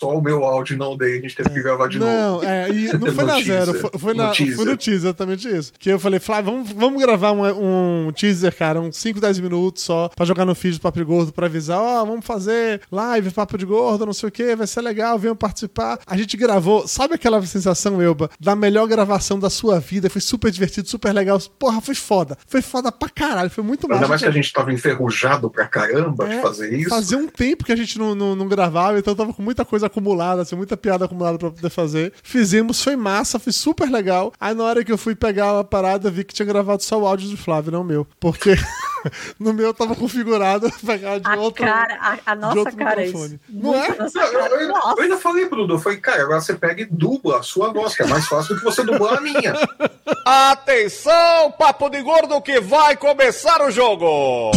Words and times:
só 0.00 0.16
o 0.16 0.22
meu 0.22 0.44
áudio 0.44 0.76
não 0.78 0.96
dei, 0.96 1.18
a 1.18 1.20
gente 1.20 1.34
teve 1.34 1.50
que 1.50 1.60
gravar 1.62 1.88
de 1.88 1.98
não, 1.98 2.32
novo. 2.34 2.44
é, 2.44 2.68
e 2.70 2.84
não 2.92 3.00
foi 3.12 3.24
No 3.24 3.26
na 3.26 3.40
zero, 3.42 3.74
foi, 3.74 3.90
foi 3.98 4.14
No 4.14 4.22
na, 4.22 4.30
teaser. 4.30 4.56
foi 4.56 4.64
no 4.64 4.76
teaser, 4.76 5.00
exatamente 5.00 5.48
isso. 5.48 5.72
Que 5.78 5.90
eu 5.90 5.98
falei, 5.98 6.20
Flávio, 6.20 6.52
vamos, 6.52 6.70
vamos 6.72 7.02
gravar 7.02 7.32
um, 7.32 8.06
um 8.08 8.12
teaser, 8.12 8.54
cara, 8.54 8.80
uns 8.80 8.96
5, 8.96 9.20
10 9.20 9.40
minutos 9.40 9.82
só, 9.82 10.08
pra 10.14 10.24
jogar 10.24 10.44
no 10.44 10.54
feed 10.54 10.76
do 10.78 10.80
Papo 10.80 10.98
de 10.98 11.04
Gordo, 11.04 11.32
pra 11.32 11.46
avisar, 11.46 11.78
ó, 11.80 12.04
vamos 12.04 12.24
fazer 12.24 12.80
live, 12.92 13.30
Papo 13.30 13.58
de 13.58 13.66
Gordo, 13.66 14.06
não 14.06 14.12
sei 14.12 14.28
o 14.28 14.32
que, 14.32 14.54
vai 14.54 14.66
ser 14.66 14.82
legal, 14.82 15.18
venham 15.18 15.34
participar. 15.34 15.98
A 16.06 16.16
gente 16.16 16.36
gravou, 16.36 16.86
sabe 16.86 17.14
aquela 17.14 17.44
sensação, 17.44 18.00
Elba, 18.00 18.30
da 18.38 18.54
melhor 18.54 18.86
gravação 18.86 19.38
da 19.38 19.50
sua 19.50 19.80
vida, 19.80 20.08
foi 20.08 20.20
super 20.20 20.50
divertido, 20.50 20.88
super 20.88 21.12
legal, 21.12 21.38
porra, 21.58 21.80
foi 21.80 21.94
foda, 21.96 22.38
foi 22.46 22.62
foda 22.62 22.92
pra 22.92 23.08
caralho, 23.08 23.50
foi 23.50 23.64
muito 23.64 23.84
Ainda 23.86 23.96
massa. 23.96 24.08
mais 24.08 24.22
que 24.22 24.28
a 24.28 24.30
gente 24.30 24.52
tava 24.52 24.72
enferrujado 24.72 25.50
pra 25.50 25.66
caramba 25.66 26.26
de 26.28 26.34
É, 26.34 26.40
fazer 26.40 26.72
isso. 26.72 26.88
Fazia 26.88 27.18
um 27.18 27.26
tempo 27.26 27.64
que 27.64 27.72
a 27.72 27.76
gente 27.76 27.98
não, 27.98 28.14
não, 28.14 28.36
não 28.36 28.46
gravava, 28.46 28.98
então 28.98 29.14
tava 29.14 29.32
com 29.34 29.42
muita 29.42 29.64
coisa 29.64 29.87
acumulada, 29.88 30.42
assim, 30.42 30.54
muita 30.56 30.76
piada 30.76 31.04
acumulada 31.04 31.36
pra 31.36 31.50
poder 31.50 31.68
fazer. 31.70 32.12
Fizemos, 32.22 32.82
foi 32.82 32.94
massa, 32.96 33.38
foi 33.38 33.52
super 33.52 33.90
legal. 33.90 34.32
Aí 34.40 34.54
na 34.54 34.64
hora 34.64 34.84
que 34.84 34.92
eu 34.92 34.96
fui 34.98 35.14
pegar 35.14 35.58
a 35.58 35.64
parada, 35.64 36.10
vi 36.10 36.22
que 36.24 36.32
tinha 36.32 36.46
gravado 36.46 36.82
só 36.82 36.98
o 36.98 37.06
áudio 37.06 37.28
do 37.30 37.36
Flávio, 37.36 37.72
não 37.72 37.80
o 37.80 37.84
meu. 37.84 38.06
Porque 38.20 38.54
no 39.38 39.52
meu 39.52 39.74
tava 39.74 39.94
configurado 39.96 40.70
pegar 40.86 41.18
de 41.18 41.28
A 41.28 41.34
outro. 41.36 41.64
cara, 41.64 41.94
a, 42.00 42.18
a 42.32 42.34
de 42.34 42.40
nossa 42.40 42.58
outro 42.60 42.76
cara 42.76 43.02
é 43.02 43.06
isso. 43.06 43.14
microfone. 43.16 43.40
Não 43.48 43.74
é? 43.74 43.88
Nossa 43.98 44.18
Não, 44.18 44.26
eu, 44.26 44.38
cara. 44.38 44.54
eu- 44.62 44.68
eu 44.98 45.02
ainda 45.02 45.16
falei 45.18 45.46
pro 45.46 45.58
Dudu, 45.58 45.74
eu 45.74 45.78
falei, 45.78 45.98
cara, 45.98 46.22
agora 46.22 46.40
você 46.40 46.54
pega 46.54 46.82
e 46.82 46.86
dubla 46.86 47.40
a 47.40 47.42
sua 47.42 47.72
voz, 47.72 47.94
que 47.96 48.02
é 48.02 48.06
mais 48.06 48.26
fácil 48.26 48.54
do 48.54 48.58
que 48.60 48.64
você 48.64 48.82
dublar 48.84 49.18
a 49.18 49.20
minha. 49.20 49.54
Atenção, 50.24 51.52
papo 51.58 51.88
de 51.88 52.02
gordo 52.02 52.40
que 52.42 52.60
vai 52.60 52.96
começar 52.96 53.62
o 53.62 53.70
jogo. 53.70 54.50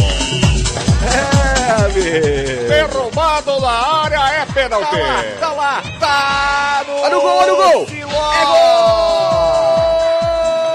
É, 1.04 1.41
amigo. 1.74 2.68
Derrubado 2.68 3.60
na 3.60 4.02
área 4.02 4.42
é 4.42 4.46
pênalti. 4.52 4.96
Tá 5.40 5.52
lá, 5.52 5.82
tá 5.98 6.84
lá. 6.86 7.02
Olha 7.02 7.18
o 7.18 7.20
gol, 7.20 7.36
olha 7.36 7.52
o 7.52 7.56
gol. 7.56 7.86
É 7.90 8.44
gol. 8.44 9.32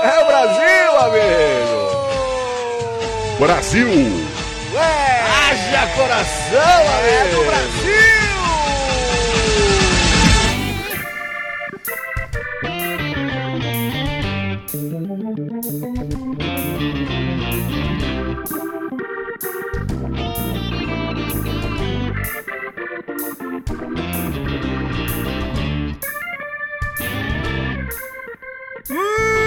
É 0.04 0.20
o 0.22 0.26
Brasil, 0.26 1.00
amigo. 1.00 1.78
Brasil! 3.39 4.28
É. 4.76 5.23
Haja 5.50 5.88
coração, 5.95 6.81
amigo. 6.98 7.08
É 7.08 7.23
do 7.30 7.39
Brasil. 7.45 8.17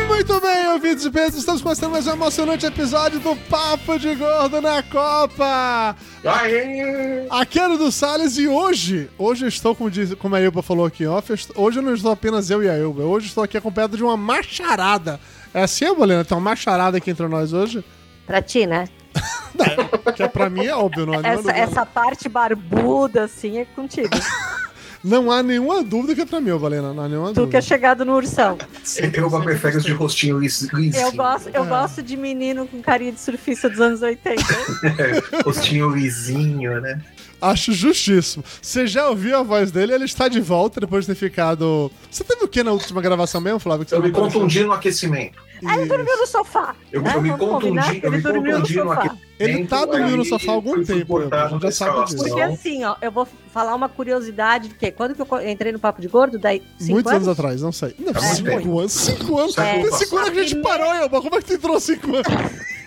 Muito 0.09 0.41
bem, 0.41 0.69
ouvintes 0.71 1.05
de 1.05 1.11
peso, 1.11 1.39
estamos 1.39 1.63
começando 1.63 1.93
mais 1.93 2.07
um 2.09 2.13
emocionante 2.13 2.67
episódio 2.67 3.21
do 3.21 3.37
Papo 3.49 3.97
de 3.97 4.13
Gordo 4.17 4.61
na 4.61 4.83
Copa. 4.83 5.97
Aê! 6.25 7.27
Aqui 7.31 7.61
é 7.61 7.69
o 7.69 7.79
do 7.79 7.93
Salles 7.93 8.37
e 8.39 8.49
hoje, 8.49 9.09
hoje 9.17 9.45
eu 9.45 9.49
estou, 9.49 9.77
como, 9.77 9.89
diz, 9.89 10.15
como 10.15 10.35
a 10.35 10.41
Elba 10.41 10.63
falou 10.63 10.85
aqui 10.85 11.05
em 11.05 11.07
off, 11.07 11.33
hoje 11.55 11.79
eu 11.79 11.83
não 11.83 11.95
estou 11.95 12.11
apenas 12.11 12.51
eu 12.51 12.65
e 12.65 12.69
a 12.69 12.77
Elba, 12.77 13.05
hoje 13.05 13.29
estou 13.29 13.45
aqui 13.45 13.57
acompanhado 13.57 13.97
de 13.97 14.03
uma 14.03 14.17
macharada. 14.17 15.21
É 15.55 15.63
assim, 15.63 15.85
Elba, 15.85 16.03
Helena? 16.05 16.25
Tem 16.25 16.37
uma 16.37 16.51
macharada 16.51 16.99
aqui 16.99 17.13
entre 17.13 17.29
nós 17.29 17.53
hoje? 17.53 17.85
Pra 18.27 18.43
ti, 18.43 18.67
né? 18.67 18.89
Que 20.17 20.23
é 20.25 20.29
pra 20.29 20.51
mim 20.51 20.67
é 20.67 20.75
óbvio, 20.75 21.07
não 21.07 21.15
há 21.15 21.23
nenhuma 21.23 21.29
Essa, 21.41 21.43
dúvida. 21.43 21.59
essa 21.59 21.87
parte 21.87 22.29
barbuda, 22.29 23.25
assim, 23.25 23.59
é 23.59 23.65
contigo. 23.65 24.09
Não 25.03 25.31
há 25.33 25.43
nenhuma 25.43 25.83
dúvida 25.83 26.15
que 26.15 26.21
é 26.21 26.27
pra 26.27 26.43
mim, 26.43 26.51
Elba, 26.51 26.67
Helena, 26.67 26.93
não 26.93 27.03
há 27.05 27.09
nenhuma 27.09 27.29
tu 27.29 27.33
que 27.33 27.41
é 27.41 27.45
dúvida. 27.45 27.63
chegado 27.63 28.05
no 28.05 28.15
ursão. 28.15 28.59
Eu 29.03 29.41
prefiro 29.41 29.79
os 29.79 29.83
de 29.83 29.93
rostinho 29.95 30.39
lis- 30.39 30.69
lisinho. 30.75 31.07
Eu 31.07 31.13
gosto, 31.13 31.49
eu 31.55 31.65
É. 31.65 31.67
gosto 31.67 32.03
de 32.03 32.19
menino 32.19 32.67
com 32.67 32.83
carinha 32.83 33.11
de 33.11 33.19
surfista 33.19 33.71
dos 33.71 33.81
anos 33.81 34.03
80. 34.03 34.43
É, 35.01 35.43
rostinho 35.43 35.89
lisinho, 35.89 36.79
né? 36.83 37.01
Acho 37.41 37.73
justíssimo. 37.73 38.45
Você 38.61 38.87
já 38.87 39.09
ouviu 39.09 39.37
a 39.39 39.43
voz 39.43 39.71
dele, 39.71 39.95
ele 39.95 40.05
está 40.05 40.29
de 40.29 40.41
volta 40.41 40.81
depois 40.81 41.07
de 41.07 41.15
ter 41.15 41.19
ficado... 41.19 41.91
Você 42.11 42.23
teve 42.25 42.45
o 42.45 42.49
que 42.49 42.63
na 42.63 42.73
última 42.73 43.01
gravação 43.01 43.41
mesmo, 43.41 43.59
Flávio? 43.59 43.85
Que 43.85 43.91
você 43.91 43.97
Eu 43.97 44.03
me 44.03 44.11
contundi 44.11 44.63
no 44.65 44.73
aquecimento. 44.73 45.39
Ah, 45.65 45.77
ele 45.77 45.87
dormiu 45.87 46.17
no 46.17 46.27
sofá. 46.27 46.75
Eu, 46.91 47.03
né? 47.03 47.13
eu 47.15 47.21
me 47.23 47.37
contundi, 47.37 48.01
que 48.01 48.07
eu 48.07 48.11
me 48.11 48.17
ele 48.17 48.23
dormiu 48.23 48.53
no 48.53 48.61
contundi 48.61 48.77
no 48.79 48.83
sofá. 48.85 48.95
aquecimento. 48.95 49.31
Ele 49.39 49.67
tá 49.67 49.85
dormindo 49.85 50.17
no 50.19 50.25
sofá 50.25 50.53
há 50.53 50.55
algum 50.55 50.85
tempo, 50.85 51.21
eu 51.21 51.31
já 51.31 51.59
na 51.59 51.71
sabe 51.71 52.05
disso. 52.07 52.17
Porque 52.25 52.41
assim, 52.41 52.85
ó, 52.85 52.97
eu 53.01 53.11
vou 53.11 53.27
falar 53.53 53.75
uma 53.75 53.89
curiosidade, 53.89 54.69
porque 54.71 54.91
quando 54.91 55.15
que 55.15 55.21
eu 55.21 55.49
entrei 55.49 55.73
no 55.73 55.79
Papo 55.79 56.01
de 56.01 56.09
Gordo, 56.09 56.39
daí 56.39 56.63
cinco 56.79 56.93
Muitos 56.93 57.13
anos 57.13 57.27
anos? 57.29 57.39
atrás, 57.39 57.63
não 57.63 57.73
sei. 57.73 57.95
Não, 57.99 58.13
É, 58.13 58.35
cinco 58.35 58.51
muito 58.51 58.79
anos. 58.81 58.93
Cinco 58.93 59.39
anos. 59.39 59.59
É. 59.59 59.83
Tem 59.83 59.93
cinco 59.93 60.17
anos 60.19 60.31
que 60.31 60.39
a 60.39 60.43
gente 60.43 60.63
parou, 60.63 60.95
Elba. 60.95 61.21
Como 61.23 61.35
é 61.37 61.39
que 61.41 61.45
tu 61.47 61.53
entrou 61.55 61.81
cinco 61.81 62.09
anos? 62.17 62.27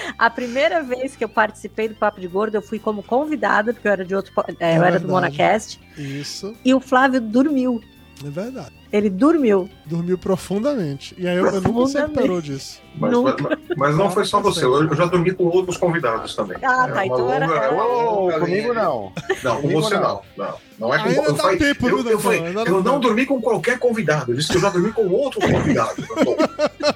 A 0.18 0.30
primeira 0.30 0.82
vez 0.82 1.16
que 1.16 1.24
eu 1.24 1.28
participei 1.28 1.88
do 1.88 1.94
Papo 1.94 2.20
de 2.20 2.28
Gordo, 2.28 2.56
eu 2.56 2.62
fui 2.62 2.78
como 2.78 3.02
convidada, 3.02 3.72
porque 3.72 3.88
eu 3.88 3.92
era 3.92 4.04
de 4.04 4.14
outro, 4.14 4.32
é, 4.58 4.76
eu 4.76 4.84
era 4.84 4.98
do. 4.98 5.08
Monacast, 5.08 5.80
Isso, 5.96 6.54
e 6.64 6.74
o 6.74 6.80
Flávio 6.80 7.20
dormiu. 7.20 7.82
é 8.24 8.30
verdade. 8.30 8.72
Ele 8.92 9.10
dormiu. 9.10 9.68
Dormiu 9.84 10.16
profundamente. 10.16 11.14
E 11.18 11.28
aí 11.28 11.36
eu, 11.36 11.46
eu 11.46 11.60
nunca 11.60 11.86
se 11.86 11.98
recuperou 11.98 12.40
disso. 12.40 12.80
Mas, 12.98 13.12
mas- 13.12 13.58
mas 13.76 13.96
não 13.96 14.10
foi 14.10 14.24
só 14.24 14.40
você, 14.40 14.64
eu 14.64 14.82
eu 14.84 14.94
já 14.96 15.06
dormi 15.06 15.32
com 15.32 15.44
outros 15.44 15.76
convidados 15.76 16.34
também. 16.34 16.56
Ah, 16.62 16.86
É 16.88 16.92
tá, 16.92 16.92
uma 16.94 17.06
então 17.06 17.30
era- 17.32 17.46
longa- 17.46 17.58
era- 17.64 17.74
Ô, 17.74 18.20
longa 18.22 18.40
comigo 18.40 18.74
não. 18.74 19.12
Não, 19.42 19.56
com 19.56 19.62
Comigo 19.62 19.82
você 19.82 19.94
não. 19.94 20.02
não. 20.02 20.22
Não, 20.36 20.54
não 20.78 20.94
é 20.94 20.98
com 20.98 21.08
Ainda 21.08 21.20
eu 21.22 21.58
tempo, 21.58 21.88
eu, 21.88 22.06
eu 22.08 22.18
falei, 22.20 22.40
eu 22.66 22.82
dá 22.82 22.90
não 22.90 23.00
dormi 23.00 23.26
com 23.26 23.40
qualquer 23.40 23.78
convidado. 23.78 24.32
Eu 24.32 24.36
disse 24.36 24.48
que 24.48 24.56
eu 24.56 24.60
já 24.60 24.70
dormi 24.70 24.92
com 24.92 25.08
outro 25.08 25.40
convidado. 25.40 25.94
Tá. 25.96 26.94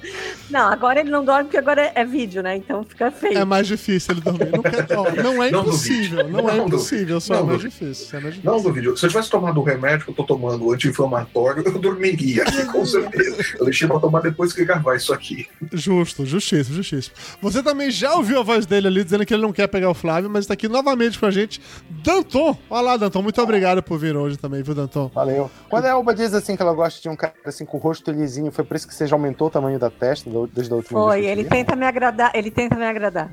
Não, 0.50 0.68
agora 0.72 1.00
ele 1.00 1.10
não 1.10 1.24
dorme 1.24 1.44
porque 1.44 1.56
agora 1.56 1.82
é, 1.82 1.92
é 1.96 2.04
vídeo, 2.04 2.42
né? 2.42 2.56
Então 2.56 2.84
fica 2.84 3.10
feio. 3.10 3.38
É 3.38 3.44
mais 3.44 3.66
difícil 3.66 4.12
ele 4.14 4.20
dormir. 4.20 4.50
Não, 4.52 4.62
quer- 4.62 4.86
ó, 4.96 5.10
não 5.22 5.42
é 5.42 5.50
Não 5.50 5.60
impossível. 5.62 6.18
duvide. 6.18 6.32
Não 6.32 6.48
é 6.50 6.56
Não 6.56 6.66
impossível, 6.66 7.20
só 7.20 7.34
é 7.34 7.36
Não 7.38 7.46
mais 7.46 7.60
difícil. 7.60 8.06
É 8.18 8.20
mais 8.20 8.34
difícil. 8.34 8.52
Não 8.52 8.62
duvido. 8.62 8.96
Se 8.96 9.06
eu 9.06 9.10
tivesse 9.10 9.30
tomado 9.30 9.58
o 9.60 9.62
remédio 9.64 10.04
que 10.04 10.10
eu 10.10 10.14
tô 10.14 10.24
tomando, 10.24 10.64
o 10.66 10.72
anti-inflamatório, 10.72 11.62
eu 11.66 11.78
dormiria, 11.78 12.44
com 12.70 12.84
certeza. 12.86 13.44
Eu 13.58 13.64
deixei 13.64 13.88
pra 13.88 13.98
tomar 13.98 14.20
depois 14.20 14.52
que 14.52 14.64
gravar 14.64 14.94
isso 14.96 15.12
aqui. 15.12 15.46
Justo, 15.92 16.24
justíssimo, 16.24 16.76
justíssimo. 16.76 17.14
Você 17.40 17.62
também 17.62 17.90
já 17.90 18.14
ouviu 18.14 18.40
a 18.40 18.42
voz 18.42 18.64
dele 18.64 18.86
ali 18.88 19.04
dizendo 19.04 19.26
que 19.26 19.34
ele 19.34 19.42
não 19.42 19.52
quer 19.52 19.66
pegar 19.66 19.90
o 19.90 19.94
Flávio, 19.94 20.30
mas 20.30 20.44
está 20.44 20.54
aqui 20.54 20.68
novamente 20.68 21.18
com 21.18 21.26
a 21.26 21.30
gente. 21.30 21.60
Danton! 22.02 22.56
Olha 22.70 22.82
lá, 22.82 22.96
Danton. 22.96 23.22
Muito 23.22 23.40
obrigado 23.42 23.82
por 23.82 23.98
vir 23.98 24.16
hoje 24.16 24.38
também, 24.38 24.62
viu, 24.62 24.74
Danton? 24.74 25.10
Valeu. 25.14 25.50
Quando 25.68 25.84
a 25.84 25.88
Elba 25.90 26.14
diz 26.14 26.32
assim 26.32 26.56
que 26.56 26.62
ela 26.62 26.72
gosta 26.72 27.00
de 27.00 27.08
um 27.08 27.16
cara 27.16 27.34
assim 27.44 27.64
com 27.66 27.76
o 27.76 27.80
rosto 27.80 28.10
lisinho, 28.10 28.50
foi 28.50 28.64
por 28.64 28.76
isso 28.76 28.88
que 28.88 28.94
você 28.94 29.06
já 29.06 29.14
aumentou 29.14 29.48
o 29.48 29.50
tamanho 29.50 29.78
da 29.78 29.90
testa 29.90 30.30
desde 30.52 30.72
a 30.72 30.76
última 30.76 31.00
Foi, 31.00 31.20
vez? 31.20 31.26
que 31.26 31.28
eu 31.28 31.40
ele 31.40 31.48
tenta 31.48 31.76
me 31.76 31.86
agradar, 31.86 32.30
ele 32.34 32.50
tenta 32.50 32.74
me 32.74 32.84
agradar. 32.84 33.30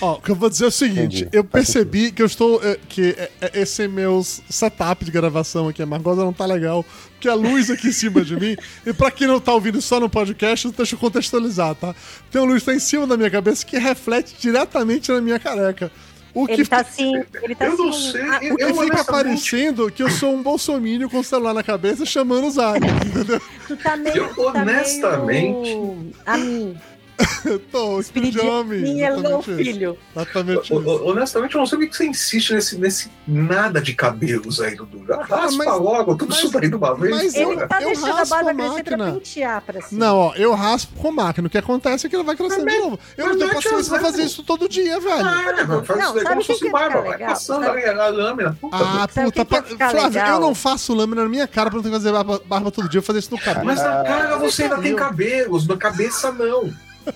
Ó, 0.00 0.14
o 0.14 0.20
que 0.20 0.30
eu 0.30 0.34
vou 0.34 0.48
dizer 0.50 0.64
é 0.64 0.68
o 0.68 0.70
seguinte: 0.70 1.22
Entendi. 1.22 1.28
eu 1.32 1.42
percebi 1.44 2.12
que 2.12 2.20
eu 2.22 2.26
estou. 2.26 2.62
é, 2.62 2.78
que 2.88 3.14
é, 3.18 3.30
é, 3.40 3.60
esse 3.60 3.86
meu 3.88 4.22
setup 4.22 5.04
de 5.04 5.10
gravação 5.10 5.68
aqui, 5.68 5.82
a 5.82 5.86
Margosa 5.86 6.22
não 6.24 6.32
tá 6.32 6.44
legal, 6.46 6.84
porque 7.12 7.28
a 7.28 7.34
luz 7.34 7.70
aqui 7.70 7.88
em 7.88 7.92
cima 7.92 8.22
de 8.22 8.36
mim. 8.38 8.56
E 8.84 8.92
pra 8.92 9.10
quem 9.10 9.26
não 9.26 9.40
tá 9.40 9.52
ouvindo 9.54 9.80
só 9.80 9.98
no 9.98 10.08
podcast, 10.10 10.68
deixa 10.70 10.94
eu 10.94 10.98
contextualizar, 10.98 11.74
tá? 11.74 11.94
Tem 12.30 12.40
uma 12.40 12.48
luz 12.52 12.60
que 12.62 12.66
tá 12.66 12.74
em 12.74 12.78
cima 12.80 13.06
da 13.06 13.16
minha 13.16 13.30
cabeça 13.30 13.64
que 13.64 13.78
reflete 13.78 14.34
diretamente 14.38 15.10
na 15.10 15.20
minha 15.20 15.38
careca. 15.38 15.90
O 16.34 16.46
que, 16.46 16.52
Ele 16.52 16.66
tá 16.66 16.82
assim, 16.82 17.14
ele 17.42 17.54
tá 17.54 17.64
Eu 17.64 17.78
não 17.78 17.88
assim. 17.88 18.12
sei, 18.12 18.20
ah, 18.20 18.38
eu- 18.42 18.52
o 18.52 18.56
que 18.58 18.74
fica 18.74 19.02
parecendo 19.04 19.90
que 19.90 20.02
eu 20.02 20.10
sou 20.10 20.34
um 20.34 20.42
bolsomínio 20.42 21.08
com 21.08 21.20
o 21.20 21.24
celular 21.24 21.54
na 21.54 21.62
cabeça 21.62 22.04
chamando 22.04 22.46
os 22.46 22.58
aliens, 22.58 22.92
entendeu? 23.06 23.40
tu 23.66 23.74
tá 23.78 23.96
meio. 23.96 24.16
Eu, 24.16 24.28
tu 24.34 24.52
tá 24.52 24.60
honestamente- 24.60 25.74
meio 25.74 26.12
A 26.26 26.36
mim. 26.36 26.76
Tô, 27.72 27.98
espírito 28.00 28.32
de 28.32 28.38
Espírito 28.38 28.52
homem. 28.52 29.02
é 29.02 29.10
isso. 29.14 29.42
filho. 29.42 29.98
Exatamente 30.14 30.72
ho- 30.74 31.08
Honestamente, 31.10 31.54
eu 31.54 31.58
não 31.60 31.66
sei 31.66 31.78
por 31.78 31.88
que 31.88 31.96
você 31.96 32.06
insiste 32.06 32.52
nesse, 32.54 32.76
nesse 32.78 33.10
nada 33.26 33.80
de 33.80 33.94
cabelos 33.94 34.60
aí, 34.60 34.74
Dudu. 34.76 35.04
Já 35.06 35.16
raspa 35.22 35.64
mas- 35.64 35.80
logo 35.80 36.16
tudo 36.16 36.28
mas- 36.30 36.38
isso 36.38 36.50
daí 36.50 36.68
de 36.68 36.74
uma 36.76 36.94
vez. 36.94 37.14
mas. 37.16 37.34
Ele 37.34 37.66
tá 37.66 37.80
eu 37.80 37.88
deixando 37.88 38.10
a 38.10 38.14
raspo 38.16 38.34
barba 38.34 38.50
a 38.50 38.54
crescer 38.54 38.82
pra 38.84 38.96
máquina. 38.96 39.12
pentear 39.20 39.62
pra 39.62 39.80
cima. 39.82 40.04
Não, 40.06 40.16
ó, 40.18 40.34
eu 40.34 40.54
raspo 40.54 40.94
com 41.00 41.10
máquina. 41.12 41.46
O 41.46 41.50
que 41.50 41.58
acontece 41.58 42.06
é 42.06 42.10
que 42.10 42.16
ele 42.16 42.24
vai 42.24 42.36
crescendo 42.36 42.66
de 42.66 42.78
novo. 42.78 42.98
Eu 43.16 43.24
não 43.26 43.32
mas 43.32 43.38
tenho 43.38 43.54
paciência 43.54 43.90
pra 43.92 44.00
fazer 44.00 44.22
isso 44.22 44.42
todo 44.42 44.68
dia, 44.68 45.00
velho. 45.00 45.26
Ah, 45.26 45.64
mano, 45.66 45.84
faz 45.84 45.98
Não, 45.98 46.06
isso 46.06 46.14
daí 46.16 46.24
como 46.26 46.40
o 46.40 46.44
se 46.44 46.52
fosse 46.52 46.70
barba, 46.70 47.00
vai 47.02 47.18
passando 47.18 47.64
Sabe- 47.64 47.84
a, 47.84 48.08
lâmina. 48.08 48.58
Puta, 48.60 48.76
Ah, 48.76 49.04
o 49.04 49.32
puta, 49.32 49.44
Flávio, 49.90 50.02
legal? 50.02 50.34
eu 50.34 50.40
não 50.40 50.54
faço 50.54 50.92
lâmina 50.94 51.22
na 51.22 51.28
minha 51.28 51.46
cara 51.46 51.70
pra 51.70 51.76
não 51.76 51.82
ter 51.82 51.88
que 51.90 51.94
fazer 51.94 52.12
barba, 52.12 52.42
barba 52.46 52.70
todo 52.70 52.88
dia, 52.88 52.98
eu 52.98 53.02
vou 53.02 53.06
fazer 53.06 53.20
isso 53.20 53.30
no 53.30 53.38
cabelo. 53.40 53.66
Mas 53.66 53.78
na 53.82 54.02
cara 54.02 54.36
você 54.38 54.64
ainda 54.64 54.78
tem 54.78 54.94
cabelos, 54.94 55.66
na 55.66 55.76
cabeça 55.76 56.30
não. 56.32 56.72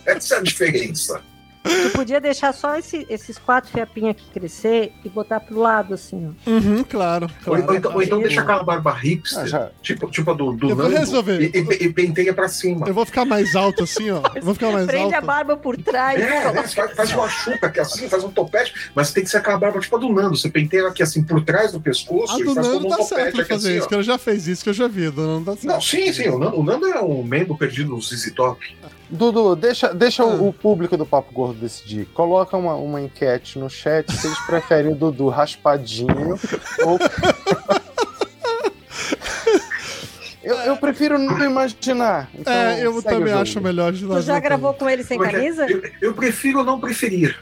Essa 0.06 0.36
é 0.36 0.38
a 0.38 0.42
diferença. 0.42 1.20
Tu 1.62 1.90
podia 1.94 2.18
deixar 2.22 2.54
só 2.54 2.74
esse- 2.78 3.06
esses 3.10 3.36
quatro 3.36 3.70
fiapinhos 3.70 4.12
aqui 4.12 4.24
crescer 4.32 4.94
e 5.04 5.10
botar 5.10 5.40
pro 5.40 5.60
lado, 5.60 5.92
assim, 5.92 6.34
ó. 6.46 6.50
Uhum, 6.50 6.82
claro, 6.82 7.26
Ou, 7.46 7.52
claro. 7.54 7.66
ou 7.68 7.74
então, 7.76 7.94
ou 7.96 8.02
então 8.02 8.18
deixa 8.22 8.40
aquela 8.40 8.62
barba 8.62 8.90
hipster, 8.94 9.54
Ah, 9.54 9.68
tipo, 9.82 10.10
tipo 10.10 10.30
a 10.30 10.34
do, 10.34 10.52
do 10.54 10.70
Eu 10.70 10.74
vou 10.74 10.86
Nando, 10.86 10.96
resolver. 10.96 11.38
E, 11.38 11.52
e, 11.54 11.84
e 11.84 11.92
penteia 11.92 12.32
pra 12.32 12.48
cima. 12.48 12.88
Eu 12.88 12.94
vou 12.94 13.04
ficar 13.04 13.26
mais 13.26 13.54
alto 13.54 13.84
assim, 13.84 14.10
ó. 14.10 14.22
Eu 14.34 14.40
vou 14.42 14.54
ficar 14.54 14.72
mais 14.72 14.86
Prende 14.86 15.12
a 15.12 15.18
alto. 15.18 15.26
barba 15.26 15.54
por 15.54 15.76
trás. 15.76 16.18
É, 16.18 16.50
né, 16.50 16.62
faz, 16.66 16.92
faz 16.94 17.12
uma 17.12 17.28
chuca 17.28 17.66
aqui 17.66 17.78
assim, 17.80 18.08
faz 18.08 18.24
um 18.24 18.30
topete, 18.30 18.72
mas 18.94 19.12
tem 19.12 19.22
que 19.22 19.28
ser 19.28 19.36
aquela 19.36 19.58
barba 19.58 19.80
tipo 19.80 19.96
a 19.96 19.98
do 19.98 20.08
Nando. 20.10 20.38
Você 20.38 20.48
penteia 20.48 20.88
aqui 20.88 21.02
assim 21.02 21.22
por 21.22 21.44
trás 21.44 21.72
do 21.72 21.80
pescoço 21.80 22.36
A 22.36 22.40
e 22.40 22.44
do 22.44 22.54
faz 22.54 22.66
Nando 22.66 22.80
como 22.80 22.94
um 22.94 22.96
tá 22.96 23.04
certo 23.04 23.10
topete 23.18 23.32
pra 23.32 23.42
aqui 23.42 23.52
fazer 23.52 23.68
assim, 23.68 23.76
isso, 23.76 23.84
ó. 23.84 23.88
que 23.88 23.94
ela 23.94 24.02
já 24.02 24.16
fez 24.16 24.48
isso, 24.48 24.64
que 24.64 24.70
eu 24.70 24.74
já 24.74 24.88
vi. 24.88 25.10
Do 25.10 25.20
Nando 25.26 25.44
tá 25.44 25.52
certo. 25.52 25.66
Não, 25.66 25.78
sim, 25.82 26.10
sim, 26.10 26.26
o 26.30 26.38
Nando, 26.38 26.58
o 26.58 26.64
Nando 26.64 26.86
é 26.88 27.02
um 27.02 27.22
membro 27.22 27.54
perdido 27.54 27.90
no 27.90 28.00
ZZ 28.00 28.32
Top. 28.34 28.64
Dudu, 29.10 29.56
deixa, 29.56 29.92
deixa 29.92 30.22
Ah. 30.22 30.26
o, 30.26 30.48
o 30.48 30.52
público 30.52 30.96
do 30.96 31.04
Papo 31.04 31.32
Gordo 31.32 31.58
decidir. 31.60 32.06
Coloca 32.14 32.56
uma, 32.56 32.74
uma 32.76 33.00
enquete 33.00 33.58
no 33.58 33.68
chat 33.68 34.10
se 34.12 34.26
eles 34.26 34.38
preferem 34.46 34.92
o 34.92 34.94
Dudu 34.94 35.28
raspadinho 35.28 36.38
ou. 36.86 36.98
eu, 40.42 40.54
eu 40.56 40.76
prefiro 40.76 41.18
não 41.18 41.44
imaginar. 41.44 42.30
Então, 42.34 42.52
É, 42.52 42.84
eu 42.86 43.02
também 43.02 43.32
acho 43.32 43.60
melhor 43.60 43.92
de 43.92 44.06
Tu 44.06 44.20
já 44.22 44.38
gravou 44.38 44.72
com 44.74 44.88
ele 44.88 45.02
sem 45.04 45.20
é 45.20 45.26
é? 45.26 45.30
camisa? 45.30 45.66
Eu, 45.70 45.82
eu 46.00 46.14
prefiro 46.14 46.62
não 46.64 46.80
preferir. 46.80 47.36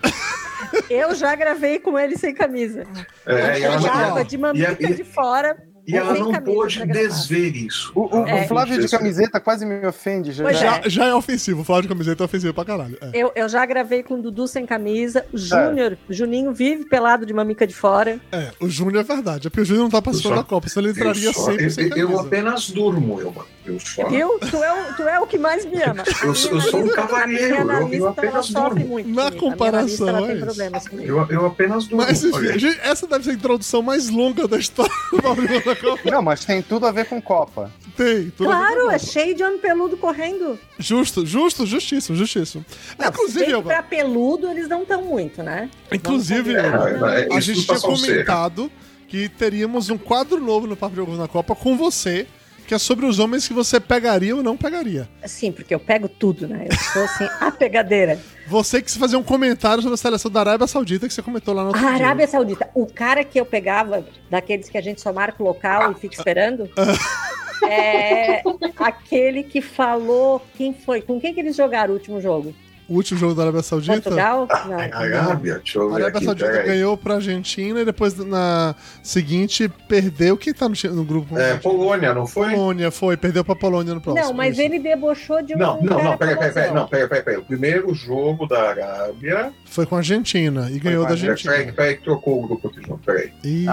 Eu 0.91 1.15
já 1.15 1.35
gravei 1.35 1.79
com 1.79 1.99
ele 1.99 2.17
sem 2.17 2.35
camisa. 2.35 2.85
É, 3.27 3.59
e 3.61 3.63
ela, 3.63 3.79
Chegava 3.81 4.15
não- 4.19 4.25
de 4.25 4.39
mamita 4.39 4.77
e- 4.81 4.87
e- 4.91 4.95
de 4.95 5.05
fora. 5.05 5.57
E 5.89 5.97
ela 5.97 6.15
não 6.15 6.33
pôde 6.43 6.85
desver 6.87 7.57
isso. 7.57 7.91
O, 7.95 8.03
o- 8.03 8.23
o 8.23 8.27
É. 8.29 8.47
Flávio 8.47 8.79
de 8.81 8.89
camiseta 8.89 9.41
quase 9.41 9.65
me 9.67 9.85
ofende. 9.87 10.33
Já, 10.33 10.53
Já, 10.53 10.77
é. 10.85 10.91
já 10.91 11.05
é 11.07 11.15
ofensivo, 11.15 11.65
falar 11.65 11.81
de 11.81 11.89
camiseta 11.89 12.23
é 12.23 12.27
ofensivo 12.27 12.53
pra 12.55 12.65
caralho. 12.65 12.97
É. 13.01 13.11
Eu, 13.15 13.33
eu 13.35 13.49
já 13.49 13.65
gravei 13.67 14.03
com 14.03 14.15
o 14.15 14.23
Dudu 14.23 14.47
sem 14.47 14.65
camisa. 14.67 15.25
O 15.33 15.39
Júnior, 15.39 15.97
o 16.09 16.13
Juninho 16.13 16.53
vive 16.53 16.85
pelado 16.85 17.25
de 17.27 17.33
mamica 17.33 17.67
de 17.67 17.75
fora. 17.75 18.21
É, 18.31 18.51
o 18.61 18.69
Júnior 18.69 19.01
é 19.01 19.03
verdade. 19.03 19.47
É 19.47 19.51
porque 19.51 19.63
o 19.63 19.65
Júnior 19.65 19.85
não 19.85 19.91
tá 19.91 20.03
participando 20.03 20.33
Eu 20.33 20.39
da 20.39 20.45
Copa, 20.45 20.69
senão 20.69 20.89
ele 20.89 20.99
Eu, 20.99 21.01
entraria 21.03 21.33
só- 21.33 21.45
sempre 21.47 21.65
eu- 21.65 21.71
sem 21.71 21.85
eu 21.89 21.91
camisa. 22.09 22.21
apenas 22.23 22.71
durmo, 22.71 23.21
eu, 23.21 23.35
eu 23.69 23.81
só. 23.81 24.09
Viu? 24.09 24.39
Tu 24.39 24.57
é, 24.63 24.73
o, 24.73 24.95
tu 24.95 25.03
é 25.03 25.21
o 25.21 25.27
que 25.27 25.39
mais 25.39 25.65
me 25.65 25.83
ama. 25.83 26.03
A 26.03 26.11
Eu 26.25 26.33
minha 26.33 26.35
sou- 26.35 26.53
eu 26.53 26.61
sou 26.61 26.81
um 26.85 26.89
cavalheiro, 26.89 27.59
A 27.61 27.65
minha 27.65 27.81
eu- 27.81 27.95
eu 27.95 28.09
apenas 28.09 28.47
sofre 28.47 28.81
durmo. 28.81 28.87
muito. 28.89 29.09
Na 29.11 29.31
comigo. 29.31 29.47
A 29.47 29.57
minha 29.57 29.69
analista, 29.69 30.05
comparação, 30.05 30.09
ela 30.09 30.19
é 30.67 30.71
tem 30.71 30.81
comigo. 30.91 31.09
Eu, 31.09 31.27
eu 31.31 31.47
apenas 31.47 31.87
durmo. 31.87 32.05
Mas 32.05 32.25
enfim, 32.25 32.77
essa 32.83 33.07
deve 33.07 33.25
ser 33.25 33.31
a 33.31 33.35
introdução 33.35 33.83
mais 33.83 34.09
longa 34.09 34.47
da 34.49 34.59
história 34.59 34.93
do 35.13 35.65
da 35.65 35.77
Copa. 35.77 36.11
Não, 36.11 36.23
mas 36.23 36.45
tem 36.45 36.63
tudo 36.63 36.87
a 36.87 36.93
ver 36.93 37.07
com 37.07 37.21
Copa. 37.21 37.71
Tem, 37.97 38.31
tudo 38.31 38.51
a 38.51 38.55
ver 38.59 38.67
com 38.67 38.73
Claro, 38.75 38.89
a 38.91 38.95
é 38.95 38.99
cheio 38.99 39.35
de 39.35 39.43
homem 39.43 39.59
peludo 39.59 39.97
correndo. 39.97 40.59
Justo, 40.79 41.27
justo, 41.27 41.67
justíssimo, 41.67 42.17
justíssimo. 42.17 42.65
Não, 42.99 43.09
Inclusive, 43.09 43.63
pra 43.63 43.83
peludo, 43.83 44.49
eles 44.51 44.69
não 44.69 44.83
estão 44.83 45.03
muito, 45.03 45.43
né? 45.43 45.69
inclusive, 45.93 46.55
combinar. 46.55 47.19
É, 47.19 47.29
é, 47.33 47.37
a 47.37 47.41
gente 47.41 47.67
tá 47.67 47.75
tinha 47.77 47.81
comentado 47.97 48.71
que 49.09 49.29
teríamos 49.29 49.89
um 49.91 49.99
quadro 49.99 50.39
novo 50.41 50.67
no 50.67 50.77
Papo 50.77 50.91
de 50.91 50.97
Jogo 50.97 51.13
na 51.17 51.27
Copa 51.27 51.55
com 51.57 51.77
você, 51.77 52.27
que 52.69 52.75
é 52.75 52.79
sobre 52.79 53.07
os 53.07 53.19
homens 53.19 53.49
que 53.49 53.55
você 53.55 53.81
pegaria 53.81 54.37
ou 54.37 54.43
não 54.43 54.55
pegaria. 54.55 55.09
Sim, 55.25 55.51
porque 55.51 55.75
eu 55.75 55.81
pego 55.81 56.07
tudo, 56.07 56.47
né? 56.47 56.67
Eu 56.71 56.77
sou 56.77 57.03
assim, 57.03 57.27
a 57.41 57.51
pegadeira. 57.51 58.21
Você 58.47 58.83
que 58.83 58.91
se 58.91 58.99
fazer 58.99 59.17
um 59.17 59.23
comentário 59.23 59.83
sobre 59.83 59.95
a 59.95 59.97
seleção 59.97 60.31
da 60.31 60.41
Arábia 60.41 60.67
Saudita 60.67 61.09
que 61.09 61.15
você 61.15 61.23
comentou 61.23 61.55
lá 61.55 61.63
no 61.63 61.69
outro 61.69 61.87
A 61.87 61.97
dia. 61.97 62.05
Arábia 62.05 62.29
Saudita, 62.29 62.69
o 62.75 62.85
cara 62.85 63.25
que 63.25 63.41
eu 63.41 63.47
pegava, 63.47 64.07
daqueles 64.29 64.69
que 64.69 64.77
a 64.77 64.83
gente 64.83 65.01
só 65.01 65.15
marca 65.15 65.43
o 65.43 65.47
local 65.47 65.93
e 65.93 65.95
fica 65.95 66.15
esperando, 66.15 66.69
é 67.67 68.43
aquele 68.77 69.45
que 69.45 69.63
falou. 69.63 70.47
Quem 70.55 70.75
foi? 70.75 71.01
Com 71.01 71.19
quem 71.19 71.33
que 71.33 71.41
eles 71.41 71.57
jogaram 71.57 71.93
o 71.93 71.97
último 71.97 72.21
jogo? 72.21 72.55
O 72.89 72.95
último 72.95 73.21
jogo 73.21 73.35
da 73.35 73.43
Arábia 73.43 73.63
Saudita. 73.63 74.01
Portugal? 74.01 74.49
A 74.49 74.65
Não. 74.67 74.79
Arábia, 74.79 75.59
deixa 75.59 75.79
eu 75.79 75.93
A 75.93 75.97
ver 75.99 76.03
Arábia 76.05 76.17
aqui. 76.17 76.25
Saudita 76.25 76.63
ganhou 76.63 76.97
pra 76.97 77.15
Argentina 77.17 77.81
e 77.83 77.85
depois 77.85 78.17
na 78.17 78.75
seguinte 79.03 79.69
perdeu. 79.87 80.39
Quem 80.39 80.55
tá 80.55 80.67
no, 80.67 80.75
no 80.95 81.05
grupo? 81.05 81.39
É, 81.39 81.59
Polônia, 81.59 82.15
não 82.15 82.27
foi? 82.27 82.51
Polônia, 82.51 82.91
foi, 82.91 83.19
perdeu 83.19 83.45
pra 83.45 83.55
Polônia 83.55 83.95
no 83.95 84.01
próximo. 84.01 84.27
Não, 84.27 84.33
mas 84.33 84.55
isso. 84.55 84.63
ele 84.63 84.79
debochou 84.79 85.43
de 85.43 85.55
um. 85.55 85.59
Não, 85.59 85.83
não, 85.83 86.03
não, 86.03 86.17
peraí, 86.17 86.35
peraí, 86.35 86.53
peraí, 86.53 86.73
não, 86.73 86.89
peraí, 86.89 87.09
peraí, 87.09 87.23
peraí. 87.23 87.39
O 87.41 87.45
primeiro 87.45 87.95
jogo 87.95 88.47
da 88.47 88.71
Arábia. 88.71 89.53
Foi 89.67 89.85
com 89.85 89.95
a 89.95 89.99
Argentina 89.99 90.71
e 90.71 90.79
ganhou 90.79 91.05
da 91.05 91.11
Argentina. 91.11 91.53
Peraí, 91.53 91.73
peraí, 91.73 91.97
que 91.97 92.05
trocou 92.05 92.43
o 92.43 92.49
grupo 92.49 92.69
aqui, 92.69 92.81
João, 92.87 92.99
peraí. 93.05 93.31
E 93.45 93.67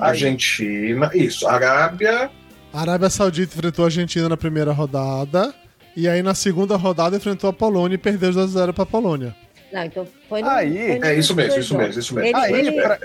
Argentina, 0.00 1.10
isso, 1.12 1.48
Arábia. 1.48 2.30
a 2.72 2.80
Arábia 2.80 3.10
Saudita 3.10 3.56
enfrentou 3.56 3.84
a 3.84 3.88
Argentina 3.88 4.28
na 4.28 4.36
primeira 4.36 4.72
rodada. 4.72 5.52
E 5.96 6.08
aí 6.08 6.22
na 6.22 6.34
segunda 6.34 6.76
rodada 6.76 7.16
enfrentou 7.16 7.50
a 7.50 7.52
Polônia 7.52 7.94
e 7.96 7.98
perdeu 7.98 8.30
2x0 8.30 8.72
pra 8.72 8.86
Polônia. 8.86 9.34
Não, 9.72 9.84
então 9.84 10.06
foi 10.28 10.40
no. 10.42 10.48
Aí, 10.48 10.86
foi 10.88 10.98
no 10.98 11.04
É 11.06 11.14
isso 11.16 11.34
mesmo, 11.34 11.58
isso 11.60 11.76
mesmo, 11.76 12.00
isso 12.00 12.14
mesmo. 12.14 12.28
Ele, 12.28 12.36
Aí, 12.36 12.52
ele- 12.66 12.80
pra- 12.82 12.98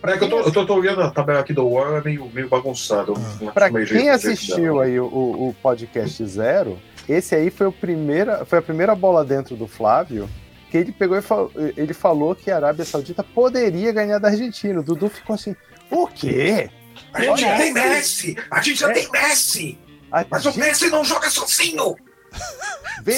Peraí, 0.00 0.18
que 0.18 0.24
eu 0.24 0.28
tô, 0.28 0.40
eu 0.40 0.52
tô, 0.52 0.66
tô 0.66 0.74
olhando 0.74 1.02
a 1.02 1.10
tabela 1.10 1.40
aqui 1.40 1.52
do 1.52 1.66
War, 1.68 2.00
é 2.00 2.04
meio, 2.04 2.30
meio 2.32 2.48
bagunçado. 2.48 3.14
Ah. 3.46 3.50
Pra 3.52 3.70
Meio 3.70 3.86
quem 3.86 3.96
jeito- 4.00 4.10
assistiu 4.14 4.80
aí 4.80 5.00
o, 5.00 5.04
o- 5.06 5.48
o 5.48 5.54
podcast 5.62 6.24
zero, 6.26 6.78
esse 7.08 7.34
aí 7.34 7.50
foi, 7.50 7.66
o 7.66 7.72
primeira, 7.72 8.44
foi 8.44 8.58
a 8.58 8.62
primeira 8.62 8.94
bola 8.94 9.24
dentro 9.24 9.56
do 9.56 9.66
Flávio. 9.66 10.28
Que 10.70 10.78
ele 10.78 10.92
pegou 10.92 11.16
e 11.16 11.22
falou, 11.22 11.50
ele 11.76 11.94
falou 11.94 12.34
que 12.34 12.50
a 12.50 12.56
Arábia 12.56 12.84
Saudita 12.84 13.22
poderia 13.22 13.92
ganhar 13.92 14.18
da 14.18 14.28
Argentina. 14.28 14.80
O 14.80 14.82
Dudu 14.82 15.08
ficou 15.08 15.34
assim: 15.34 15.54
por 15.88 16.10
quê? 16.12 16.68
A 17.12 17.22
gente 17.22 17.40
já 17.40 17.56
tem 17.56 17.72
Messi! 17.72 18.36
A 18.50 18.60
gente 18.60 18.80
já 18.80 18.90
É. 18.90 18.92
tem 18.92 19.10
Messi! 19.10 19.78
A 20.12 20.24
Mas 20.30 20.44
o 20.44 20.50
gente 20.50 20.60
Messi 20.60 20.90
não 20.90 21.04
joga 21.04 21.28
sozinho! 21.30 21.94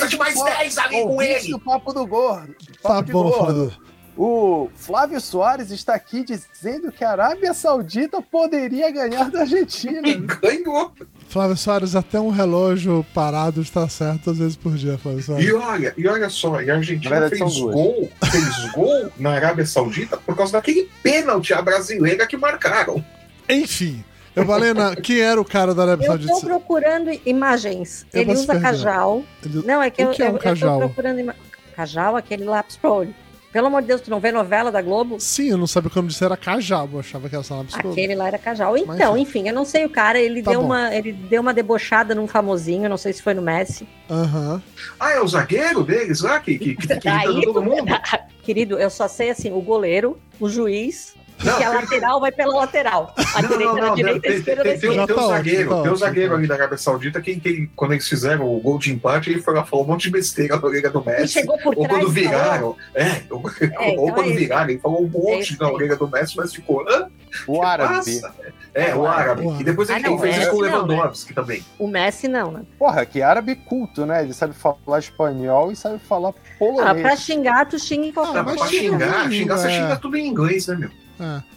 De 0.09 0.17
mais 0.17 0.35
só 0.35 0.45
10 0.45 0.79
ali 0.79 1.03
com 1.03 1.23
ele! 1.23 1.51
do 1.51 1.59
Papo 1.59 1.93
do 1.93 2.07
Gordo. 2.07 2.55
Tá 2.83 2.89
Papo 2.89 3.05
de 3.05 3.13
bom, 3.13 3.31
Gordo. 3.31 3.89
O 4.21 4.69
Flávio 4.75 5.21
Soares 5.21 5.71
está 5.71 5.95
aqui 5.95 6.25
dizendo 6.25 6.91
que 6.91 7.05
a 7.05 7.13
Arábia 7.13 7.55
Saudita 7.55 8.21
poderia 8.21 8.91
ganhar 8.91 9.31
da 9.31 9.43
Argentina. 9.43 10.09
E 10.09 10.17
ganhou! 10.17 10.93
Flávio 11.29 11.57
Soares, 11.57 11.95
até 11.95 12.19
um 12.19 12.31
relógio 12.31 13.07
parado 13.15 13.63
está 13.63 13.89
certo 13.89 14.25
duas 14.25 14.39
vezes 14.39 14.57
por 14.57 14.75
dia, 14.75 14.99
Flávio 14.99 15.23
Soares. 15.23 15.47
E 15.47 15.53
olha, 15.53 15.95
e 15.97 16.09
olha 16.09 16.29
só, 16.29 16.61
e 16.61 16.69
a 16.69 16.75
Argentina 16.75 17.15
Na 17.15 17.29
verdade, 17.29 17.39
fez 17.41 17.61
gol, 17.61 18.11
fez 18.29 18.73
gol 18.73 19.13
na 19.19 19.35
Arábia 19.35 19.65
Saudita 19.65 20.17
por 20.17 20.37
causa 20.37 20.55
daquele 20.55 20.91
pênalti 21.01 21.55
à 21.55 21.63
brasileira 21.63 22.27
que 22.27 22.37
marcaram. 22.37 23.05
Enfim, 23.49 24.03
eu 24.37 24.45
Valena, 24.45 24.95
quem 24.97 25.21
era 25.21 25.41
o 25.41 25.45
cara 25.45 25.75
da 25.75 25.83
Arábia 25.83 26.07
Eu 26.07 26.27
tô 26.27 26.41
procurando 26.41 27.11
imagens. 27.27 28.07
Eu 28.13 28.23
ele 28.23 28.33
usa 28.33 28.47
perder. 28.47 28.63
cajal. 28.63 29.23
Ele- 29.45 29.63
Não, 29.67 29.83
é 29.83 29.91
que, 29.91 30.03
O 30.03 30.07
eu, 30.07 30.11
que 30.11 30.23
é 30.23 30.27
um 30.27 30.29
eu, 30.31 30.35
eu 30.35 30.41
cajal? 30.41 30.81
tô 30.81 30.87
procurando 30.87 31.21
ima... 31.21 31.35
Cajal, 31.75 32.17
aquele 32.17 32.45
lápis 32.45 32.77
pro 32.77 32.91
olho. 32.93 33.15
Pelo 33.53 33.69
amor 33.69 33.81
de 33.81 33.89
Deus, 33.89 34.01
tu 34.03 34.11
não 34.11 34.21
vê 34.21 34.31
novela 34.31 34.71
da 34.71 34.83
Globo? 34.83 35.17
Sim, 35.19 35.49
eu 35.51 35.57
não 35.57 35.67
sabia 35.67 35.89
como 35.89 36.07
disse 36.09 36.23
era 36.23 36.37
cajabo, 36.37 36.97
eu 36.97 37.01
achava 37.01 37.29
que 37.31 37.35
era 37.35 37.43
só 37.43 37.61
absurdo. 37.61 37.93
Aquele 37.93 38.15
lá 38.15 38.27
era 38.29 38.37
cajal. 38.37 38.75
Mas, 38.87 38.97
Então, 38.97 39.17
enfim, 39.17 39.49
eu 39.49 39.55
não 39.55 39.65
sei 39.65 39.87
o 39.87 39.89
cara, 39.89 40.19
ele, 40.21 40.43
Tá 40.43 40.51
deu 40.51 40.61
bom. 40.61 40.67
uma, 40.67 40.95
ele 40.95 41.13
deu 41.13 41.41
uma 41.41 41.55
debochada 41.55 42.15
num 42.15 42.27
famosinho, 42.27 42.91
não 42.91 42.99
sei 42.99 43.13
se 43.15 43.23
foi 43.23 43.33
no 43.33 43.41
Messi. 43.41 43.89
Aham. 44.11 44.61
Ah, 45.01 45.13
é 45.13 45.21
o 45.21 45.27
zagueiro 45.27 45.83
deles 45.83 46.21
lá 46.21 46.39
que, 46.41 46.59
que, 46.59 46.75
que, 46.77 46.99
que 47.01 47.09
Aí- 47.09 47.43
todo 47.43 47.63
mundo? 47.63 47.87
Querido, 48.43 48.79
eu 48.79 48.91
só 48.91 49.09
sei 49.09 49.31
assim, 49.31 49.51
o 49.51 49.61
goleiro, 49.63 50.19
o 50.39 50.49
juiz, 50.49 51.15
Não, 51.45 51.57
que 51.57 51.63
a 51.65 51.71
tem- 51.71 51.81
lateral 51.81 52.21
vai 52.21 52.33
pela 52.33 52.55
lateral. 52.57 53.15
A 53.35 53.43
Não, 53.43 53.49
direita 53.49 53.73
não, 53.73 53.81
na 53.81 53.87
não, 53.89 53.95
direita, 53.95 54.21
tem, 54.21 54.31
a 54.31 54.33
tem, 54.33 54.39
esquerda 54.41 54.63
tem, 54.65 54.73
tem, 54.73 54.81
tem 54.91 54.99
o 54.99 55.03
ótimo, 55.03 55.29
zagueiro, 55.29 55.71
tá 55.71 55.83
tem 55.83 55.97
zagueiro 55.97 56.35
ali 56.35 56.47
da 56.49 56.55
Arábia 56.55 56.79
Saudita 56.79 57.21
que, 57.21 57.39
que 57.39 57.71
quando 57.77 57.93
eles 57.93 58.09
fizeram 58.09 58.45
o 58.53 58.61
gol 58.61 58.79
de 58.79 58.93
empate, 58.93 59.31
ele 59.31 59.41
foi 59.41 59.55
lá 59.55 59.65
falou 59.65 59.85
um 59.85 59.89
monte 59.89 60.03
de 60.03 60.11
besteira 60.11 60.57
na 60.57 60.67
orelha 60.67 60.91
do 60.91 61.01
E 61.01 61.07
Messi. 61.07 61.29
chegou 61.35 61.57
por 61.59 61.77
Ou 61.77 61.85
trás. 61.87 62.03
quando 62.05 62.11
e 62.17 62.21
viraram, 62.21 62.77
é, 62.95 63.23
ou, 63.31 63.43
então 63.63 63.97
ou 63.97 64.13
quando 64.13 64.31
é 64.31 64.35
viraram, 64.35 64.71
ele 64.71 64.81
falou 64.81 65.03
um 65.03 65.07
É 65.07 65.09
monte 65.11 65.53
esse 65.53 65.61
na 65.61 65.71
orelha 65.71 65.97
do 65.97 66.09
Messi, 66.09 66.37
mas 66.37 66.53
ficou, 66.53 66.85
hã? 66.89 67.09
O 67.47 67.63
árabe. 67.63 67.95
Passa. 67.95 68.35
É, 68.75 68.95
o 68.95 69.07
árabe. 69.07 69.43
O 69.45 69.49
árabe. 69.51 69.61
E 69.61 69.65
depois 69.65 69.91
Ah, 69.91 69.97
ele, 69.97 70.05
não, 70.09 70.13
ele 70.15 70.23
fez 70.23 70.37
é 70.37 70.41
isso 70.41 70.51
com 70.51 70.57
o 70.57 70.61
não, 70.63 70.87
né? 70.87 70.95
Lewandowski 70.95 71.35
também. 71.35 71.65
O 71.79 71.87
Messi 71.87 72.27
não, 72.29 72.51
né? 72.51 72.63
Porra, 72.79 73.05
que 73.07 73.23
árabe 73.23 73.55
culto, 73.55 74.05
né? 74.07 74.23
Ele 74.23 74.33
sabe 74.33 74.55
falar 74.55 74.99
espanhol 74.99 75.71
e 75.71 75.77
sabe 75.77 75.99
falar 76.01 76.31
Ah, 76.31 76.33
polonês. 76.59 77.03
pra 77.03 77.17
xingar, 77.17 77.67
tu 77.67 77.79
xinga 77.79 78.07
em 78.07 78.11
Ah, 78.11 78.13
qualquer 78.15 78.43
mas 78.43 78.57
pra 78.57 78.67
xingar, 78.67 79.31
xingar, 79.31 79.57
você 79.59 79.69
é. 79.69 79.71
xinga 79.71 79.97
tudo 79.97 80.17
em 80.17 80.27
inglês, 80.27 80.67
né, 80.69 80.77
meu? 80.77 80.91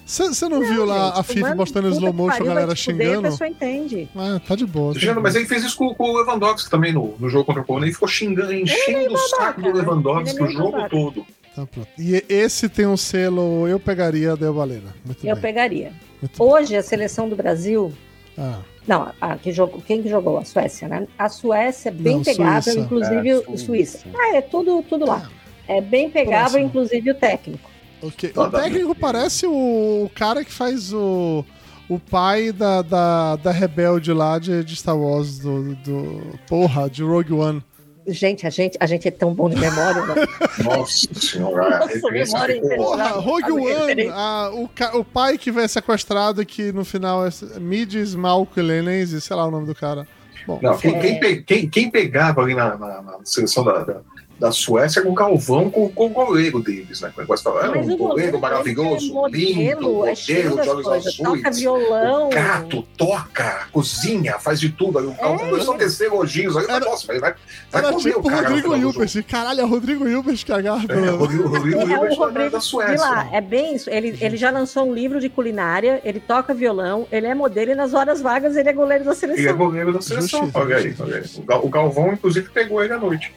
Você 0.05 0.49
não, 0.49 0.59
viu 0.59 0.85
lá 0.85 1.07
gente, 1.09 1.19
a 1.19 1.23
FIFA 1.23 1.55
mostrando 1.55 1.87
em 1.87 1.91
puta 1.91 1.99
slow 1.99 2.11
que 2.11 2.17
motion 2.17 2.43
a 2.43 2.45
galera 2.45 2.75
fuder, 2.75 2.77
xingando? 2.77 3.27
A 3.27 3.31
pessoa 3.31 3.47
entende. 3.47 4.09
Ah, 4.15 4.41
tá 4.45 4.55
de 4.55 4.65
boa. 4.65 4.93
tá 4.93 4.99
de 4.99 5.13
mas 5.13 5.35
ele 5.35 5.45
fez 5.45 5.63
isso 5.63 5.77
com, 5.77 5.93
com 5.93 6.03
o 6.11 6.17
Lewandowski 6.17 6.69
também 6.69 6.91
no, 6.91 7.15
no 7.19 7.29
jogo 7.29 7.45
contra 7.45 7.61
o 7.61 7.65
Polônia. 7.65 7.85
Ele 7.87 7.93
ficou 7.93 8.07
xingando, 8.07 8.53
enchendo 8.53 9.13
o 9.13 9.17
saco 9.17 9.61
do 9.61 9.67
babaca, 9.67 9.77
né? 9.77 9.81
Lewandowski 9.83 10.39
é 10.39 10.43
o 10.43 10.47
jogo 10.47 10.71
babaca. 10.71 10.89
todo. 10.89 11.25
Tá 11.55 11.65
pronto. 11.65 11.87
E 11.99 12.23
esse 12.29 12.69
tem 12.69 12.87
um 12.87 12.95
selo 12.97 13.67
Eu 13.67 13.79
Pegaria 13.79 14.35
Deu 14.37 14.53
Valena. 14.53 14.95
Muito 15.05 15.25
Eu 15.27 15.35
bem. 15.35 15.41
pegaria. 15.41 15.91
Muito 16.21 16.37
bem. 16.37 16.47
Hoje, 16.47 16.75
a 16.75 16.81
seleção 16.83 17.27
do 17.29 17.35
Brasil. 17.35 17.93
Ah, 18.37 18.59
Não, 18.87 19.11
a, 19.19 19.35
que 19.37 19.51
jogou, 19.51 19.81
quem 19.81 20.01
que 20.01 20.09
jogou? 20.09 20.37
A 20.37 20.45
Suécia, 20.45 20.87
né? 20.87 21.07
A 21.19 21.27
Suécia 21.29 21.89
é 21.89 21.91
bem 21.91 22.15
Não, 22.17 22.23
pegável, 22.23 22.61
Suíça. 22.63 22.79
inclusive 22.79 23.29
É, 23.29 23.35
o 23.37 23.57
Suíça. 23.57 23.99
Suíça. 23.99 24.05
Ah, 24.17 24.35
é 24.37 24.41
tudo, 24.41 24.81
tudo 24.87 25.05
lá. 25.05 25.29
É 25.67 25.81
bem 25.81 26.09
pegável, 26.09 26.41
Próximo. 26.51 26.65
inclusive 26.65 27.11
o 27.11 27.15
técnico. 27.15 27.70
Ok. 28.01 28.29
Tá, 28.29 28.41
O 28.43 28.51
técnico 28.51 28.95
parece 28.95 29.45
o 29.47 30.09
cara 30.15 30.43
que 30.43 30.51
faz 30.51 30.91
o, 30.93 31.43
o 31.89 31.99
pai 31.99 32.51
da, 32.51 32.81
da, 32.81 33.35
da 33.37 33.51
rebelde 33.51 34.11
lá 34.13 34.37
de, 34.39 34.63
de 34.63 34.75
Star 34.75 34.97
Wars, 34.97 35.39
do, 35.39 35.75
do. 35.75 36.39
Porra, 36.47 36.89
de 36.89 37.03
Rogue 37.03 37.33
One. 37.33 37.63
Gente, 38.07 38.47
a 38.47 38.49
gente, 38.49 38.75
a 38.79 38.87
gente 38.87 39.07
é 39.07 39.11
tão 39.11 39.31
bom 39.31 39.47
de 39.47 39.55
memória, 39.57 40.03
né? 40.07 40.15
Nossa 40.65 41.07
senhora, 41.13 41.79
Nossa, 41.85 42.09
memória. 42.11 42.59
Porra. 42.75 43.07
Rogue 43.19 43.51
One, 43.51 44.07
a- 44.09 44.49
o, 44.53 44.69
o 44.99 45.05
pai 45.05 45.37
que 45.37 45.51
vai 45.51 45.67
sequestrado, 45.67 46.43
que 46.43 46.71
no 46.71 46.83
final 46.83 47.23
é 47.25 47.29
Midis 47.59 48.15
Malculenense, 48.15 49.21
sei 49.21 49.35
lá 49.35 49.45
o 49.45 49.51
nome 49.51 49.67
do 49.67 49.75
cara. 49.75 50.07
Bom, 50.47 50.59
Não, 50.63 50.75
quem, 50.79 50.95
É. 50.95 50.99
quem 50.99 51.19
pe- 51.19 51.43
quem- 51.43 51.69
quem 51.69 51.91
pegava 51.91 52.41
ali 52.41 52.55
na, 52.55 52.75
na- 52.75 53.01
na 53.03 53.17
seleção 53.23 53.63
da, 53.63 53.83
da, 53.83 54.01
da 54.41 54.51
Suécia 54.51 54.99
era 55.01 55.07
o 55.09 55.13
Galvão 55.13 55.69
com, 55.69 55.87
com 55.89 56.07
o 56.07 56.09
goleiro 56.09 56.59
deles, 56.59 56.99
né? 56.99 57.11
Com 57.13 57.21
o 57.21 57.23
negócio 57.23 57.47
ah, 57.51 57.71
Mas 57.75 57.87
um 57.87 57.93
o 57.93 57.97
goleiro 57.97 57.97
goleiro 57.97 58.39
maravilhoso, 58.39 59.11
é 59.11 59.13
modelo, 59.13 59.31
lindo, 59.45 59.61
é 59.61 60.09
modelo, 60.09 60.61
de 60.61 60.69
olhos 60.69 60.83
coisas. 60.83 61.07
azuis. 61.07 61.17
Toca 61.17 61.51
violão. 61.51 62.27
O 62.27 62.29
gato 62.31 62.87
toca, 62.97 63.67
cozinha, 63.71 64.39
faz 64.39 64.59
de 64.59 64.69
tudo. 64.69 64.97
Aí 64.97 65.05
o 65.05 65.11
Galvão 65.13 65.45
É. 65.45 65.49
começou 65.51 65.73
a 65.75 65.77
tecer 65.77 66.07
elogios. 66.07 66.57
Aí, 66.57 66.65
Era- 66.67 66.79
nossa, 66.79 67.05
vai, 67.07 67.19
vai, 67.19 67.35
era 67.71 67.89
comer 67.91 68.01
tipo 68.01 68.19
o 68.19 68.23
cara. 68.31 68.49
Rodrigo 68.49 68.75
Hilbert. 68.75 69.23
Caralho, 69.25 69.61
é 69.61 69.63
Rodrigo 69.63 70.07
Hilbert 70.07 70.43
que 70.43 70.51
agarra 70.51 70.85
É, 70.89 71.11
o 71.11 71.17
Rodrigo, 71.17 71.47
Rodrigo 71.47 71.79
É, 71.79 71.83
o 71.83 71.87
da- 72.09 72.15
Rodrigo 72.15 72.49
da 72.49 72.59
Suécia. 72.59 72.97
lá, 72.99 73.29
é 73.31 73.39
bem 73.41 73.75
isso. 73.75 73.89
Ele, 73.91 74.17
ele 74.19 74.37
já 74.37 74.49
lançou 74.49 74.89
um 74.89 74.93
livro 74.93 75.19
de 75.19 75.29
culinária, 75.29 76.01
ele 76.03 76.19
toca 76.19 76.51
violão, 76.53 77.07
ele 77.11 77.27
é 77.27 77.35
modelo 77.35 77.71
e 77.71 77.75
nas 77.75 77.93
horas 77.93 78.21
vagas 78.21 78.55
ele 78.57 78.69
é 78.69 78.73
goleiro 78.73 79.03
da 79.03 79.11
Ele 79.11 79.17
é 79.17 79.19
seleção. 79.35 79.57
goleiro 79.57 79.93
da 79.93 80.01
seleção. 80.01 80.39
Justiça, 80.39 80.59
olha 80.59 80.77
aí, 80.77 80.83
justiça. 80.83 81.03
olha 81.03 81.17
aí. 81.17 81.59
O 81.63 81.67
O 81.67 81.69
Galvão, 81.69 82.13
inclusive, 82.13 82.49
pegou 82.49 82.83
ele 82.83 82.93
à 82.93 82.97
noite. 82.97 83.31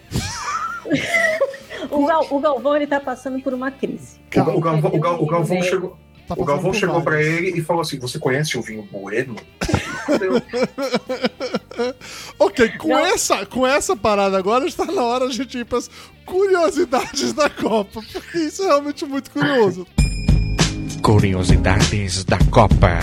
O, 1.91 2.07
Gal- 2.07 2.26
o 2.31 2.41
Galvão, 2.41 2.76
ele 2.76 2.87
tá 2.87 2.99
passando 2.99 3.41
por 3.43 3.53
uma 3.53 3.71
crise. 3.71 4.17
O, 4.35 4.45
Gal- 4.45 4.57
o 4.57 4.61
Galvão, 4.61 4.91
o 4.95 4.99
Gal- 4.99 5.23
o 5.23 5.26
Galvão 5.26 5.62
chegou. 5.62 5.97
Tá 6.26 6.35
O 6.38 6.45
Galvão 6.45 6.73
chegou 6.73 7.03
pra 7.03 7.12
vários. 7.17 7.29
ele 7.29 7.59
e 7.59 7.62
falou 7.62 7.83
assim: 7.83 7.99
Você 7.99 8.19
conhece 8.19 8.57
o 8.57 8.62
vinho 8.62 8.88
Bueno? 8.91 9.37
Ok, 12.38 12.69
com 12.79 12.88
Não. 12.88 12.99
essa, 12.99 13.45
com 13.47 13.67
essa 13.67 13.97
parada 13.97 14.38
agora 14.38 14.67
está 14.67 14.85
na 14.87 15.03
hora 15.03 15.26
de 15.26 15.33
a 15.33 15.37
gente 15.37 15.59
ir 15.59 15.64
pras 15.67 15.91
curiosidades 16.25 17.33
da 17.33 17.50
Copa, 17.50 18.00
porque 18.12 18.38
isso 18.38 18.62
é 18.62 18.67
realmente 18.67 19.05
muito 19.05 19.31
curioso. 19.31 19.87
Curiosidades 21.03 22.25
da 22.25 22.38
Copa. 22.50 22.99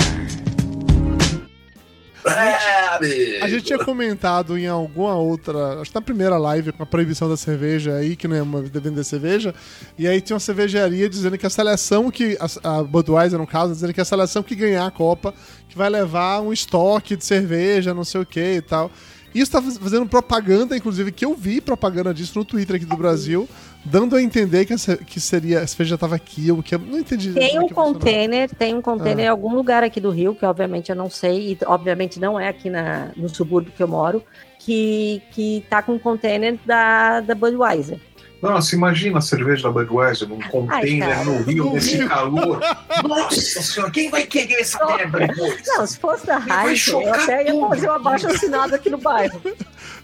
A 3.42 3.48
gente 3.48 3.64
tinha 3.64 3.80
comentado 3.80 4.58
em 4.58 4.68
alguma 4.68 5.16
outra, 5.16 5.82
acho 5.82 5.92
que 5.92 5.96
na 5.96 6.02
primeira 6.02 6.38
live 6.38 6.72
com 6.72 6.84
a 6.84 6.86
proibição 6.86 7.28
da 7.28 7.38
cerveja 7.38 7.96
aí, 7.96 8.16
que 8.16 8.28
não 8.28 8.36
é 8.36 8.42
uma 8.42 8.62
de 8.62 8.80
vender 8.80 9.04
cerveja, 9.04 9.54
e 9.98 10.08
aí 10.08 10.22
tinha 10.22 10.36
uma 10.36 10.40
cervejaria 10.40 11.10
dizendo 11.10 11.38
que 11.38 11.46
a 11.46 11.50
seleção 11.50 12.12
que, 12.12 12.38
a, 12.40 12.78
a 12.80 12.84
Budweiser 12.84 13.40
no 13.40 13.48
caso, 13.48 13.74
dizendo 13.74 13.94
que 13.94 14.02
a 14.02 14.06
seleção 14.06 14.44
que 14.44 14.56
ganhar 14.56 14.86
a 14.86 14.92
Copa, 14.92 15.34
que 15.68 15.78
vai 15.78 15.90
levar 15.90 16.42
um 16.42 16.54
estoque 16.54 17.16
de 17.16 17.26
cerveja, 17.26 17.94
não 17.94 18.04
sei 18.04 18.22
o 18.22 18.26
que 18.26 18.56
e 18.56 18.62
tal. 18.62 18.92
Isso 19.34 19.52
tá 19.52 19.62
faz- 19.62 19.78
fazendo 19.78 20.06
propaganda, 20.06 20.76
inclusive, 20.76 21.12
que 21.12 21.24
eu 21.26 21.34
vi 21.36 21.62
propaganda 21.62 22.14
disso 22.14 22.38
no 22.38 22.44
Twitter 22.46 22.76
aqui 22.76 22.86
do 22.86 22.98
Brasil, 22.98 23.48
dando 23.86 24.16
a 24.16 24.22
entender 24.22 24.66
que, 24.66 24.74
a, 24.74 24.78
ce- 24.78 24.98
que 24.98 25.20
seria, 25.20 25.62
a 25.62 25.68
cerveja 25.68 25.98
tava 25.98 26.16
aqui, 26.16 26.52
ou 26.52 26.62
que 26.62 26.76
eu 26.76 26.80
não 26.80 27.00
entendi. 27.00 27.32
Tem 27.34 27.56
é 27.56 27.60
um 27.60 27.68
funcionava. 27.68 27.94
container, 27.94 28.50
tem 28.56 28.76
um 28.76 28.82
container 28.82 29.20
Ah. 29.26 29.28
em 29.28 29.30
algum 29.32 29.56
lugar 29.56 29.84
aqui 29.84 30.00
do 30.02 30.10
Rio, 30.10 30.36
que 30.36 30.46
obviamente 30.46 30.90
eu 30.90 30.96
não 30.96 31.10
sei, 31.10 31.52
e 31.54 31.58
obviamente 31.66 32.20
não 32.20 32.40
é 32.40 32.48
aqui 32.50 32.70
na, 32.70 33.10
no 33.16 33.30
subúrbio 33.30 33.72
que 33.72 33.82
eu 33.82 33.88
moro, 33.88 34.24
que, 34.60 35.22
que 35.32 35.64
tá 35.70 35.82
com 35.82 35.94
um 35.94 36.00
container 36.00 36.60
da, 36.66 37.20
da 37.22 37.34
Budweiser. 37.34 38.00
Nossa, 38.42 38.76
imagina 38.76 39.20
a 39.20 39.22
cerveja 39.22 39.64
da 39.64 39.72
Budweiser 39.72 40.28
num 40.28 40.40
container 40.50 41.10
cara. 41.10 41.24
no 41.26 41.44
Rio, 41.44 41.66
No 41.66 41.74
nesse 41.74 41.98
Rio. 41.98 42.08
calor. 42.10 42.60
Nossa 43.08 43.62
senhora, 43.62 43.92
quem 43.92 44.10
vai 44.10 44.24
querer 44.26 44.62
essa 44.62 44.84
merda 44.86 45.20
depois? 45.28 45.62
Não, 45.68 45.86
se 45.86 46.00
fosse 46.00 46.26
da 46.26 46.38
Heineken, 46.40 47.04
eu 47.04 47.14
até 47.14 47.44
ia 47.54 47.68
fazer 47.68 47.90
um 47.90 47.94
abaixo 47.94 48.28
assinado 48.28 48.74
aqui 48.76 48.90
no 48.90 48.98
bairro. 48.98 49.40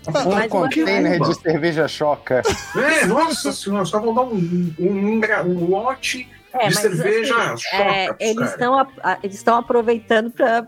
Um 0.08 0.12
Mas- 0.34 0.48
container 0.50 1.20
mas- 1.20 1.30
de 1.38 1.42
cerveja 1.42 1.88
choca. 1.88 2.42
É, 2.76 3.06
nossa 3.08 3.52
senhora, 3.52 3.84
caras 3.92 4.06
vão 4.06 4.14
dar 4.16 4.22
um, 4.22 4.36
um, 4.36 4.74
um, 4.80 5.22
um 5.46 5.66
lote 5.70 6.30
É, 6.54 6.60
de 6.70 6.76
mas, 6.76 6.78
cerveja 6.80 7.36
assim, 7.36 7.64
choca. 7.64 7.84
é, 7.84 8.16
eles 8.20 8.50
estão 8.52 8.80
a- 8.80 8.88
a- 9.04 9.18
eles 9.24 9.36
estão 9.36 9.58
aproveitando 9.58 10.32
para 10.32 10.68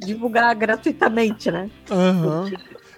divulgar 0.00 0.54
gratuitamente, 0.54 1.50
né? 1.50 1.70
Aham. 1.90 2.50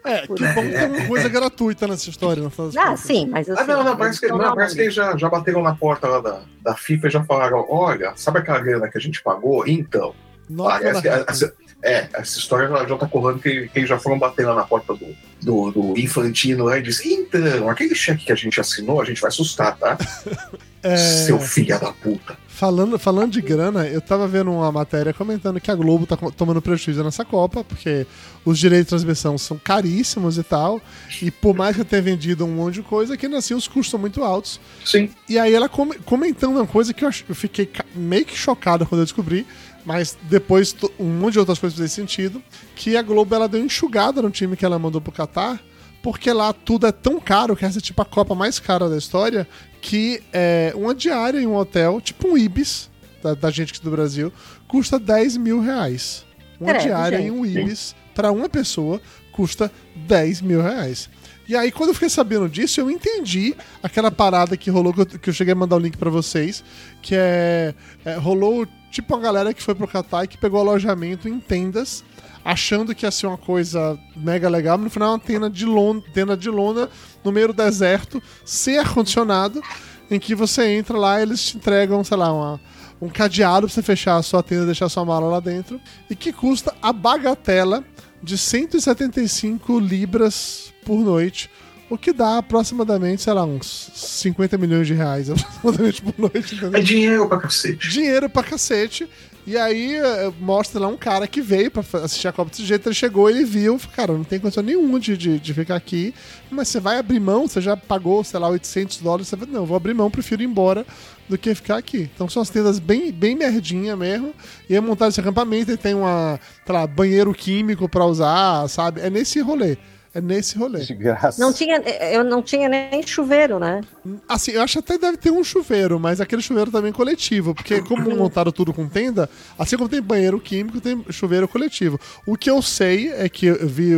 É, 0.06 0.20
que 0.22 0.28
bom 0.28 0.36
que 0.36 0.72
tem 0.72 0.86
uma 0.86 1.06
coisa 1.08 1.28
gratuita 1.28 1.86
nessa 1.86 2.08
história. 2.08 2.42
das 2.42 2.76
Ah, 2.76 2.96
sim, 2.96 3.26
mas 3.26 3.48
assim, 3.50 3.62
Ah, 3.62 3.66
não, 3.66 3.84
não, 3.84 3.96
parece 3.96 4.20
que, 4.20 4.26
eles 4.26 4.38
não, 4.38 4.54
parece 4.54 4.74
que 4.74 4.80
eles 4.82 4.94
já, 4.94 5.16
já 5.16 5.28
bateram 5.28 5.62
na 5.62 5.74
porta 5.74 6.06
lá 6.06 6.20
da, 6.20 6.40
da 6.62 6.76
FIFA 6.76 7.08
e 7.08 7.10
já 7.10 7.24
falaram: 7.24 7.66
olha, 7.68 8.12
sabe 8.16 8.38
aquela 8.38 8.60
grana 8.60 8.88
que 8.88 8.96
a 8.96 9.00
gente 9.00 9.22
pagou? 9.22 9.66
Então, 9.66 10.14
Nota 10.48 10.78
parece 10.80 11.02
que 11.02 11.08
essa, 11.08 11.54
é, 11.82 12.08
essa 12.14 12.38
história 12.38 12.68
já, 12.68 12.86
já 12.86 12.96
tá 12.96 13.06
correndo 13.06 13.40
que, 13.40 13.68
que 13.68 13.78
eles 13.78 13.88
já 13.88 13.98
foram 13.98 14.18
bater 14.18 14.46
lá 14.46 14.54
na 14.54 14.64
porta 14.64 14.94
do, 14.94 15.14
do, 15.42 15.70
do 15.70 15.98
Infantino 15.98 16.64
lá 16.64 16.78
e 16.78 16.82
disse: 16.82 17.12
então, 17.12 17.68
aquele 17.68 17.94
cheque 17.94 18.26
que 18.26 18.32
a 18.32 18.36
gente 18.36 18.60
assinou, 18.60 19.00
a 19.00 19.04
gente 19.04 19.20
vai 19.20 19.28
assustar, 19.28 19.76
tá? 19.76 19.96
É, 20.82 20.96
Seu 20.96 21.40
filho 21.40 21.80
da 21.80 21.90
puta. 21.90 22.38
Falando, 22.56 22.98
falando 22.98 23.32
de 23.32 23.42
grana, 23.42 23.86
eu 23.86 24.00
tava 24.00 24.26
vendo 24.26 24.50
uma 24.50 24.72
matéria 24.72 25.12
comentando 25.12 25.60
que 25.60 25.70
a 25.70 25.74
Globo 25.74 26.06
tá 26.06 26.16
tomando 26.16 26.62
prejuízo 26.62 27.04
nessa 27.04 27.22
Copa, 27.22 27.62
porque 27.62 28.06
os 28.46 28.58
direitos 28.58 28.86
de 28.86 28.88
transmissão 28.88 29.36
são 29.36 29.58
caríssimos 29.58 30.38
e 30.38 30.42
tal. 30.42 30.80
E 31.20 31.30
por 31.30 31.54
mais 31.54 31.76
que 31.76 31.82
eu 31.82 31.84
tenha 31.84 32.00
vendido 32.00 32.46
um 32.46 32.50
monte 32.50 32.76
de 32.76 32.82
coisa, 32.82 33.14
que 33.14 33.26
assim 33.26 33.52
os 33.52 33.68
custos 33.68 33.90
são 33.90 34.00
muito 34.00 34.24
altos. 34.24 34.58
Sim. 34.86 35.10
E 35.28 35.38
aí 35.38 35.52
ela 35.54 35.68
come- 35.68 35.98
comentando 35.98 36.56
uma 36.56 36.66
coisa 36.66 36.94
que 36.94 37.04
eu, 37.04 37.10
eu 37.28 37.34
fiquei 37.34 37.70
meio 37.94 38.24
que 38.24 38.34
chocado 38.34 38.86
quando 38.86 39.00
eu 39.02 39.04
descobri, 39.04 39.46
mas 39.84 40.16
depois 40.22 40.74
um 40.98 41.10
monte 41.10 41.34
de 41.34 41.40
outras 41.40 41.58
coisas 41.58 41.78
fez 41.78 41.92
sentido, 41.92 42.42
que 42.74 42.96
a 42.96 43.02
Globo 43.02 43.34
ela 43.34 43.46
deu 43.46 43.62
enxugada 43.62 44.22
no 44.22 44.30
time 44.30 44.56
que 44.56 44.64
ela 44.64 44.78
mandou 44.78 45.02
pro 45.02 45.12
Catar, 45.12 45.60
porque 46.02 46.32
lá 46.32 46.54
tudo 46.54 46.86
é 46.86 46.92
tão 46.92 47.20
caro, 47.20 47.54
que 47.54 47.66
essa 47.66 47.78
é 47.78 47.82
tipo 47.82 48.00
a 48.00 48.04
Copa 48.04 48.34
mais 48.34 48.58
cara 48.58 48.88
da 48.88 48.96
história, 48.96 49.46
que 49.80 50.22
é, 50.32 50.72
uma 50.74 50.94
diária 50.94 51.40
em 51.40 51.46
um 51.46 51.56
hotel, 51.56 52.00
tipo 52.00 52.28
um 52.28 52.38
Ibis, 52.38 52.90
da, 53.22 53.34
da 53.34 53.50
gente 53.50 53.72
aqui 53.72 53.82
do 53.82 53.90
Brasil, 53.90 54.32
custa 54.68 54.98
10 54.98 55.36
mil 55.36 55.60
reais. 55.60 56.24
Uma 56.60 56.72
Credo, 56.72 56.86
diária 56.86 57.18
gente. 57.18 57.28
em 57.28 57.30
um 57.30 57.44
Ibis, 57.44 57.94
para 58.14 58.32
uma 58.32 58.48
pessoa, 58.48 59.00
custa 59.32 59.70
10 59.94 60.40
mil 60.40 60.62
reais. 60.62 61.08
E 61.48 61.54
aí, 61.54 61.70
quando 61.70 61.90
eu 61.90 61.94
fiquei 61.94 62.08
sabendo 62.08 62.48
disso, 62.48 62.80
eu 62.80 62.90
entendi 62.90 63.54
aquela 63.80 64.10
parada 64.10 64.56
que 64.56 64.68
rolou, 64.68 64.92
que 64.92 65.00
eu, 65.00 65.06
que 65.06 65.30
eu 65.30 65.34
cheguei 65.34 65.52
a 65.52 65.56
mandar 65.56 65.76
o 65.76 65.78
link 65.78 65.96
pra 65.96 66.10
vocês, 66.10 66.64
que 67.00 67.14
é, 67.14 67.72
é, 68.04 68.14
Rolou 68.14 68.66
tipo 68.90 69.14
uma 69.14 69.22
galera 69.22 69.54
que 69.54 69.62
foi 69.62 69.74
pro 69.74 69.86
Catar 69.86 70.24
e 70.24 70.28
que 70.28 70.38
pegou 70.38 70.58
alojamento 70.58 71.28
em 71.28 71.38
tendas, 71.38 72.02
achando 72.46 72.94
que 72.94 73.04
ia 73.04 73.10
ser 73.10 73.26
uma 73.26 73.36
coisa 73.36 73.98
mega 74.14 74.48
legal, 74.48 74.78
mas 74.78 74.84
no 74.84 74.90
final 74.90 75.08
é 75.08 75.12
uma 75.14 75.18
tenda 75.18 75.50
de 75.50 75.66
lona, 75.66 76.00
tenda 76.14 76.36
de 76.36 76.48
lona 76.48 76.88
no 77.24 77.32
meio 77.32 77.48
do 77.48 77.52
deserto, 77.52 78.22
sem 78.44 78.78
ar-condicionado, 78.78 79.60
em 80.08 80.20
que 80.20 80.32
você 80.32 80.64
entra 80.76 80.96
lá 80.96 81.18
e 81.18 81.22
eles 81.22 81.44
te 81.44 81.56
entregam, 81.56 82.04
sei 82.04 82.16
lá, 82.16 82.32
uma, 82.32 82.60
um 83.02 83.08
cadeado 83.08 83.66
pra 83.66 83.74
você 83.74 83.82
fechar 83.82 84.16
a 84.16 84.22
sua 84.22 84.44
tenda 84.44 84.62
e 84.62 84.66
deixar 84.66 84.88
sua 84.88 85.04
mala 85.04 85.26
lá 85.26 85.40
dentro, 85.40 85.80
e 86.08 86.14
que 86.14 86.32
custa 86.32 86.72
a 86.80 86.92
bagatela 86.92 87.82
de 88.22 88.38
175 88.38 89.80
libras 89.80 90.72
por 90.84 91.00
noite, 91.00 91.50
o 91.90 91.98
que 91.98 92.12
dá 92.12 92.38
aproximadamente, 92.38 93.22
sei 93.22 93.32
lá, 93.32 93.44
uns 93.44 93.90
50 93.94 94.56
milhões 94.56 94.86
de 94.86 94.94
reais 94.94 95.30
aproximadamente 95.30 96.02
por 96.02 96.14
noite, 96.16 96.54
entendeu? 96.54 96.80
É 96.80 96.82
dinheiro 96.82 97.28
pra 97.28 97.38
cacete. 97.38 97.88
dinheiro 97.88 98.30
pra 98.30 98.42
cacete. 98.42 99.08
E 99.46 99.56
aí 99.56 99.94
eh, 99.94 100.32
mostra 100.40 100.80
lá 100.80 100.88
um 100.88 100.96
cara 100.96 101.28
que 101.28 101.40
veio 101.40 101.70
pra 101.70 101.84
assistir 102.02 102.26
a 102.26 102.32
Copa 102.32 102.50
desse 102.50 102.64
jeito, 102.64 102.88
ele 102.88 102.94
chegou, 102.96 103.30
ele 103.30 103.44
viu, 103.44 103.80
cara, 103.94 104.12
não 104.12 104.24
tem 104.24 104.40
condição 104.40 104.60
nenhuma 104.60 104.98
de, 104.98 105.16
de, 105.16 105.38
de 105.38 105.54
ficar 105.54 105.76
aqui, 105.76 106.12
mas 106.50 106.66
você 106.66 106.80
vai 106.80 106.98
abrir 106.98 107.20
mão, 107.20 107.46
você 107.46 107.60
já 107.60 107.76
pagou, 107.76 108.24
sei 108.24 108.40
lá, 108.40 108.48
800 108.48 108.98
dólares, 108.98 109.28
você 109.28 109.36
vai, 109.36 109.46
não, 109.46 109.64
vou 109.64 109.76
abrir 109.76 109.94
mão, 109.94 110.10
prefiro 110.10 110.42
ir 110.42 110.46
embora 110.46 110.84
do 111.28 111.38
que 111.38 111.54
ficar 111.54 111.76
aqui. 111.76 112.10
Então 112.12 112.28
são 112.28 112.42
as 112.42 112.50
tendas 112.50 112.80
bem, 112.80 113.12
bem 113.12 113.36
merdinha 113.36 113.94
mesmo, 113.94 114.34
e 114.68 114.74
é 114.74 114.80
montado 114.80 115.10
esse 115.10 115.20
acampamento, 115.20 115.70
e 115.70 115.76
tem 115.76 115.94
uma, 115.94 116.40
sei 116.64 116.74
lá, 116.74 116.84
banheiro 116.84 117.32
químico 117.32 117.88
pra 117.88 118.04
usar, 118.04 118.68
sabe? 118.68 119.00
É 119.00 119.08
nesse 119.08 119.40
rolê. 119.40 119.76
É 120.16 120.20
nesse 120.20 120.56
rolê. 120.56 120.80
De 120.80 120.94
graça. 120.94 121.38
Não 121.38 121.52
tinha, 121.52 121.76
eu 121.76 122.24
não 122.24 122.40
tinha 122.40 122.70
nem 122.70 123.06
chuveiro, 123.06 123.58
né? 123.58 123.82
Assim, 124.26 124.52
eu 124.52 124.62
acho 124.62 124.74
que 124.74 124.78
até 124.94 124.98
deve 124.98 125.18
ter 125.18 125.30
um 125.30 125.44
chuveiro, 125.44 126.00
mas 126.00 126.22
aquele 126.22 126.40
chuveiro 126.40 126.70
também 126.70 126.90
coletivo, 126.90 127.54
porque 127.54 127.82
como 127.82 128.08
montaram 128.16 128.50
tudo 128.50 128.72
com 128.72 128.88
tenda, 128.88 129.28
assim 129.58 129.76
como 129.76 129.90
tem 129.90 130.00
banheiro 130.00 130.40
químico, 130.40 130.80
tem 130.80 131.04
chuveiro 131.10 131.46
coletivo. 131.46 132.00
O 132.24 132.34
que 132.34 132.48
eu 132.48 132.62
sei 132.62 133.12
é 133.12 133.28
que 133.28 133.44
eu 133.44 133.68
vi 133.68 133.92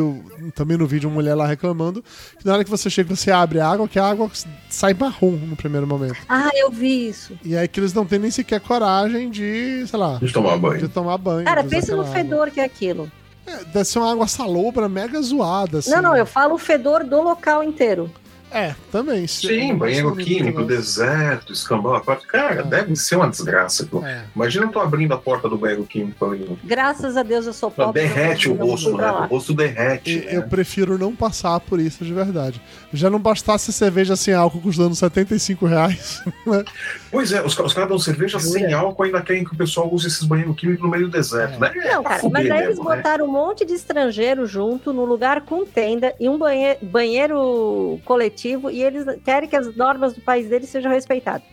também 0.57 0.77
no 0.77 0.89
vídeo 0.89 1.09
uma 1.09 1.15
mulher 1.15 1.37
lá 1.37 1.47
reclamando 1.47 2.03
que 2.37 2.45
na 2.45 2.55
hora 2.55 2.65
que 2.65 2.71
você 2.71 2.91
chega, 2.91 3.15
você 3.15 3.31
abre 3.31 3.61
a 3.61 3.69
água, 3.69 3.87
que 3.87 3.99
a 3.99 4.05
água 4.05 4.29
sai 4.69 4.95
marrom 4.95 5.31
no 5.33 5.55
primeiro 5.55 5.87
momento. 5.87 6.17
Ah, 6.29 6.51
eu 6.55 6.69
vi 6.69 7.09
isso. 7.11 7.39
E 7.45 7.57
aí 7.57 7.69
que 7.69 7.79
eles 7.79 7.95
não 7.95 8.05
têm 8.05 8.19
nem 8.19 8.31
sequer 8.33 8.61
coragem 8.61 9.31
de, 9.31 9.85
sei 9.87 9.99
lá, 9.99 10.19
De 10.21 10.33
tomar 10.33 10.55
de 10.57 10.61
banho. 10.63 10.89
tomar 10.89 11.17
banho. 11.19 11.45
Cara, 11.45 11.63
de 11.63 11.69
pensa 11.69 11.95
no 11.95 12.03
aquela 12.03 12.19
água. 12.19 12.31
fedor 12.31 12.51
que 12.51 12.59
é 12.61 12.65
aquilo. 12.65 13.09
É, 13.49 13.65
deve 13.65 13.85
ser 13.85 13.99
uma 13.99 14.13
água 14.13 14.27
salobra 14.27 14.89
mega 14.89 15.21
zoada, 15.23 15.79
assim. 15.79 15.91
Não, 15.91 16.03
não, 16.03 16.17
eu 16.17 16.27
falo 16.27 16.55
o 16.55 16.59
fedor 16.59 17.03
do 17.03 17.23
local 17.23 17.65
inteiro. 17.65 18.11
É, 18.51 18.75
também. 18.91 19.27
Sim, 19.27 19.75
banheiro 19.77 20.15
químico, 20.17 20.65
deserto, 20.65 21.53
escambau 21.53 21.95
aquático. 21.95 22.33
Cara, 22.33 22.61
É. 22.61 22.63
deve 22.63 22.97
ser 22.97 23.17
uma 23.17 23.29
desgraça. 23.29 23.87
Pô. 23.87 24.05
É. 24.05 24.25
Imagina 24.35 24.65
eu 24.67 24.71
tô 24.71 24.81
abrindo 24.81 25.13
a 25.13 25.19
porta 25.19 25.49
do 25.49 25.59
banheiro 25.59 25.85
químico 25.85 26.25
ali. 26.25 26.59
Graças 26.65 27.17
a 27.17 27.23
Deus 27.23 27.47
eu 27.47 27.53
sou 27.53 27.71
pobre. 27.71 28.01
derrete 28.03 28.49
o 28.49 28.55
rosto, 28.55 28.97
né? 28.97 29.11
O 29.11 29.27
rosto 29.27 29.53
derrete. 29.53 30.19
E 30.19 30.35
eu 30.35 30.41
né? 30.41 30.47
prefiro 30.49 30.97
não 30.97 31.15
passar 31.15 31.61
por 31.61 31.79
isso 31.79 32.05
de 32.05 32.13
verdade. 32.15 32.61
Já 32.93 33.11
não 33.11 33.19
bastasse 33.19 33.73
cerveja 33.73 34.17
sem 34.17 34.33
álcool 34.33 34.61
custando 34.63 34.95
75 34.95 35.67
reais. 35.67 36.23
né? 36.47 36.65
Pois 37.11 37.33
é, 37.33 37.43
os, 37.45 37.59
os 37.59 37.75
caras 37.75 37.89
dão 37.91 37.99
cerveja 37.99 38.39
sem 38.41 38.73
álcool 38.73 39.03
ainda 39.03 39.21
querem 39.21 39.45
que 39.45 39.53
o 39.53 39.57
pessoal 39.57 39.93
use 39.93 40.07
esses 40.07 40.23
banheiros 40.25 40.57
químicos 40.57 40.83
no 40.83 40.91
meio 40.91 41.05
do 41.05 41.11
deserto, 41.11 41.61
né? 41.61 41.71
Não, 41.75 42.03
pra 42.03 42.11
cara, 42.13 42.21
fuder 42.21 42.43
mas 42.43 42.51
aí 42.51 42.59
eles 42.65 42.69
mesmo, 42.79 42.89
né? 42.89 42.97
botaram 42.97 43.25
um 43.27 43.33
monte 43.33 43.67
de 43.67 43.75
estrangeiro 43.75 44.47
junto 44.47 44.93
num 44.93 45.05
lugar 45.05 45.43
com 45.43 45.67
tenda 45.67 46.15
e 46.19 46.29
um 46.29 46.39
banhe- 46.39 46.77
banheiro 46.81 48.01
coletivo 48.05 48.38
e 48.47 48.83
eles 48.83 49.05
querem 49.25 49.49
que 49.49 49.57
as 49.57 49.75
normas 49.75 50.15
do 50.15 50.21
país 50.21 50.49
deles 50.49 50.69
sejam 50.69 50.91
respeitadas. 50.91 51.47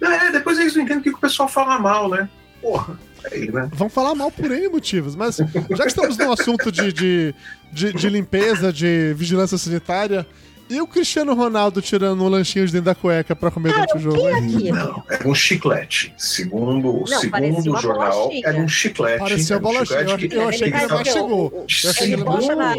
É, 0.00 0.30
depois 0.30 0.58
eles 0.58 0.74
não 0.74 0.82
entendem 0.82 1.00
o 1.00 1.02
que 1.04 1.10
que 1.10 1.16
o 1.16 1.20
pessoal 1.20 1.48
fala 1.48 1.78
mal, 1.78 2.08
né? 2.08 2.28
Porra, 2.60 2.98
aí, 3.30 3.50
né? 3.50 3.68
Vão 3.72 3.88
falar 3.88 4.14
mal 4.14 4.30
por 4.30 4.50
N 4.50 4.68
motivos, 4.68 5.14
mas 5.14 5.36
já 5.36 5.84
que 5.84 5.88
estamos 5.88 6.16
no 6.18 6.32
assunto 6.32 6.72
de, 6.72 6.92
de, 6.92 7.34
de, 7.72 7.92
de 7.92 8.08
limpeza, 8.08 8.72
de 8.72 9.14
vigilância 9.14 9.56
sanitária, 9.56 10.26
e 10.70 10.80
o 10.80 10.86
Cristiano 10.86 11.34
Ronaldo 11.34 11.80
tirando 11.82 12.22
um 12.22 12.28
lanchinho 12.28 12.66
de 12.66 12.72
dentro 12.72 12.86
da 12.86 12.94
cueca 12.94 13.34
pra 13.34 13.50
comer 13.50 13.72
Cara, 13.72 13.86
durante 13.86 14.06
o 14.06 14.10
o 14.10 14.16
jogo? 14.16 14.58
que 14.58 14.68
é? 14.68 14.72
Não, 14.72 15.02
era 15.10 15.28
um 15.28 15.34
chiclete. 15.34 16.14
Segundo, 16.16 17.04
parecia 17.30 17.60
segundo 17.62 17.68
uma 17.70 17.78
o 17.78 17.82
jornal, 17.82 18.12
bolachinha. 18.28 18.42
era 18.46 18.58
um 18.58 18.68
chiclete. 18.68 19.18
Parecia 19.18 19.56
era 19.56 19.58
um 19.58 19.62
bolachinha. 19.68 19.98
chiclete 20.00 20.28
que- 20.28 20.34
Eu 20.36 20.48
achei 20.48 20.58
que 20.58 20.64
ele 20.64 20.76
ele 20.76 20.88
tava- 20.88 21.04
já 21.04 21.12
chegou. 21.12 21.52
Eu 21.54 21.64
achei 21.90 21.92
que 21.92 22.12
Ele 22.12 22.22
o, 22.22 22.28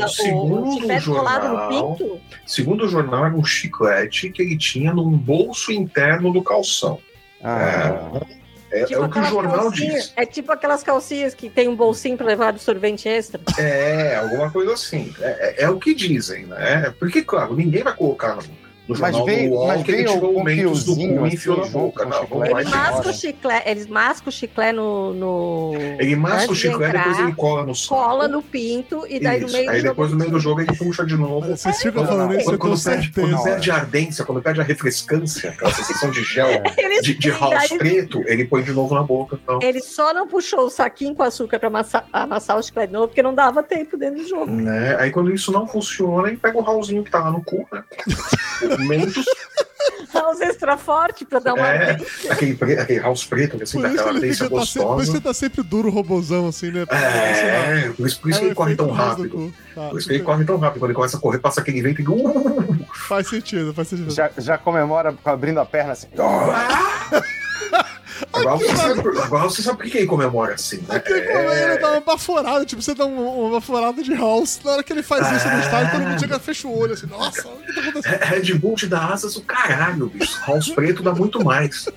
o 0.05 0.09
segundo 0.09 0.65
no 0.65 0.99
jornal, 0.99 1.97
segundo 2.45 2.85
o 2.85 2.87
jornal, 2.89 3.25
era 3.25 3.35
um 3.35 3.43
chiclete 3.45 4.29
que 4.29 4.41
ele 4.41 4.57
tinha 4.57 4.93
num 4.93 5.09
bolso 5.17 5.71
interno 5.71 6.31
do 6.31 6.41
calção. 6.43 6.99
Ah, 7.43 8.11
É, 8.21 8.38
é 8.71 8.85
Tipo 8.85 9.03
o 9.03 9.09
que 9.09 9.19
o 9.19 9.23
jornal 9.25 9.71
diz. 9.71 10.13
É 10.15 10.25
tipo 10.25 10.51
aquelas 10.51 10.83
calcinhas 10.83 11.33
que 11.33 11.49
tem 11.49 11.67
um 11.67 11.75
bolsinho 11.75 12.17
pra 12.17 12.25
levar 12.27 12.53
do 12.53 12.59
sorvete 12.59 13.07
extra. 13.09 13.39
É, 13.57 14.15
alguma 14.17 14.49
coisa 14.51 14.73
assim. 14.73 15.13
É, 15.19 15.61
é- 15.61 15.63
é 15.63 15.69
o 15.69 15.79
que 15.79 15.93
dizem, 15.93 16.45
né? 16.45 16.93
Porque, 16.99 17.21
claro, 17.21 17.55
ninguém 17.55 17.83
vai 17.83 17.93
colocar 17.95 18.35
no, 18.35 18.43
no 18.89 18.99
Mas 18.99 19.15
jornal 19.15 19.25
veio- 19.25 19.49
do 19.51 19.55
UOL 19.55 19.67
mas 19.67 19.83
que 19.83 19.91
ele 19.91 19.97
veio 19.97 20.09
tirou 20.09 20.25
algum 20.27 20.39
o 20.41 20.43
mentos 20.43 20.83
do 20.83 20.95
cu 20.95 20.99
e 21.01 21.05
assim, 21.05 21.27
enfiou 21.35 21.57
na 21.57 21.65
boca. 21.67 22.05
Não, 22.05 22.17
o 22.17 22.19
não 22.21 22.25
chiclete? 22.45 22.51
vai 22.51 22.61
Ele 22.63 22.69
masca 22.71 23.09
o 23.09 23.13
chiclete, 23.13 23.69
eles 23.69 23.87
mascam 23.87 24.29
o 24.29 24.31
chiclete 24.31 24.75
no. 24.75 25.13
no 25.13 25.71
Ele 25.99 26.15
masca 26.15 26.51
o 26.51 26.53
de 26.55 26.59
chiclete, 26.61 26.85
entrar, 26.85 27.03
depois 27.03 27.19
ele 27.19 27.33
cola 27.35 27.65
no 27.65 27.75
saco. 27.75 27.95
cola 28.01 28.27
no 28.27 28.41
pinto 28.41 29.05
e 29.07 29.19
daí 29.19 29.39
no 29.39 29.45
Isso. 29.47 29.55
meio 29.57 29.69
Aí 29.69 29.75
do 29.77 29.81
jogo 29.81 29.89
depois 29.93 30.11
no 30.11 30.17
meio 30.17 30.31
do 30.31 30.35
ele 30.37 30.43
jogo 30.43 30.61
ele 30.61 30.75
puxa 30.75 31.05
de 31.05 31.15
novo. 31.15 31.47
Vocês 31.55 31.77
ficam 31.77 31.93
Quando, 32.03 32.07
falando 32.09 32.33
isso, 32.35 32.45
quando, 32.45 32.57
quando 32.59 32.83
perde, 32.83 33.11
quando 33.11 33.43
perde 33.43 33.71
a 33.71 33.75
ardência, 33.75 34.25
quando 34.25 34.41
perde 34.41 34.61
a 34.61 34.63
refrescância, 34.63 35.49
aquela 35.51 35.71
sensação 35.71 36.09
de 36.11 36.23
gel, 36.23 36.47
Ele, 36.77 37.01
de, 37.01 37.13
de 37.13 37.29
ele- 37.29 37.37
house 37.39 37.67
preto, 37.77 38.23
ele 38.25 38.45
põe 38.45 38.63
de 38.63 38.71
novo 38.73 38.95
na 38.95 39.03
boca. 39.03 39.39
Então. 39.43 39.59
ele 39.61 39.81
só 39.81 40.13
não 40.13 40.27
puxou 40.27 40.61
o 40.65 40.69
saquinho 40.69 41.13
com 41.13 41.23
açúcar 41.23 41.59
pra 41.59 41.67
amassar, 41.67 42.05
amassar 42.11 42.57
o 42.57 42.63
chiclete 42.63 42.91
novo, 42.91 43.07
porque 43.07 43.21
não 43.21 43.33
dava 43.35 43.61
tempo 43.61 43.95
dentro 43.97 44.23
do 44.23 44.27
jogo. 44.27 44.49
Né? 44.51 44.95
Aí 44.99 45.11
quando 45.11 45.31
isso 45.33 45.51
não 45.51 45.67
funciona, 45.67 46.27
ele 46.27 46.37
pega 46.37 46.57
o 46.57 46.61
Raulzinho 46.61 47.03
que 47.03 47.11
tá 47.11 47.19
lá 47.19 47.31
no 47.31 47.43
cu, 47.43 47.67
né? 47.71 47.83
O 48.79 48.85
Mentos, 48.87 49.25
House 50.13 50.41
extra 50.41 50.77
forte 50.77 51.25
pra 51.25 51.39
dar 51.39 51.53
uma. 51.53 51.67
é, 51.67 51.97
aquele, 52.29 52.55
pre- 52.55 52.77
aquele 52.79 52.99
house 52.99 53.23
preto, 53.25 53.57
que 53.57 53.63
assim, 53.63 53.79
Por 53.81 53.89
daquela 53.89 54.09
ardência 54.11 54.45
fica, 54.45 54.59
tá 54.59 54.65
sempre, 54.65 54.87
por 54.87 55.01
isso 55.03 55.11
que 55.11 55.17
gostosa. 55.19 55.21
tá 55.21 55.33
sempre 55.33 55.63
duro, 55.63 55.89
robozão, 55.89 56.47
assim, 56.47 56.71
né? 56.71 56.85
É, 56.91 57.89
por 57.89 58.07
isso, 58.07 58.19
por 58.19 58.29
isso 58.31 58.39
que 58.39 58.45
ele 58.47 58.55
corre 58.55 58.75
tão 58.75 58.89
rápido. 58.91 59.53
Tá, 59.75 59.89
Por 59.89 59.99
isso 59.99 60.07
que 60.07 60.13
ele 60.15 60.23
corre 60.23 60.43
tão 60.45 60.57
rápido. 60.57 60.79
Quando 60.79 60.89
ele 60.91 60.95
começa 60.95 61.17
a 61.17 61.19
correr, 61.19 61.39
passa 61.39 61.61
aquele 61.61 61.81
vento 61.81 62.01
e. 62.01 62.07
Uh, 62.07 62.85
Faz 63.07 63.27
sentido, 63.27 63.73
faz 63.73 63.87
sentido. 63.87 64.11
já, 64.11 64.29
já 64.37 64.57
comemora 64.57 65.15
abrindo 65.25 65.59
a 65.59 65.65
perna 65.65 65.93
assim. 65.93 66.07
agora, 68.33 68.57
você 68.57 68.75
sabe, 68.75 69.01
por- 69.01 69.21
agora 69.21 69.43
você 69.43 69.61
sabe 69.61 69.77
por 69.77 69.87
que 69.89 69.97
ele 69.97 70.07
comemora 70.07 70.53
assim, 70.55 70.77
né? 70.87 70.99
Porque 70.99 71.21
como 71.21 71.51
ele 71.51 71.77
dá 71.77 71.91
uma 71.91 72.01
baforada, 72.01 72.65
tipo, 72.65 72.81
você 72.81 72.93
dá 72.95 73.05
uma, 73.05 73.51
baforada 73.51 74.01
de 74.03 74.13
house. 74.13 74.59
Na 74.63 74.71
hora 74.73 74.83
que 74.83 74.91
ele 74.93 75.03
faz 75.03 75.25
isso 75.31 75.47
no 75.47 75.53
Ah. 75.55 75.59
estádio, 75.59 75.91
todo 75.91 76.07
mundo 76.07 76.19
chega, 76.19 76.39
fecha 76.39 76.67
o 76.67 76.77
olho, 76.77 76.93
assim, 76.93 77.07
nossa, 77.07 77.47
o 77.47 77.57
que 77.65 77.73
tá 77.73 77.81
acontecendo? 77.81 78.13
É, 78.13 78.25
Red 78.25 78.53
Bull 78.55 78.75
te 78.75 78.87
dá 78.87 79.05
asas 79.07 79.35
o 79.35 79.41
caralho, 79.41 80.07
bicho. 80.07 80.39
House 80.47 80.69
preto 80.69 81.01
dá 81.03 81.13
muito 81.13 81.43
mais. 81.43 81.87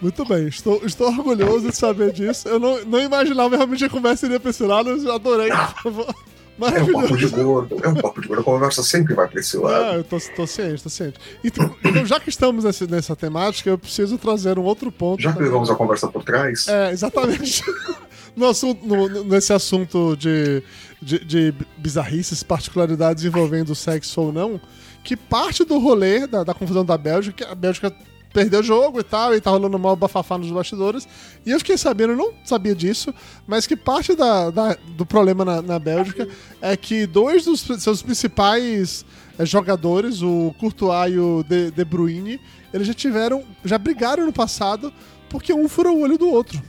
Muito 0.00 0.24
bem, 0.24 0.46
estou, 0.46 0.80
estou 0.84 1.08
orgulhoso 1.08 1.68
de 1.70 1.74
saber 1.76 2.12
disso. 2.12 2.46
Eu 2.48 2.60
não, 2.60 2.84
não 2.84 3.00
imaginava 3.00 3.56
realmente 3.56 3.84
a 3.84 3.90
conversa 3.90 4.26
iria 4.26 4.38
pra 4.38 4.50
esse 4.50 4.62
lado, 4.62 4.90
eu 4.90 5.12
adorei, 5.12 5.50
por 5.50 5.82
favor. 5.82 6.14
É 6.60 6.82
um 6.82 6.92
papo 6.92 7.16
de 7.16 7.26
gordo. 7.28 7.76
É 7.82 7.88
um 7.88 7.94
papo 7.94 8.20
de 8.20 8.28
gordo. 8.28 8.40
A 8.40 8.44
conversa 8.44 8.82
sempre 8.82 9.14
vai 9.14 9.28
pra 9.28 9.40
esse 9.40 9.56
Ah, 9.56 9.60
lado. 9.60 9.94
eu 9.98 10.04
tô, 10.04 10.18
tô 10.34 10.46
ciente, 10.46 10.82
tô 10.82 10.88
ciente. 10.88 11.18
Então, 11.44 11.74
então, 11.84 12.04
já 12.04 12.18
que 12.18 12.28
estamos 12.28 12.64
nessa, 12.64 12.86
nessa 12.86 13.14
temática, 13.14 13.70
eu 13.70 13.78
preciso 13.78 14.18
trazer 14.18 14.58
um 14.58 14.64
outro 14.64 14.90
ponto. 14.90 15.22
Já 15.22 15.32
que 15.32 15.42
levamos 15.42 15.70
a 15.70 15.74
conversa 15.74 16.08
por 16.08 16.24
trás, 16.24 16.66
É, 16.68 16.90
exatamente. 16.90 17.62
no 18.36 18.46
assunto, 18.46 18.84
no- 18.86 19.24
nesse 19.24 19.52
assunto 19.52 20.16
de, 20.16 20.62
de, 21.00 21.24
de 21.24 21.54
bizarrices, 21.76 22.42
particularidades 22.42 23.24
envolvendo 23.24 23.74
sexo 23.74 24.20
ou 24.20 24.32
não, 24.32 24.60
que 25.04 25.16
parte 25.16 25.64
do 25.64 25.78
rolê 25.78 26.26
da, 26.26 26.44
da 26.44 26.54
confusão 26.54 26.84
da 26.84 26.98
Bélgica, 26.98 27.44
que 27.44 27.50
a 27.50 27.54
Bélgica 27.54 27.92
perdeu 28.32 28.60
o 28.60 28.62
jogo 28.62 29.00
e 29.00 29.02
tal, 29.02 29.34
e 29.34 29.40
tá 29.40 29.50
rolando 29.50 29.78
mal 29.78 29.96
bafafá 29.96 30.36
nos 30.38 30.50
bastidores. 30.50 31.08
E 31.46 31.50
eu 31.50 31.58
fiquei 31.58 31.76
sabendo, 31.78 32.12
eu 32.12 32.16
não 32.16 32.32
sabia 32.44 32.74
disso, 32.74 33.12
mas 33.46 33.66
que 33.66 33.76
parte 33.76 34.14
da, 34.14 34.50
da- 34.50 34.76
do 34.96 35.04
problema 35.06 35.44
na, 35.44 35.62
na 35.62 35.78
Bélgica 35.78 36.28
é 36.60 36.76
que 36.76 37.06
dois 37.06 37.44
dos 37.44 37.60
seus 37.82 38.02
principais 38.02 39.04
eh, 39.38 39.46
jogadores, 39.46 40.22
o 40.22 40.54
Courtois 40.58 41.12
e 41.12 41.18
o 41.18 41.42
De, 41.42 41.70
De 41.70 41.84
Bruyne, 41.84 42.40
eles 42.72 42.86
já 42.86 42.94
tiveram, 42.94 43.42
já 43.64 43.78
brigaram 43.78 44.26
no 44.26 44.32
passado 44.32 44.92
porque 45.30 45.52
um 45.52 45.68
furou 45.68 45.96
o 45.96 46.00
olho 46.02 46.18
do 46.18 46.28
outro. 46.30 46.60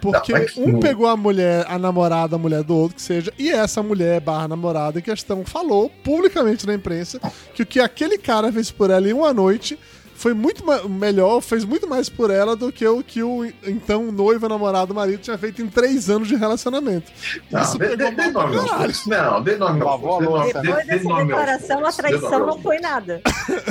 Porque 0.00 0.32
Não, 0.32 0.64
um 0.66 0.80
pegou 0.80 1.06
a 1.06 1.16
mulher, 1.16 1.64
a 1.68 1.78
namorada, 1.78 2.36
a 2.36 2.38
mulher 2.38 2.62
do 2.62 2.74
outro, 2.76 2.96
que 2.96 3.02
seja, 3.02 3.32
e 3.38 3.48
essa 3.50 3.82
mulher 3.82 4.20
barra 4.20 4.48
namorada 4.48 4.98
em 4.98 5.02
questão 5.02 5.44
falou 5.44 5.90
publicamente 6.02 6.66
na 6.66 6.74
imprensa 6.74 7.18
que 7.54 7.62
o 7.62 7.66
que 7.66 7.80
aquele 7.80 8.18
cara 8.18 8.52
fez 8.52 8.70
por 8.70 8.90
ela 8.90 9.08
em 9.08 9.12
uma 9.12 9.32
noite 9.32 9.78
foi 10.24 10.32
muito 10.32 10.64
melhor, 10.88 11.42
fez 11.42 11.66
muito 11.66 11.86
mais 11.86 12.08
por 12.08 12.30
ela 12.30 12.56
do 12.56 12.72
que 12.72 12.86
o 12.86 13.02
que 13.02 13.22
o 13.22 13.44
então 13.66 14.10
noivo, 14.10 14.48
namorado, 14.48 14.94
marido 14.94 15.18
tinha 15.18 15.36
feito 15.36 15.60
em 15.60 15.66
três 15.66 16.08
anos 16.08 16.28
de 16.28 16.34
relacionamento. 16.34 17.12
não, 17.50 17.60
Isso 17.60 17.76
dê, 17.76 17.94
pegou 17.94 18.10
dê, 18.12 18.30
mal 18.30 18.48
nome. 18.48 18.94
Não, 19.06 19.42
dê 19.42 19.56
nome 19.56 19.82
aos 19.82 20.00
bois. 20.00 20.54
Depois 20.54 20.86
dessa 20.86 21.14
declaração, 21.14 21.84
a 21.84 21.92
traição 21.92 22.46
não 22.46 22.58
foi 22.58 22.78
nada. 22.78 23.20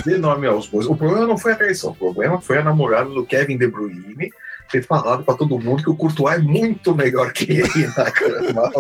Dê 0.06 0.16
nome 0.20 0.46
aos 0.46 0.68
bois. 0.68 0.86
O 0.86 0.96
problema 0.96 1.26
não 1.26 1.40
foi 1.40 1.54
a 1.54 1.56
traição, 1.56 1.90
o 1.90 1.96
problema 1.96 2.40
foi 2.40 2.60
a 2.60 2.64
namorada 2.64 3.10
do 3.10 3.26
Kevin 3.26 3.58
De 3.58 3.68
Bruyne 3.68 4.32
ter 4.72 4.86
falado 4.86 5.24
pra 5.24 5.34
todo 5.34 5.58
mundo 5.58 5.82
que 5.82 5.90
o 5.90 5.96
Courtois 5.96 6.36
é 6.36 6.38
muito 6.38 6.94
melhor 6.94 7.34
que 7.34 7.52
ele 7.52 7.88
na 7.98 8.12
cama. 8.12 8.72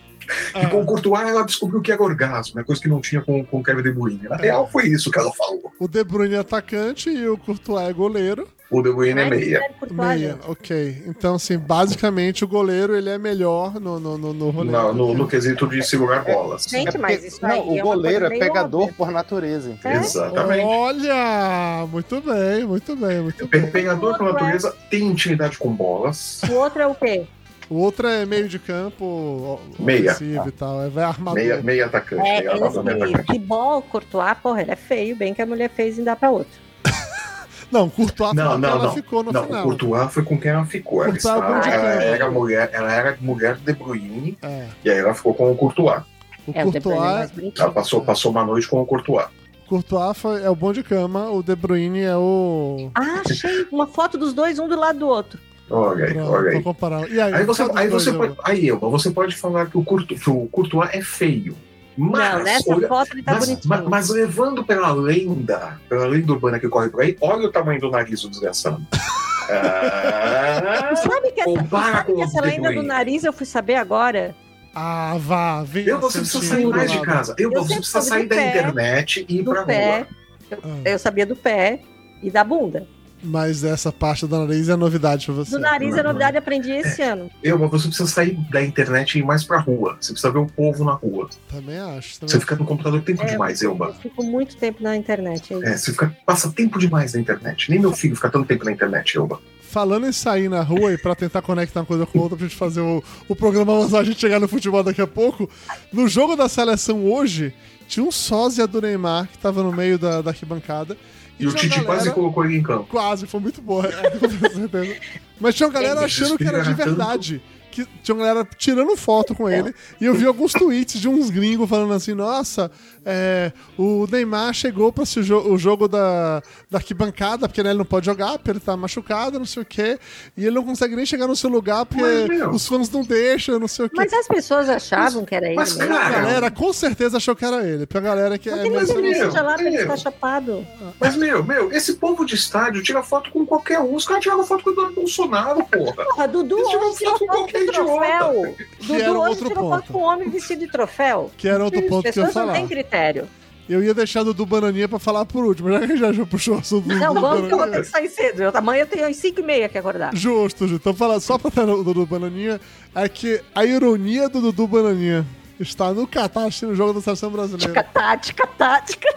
E 0.54 0.66
com 0.68 0.82
o 0.82 0.86
Courtois 0.86 1.28
ela 1.28 1.42
descobriu 1.44 1.80
que 1.80 1.92
era 1.92 2.02
orgasmo, 2.02 2.60
é 2.60 2.64
coisa 2.64 2.80
que 2.80 2.88
não 2.88 3.00
tinha 3.00 3.20
com, 3.22 3.44
com 3.44 3.58
o 3.58 3.62
Kevin 3.62 3.82
De 3.82 3.92
Bruyne. 3.92 4.22
Na 4.28 4.36
real 4.36 4.68
foi 4.70 4.86
isso 4.88 5.10
que 5.10 5.18
ela 5.18 5.32
falou. 5.32 5.72
O 5.78 5.88
De 5.88 6.02
Bruyne 6.04 6.34
é 6.34 6.38
atacante 6.38 7.10
e 7.10 7.28
o 7.28 7.36
Courtois 7.38 7.88
é 7.88 7.92
goleiro. 7.92 8.46
O 8.68 8.82
De 8.82 8.90
Bruyne 8.92 9.20
é 9.20 9.30
meia. 9.30 9.58
é 9.58 9.68
Courtois, 9.68 9.92
Meia, 9.92 10.32
gente. 10.32 10.50
ok. 10.50 11.02
Então, 11.06 11.36
assim, 11.36 11.56
basicamente 11.56 12.44
o 12.44 12.48
goleiro 12.48 12.96
ele 12.96 13.08
é 13.08 13.16
melhor 13.16 13.78
no, 13.80 14.00
no, 14.00 14.18
no, 14.18 14.32
no 14.34 14.50
rolê. 14.50 14.72
No, 14.72 14.92
no, 14.92 15.14
no 15.14 15.28
quesito 15.28 15.68
de 15.68 15.80
segurar 15.84 16.24
bolas. 16.24 16.64
Gente, 16.64 16.80
É 16.88 16.92
porque- 16.92 16.98
mas 16.98 17.24
isso 17.24 17.38
não, 17.40 17.50
aí 17.50 17.60
o 17.60 17.78
é 17.78 17.82
goleiro 17.82 18.26
é 18.26 18.30
pegador 18.38 18.80
óbvia. 18.82 18.94
por 18.98 19.10
natureza, 19.12 19.70
entendeu? 19.70 20.00
É? 20.00 20.04
Exatamente. 20.04 20.64
Olha! 20.64 21.86
Muito 21.90 22.20
bem, 22.20 22.64
muito 22.64 22.96
bem, 22.96 23.20
muito 23.20 23.46
bem. 23.46 23.70
Pegador 23.70 24.18
por 24.18 24.32
natureza 24.32 24.74
tem 24.90 25.04
intimidade 25.06 25.56
com 25.58 25.72
bolas. 25.72 26.40
O 26.50 26.54
outro 26.54 26.82
é 26.82 26.86
o 26.88 26.94
quê? 26.94 27.24
O 27.68 27.76
outro 27.78 28.06
é 28.06 28.24
meio 28.24 28.48
de 28.48 28.58
campo, 28.60 29.04
o- 29.04 29.60
Meia. 29.82 30.12
ofensivo 30.12 30.48
e 30.48 30.52
tal. 30.52 30.82
É 30.84 30.88
vai 30.88 31.04
armador. 31.04 31.34
Meia, 31.34 31.60
meia 31.62 31.86
atacante. 31.86 32.28
É, 32.28 32.40
meia 32.42 32.54
esse 32.66 32.78
atacante. 32.78 33.22
que 33.24 33.38
bol, 33.40 33.82
Courtois, 33.82 34.36
porra, 34.42 34.62
ele 34.62 34.70
é 34.70 34.76
feio, 34.76 35.16
bem 35.16 35.34
que 35.34 35.42
a 35.42 35.46
mulher 35.46 35.68
fez 35.70 35.98
e 35.98 36.02
dá 36.02 36.14
pra 36.14 36.30
outro. 36.30 36.52
Não, 37.72 37.88
Courtois 37.90 38.32
Não, 38.34 38.50
foi 38.52 38.58
não, 38.60 38.68
ela 38.68 38.84
não. 38.84 38.92
ficou 38.94 39.24
no 39.24 39.32
Não, 39.32 39.42
o 39.42 39.46
final. 39.46 39.62
Courtois 39.64 40.12
foi 40.14 40.22
com 40.22 40.38
quem 40.38 40.52
ela 40.52 40.64
ficou. 40.64 41.02
Ela, 41.02 41.16
é 41.16 41.20
bom 41.20 41.28
ela, 41.68 41.92
era 42.04 42.30
mulher, 42.30 42.70
ela 42.72 42.92
era 42.92 43.18
mulher 43.20 43.56
do 43.56 43.64
De 43.64 43.72
Bruyne 43.72 44.38
É, 44.40 44.66
e 44.84 44.90
aí 44.90 44.98
ela 44.98 45.12
ficou 45.14 45.34
com 45.34 45.50
o 45.50 45.56
Courtois. 45.56 46.02
o 46.46 46.52
É, 46.54 46.64
o 46.64 46.70
De 46.70 46.78
Bruyne 46.78 46.98
é 47.00 47.08
Courtois, 47.08 47.30
bonitinho. 47.32 47.64
Ela 47.64 47.72
passou, 47.72 48.00
passou 48.04 48.30
uma 48.30 48.44
noite 48.44 48.68
com 48.68 48.80
o 48.80 48.86
Courtois. 48.86 49.26
Courtois 49.68 50.16
foi- 50.16 50.44
é 50.44 50.48
o 50.48 50.54
bom 50.54 50.72
de 50.72 50.84
cama, 50.84 51.28
o 51.28 51.42
De 51.42 51.56
Bruyne 51.56 52.02
é 52.02 52.16
o... 52.16 52.88
Ah, 52.94 53.22
achei 53.28 53.66
uma 53.72 53.88
foto 53.88 54.16
dos 54.16 54.32
dois, 54.32 54.60
um 54.60 54.68
do 54.68 54.78
lado 54.78 55.00
do 55.00 55.08
outro. 55.08 55.40
Olha 55.68 56.04
aí, 56.06 56.18
olha 56.18 56.50
aí. 56.52 56.62
comparar. 56.62 57.10
E 57.10 57.20
aí, 57.20 57.34
Aí 57.34 57.44
você, 57.44 57.62
aí 57.74 57.88
você 57.88 58.10
eu- 58.10 58.16
pode, 58.18 58.34
aí 58.44 58.68
Elba, 58.68 58.88
você 58.88 59.10
pode 59.10 59.34
falar 59.36 59.66
que 59.66 59.76
o, 59.76 59.82
Courto, 59.84 60.14
que 60.14 60.30
o 60.30 60.46
Courtois 60.48 60.90
é 60.92 61.00
feio. 61.02 61.56
Mas, 61.98 62.34
não, 62.34 62.42
nessa 62.44 62.74
olha- 62.74 62.88
foto 62.88 63.12
ele 63.14 63.22
tá 63.22 63.32
mas, 63.34 63.46
bonitinho. 63.48 63.68
mas- 63.68 63.88
mas 63.88 64.08
levando 64.10 64.62
pela 64.62 64.92
lenda, 64.92 65.80
pela 65.88 66.06
lenda 66.06 66.32
urbana 66.32 66.60
que 66.60 66.68
corre 66.68 66.88
por 66.90 67.00
aí, 67.02 67.16
olha 67.20 67.48
o 67.48 67.50
tamanho 67.50 67.80
do 67.80 67.90
nariz 67.90 68.20
do 68.22 68.30
desgraçado. 68.30 68.80
Ah, 69.48 70.92
Sabe 70.96 71.30
que 71.30 71.40
essa, 71.40 71.52
sabe 71.68 72.04
com 72.06 72.14
que 72.14 72.20
o 72.20 72.22
essa 72.24 72.40
lenda 72.40 72.72
do 72.72 72.82
nariz 72.82 73.22
eu 73.22 73.32
fui 73.32 73.46
saber 73.46 73.76
agora? 73.76 74.34
Ah, 74.74 75.16
vá, 75.20 75.62
vem. 75.62 75.86
Eu, 75.86 76.00
você 76.00 76.18
precisa 76.18 76.44
sair 76.44 76.66
mais 76.66 76.90
de 76.90 77.00
casa. 77.00 77.34
Eu, 77.38 77.52
Eu 77.52 77.62
você 77.62 77.76
precisa 77.76 78.00
sair 78.02 78.26
da 78.26 78.34
pé, 78.36 78.48
internet 78.50 79.24
e 79.28 79.38
ir 79.38 79.42
do 79.42 79.52
pra 79.52 79.62
pé. 79.64 79.98
rua. 79.98 80.06
Eu, 80.50 80.58
Ah. 80.64 80.80
eu 80.84 80.98
sabia 80.98 81.24
do 81.24 81.36
pé 81.36 81.80
e 82.22 82.30
da 82.30 82.42
bunda. 82.44 82.86
Mas 83.22 83.64
essa 83.64 83.90
parte 83.90 84.26
do 84.26 84.38
nariz 84.38 84.68
é 84.68 84.76
novidade 84.76 85.26
pra 85.26 85.34
você. 85.34 85.50
Do 85.50 85.58
nariz 85.58 85.94
é 85.94 86.02
não, 86.02 86.10
novidade, 86.10 86.36
aprendi 86.36 86.70
esse 86.70 87.02
ano. 87.02 87.30
Eu, 87.42 87.58
mas 87.58 87.70
você 87.70 87.88
precisa 87.88 88.08
sair 88.08 88.32
da 88.50 88.62
internet 88.62 89.14
e 89.14 89.20
ir 89.20 89.24
mais 89.24 89.42
pra 89.42 89.58
rua. 89.58 89.96
Você 90.00 90.12
precisa 90.12 90.32
ver 90.32 90.38
o 90.38 90.46
povo 90.46 90.84
na 90.84 90.92
rua. 90.92 91.28
Também 91.48 91.78
acho. 91.78 92.20
Também 92.20 92.32
Você 92.32 92.40
fica 92.40 92.56
no 92.56 92.64
computador 92.64 93.00
tempo 93.02 93.22
É, 93.22 93.26
demais, 93.26 93.62
Eu 93.62 93.70
Elba. 93.70 93.94
fico 93.94 94.22
muito 94.22 94.56
tempo 94.56 94.82
na 94.82 94.94
internet. 94.96 95.54
é 95.54 95.56
É, 95.70 95.76
você 95.76 95.92
fica, 95.92 96.14
passa 96.26 96.52
tempo 96.52 96.78
demais 96.78 97.14
na 97.14 97.20
internet. 97.20 97.70
Nem 97.70 97.80
meu 97.80 97.92
filho 97.92 98.14
fica 98.14 98.28
tanto 98.28 98.46
tempo 98.46 98.64
na 98.64 98.72
internet, 98.72 99.16
Elba. 99.16 99.40
Falando 99.62 100.06
em 100.06 100.12
sair 100.12 100.48
na 100.48 100.62
rua 100.62 100.92
e 100.92 100.98
pra 100.98 101.14
tentar 101.14 101.42
conectar 101.42 101.80
uma 101.80 101.86
coisa 101.86 102.06
com 102.06 102.18
outra 102.18 102.36
pra 102.36 102.46
gente 102.46 102.56
fazer 102.56 102.80
o, 102.80 103.02
o 103.28 103.34
programa 103.34 103.76
avançar, 103.76 103.98
a 104.00 104.04
gente 104.04 104.20
chegar 104.20 104.38
no 104.38 104.46
futebol 104.46 104.82
daqui 104.82 105.00
a 105.02 105.06
pouco. 105.06 105.50
No 105.92 106.06
jogo 106.06 106.36
da 106.36 106.48
seleção 106.48 107.04
hoje, 107.10 107.52
tinha 107.88 108.04
um 108.04 108.12
sósia 108.12 108.66
do 108.66 108.80
Neymar 108.80 109.26
que 109.28 109.38
tava 109.38 109.62
no 109.62 109.72
meio 109.72 109.98
da, 109.98 110.22
da 110.22 110.30
arquibancada. 110.30 110.96
E 111.38 111.46
o 111.46 111.50
uma 111.50 111.58
Tite 111.58 111.74
quase 111.82 111.86
galera- 111.86 112.10
colocou 112.12 112.44
ele 112.44 112.56
em 112.56 112.62
campo. 112.62 112.84
Quase, 112.90 113.26
foi 113.26 113.40
muito 113.40 113.60
boa, 113.60 113.86
é, 113.86 114.10
com 114.18 114.28
certeza. 114.28 114.96
Mas 115.40 115.54
tinha 115.54 115.66
uma 115.66 115.72
galera 115.74 115.96
Ele 116.00 116.04
achando 116.06 116.38
que 116.38 116.44
era 116.44 116.62
de 116.62 116.72
verdade. 116.74 117.42
Que 117.76 117.86
tinha 118.02 118.14
uma 118.14 118.24
galera 118.24 118.48
tirando 118.56 118.96
foto 118.96 119.34
com 119.34 119.50
ele. 119.50 119.74
E 120.00 120.06
eu 120.06 120.14
vi 120.14 120.24
alguns 120.24 120.54
tweets 120.54 120.98
de 120.98 121.10
uns 121.10 121.28
gringos 121.28 121.68
falando 121.68 121.92
assim: 121.92 122.14
nossa, 122.14 122.70
é, 123.04 123.52
o 123.76 124.06
Neymar 124.10 124.54
chegou 124.54 124.90
pra 124.90 125.02
esse 125.02 125.22
jo 125.22 125.36
o 125.36 125.58
jogo 125.58 125.86
da, 125.86 126.42
da 126.70 126.78
arquibancada, 126.78 127.46
porque 127.46 127.62
né, 127.62 127.68
ele 127.68 127.78
não 127.80 127.84
pode 127.84 128.06
jogar, 128.06 128.38
porque 128.38 128.50
ele 128.50 128.60
tá 128.60 128.74
machucado, 128.78 129.38
não 129.38 129.44
sei 129.44 129.62
o 129.62 129.66
quê. 129.66 129.98
E 130.34 130.46
ele 130.46 130.54
não 130.54 130.64
consegue 130.64 130.96
nem 130.96 131.04
chegar 131.04 131.26
no 131.26 131.36
seu 131.36 131.50
lugar, 131.50 131.84
porque 131.84 132.02
Mas, 132.02 132.54
os 132.54 132.66
fãs 132.66 132.88
não 132.88 133.02
deixam, 133.02 133.58
não 133.58 133.68
sei 133.68 133.84
o 133.84 133.90
quê. 133.90 133.96
Mas 133.98 134.10
as 134.10 134.26
pessoas 134.26 134.70
achavam 134.70 135.26
que 135.26 135.34
era 135.34 135.48
ele 135.48 135.56
mas, 135.56 135.76
mesmo. 135.76 135.94
a 135.94 135.98
cara, 135.98 136.16
galera 136.16 136.50
com 136.50 136.72
certeza 136.72 137.18
achou 137.18 137.36
que 137.36 137.44
era 137.44 137.62
ele. 137.62 137.84
Pra 137.84 138.00
galera 138.00 138.38
que 138.38 138.48
é 138.48 138.70
mais. 138.70 138.88
lá 138.88 139.54
pra 139.54 139.66
ele 139.66 139.76
ficar 139.76 139.98
chapado? 139.98 140.66
Mas, 140.98 141.14
meu, 141.14 141.44
meu, 141.44 141.70
esse 141.72 141.92
povo 141.96 142.24
de 142.24 142.34
estádio 142.34 142.82
tira 142.82 143.02
foto 143.02 143.30
com 143.30 143.44
qualquer 143.44 143.80
um. 143.80 143.94
Os 143.94 144.06
caras 144.06 144.22
tiraram 144.22 144.44
foto 144.46 144.64
com 144.64 144.70
o 144.70 144.92
Bolsonaro, 144.94 145.62
porra. 145.66 145.92
Porra, 145.92 146.26
Dudu 146.26 146.56
Eles 146.56 146.68
tiram 146.70 146.94
foto 146.94 147.18
com 147.18 147.26
qualquer 147.26 147.65
com 147.66 147.72
troféu. 147.72 148.56
Que 148.78 148.92
era 148.94 149.18
outro 149.18 149.50
ponto. 149.54 149.92
com 149.92 149.98
um 150.00 150.04
homem 150.04 150.28
vestido 150.28 150.60
de 150.60 150.70
troféu. 150.70 151.30
Que 151.36 151.48
era 151.48 151.64
outro 151.64 151.82
ponto 151.82 152.10
que 152.10 152.18
eu 152.18 152.22
ia 152.22 152.26
pessoas 152.26 152.34
não 152.34 152.42
falar. 152.46 152.52
têm 152.54 152.66
critério. 152.68 153.28
Eu 153.68 153.82
ia 153.82 153.92
deixar 153.92 154.22
do 154.22 154.32
Dudu 154.32 154.46
Bananinha 154.46 154.88
pra 154.88 154.98
falar 155.00 155.24
por 155.24 155.44
último, 155.44 155.72
já 155.72 155.80
que 155.80 155.86
gente 155.88 156.14
já 156.14 156.26
puxou 156.26 156.54
o 156.54 156.58
assunto 156.58 156.86
do 156.86 156.94
Não, 156.94 157.14
vamos 157.14 157.48
que 157.48 157.54
eu 157.54 157.58
vou 157.58 157.66
ter 157.68 157.80
que 157.80 157.88
sair 157.88 158.08
cedo. 158.08 158.42
Eu, 158.44 158.52
amanhã 158.54 158.82
eu 158.82 158.86
tenho 158.86 159.06
às 159.06 159.16
5 159.16 159.40
e 159.40 159.42
meia 159.42 159.68
que 159.68 159.76
acordar. 159.76 160.14
Justo, 160.14 160.68
justo. 160.68 160.80
Então, 160.80 160.94
fala, 160.94 161.18
só 161.18 161.36
pra 161.36 161.50
ter 161.50 161.66
no 161.66 161.82
Dudu 161.82 162.06
Bananinha, 162.06 162.60
é 162.94 163.08
que 163.08 163.40
a 163.52 163.64
ironia 163.64 164.28
do 164.28 164.40
Dudu 164.40 164.68
Bananinha 164.68 165.26
está 165.60 165.92
no 165.92 166.06
Catar 166.06 166.44
assistindo 166.46 166.70
o 166.72 166.74
jogo 166.74 166.92
da 166.94 167.00
seleção 167.00 167.30
brasileira. 167.30 167.66
Tica 167.66 167.82
tática, 167.84 168.46
tática. 168.46 169.08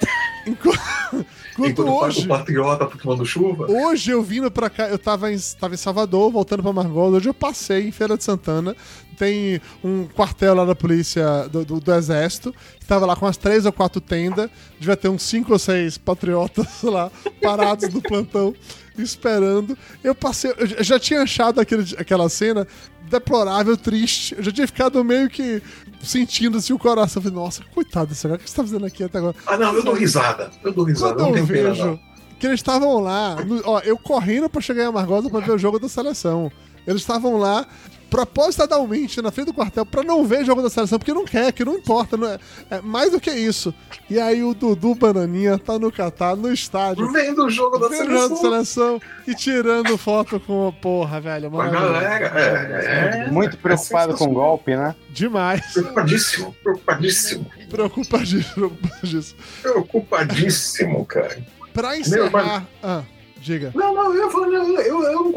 Enquanto, 0.47 0.79
enquanto 1.13 1.25
Enquanto 1.69 1.79
o 1.89 2.01
hoje, 2.03 2.27
Patriota 2.27 2.85
tá 2.85 2.97
tomando 2.97 3.25
chuva. 3.25 3.69
hoje 3.69 4.11
eu 4.11 4.23
vindo 4.23 4.49
pra 4.49 4.69
cá, 4.69 4.87
eu 4.87 4.97
tava 4.97 5.31
em, 5.31 5.37
tava 5.59 5.73
em 5.73 5.77
Salvador, 5.77 6.31
voltando 6.31 6.63
pra 6.63 6.71
Margola, 6.71 7.17
hoje 7.17 7.27
eu 7.29 7.33
passei 7.33 7.87
em 7.87 7.91
Feira 7.91 8.17
de 8.17 8.23
Santana, 8.23 8.75
tem 9.17 9.59
um 9.83 10.07
quartel 10.07 10.55
lá 10.55 10.63
da 10.63 10.73
polícia, 10.73 11.47
do, 11.51 11.65
do, 11.65 11.79
do 11.81 11.93
exército, 11.93 12.55
que 12.79 12.85
tava 12.85 13.05
lá 13.05 13.15
com 13.17 13.25
umas 13.25 13.35
três 13.35 13.65
ou 13.65 13.73
quatro 13.73 13.99
tendas, 13.99 14.49
devia 14.79 14.95
ter 14.95 15.09
uns 15.09 15.23
cinco 15.23 15.51
ou 15.51 15.59
seis 15.59 15.97
patriotas 15.97 16.65
lá, 16.83 17.11
parados 17.41 17.93
no 17.93 18.01
plantão, 18.01 18.55
esperando. 18.97 19.77
Eu 20.01 20.15
passei, 20.15 20.53
eu 20.57 20.65
já- 20.65 20.81
já 20.83 20.99
tinha 20.99 21.21
achado 21.21 21.59
aquele, 21.59 21.83
aquela 21.97 22.29
cena 22.29 22.65
deplorável, 23.09 23.75
triste, 23.75 24.35
eu 24.37 24.43
já 24.43 24.51
tinha 24.51 24.67
ficado 24.67 25.03
meio 25.03 25.29
que 25.29 25.61
sentindo 26.01 26.57
assim 26.57 26.73
o 26.73 26.79
coração, 26.79 27.21
falei, 27.21 27.37
nossa, 27.37 27.63
coitado 27.73 28.07
desse 28.07 28.23
cara, 28.23 28.35
o 28.35 28.39
que 28.39 28.49
você 28.49 28.55
tá 28.55 28.63
fazendo 28.63 28.85
aqui 28.85 29.03
até 29.03 29.17
agora? 29.17 29.35
Ah, 29.45 29.57
não, 29.57 29.73
eu 29.73 29.83
dou 29.83 29.93
risada. 29.93 30.49
Eu 30.63 30.73
dou 30.73 30.83
risada. 30.85 31.13
Quando 31.15 31.19
Não 31.21 31.27
eu 31.29 31.33
tenho 31.33 31.47
pena, 31.47 31.69
vejo 31.69 31.85
não. 31.85 31.99
que 32.39 32.47
eles 32.47 32.59
estavam 32.59 32.99
lá, 32.99 33.35
no- 33.43 33.61
ó, 33.65 33.79
eu 33.79 33.97
correndo 33.97 34.49
pra 34.49 34.61
chegar 34.61 34.83
em 34.83 34.87
Amargosa 34.87 35.29
pra 35.29 35.39
ver 35.41 35.51
o 35.51 35.57
jogo 35.57 35.79
da 35.79 35.89
seleção. 35.89 36.51
Eles 36.87 37.01
estavam 37.01 37.37
lá 37.37 37.67
propositadamente 38.09 39.21
na 39.21 39.31
frente 39.31 39.47
do 39.47 39.53
quartel 39.53 39.85
pra 39.85 40.03
não 40.03 40.25
ver 40.25 40.41
o 40.41 40.45
jogo 40.45 40.61
da 40.61 40.69
seleção, 40.69 40.97
porque 40.97 41.13
não 41.13 41.25
quer, 41.25 41.51
que 41.53 41.63
não 41.63 41.75
importa, 41.75 42.17
não 42.17 42.27
é, 42.27 42.39
é 42.69 42.81
mais 42.81 43.11
do 43.11 43.19
que 43.19 43.31
isso. 43.31 43.73
E 44.09 44.19
aí 44.19 44.43
o 44.43 44.53
Dudu 44.53 44.95
Bananinha 44.95 45.57
tá 45.57 45.77
no 45.77 45.91
Catar, 45.91 46.35
no 46.35 46.51
estádio, 46.51 47.11
Vendo 47.11 47.45
o 47.45 47.49
jogo 47.49 47.77
da 47.77 47.87
vendo 47.87 48.09
o 48.09 48.17
jogo 48.17 48.29
da 48.29 48.35
seleção. 48.35 48.37
seleção 48.37 49.01
e 49.27 49.35
tirando 49.35 49.97
foto 49.97 50.39
com. 50.39 50.73
Porra, 50.81 51.19
velho, 51.21 51.47
a 51.47 51.49
maravilhoso. 51.49 51.93
galera. 51.93 52.39
É, 52.39 53.25
é, 53.27 53.31
Muito 53.31 53.57
preocupado 53.57 54.13
com 54.15 54.25
o 54.25 54.33
golpe, 54.33 54.75
né? 54.75 54.95
Demais. 55.09 55.61
Preocupadíssimo, 55.73 56.55
preocupadíssimo. 56.63 57.45
Preocupadíssimo, 57.69 58.43
preocupadíssimo. 58.53 59.39
Preocupadíssimo, 59.61 61.05
cara. 61.05 61.37
Pra 61.73 61.89
Meu, 61.91 61.99
encerrar. 61.99 62.67
Ah, 62.81 63.03
diga. 63.41 63.71
Não, 63.75 63.93
não, 63.93 64.13
eu, 64.15 64.29
eu 64.29 64.63
não 64.67 64.78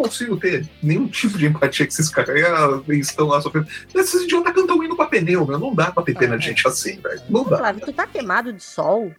consigo 0.02 0.36
ter 0.36 0.68
nenhum 0.82 1.06
tipo 1.08 1.36
de 1.38 1.46
empatia 1.46 1.86
que 1.86 1.92
esses 1.92 2.08
caras 2.08 2.30
ah, 2.44 2.82
estão 2.92 3.26
lá 3.28 3.40
sofrendo. 3.40 3.66
Esses 3.94 4.22
idiotas 4.22 4.52
cantam 4.54 4.82
indo 4.82 4.96
pra 4.96 5.06
pneu, 5.06 5.46
meu. 5.46 5.58
Não 5.58 5.74
dá 5.74 5.90
pra 5.90 6.02
ter 6.02 6.14
pena 6.16 6.36
de 6.38 6.46
gente 6.46 6.66
assim, 6.66 7.00
velho. 7.00 7.20
Não 7.28 7.44
dá. 7.44 7.58
Flávio, 7.58 7.82
tu 7.84 7.92
tá 7.92 8.06
queimado 8.06 8.52
de 8.52 8.62
sol? 8.62 9.12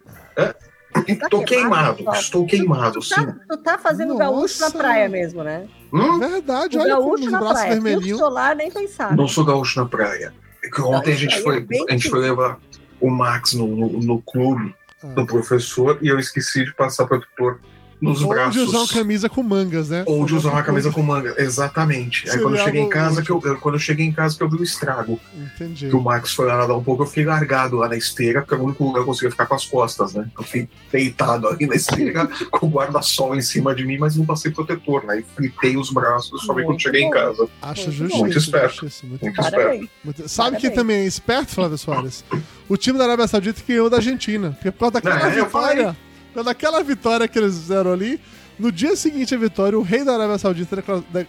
Estou 1.08 1.44
queimado, 1.44 2.04
estou 2.14 2.46
queimado, 2.46 3.00
Tu 3.00 3.06
sim. 3.06 3.16
tá, 3.16 3.36
tu 3.50 3.58
tá 3.58 3.78
fazendo 3.80 4.10
Nossa. 4.14 4.24
gaúcho 4.26 4.62
na 4.62 4.72
praia 4.72 5.10
mesmo, 5.10 5.44
né? 5.44 5.68
Hum? 5.92 6.20
Verdade, 6.20 6.78
O 6.78 6.82
olha 6.82 6.96
como 6.98 7.08
gaúcho 7.10 7.26
os 7.26 7.32
na 7.32 7.40
braços 7.40 7.64
vermelhinhos. 7.68 8.20
solar, 8.20 8.56
nem 8.56 8.70
pensar. 8.72 9.16
Não 9.16 9.28
sou 9.28 9.44
gaúcho 9.44 9.80
na 9.80 9.88
praia. 9.88 10.32
É 10.64 10.70
que 10.70 10.82
ontem 10.82 11.10
a 11.12 11.14
Isso 11.14 11.22
gente 11.22 11.36
aí 11.36 11.42
foi, 11.44 11.58
é 11.72 11.84
a 11.90 11.92
gente 11.94 12.10
foi 12.10 12.20
levar 12.20 12.60
o 13.02 13.10
Max 13.10 13.54
no, 13.54 13.68
no, 13.68 13.90
no 14.02 14.22
clube 14.22 14.76
Ah. 15.04 15.08
do 15.08 15.26
professor 15.26 15.98
e 16.02 16.08
eu 16.08 16.20
esqueci 16.20 16.64
de 16.64 16.74
passar 16.76 17.06
protetor 17.08 17.60
nos 18.04 18.22
Ou 18.22 18.28
braços. 18.30 18.54
de 18.54 18.60
usar 18.60 18.78
uma 18.80 18.88
camisa 18.88 19.30
com 19.30 19.42
mangas, 19.42 19.90
né? 19.90 20.04
Ou 20.06 20.26
de 20.26 20.36
usar 20.36 20.50
uma 20.52 20.62
camisa 20.64 20.92
com 20.92 21.02
manga, 21.02 21.34
exatamente. 21.38 22.30
Aí 22.30 22.38
quando 22.40 22.58
eu 22.58 22.64
cheguei 22.64 22.82
em 22.82 22.90
casa, 22.90 23.22
que 23.22 23.30
eu, 23.30 23.40
quando 23.62 23.76
eu 23.76 23.80
cheguei 23.80 24.06
em 24.06 24.12
casa 24.12 24.38
que 24.38 24.44
eu 24.44 24.50
vi 24.50 24.58
o 24.58 24.64
estrago. 24.64 25.20
Entendi. 25.36 25.88
Que 25.90 25.96
o 25.96 26.02
Max 26.02 26.34
foi 26.34 26.46
lá 26.48 26.58
nadar 26.58 26.76
um 26.76 26.84
pouco, 26.84 27.04
eu 27.04 27.08
fiquei 27.08 27.26
largado 27.26 27.78
lá 27.78 27.88
na 27.88 27.96
esteira, 27.96 28.42
porque 28.42 28.56
é 28.56 28.58
o 28.58 28.64
único 28.64 28.84
lugar 28.84 28.96
que 29.00 29.02
eu 29.04 29.06
conseguia 29.06 29.32
ficar 29.32 29.46
com 29.46 29.56
as 29.56 29.66
costas, 29.66 30.14
né? 30.14 30.28
Eu 30.38 30.44
fiquei 30.44 30.68
deitado 30.92 31.48
ali 31.48 31.66
na 31.66 31.76
esteira, 31.76 32.28
com 32.52 32.68
o 32.68 32.70
guarda-sol 32.70 33.36
em 33.36 33.42
cima 33.42 33.74
de 33.74 33.86
mim, 33.86 33.98
mas 33.98 34.16
não 34.18 34.26
passei 34.26 34.52
protetor, 34.52 35.06
né? 35.06 35.20
E 35.20 35.24
fritei 35.36 35.78
os 35.78 35.90
braços 35.90 36.44
só 36.44 36.54
vi 36.54 36.64
quando 36.64 36.82
cheguei 36.82 37.02
em 37.04 37.06
bom. 37.06 37.12
casa. 37.12 37.48
Acho 37.62 37.82
Muito 37.84 37.98
justíssimo. 37.98 38.20
Muito 38.26 38.38
esperto. 38.38 38.82
muito 39.06 39.22
Muito 39.24 39.40
esperto. 39.42 39.90
Muito- 40.04 40.30
Sabe 40.30 40.50
Parabéns. 40.52 40.62
quem 40.62 40.72
também 40.72 40.98
é 40.98 41.06
esperto, 41.06 41.52
Flávio 41.52 41.78
Soares? 41.78 42.24
O 42.68 42.76
time 42.76 42.98
da 42.98 43.06
Arábia 43.06 43.28
Saudita 43.28 43.62
que 43.62 43.72
ganhou 43.74 43.90
da 43.90 43.98
Argentina. 43.98 44.52
Porque 44.52 44.72
por 44.72 44.80
causa 44.80 44.94
daquela 44.94 45.16
É, 45.16 45.30
vitória, 45.44 45.86
por 45.88 45.96
causa 46.34 46.50
daquela 46.50 46.84
vitória 46.84 47.28
que 47.28 47.38
eles 47.38 47.58
fizeram 47.58 47.92
ali, 47.92 48.20
no 48.58 48.72
dia 48.72 48.96
seguinte 48.96 49.34
à 49.34 49.38
vitória, 49.38 49.78
o 49.78 49.82
rei 49.82 50.04
da 50.04 50.14
Arábia 50.14 50.38
Saudita 50.38 50.84
é, 51.16 51.26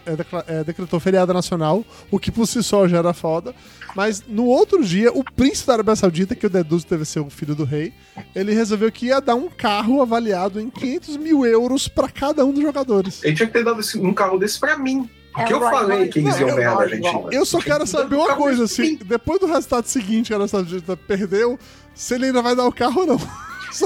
é, 0.47 0.65
decretou 0.65 1.01
feriado 1.01 1.33
nacional, 1.33 1.85
o 2.11 2.19
que 2.19 2.31
por 2.31 2.47
si 2.47 2.63
só 2.63 2.87
já 2.87 2.99
era 2.99 3.15
foda. 3.15 3.55
Mas 3.97 4.23
no 4.27 4.47
outro 4.47 4.85
dia, 4.85 5.11
o 5.13 5.25
príncipe 5.25 5.69
da 5.69 5.75
Arábia 5.75 5.97
Saudita, 5.97 6.35
que 6.35 6.45
eu 6.45 6.51
deduzo 6.51 6.87
deve 6.89 7.05
ser 7.05 7.21
o 7.21 7.31
filho 7.31 7.55
do 7.55 7.65
rei, 7.65 7.93
ele 8.35 8.53
resolveu 8.53 8.91
que 8.93 9.07
ia 9.07 9.21
dar 9.21 9.37
um 9.37 9.49
carro 9.49 10.03
avaliado 10.03 10.61
em 10.61 10.69
500 10.69 11.17
mil 11.17 11.47
euros 11.47 11.89
pra 11.89 12.09
cada 12.09 12.45
um 12.45 12.53
dos 12.53 12.63
jogadores. 12.63 13.23
Ele 13.25 13.35
tinha 13.35 13.47
que 13.47 13.53
ter 13.53 13.65
dado 13.65 13.81
um 13.97 14.13
carro 14.13 14.39
desse 14.39 14.61
pra 14.61 14.77
mim. 14.77 15.09
Porque 15.33 15.53
É, 15.53 15.57
eu 15.57 15.59
Rolls 15.59 15.79
falei 15.79 16.09
que 16.09 16.19
eles 16.21 16.39
iam 16.39 16.51
é 16.51 16.55
ganhar 16.55 16.75
da 16.77 16.83
Argentina. 16.83 17.29
Eu 17.33 17.45
só 17.45 17.59
quero 17.61 17.87
saber 17.87 18.17
uma 18.17 18.37
coisa, 18.37 18.65
assim, 18.65 18.97
depois 18.97 19.41
do 19.41 19.47
resultado 19.47 19.87
seguinte 19.87 20.29
que 20.29 20.33
a 20.33 20.37
Arábia 20.37 20.49
Saudita 20.49 20.97
perdeu, 20.97 21.59
se 21.95 22.15
ele 22.15 22.27
ainda 22.27 22.43
vai 22.43 22.55
dar 22.55 22.67
o 22.67 22.73
carro 22.73 23.01
ou 23.01 23.07
não. 23.07 23.21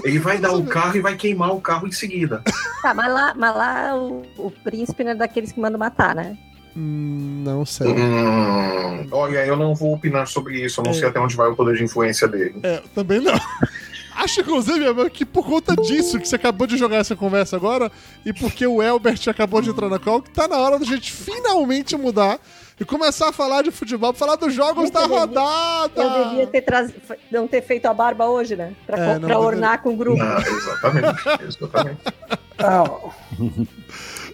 Ele 0.04 0.18
vai 0.18 0.38
dar 0.38 0.52
o 0.52 0.64
carro 0.64 0.96
e 0.96 1.00
vai 1.00 1.16
queimar 1.16 1.52
o 1.54 1.60
carro 1.60 1.86
em 1.86 1.92
seguida. 1.92 2.42
Tá, 2.82 2.92
mas 2.94 3.12
lá, 3.12 3.34
mas 3.36 3.54
lá 3.56 3.96
o, 3.96 4.22
o 4.36 4.50
príncipe 4.50 5.02
não 5.04 5.12
é 5.12 5.14
daqueles 5.14 5.52
que 5.52 5.60
mandam 5.60 5.78
matar, 5.78 6.14
né? 6.14 6.36
Hum, 6.76 7.42
Não 7.44 7.64
sei. 7.66 7.88
Hum, 7.88 9.08
olha, 9.10 9.44
eu 9.46 9.56
não 9.56 9.74
vou 9.74 9.94
opinar 9.94 10.26
sobre 10.28 10.64
isso. 10.64 10.80
Eu 10.80 10.84
não 10.84 10.90
É. 10.92 10.94
sei 10.94 11.08
até 11.08 11.18
onde 11.18 11.34
vai 11.36 11.48
o 11.48 11.56
poder 11.56 11.76
de 11.76 11.84
influência 11.84 12.28
dele. 12.28 12.54
É, 12.62 12.82
também 12.94 13.20
não. 13.20 13.34
Acho, 14.14 14.40
inclusive, 14.40 14.84
Emma, 14.84 15.08
que 15.08 15.24
por 15.24 15.46
conta 15.46 15.76
disso 15.76 16.18
que 16.18 16.26
você 16.28 16.34
acabou 16.34 16.66
de 16.66 16.76
jogar 16.76 16.96
essa 16.96 17.14
conversa 17.14 17.54
agora, 17.54 17.90
e 18.26 18.32
porque 18.32 18.66
o 18.66 18.82
Elbert 18.82 19.20
acabou 19.28 19.62
de 19.62 19.70
entrar 19.70 19.88
na 19.88 19.98
call, 19.98 20.20
que 20.20 20.30
tá 20.30 20.48
na 20.48 20.56
hora 20.58 20.76
da 20.78 20.84
gente 20.84 21.12
finalmente 21.12 21.96
mudar 21.96 22.38
e 22.80 22.84
começar 22.84 23.28
a 23.28 23.32
falar 23.32 23.62
de 23.62 23.70
futebol, 23.70 24.12
falar 24.12 24.36
dos 24.36 24.52
jogos 24.54 24.84
Eu 24.84 24.90
da 24.90 25.00
devia- 25.02 25.18
rodada. 25.18 26.02
Eu 26.02 26.24
devia 26.28 26.46
ter 26.46 26.62
traz... 26.62 26.92
não 27.30 27.46
ter 27.48 27.62
feito 27.62 27.86
a 27.86 27.94
barba 27.94 28.26
hoje, 28.26 28.54
né? 28.56 28.72
Pra, 28.86 28.98
É, 28.98 29.18
pra 29.18 29.38
ornar 29.38 29.82
com 29.82 29.90
o 29.90 29.96
grupo. 29.96 30.18
Não, 30.22 30.38
exatamente. 30.38 31.22
exatamente. 31.46 32.00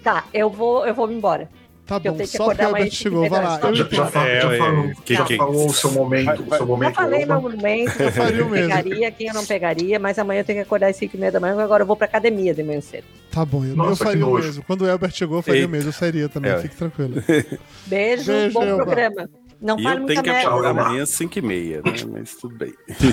Tá, 0.02 0.24
eu 0.32 0.50
vou, 0.50 0.86
eu 0.86 0.94
vou 0.94 1.06
me 1.06 1.14
embora. 1.14 1.48
Tá 1.86 2.00
Eu 2.02 2.14
bom, 2.14 2.24
só 2.26 2.46
porque 2.46 2.64
o 2.64 2.72
mais 2.72 2.94
chegou, 2.94 3.28
vai 3.28 3.44
lá. 3.44 3.60
Eu 3.62 3.74
Já, 3.74 3.84
já, 3.90 4.06
fa- 4.06 4.26
É, 4.26 4.40
já 4.40 4.52
é, 4.54 4.56
falou, 4.58 4.90
que- 5.04 5.14
já 5.14 5.24
que- 5.26 5.36
falou 5.36 5.66
o 5.66 5.74
seu 5.74 5.92
momento. 5.92 6.24
Vai- 6.24 6.34
o 6.38 6.44
vai- 6.44 6.58
seu 6.58 6.58
Já 6.58 6.64
momento 6.72 6.94
falei 6.94 7.26
meu 7.26 7.36
Oba. 7.36 7.48
monumento, 7.50 8.02
Eu 8.02 8.12
faria 8.12 8.42
o 8.46 8.48
mesmo. 8.48 8.68
pegaria, 8.70 9.10
quem 9.10 9.28
eu 9.28 9.34
não 9.34 9.44
pegaria, 9.44 9.98
mas 9.98 10.18
amanhã 10.18 10.40
eu 10.40 10.44
tenho 10.46 10.58
que 10.60 10.62
acordar 10.62 10.88
às 10.88 10.96
5 10.96 11.14
e 11.14 11.20
meia 11.20 11.30
da 11.30 11.38
manhã, 11.40 11.52
porque 11.52 11.64
agora 11.64 11.82
eu 11.82 11.86
vou 11.86 11.94
pra 11.94 12.06
academia 12.06 12.54
de 12.54 12.62
manhã 12.62 12.80
cedo. 12.80 13.04
Tá 13.30 13.44
bom, 13.44 13.62
eu, 13.66 13.76
Nossa, 13.76 13.90
eu 13.90 13.96
faria 13.96 14.26
o 14.26 14.32
mesmo. 14.34 14.64
Quando 14.66 14.80
o 14.82 14.86
Elbert 14.88 15.12
chegou, 15.12 15.38
eu 15.38 15.42
faria 15.42 15.60
o 15.60 15.64
Eita. 15.64 15.72
mesmo. 15.72 15.88
Eu 15.90 15.92
sairia 15.92 16.28
também, 16.28 16.52
É. 16.52 16.58
fique 16.58 16.74
tranquilo. 16.74 17.14
Beijo, 17.86 18.32
Beijo, 18.32 18.54
bom 18.54 18.64
Elba. 18.64 18.84
programa. 18.84 19.28
Não 19.60 19.78
E 19.78 19.82
fale 19.82 20.02
eu 20.02 20.06
tenho 20.06 20.22
que 20.22 20.30
acordar 20.30 20.70
amanhã 20.70 21.02
às 21.02 21.10
5 21.10 21.38
e 21.38 21.42
meia, 21.42 21.82
né? 21.84 21.92
Mas 22.10 22.34
tudo 22.34 22.56
bem. 22.56 22.72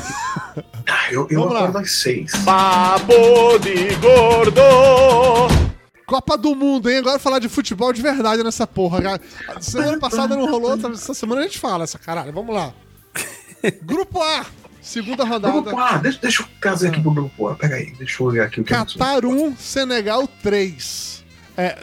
Ah, 0.87 1.11
eu 1.11 1.27
eu 1.29 1.43
acordo 1.43 1.77
às 1.77 1.91
seis. 1.91 2.31
Papo 2.43 3.57
de 3.59 3.95
gordo. 3.95 4.61
Copa 6.11 6.37
do 6.37 6.53
Mundo, 6.53 6.89
hein? 6.89 6.97
Agora 6.97 7.17
falar 7.17 7.39
de 7.39 7.47
futebol 7.47 7.93
de 7.93 8.01
verdade 8.01 8.43
nessa 8.43 8.67
porra. 8.67 9.01
cara. 9.01 9.21
Semana 9.61 9.97
passada 9.97 10.35
não 10.35 10.45
rolou, 10.45 10.77
essa 10.91 11.13
semana 11.13 11.39
a 11.39 11.43
gente 11.45 11.57
fala 11.57 11.85
essa 11.85 11.97
caralho. 11.97 12.33
Vamos 12.33 12.53
lá. 12.53 12.73
Grupo 13.81 14.21
A, 14.21 14.45
segunda 14.81 15.23
rodada. 15.23 15.61
Grupo 15.61 15.79
A, 15.79 15.95
deixa, 15.99 16.19
deixa 16.21 16.43
eu 16.43 16.47
trazer 16.59 16.89
aqui 16.89 16.99
pro 16.99 17.11
grupo 17.11 17.47
A. 17.47 17.55
Pera 17.55 17.75
aí, 17.75 17.93
deixa 17.97 18.21
eu 18.21 18.27
olhar 18.27 18.43
aqui 18.43 18.59
o 18.59 18.63
que 18.65 18.73
Catar 18.73 19.23
1, 19.23 19.55
Senegal 19.55 20.27
3. 20.43 21.23
É, 21.55 21.77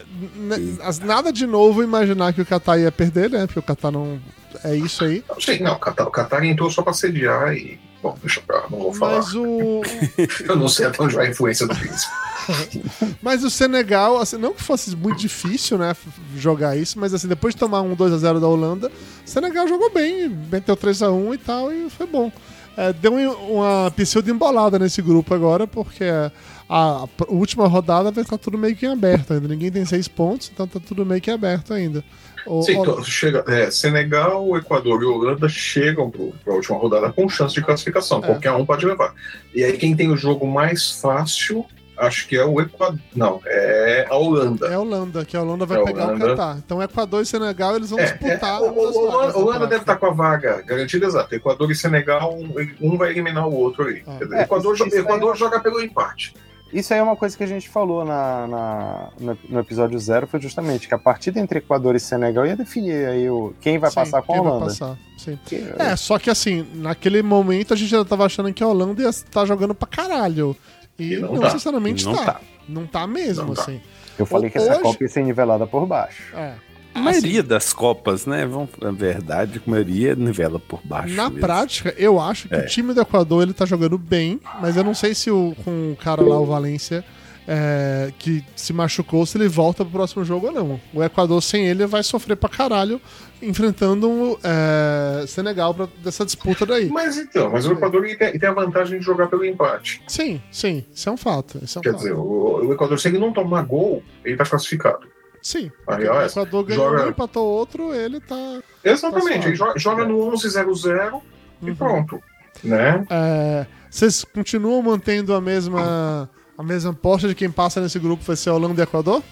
nada 1.02 1.32
de 1.32 1.46
novo 1.46 1.82
imaginar 1.82 2.34
que 2.34 2.42
o 2.42 2.46
Catar 2.46 2.76
ia 2.78 2.92
perder, 2.92 3.30
né? 3.30 3.46
Porque 3.46 3.60
o 3.60 3.62
Catar 3.62 3.90
não. 3.90 4.20
É 4.62 4.76
isso 4.76 5.04
aí. 5.04 5.24
Não 5.26 5.40
sei, 5.40 5.58
não, 5.60 5.72
o 5.72 5.78
Qatar, 5.78 6.06
o 6.06 6.10
Qatar 6.10 6.44
entrou 6.44 6.70
só 6.70 6.82
pra 6.82 6.92
sediar 6.92 7.54
e. 7.54 7.80
Bom, 8.02 8.16
deixa 8.20 8.40
pra 8.40 8.64
não 8.70 8.78
vou 8.78 8.92
falar. 8.92 9.16
Mas 9.16 9.34
o. 9.34 9.82
Eu 10.46 10.56
não 10.56 10.68
sei 10.68 10.86
até 10.86 11.02
onde 11.02 11.14
vai 11.14 11.26
a 11.26 11.30
influência 11.30 11.66
do 11.66 11.74
príncipe. 11.74 12.12
Mas 13.20 13.44
o 13.44 13.50
Senegal, 13.50 14.18
assim, 14.18 14.38
não 14.38 14.54
que 14.54 14.62
fosse 14.62 14.94
muito 14.96 15.18
difícil, 15.18 15.76
né, 15.76 15.94
jogar 16.36 16.76
isso, 16.76 16.98
mas 16.98 17.12
assim, 17.12 17.28
depois 17.28 17.54
de 17.54 17.60
tomar 17.60 17.82
um 17.82 17.94
2x0 17.94 18.40
da 18.40 18.46
Holanda, 18.48 18.88
o 18.88 19.28
Senegal 19.28 19.68
jogou 19.68 19.90
bem, 19.92 20.28
meteu 20.50 20.74
3x1 20.74 21.34
e 21.34 21.38
tal, 21.38 21.70
e 21.70 21.90
foi 21.90 22.06
bom. 22.06 22.32
É, 22.80 22.92
deu 22.92 23.12
um- 23.12 23.56
uma 23.58 23.90
pseudo 23.96 24.30
embolada 24.30 24.78
nesse 24.78 25.02
grupo 25.02 25.34
agora, 25.34 25.66
porque 25.66 26.04
a, 26.04 26.30
a 26.68 27.06
última 27.28 27.66
rodada 27.66 28.12
vai 28.12 28.22
estar 28.22 28.38
tudo 28.38 28.56
meio 28.56 28.76
que 28.76 28.86
em 28.86 28.90
aberto 28.92 29.32
ainda. 29.32 29.48
Ninguém 29.48 29.72
tem 29.72 29.84
seis 29.84 30.06
pontos, 30.06 30.48
então 30.54 30.66
tá 30.66 30.78
tudo 30.78 31.04
meio 31.04 31.20
que 31.20 31.30
aberto 31.30 31.74
ainda. 31.74 32.04
O- 32.46 32.62
Sim, 32.62 32.76
o- 32.78 32.82
então, 32.82 33.02
chega, 33.02 33.44
é, 33.48 33.68
Senegal, 33.70 34.56
Equador 34.56 35.02
e 35.02 35.06
Holanda 35.06 35.48
chegam 35.48 36.08
para 36.08 36.52
a 36.52 36.56
última 36.56 36.78
rodada 36.78 37.12
com 37.12 37.28
chance 37.28 37.52
de 37.54 37.62
classificação. 37.62 38.18
É. 38.18 38.26
Qualquer 38.26 38.52
um 38.52 38.64
pode 38.64 38.86
levar. 38.86 39.12
E 39.54 39.64
aí, 39.64 39.76
quem 39.76 39.96
tem 39.96 40.10
o 40.10 40.16
jogo 40.16 40.46
mais 40.46 40.90
fácil, 41.00 41.66
acho 42.00 42.26
que 42.28 42.36
é 42.36 42.44
o 42.44 42.60
Equador. 42.60 42.98
Não, 43.14 43.40
é 43.46 44.06
a 44.08 44.16
Holanda. 44.16 44.66
é 44.68 44.74
a 44.74 44.80
Holanda, 44.80 45.24
que 45.24 45.36
a 45.36 45.42
Holanda 45.42 45.66
vai 45.66 45.78
É 45.78 45.80
a 45.80 45.84
pegar 45.84 46.04
Holanda. 46.06 46.24
o 46.24 46.28
Catar. 46.36 46.56
Então 46.58 46.82
Equador 46.82 47.22
e 47.22 47.26
Senegal, 47.26 47.76
eles 47.76 47.90
vão 47.90 47.98
É, 47.98 48.04
disputar. 48.12 48.60
é, 48.60 48.64
o, 48.64 49.38
Holanda 49.38 49.60
da 49.60 49.66
deve 49.66 49.80
estar 49.82 49.96
próxima. 49.96 49.98
com 49.98 50.06
a 50.06 50.28
vaga 50.30 50.62
garantida, 50.62 51.06
exato. 51.06 51.34
Equador 51.34 51.70
e 51.70 51.74
Senegal, 51.74 52.34
um, 52.34 52.52
um 52.80 52.96
vai 52.96 53.10
eliminar 53.10 53.46
o 53.48 53.54
outro 53.54 53.84
aí. 53.84 54.02
Ah. 54.06 54.18
É, 54.32 54.42
Equador, 54.42 54.74
isso- 54.74 54.84
Equador 54.96 55.36
joga 55.36 55.60
pelo 55.60 55.80
empate. 55.82 56.34
Isso 56.70 56.92
aí 56.92 57.00
é 57.00 57.02
uma 57.02 57.16
coisa 57.16 57.34
que 57.34 57.42
a 57.42 57.46
gente 57.46 57.66
falou 57.66 58.04
na, 58.04 58.46
na- 58.46 59.08
no, 59.18 59.38
no 59.48 59.60
episódio 59.60 59.98
zero, 59.98 60.26
foi 60.26 60.38
justamente 60.38 60.86
que 60.86 60.92
a 60.92 60.98
partida 60.98 61.40
entre 61.40 61.60
Equador 61.60 61.96
e 61.96 62.00
Senegal 62.00 62.44
ia 62.46 62.54
definir 62.54 63.08
aí 63.08 63.30
o, 63.30 63.54
quem 63.58 63.78
vai 63.78 63.88
Sim, 63.88 63.94
passar 63.94 64.20
com 64.20 64.32
a 64.32 64.34
quem 64.34 64.44
vai 64.44 64.52
Holanda. 64.52 64.66
passar, 64.66 64.98
sim. 65.16 65.38
Que- 65.46 65.72
É, 65.78 65.96
só 65.96 66.18
que 66.18 66.28
assim, 66.28 66.66
naquele 66.74 67.22
momento 67.22 67.72
a 67.72 67.76
gente 67.76 67.88
já 67.88 68.04
tava 68.04 68.26
achando 68.26 68.52
que 68.52 68.62
a 68.62 68.66
Holanda 68.68 69.00
ia 69.00 69.08
estar 69.08 69.46
jogando 69.46 69.74
pra 69.74 69.88
caralho. 69.88 70.54
E, 70.98 71.14
E 71.14 71.18
não 71.18 71.34
não, 71.34 71.40
tá. 71.40 71.50
sinceramente 71.50 72.04
Não 72.04 72.14
tá. 72.14 72.24
tá. 72.24 72.40
Não 72.68 72.86
tá 72.86 73.06
mesmo, 73.06 73.46
Não 73.46 73.54
tá. 73.54 73.62
assim. 73.62 73.80
Eu 74.18 74.26
falei 74.26 74.50
que 74.50 74.58
essa 74.58 74.72
Hoje- 74.72 74.82
Copa 74.82 75.04
ia 75.04 75.08
ser 75.08 75.22
nivelada 75.22 75.66
por 75.66 75.86
baixo. 75.86 76.34
É. 76.36 76.54
A 76.94 77.00
maioria 77.00 77.42
das 77.42 77.72
Copas, 77.72 78.26
né? 78.26 78.44
Vamos, 78.44 78.70
na 78.80 78.90
verdade, 78.90 79.62
a 79.64 79.70
maioria 79.70 80.16
nivela 80.16 80.58
por 80.58 80.80
baixo. 80.82 81.14
Na 81.14 81.24
mesmo. 81.30 81.38
prática, 81.40 81.94
eu 81.96 82.18
acho 82.18 82.48
que 82.48 82.54
É. 82.56 82.58
o 82.60 82.66
time 82.66 82.92
do 82.92 83.00
Equador 83.00 83.44
ele 83.44 83.52
tá 83.52 83.64
jogando 83.64 83.96
bem, 83.96 84.40
mas 84.60 84.76
eu 84.76 84.82
não 84.82 84.94
sei 84.94 85.14
se 85.14 85.30
o, 85.30 85.54
com 85.64 85.92
o 85.92 85.96
cara 85.96 86.20
lá, 86.22 86.40
o 86.40 86.44
Valência, 86.46 87.04
é, 87.50 88.12
que 88.18 88.44
se 88.54 88.74
machucou, 88.74 89.24
se 89.24 89.38
ele 89.38 89.48
volta 89.48 89.82
pro 89.82 89.92
próximo 89.94 90.22
jogo 90.22 90.48
ou 90.48 90.52
não. 90.52 90.80
O 90.92 91.02
Equador 91.02 91.42
sem 91.42 91.66
ele 91.66 91.86
vai 91.86 92.02
sofrer 92.02 92.36
pra 92.36 92.48
caralho 92.50 93.00
enfrentando 93.40 94.10
o 94.10 94.38
é, 94.42 95.24
Senegal 95.26 95.72
pra, 95.72 95.88
dessa 96.04 96.26
disputa 96.26 96.66
daí. 96.66 96.90
Mas 96.90 97.16
então, 97.16 97.50
mas 97.50 97.66
o 97.66 97.72
Equador 97.72 98.02
tem, 98.18 98.38
tem 98.38 98.48
a 98.48 98.52
vantagem 98.52 98.98
de 98.98 99.04
jogar 99.04 99.28
pelo 99.28 99.44
empate. 99.46 100.02
Sim, 100.06 100.42
sim, 100.52 100.84
isso 100.92 101.08
é 101.08 101.12
um 101.12 101.16
fato. 101.16 101.56
É 101.58 101.78
um 101.78 101.80
Quer 101.80 101.90
fato. 101.92 101.96
dizer, 102.02 102.12
o, 102.12 102.66
o 102.66 102.72
Equador, 102.74 103.00
se 103.00 103.08
ele 103.08 103.18
não 103.18 103.32
tomar 103.32 103.62
gol, 103.62 104.02
ele 104.22 104.36
tá 104.36 104.44
classificado. 104.44 105.06
Sim. 105.40 105.70
Aí, 105.86 106.06
o 106.06 106.22
Equador 106.22 106.64
ganhou 106.64 106.90
joga- 106.90 107.06
um, 107.06 107.08
empatou 107.08 107.46
outro, 107.46 107.94
ele 107.94 108.20
tá. 108.20 108.60
Exatamente, 108.84 109.40
Tá 109.40 109.46
ele 109.48 109.56
joga, 109.56 109.78
joga 109.78 110.04
no 110.04 110.18
11-0-0 110.32 111.22
e 111.62 111.72
pronto. 111.74 112.20
Né? 112.62 113.06
É, 113.08 113.66
vocês 113.88 114.24
continuam 114.24 114.82
mantendo 114.82 115.32
a 115.32 115.40
mesma 115.40 116.28
a 116.58 116.62
mesma 116.62 116.90
aposta 116.90 117.28
de 117.28 117.34
quem 117.34 117.50
passa 117.50 117.80
nesse 117.80 117.98
grupo 117.98 118.22
vai 118.24 118.36
ser 118.36 118.50
Holanda 118.50 118.82
e 118.82 118.84
Equador? 118.84 119.22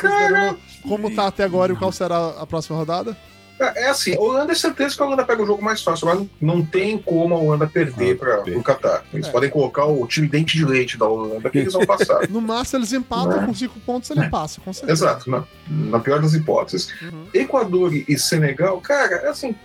Deram- 0.00 0.56
Como 0.86 1.14
tá 1.14 1.26
até 1.26 1.42
agora 1.44 1.72
e 1.72 1.76
qual 1.76 1.90
será 1.90 2.28
a 2.38 2.46
próxima 2.46 2.78
rodada? 2.78 3.16
É 3.58 3.84
é 3.84 3.88
assim, 3.88 4.14
a 4.14 4.20
Holanda 4.20 4.52
é 4.52 4.54
certeza 4.54 4.94
que 4.94 5.02
a 5.02 5.06
Holanda 5.06 5.24
pega 5.24 5.42
o 5.42 5.46
jogo 5.46 5.64
mais 5.64 5.82
fácil, 5.82 6.06
mas 6.06 6.26
não, 6.38 6.62
tem 6.64 6.98
como 6.98 7.34
a 7.34 7.38
Holanda 7.38 7.66
perder 7.66 8.12
Ah, 8.14 8.18
para 8.42 8.58
o 8.58 8.62
Qatar. 8.62 9.02
Eles 9.14 9.26
É. 9.28 9.30
podem 9.32 9.48
colocar 9.48 9.86
o 9.86 10.06
time 10.06 10.28
dente 10.28 10.58
de 10.58 10.64
leite 10.66 10.98
da 10.98 11.06
Holanda 11.06 11.48
que 11.48 11.58
eles 11.60 11.72
vão 11.72 11.86
passar. 11.86 12.20
No 12.28 12.42
máximo 12.42 12.80
eles 12.80 12.92
empatam 12.92 13.40
Né? 13.40 13.46
com 13.46 13.54
cinco 13.54 13.80
pontos, 13.80 14.10
ele 14.10 14.28
passa, 14.28 14.60
com 14.60 14.70
certeza. 14.74 15.06
Exato, 15.06 15.30
na, 15.30 15.42
na 15.68 15.98
pior 15.98 16.20
das 16.20 16.34
hipóteses. 16.34 16.90
Uhum. 17.00 17.26
Equador 17.32 17.94
e 17.94 18.18
Senegal, 18.18 18.78
cara, 18.82 19.16
é 19.16 19.28
assim, 19.28 19.56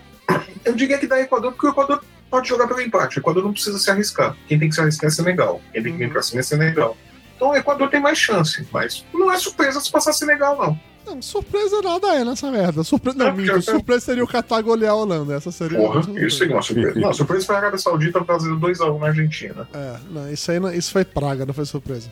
eu 0.63 0.73
diria 0.73 0.97
que 0.97 1.05
dá 1.05 1.19
Equador 1.19 1.51
porque 1.51 1.67
o 1.67 1.71
Equador 1.71 2.01
pode 2.29 2.47
jogar 2.47 2.67
pelo 2.67 2.79
empate. 2.79 3.17
O 3.17 3.19
Equador 3.19 3.43
não 3.43 3.51
precisa 3.51 3.77
se 3.77 3.91
arriscar. 3.91 4.37
Quem 4.47 4.57
tem 4.57 4.69
que 4.69 4.75
se 4.75 4.79
arriscar 4.79 5.09
é 5.09 5.11
Senegal. 5.11 5.59
Quem 5.73 5.83
tem 5.83 5.91
que 5.91 5.97
vir 5.99 6.09
pra 6.09 6.21
cima 6.21 6.39
é 6.39 6.43
Senegal. 6.43 6.95
Então 7.41 7.49
o 7.49 7.55
Equador 7.55 7.89
tem 7.89 7.99
mais 7.99 8.19
chance, 8.19 8.67
mas 8.71 9.03
não 9.11 9.31
é 9.31 9.39
surpresa 9.39 9.81
se 9.81 9.91
passar 9.91 10.13
Senegal, 10.13 10.55
não. 10.55 10.79
Não, 11.03 11.19
surpresa 11.23 11.81
nada 11.81 12.07
é 12.15 12.23
nessa 12.23 12.51
merda. 12.51 12.83
Surpresa, 12.83 13.17
não, 13.17 13.25
É, 13.29 13.31
minto, 13.33 13.47
porque- 13.53 13.71
surpresa 13.71 14.05
seria 14.05 14.23
o 14.23 14.27
Qatar 14.27 14.61
golear 14.61 14.91
a 14.91 14.95
Holanda. 14.95 15.33
Essa 15.33 15.51
seria 15.51 15.79
Porra, 15.79 16.01
isso 16.23 16.37
seria 16.37 16.55
uma 16.55 16.61
surpresa. 16.61 16.99
Não, 16.99 17.11
surpresa 17.11 17.45
foi 17.47 17.55
a 17.55 17.57
Arábia 17.57 17.79
Saudita 17.79 18.23
fazendo 18.23 18.59
2x1 18.59 18.99
na 18.99 19.07
Argentina. 19.07 19.67
É, 19.73 19.95
não, 20.11 20.31
isso 20.31 20.51
aí 20.51 20.59
não- 20.59 20.71
isso 20.71 20.91
foi 20.91 21.03
praga, 21.03 21.43
não 21.43 21.53
foi 21.55 21.65
surpresa. 21.65 22.11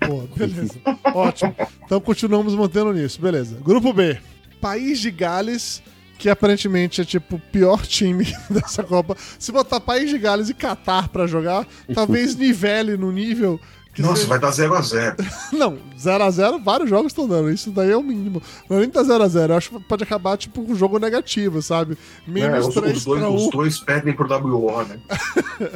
Pô, 0.00 0.22
beleza. 0.34 0.78
Ótimo. 1.14 1.54
Então 1.84 2.00
continuamos 2.00 2.54
mantendo 2.54 2.90
nisso, 2.94 3.20
beleza. 3.20 3.58
Grupo 3.62 3.92
B. 3.92 4.18
País 4.62 4.98
de 4.98 5.10
Gales, 5.10 5.82
que 6.18 6.30
aparentemente 6.30 7.02
é 7.02 7.04
tipo 7.04 7.36
o 7.36 7.38
pior 7.38 7.82
time 7.86 8.24
dessa 8.48 8.82
Copa. 8.82 9.14
Se 9.38 9.52
botar 9.52 9.78
País 9.80 10.08
de 10.08 10.16
Gales 10.16 10.48
e 10.48 10.54
Catar 10.54 11.08
pra 11.10 11.26
jogar, 11.26 11.66
talvez 11.94 12.34
nivele 12.34 12.96
no 12.96 13.12
nível. 13.12 13.60
Que 14.00 14.06
Nossa, 14.06 14.16
seja- 14.16 14.28
vai 14.28 14.38
dar 14.38 14.50
0x0. 14.50 15.16
Não, 15.52 15.76
0x0, 15.98 16.62
vários 16.62 16.88
jogos 16.88 17.12
estão 17.12 17.28
dando. 17.28 17.50
Isso 17.50 17.70
daí 17.70 17.90
é 17.90 17.96
o 17.96 18.02
mínimo. 18.02 18.42
Não 18.68 18.78
é 18.78 18.80
nem 18.80 18.90
tá 18.90 19.02
0x0. 19.02 19.50
Eu 19.50 19.56
acho 19.56 19.70
que 19.70 19.80
pode 19.80 20.02
acabar, 20.04 20.36
tipo, 20.36 20.60
um 20.62 20.74
jogo 20.74 20.98
negativo, 20.98 21.60
sabe? 21.60 21.98
É, 22.26 22.30
Menos 22.30 22.68
os, 22.68 22.74
3 22.74 22.96
os 22.96 23.04
dois, 23.04 23.22
1. 23.22 23.34
os 23.34 23.50
dois 23.50 23.78
perdem 23.78 24.14
pro 24.14 24.26
WO, 24.26 24.82
né? 24.84 24.98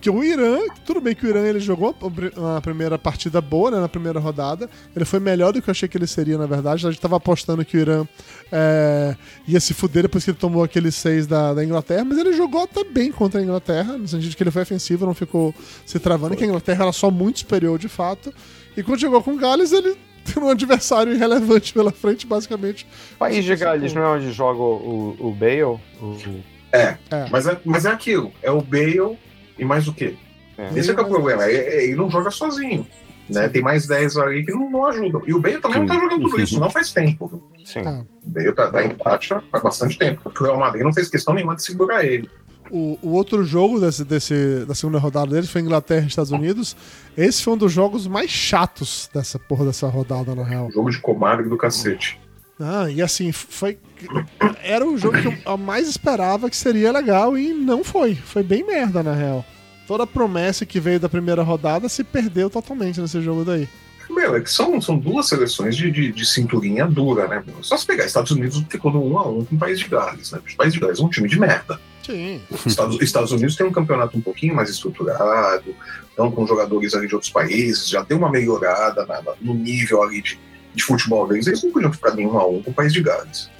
Que 0.00 0.08
o 0.08 0.22
Irã, 0.22 0.58
tudo 0.86 1.00
bem 1.00 1.12
que 1.14 1.26
o 1.26 1.28
Irã 1.28 1.40
ele 1.44 1.58
jogou 1.58 1.92
uma 2.36 2.60
primeira 2.60 2.96
partida 2.96 3.40
boa, 3.40 3.70
né, 3.70 3.80
na 3.80 3.88
primeira 3.88 4.20
rodada. 4.20 4.70
Ele 4.94 5.04
foi 5.04 5.18
melhor 5.18 5.52
do 5.52 5.60
que 5.60 5.68
eu 5.68 5.72
achei 5.72 5.88
que 5.88 5.98
ele 5.98 6.06
seria, 6.06 6.38
na 6.38 6.46
verdade. 6.46 6.86
A 6.86 6.90
gente 6.90 7.00
tava 7.00 7.16
apostando 7.16 7.64
que 7.64 7.76
o 7.76 7.80
Irã 7.80 8.06
é, 8.52 9.16
ia 9.46 9.58
se 9.58 9.74
fuder 9.74 10.02
depois 10.04 10.24
que 10.24 10.30
ele 10.30 10.38
tomou 10.38 10.62
aqueles 10.62 10.94
seis 10.94 11.26
da, 11.26 11.52
da 11.52 11.64
Inglaterra, 11.64 12.04
mas 12.04 12.16
ele 12.16 12.32
jogou 12.32 12.62
até 12.62 12.84
bem 12.84 13.10
contra 13.10 13.40
a 13.40 13.42
Inglaterra, 13.42 13.98
no 13.98 14.06
sentido 14.06 14.30
de 14.30 14.36
que 14.36 14.42
ele 14.42 14.52
foi 14.52 14.62
ofensivo, 14.62 15.04
não 15.04 15.14
ficou 15.14 15.52
se 15.84 15.98
travando, 15.98 16.36
que 16.36 16.44
a 16.44 16.46
Inglaterra 16.46 16.84
era 16.84 16.92
só 16.92 17.10
muito 17.10 17.40
superior 17.40 17.76
de 17.76 17.88
fato. 17.88 18.32
E 18.76 18.82
quando 18.84 19.00
chegou 19.00 19.20
com 19.20 19.32
o 19.32 19.36
Gales, 19.36 19.72
ele 19.72 19.96
tem 20.24 20.40
um 20.40 20.48
adversário 20.48 21.12
irrelevante 21.12 21.72
pela 21.72 21.90
frente, 21.90 22.24
basicamente. 22.24 22.86
País 23.18 23.44
de 23.44 23.56
Gales 23.56 23.92
não 23.92 24.02
é 24.02 24.08
onde 24.16 24.30
joga 24.30 24.60
o, 24.62 25.16
o 25.18 25.32
Bale? 25.32 25.62
O- 25.64 25.80
É, 26.70 26.96
É. 27.10 27.26
Mas, 27.32 27.46
é, 27.48 27.58
mas 27.64 27.84
é 27.84 27.90
aquilo. 27.90 28.30
É 28.42 28.50
o 28.52 28.60
Bale 28.60 29.18
e 29.58 29.64
mais 29.64 29.88
o 29.88 29.92
quê? 29.92 30.14
É. 30.56 30.78
Esse 30.78 30.90
é 30.90 30.94
que 30.94 31.00
é 31.00 31.02
o 31.04 31.08
problema. 31.08 31.44
é- 31.44 31.54
é- 31.54 31.84
Ele 31.84 31.96
não 31.96 32.10
joga 32.10 32.30
sozinho. 32.30 32.86
Né? 33.28 33.46
Tem 33.48 33.60
mais 33.62 33.86
10 33.86 34.16
ali 34.16 34.44
que 34.44 34.52
não, 34.52 34.70
não 34.70 34.86
ajudam. 34.86 35.22
E 35.26 35.34
o 35.34 35.40
Bale 35.40 35.58
também 35.60 35.80
não 35.80 35.86
tá 35.86 35.94
jogando 35.94 36.22
tudo 36.22 36.40
isso, 36.40 36.58
não 36.58 36.70
faz 36.70 36.92
tempo. 36.92 37.42
Sim. 37.64 37.80
Ah. 37.84 38.02
O 38.24 38.30
Bale 38.30 38.52
tá, 38.52 38.70
tá 38.70 38.82
em 38.82 38.88
empate 38.88 39.34
há 39.34 39.42
há 39.52 39.60
bastante 39.60 39.98
tempo. 39.98 40.32
O 40.34 40.42
Real 40.44 40.58
Madrid 40.58 40.82
não 40.82 40.94
fez 40.94 41.08
questão 41.10 41.34
nenhuma 41.34 41.54
de 41.54 41.62
segurar 41.62 42.04
ele. 42.04 42.28
O, 42.70 42.98
o 43.02 43.10
outro 43.12 43.44
jogo 43.44 43.80
desse, 43.80 44.04
desse, 44.04 44.64
da 44.66 44.74
segunda 44.74 44.98
rodada 44.98 45.30
deles 45.32 45.50
foi 45.50 45.60
Inglaterra 45.60 46.04
e 46.04 46.08
Estados 46.08 46.30
Unidos. 46.30 46.76
Esse 47.16 47.42
foi 47.42 47.54
um 47.54 47.56
dos 47.56 47.72
jogos 47.72 48.06
mais 48.06 48.30
chatos 48.30 49.10
dessa 49.12 49.38
porra 49.38 49.66
dessa 49.66 49.88
rodada, 49.88 50.34
na 50.34 50.44
real. 50.44 50.70
Jogo 50.70 50.90
de 50.90 50.98
comadre 50.98 51.48
do 51.48 51.56
cacete. 51.56 52.18
Ah, 52.60 52.90
e 52.90 53.00
assim, 53.00 53.30
foi. 53.32 53.78
Era 54.62 54.84
o 54.86 54.96
jogo 54.98 55.16
que 55.20 55.42
eu 55.46 55.56
mais 55.56 55.88
esperava 55.88 56.50
que 56.50 56.56
seria 56.56 56.90
legal 56.92 57.38
e 57.38 57.52
não 57.54 57.84
foi. 57.84 58.14
Foi 58.14 58.42
bem 58.42 58.64
merda, 58.66 59.02
na 59.02 59.14
real. 59.14 59.44
Toda 59.86 60.02
a 60.04 60.06
promessa 60.06 60.66
que 60.66 60.80
veio 60.80 61.00
da 61.00 61.08
primeira 61.08 61.42
rodada 61.42 61.88
se 61.88 62.02
perdeu 62.04 62.50
totalmente 62.50 63.00
nesse 63.00 63.20
jogo 63.22 63.44
daí. 63.44 63.68
Meu, 64.10 64.34
é 64.36 64.40
que 64.40 64.50
são, 64.50 64.80
são 64.80 64.98
duas 64.98 65.28
seleções 65.28 65.76
de, 65.76 65.90
de, 65.90 66.10
de 66.12 66.26
cinturinha 66.26 66.86
dura, 66.86 67.28
né? 67.28 67.42
meu? 67.46 67.62
Só 67.62 67.76
se 67.76 67.86
pegar 67.86 68.06
Estados 68.06 68.30
Unidos 68.30 68.62
ficou 68.68 68.90
no 68.90 69.04
1 69.04 69.18
a 69.18 69.28
1 69.28 69.44
com 69.44 69.54
o 69.54 69.58
País 69.58 69.78
de 69.78 69.86
Gales, 69.86 70.32
né? 70.32 70.40
O 70.52 70.56
País 70.56 70.72
de 70.72 70.80
Gales 70.80 70.98
é 70.98 71.02
um 71.02 71.08
time 71.10 71.28
de 71.28 71.38
merda. 71.38 71.78
Sim. 72.04 72.40
Estados, 72.66 73.00
Estados 73.02 73.32
Unidos 73.32 73.54
tem 73.54 73.66
um 73.66 73.70
campeonato 73.72 74.16
um 74.16 74.20
pouquinho 74.22 74.54
mais 74.54 74.70
estruturado, 74.70 75.74
então 76.12 76.30
com 76.30 76.46
jogadores 76.46 76.94
ali 76.94 77.06
de 77.06 77.14
outros 77.14 77.30
países, 77.30 77.86
já 77.86 78.02
deu 78.02 78.16
uma 78.16 78.30
melhorada 78.30 79.04
na- 79.04 79.20
na- 79.20 79.34
no 79.42 79.52
nível 79.52 80.02
ali 80.02 80.22
de, 80.22 80.38
de 80.78 80.84
futebol 80.84 81.26
deles. 81.28 81.46
Eles 81.46 81.62
não 81.62 81.70
podiam 81.70 81.92
ficar 81.92 82.14
nenhum 82.14 82.38
a 82.38 82.46
um 82.46 82.62
com 82.62 82.70
o 82.70 82.74
País 82.74 82.92
de 82.92 83.02
Gales. 83.02 83.50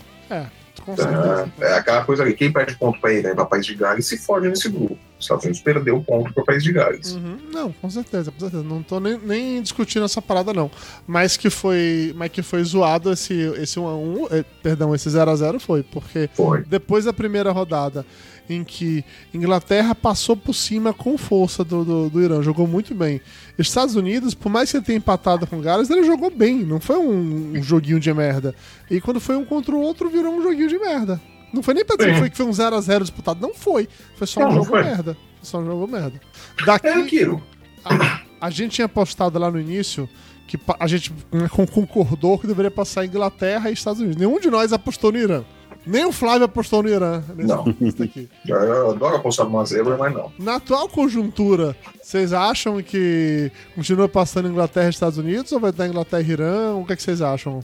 Com 0.89 0.97
certeza. 0.97 1.53
É, 1.61 1.65
é 1.65 1.73
aquela 1.75 2.05
coisa 2.05 2.23
ali, 2.23 2.35
quem 2.35 2.51
perde 2.51 2.75
ponto 2.77 2.99
para 2.99 3.13
Irã 3.13 3.33
e 3.33 3.35
para 3.35 3.45
País 3.45 3.67
de 3.67 3.75
Gales 3.75 4.07
se 4.07 4.17
fode 4.17 4.49
nesse 4.49 4.71
grupo. 4.71 4.97
Os 5.19 5.25
Estados 5.25 5.45
Unidos 5.45 5.61
perdeu 5.61 6.01
ponto 6.03 6.33
para 6.33 6.45
País 6.45 6.63
de 6.63 6.73
Gales. 6.73 7.13
Uhum. 7.13 7.39
Não, 7.53 7.73
com 7.73 7.91
certeza, 7.91 8.31
com 8.31 8.41
certeza. 8.41 8.63
Não 8.63 8.83
tô 8.83 8.99
nem, 8.99 9.19
nem 9.19 9.61
discutindo 9.61 10.05
essa 10.05 10.23
parada, 10.23 10.55
não. 10.55 10.71
Mas 11.07 11.37
que 11.37 11.51
foi, 11.51 12.15
mas 12.17 12.31
que 12.31 12.41
foi 12.41 12.63
zoado 12.65 13.13
esse, 13.13 13.35
esse 13.35 13.79
1x1, 13.79 14.29
eh, 14.31 14.45
perdão, 14.63 14.95
esse 14.95 15.11
0x0 15.11 15.59
foi, 15.59 15.83
porque 15.83 16.31
Foi. 16.33 16.63
depois 16.63 17.05
da 17.05 17.13
primeira 17.13 17.51
rodada 17.51 18.07
em 18.49 18.65
que 18.65 19.05
Inglaterra 19.35 19.95
passou 19.95 20.37
por 20.37 20.55
cima 20.55 20.93
com 20.93 21.19
força 21.19 21.63
do, 21.63 21.85
do, 21.85 22.11
do 22.11 22.23
Irã, 22.23 22.43
jogou 22.43 22.67
muito 22.67 22.95
bem. 22.95 23.21
Estados 23.59 23.95
Unidos, 23.95 24.35
por 24.35 24.49
mais 24.51 24.71
que 24.71 24.77
ele 24.79 24.85
tenha 24.85 24.99
empatado 24.99 25.47
com 25.47 25.61
Gales, 25.61 25.91
ele 25.91 26.05
jogou 26.05 26.31
bem, 26.31 26.65
não 26.65 26.81
foi 26.81 26.97
um, 26.97 27.53
um 27.57 27.63
joguinho 27.63 28.01
de 28.01 28.13
merda. 28.15 28.55
E 28.91 29.01
quando 29.01 29.21
foi 29.21 29.37
um 29.37 29.45
contra 29.45 29.75
o 29.75 29.81
outro, 29.81 30.09
virou 30.09 30.33
um 30.35 30.43
joguinho 30.43 30.69
de 30.69 30.79
merda. 30.79 31.21
Não 31.53 31.63
foi 31.63 31.75
nem 31.75 31.85
pra 31.85 31.97
dizer 31.97 32.19
foi, 32.19 32.31
que 32.31 32.37
foi 32.37 32.47
um 32.47 32.51
0x0 32.51 33.01
disputado, 33.03 33.41
não 33.41 33.55
foi. 33.55 33.89
Foi 34.17 34.27
só 34.27 34.41
um 34.41 34.45
Não, 34.45 34.51
não 34.57 34.65
jogo 34.65 34.77
merda. 34.77 35.15
Foi 35.15 35.45
só 35.45 35.59
um 35.59 35.67
jogo 35.67 35.87
merda. 35.87 36.21
É 36.61 36.65
Daqui, 36.65 36.89
aquilo. 36.89 37.43
a, 37.85 38.21
a 38.41 38.51
gente 38.51 38.73
tinha 38.73 38.89
postado 38.89 39.39
lá 39.39 39.51
no 39.51 39.59
início 39.61 40.09
que 40.47 40.59
a 40.81 40.87
gente 40.87 41.13
né, 41.33 41.49
con- 41.49 41.67
concordou 41.67 42.39
que 42.39 42.47
deveria 42.47 42.71
passar 42.71 43.05
Inglaterra 43.05 43.69
e 43.71 43.73
Estados 43.75 44.01
Unidos. 44.01 44.17
Nenhum 44.19 44.39
de 44.41 44.49
nós 44.51 44.73
apostou 44.73 45.11
no 45.13 45.19
Irã. 45.19 45.43
Nem 45.89 46.05
o 46.05 46.13
Flávio 46.13 46.45
apostou 46.45 46.83
no 46.83 46.89
Irã 46.89 47.23
nesse 47.35 47.49
Não. 47.49 47.63
aqui. 48.05 48.29
Eu 48.47 48.91
adoro 48.91 49.17
apostar 49.17 49.47
numa 49.47 49.65
zebra, 49.65 49.97
mas 49.97 50.13
não. 50.13 50.31
Na 50.39 50.57
atual 50.57 50.89
conjuntura, 50.89 51.75
vocês 52.03 52.33
acham 52.33 52.83
que 52.83 53.51
continua 53.75 54.09
passando 54.09 54.49
Inglaterra 54.49 54.87
e 54.87 54.91
Estados 54.91 55.17
Unidos 55.19 55.51
ou 55.53 55.59
vai 55.61 55.73
dar 55.73 55.89
Inglaterra 55.89 56.23
e 56.23 56.31
Irã? 56.31 56.75
O 56.75 56.85
que, 56.85 56.93
é 56.93 56.97
que 56.97 57.03
vocês 57.03 57.23
acham? 57.23 57.61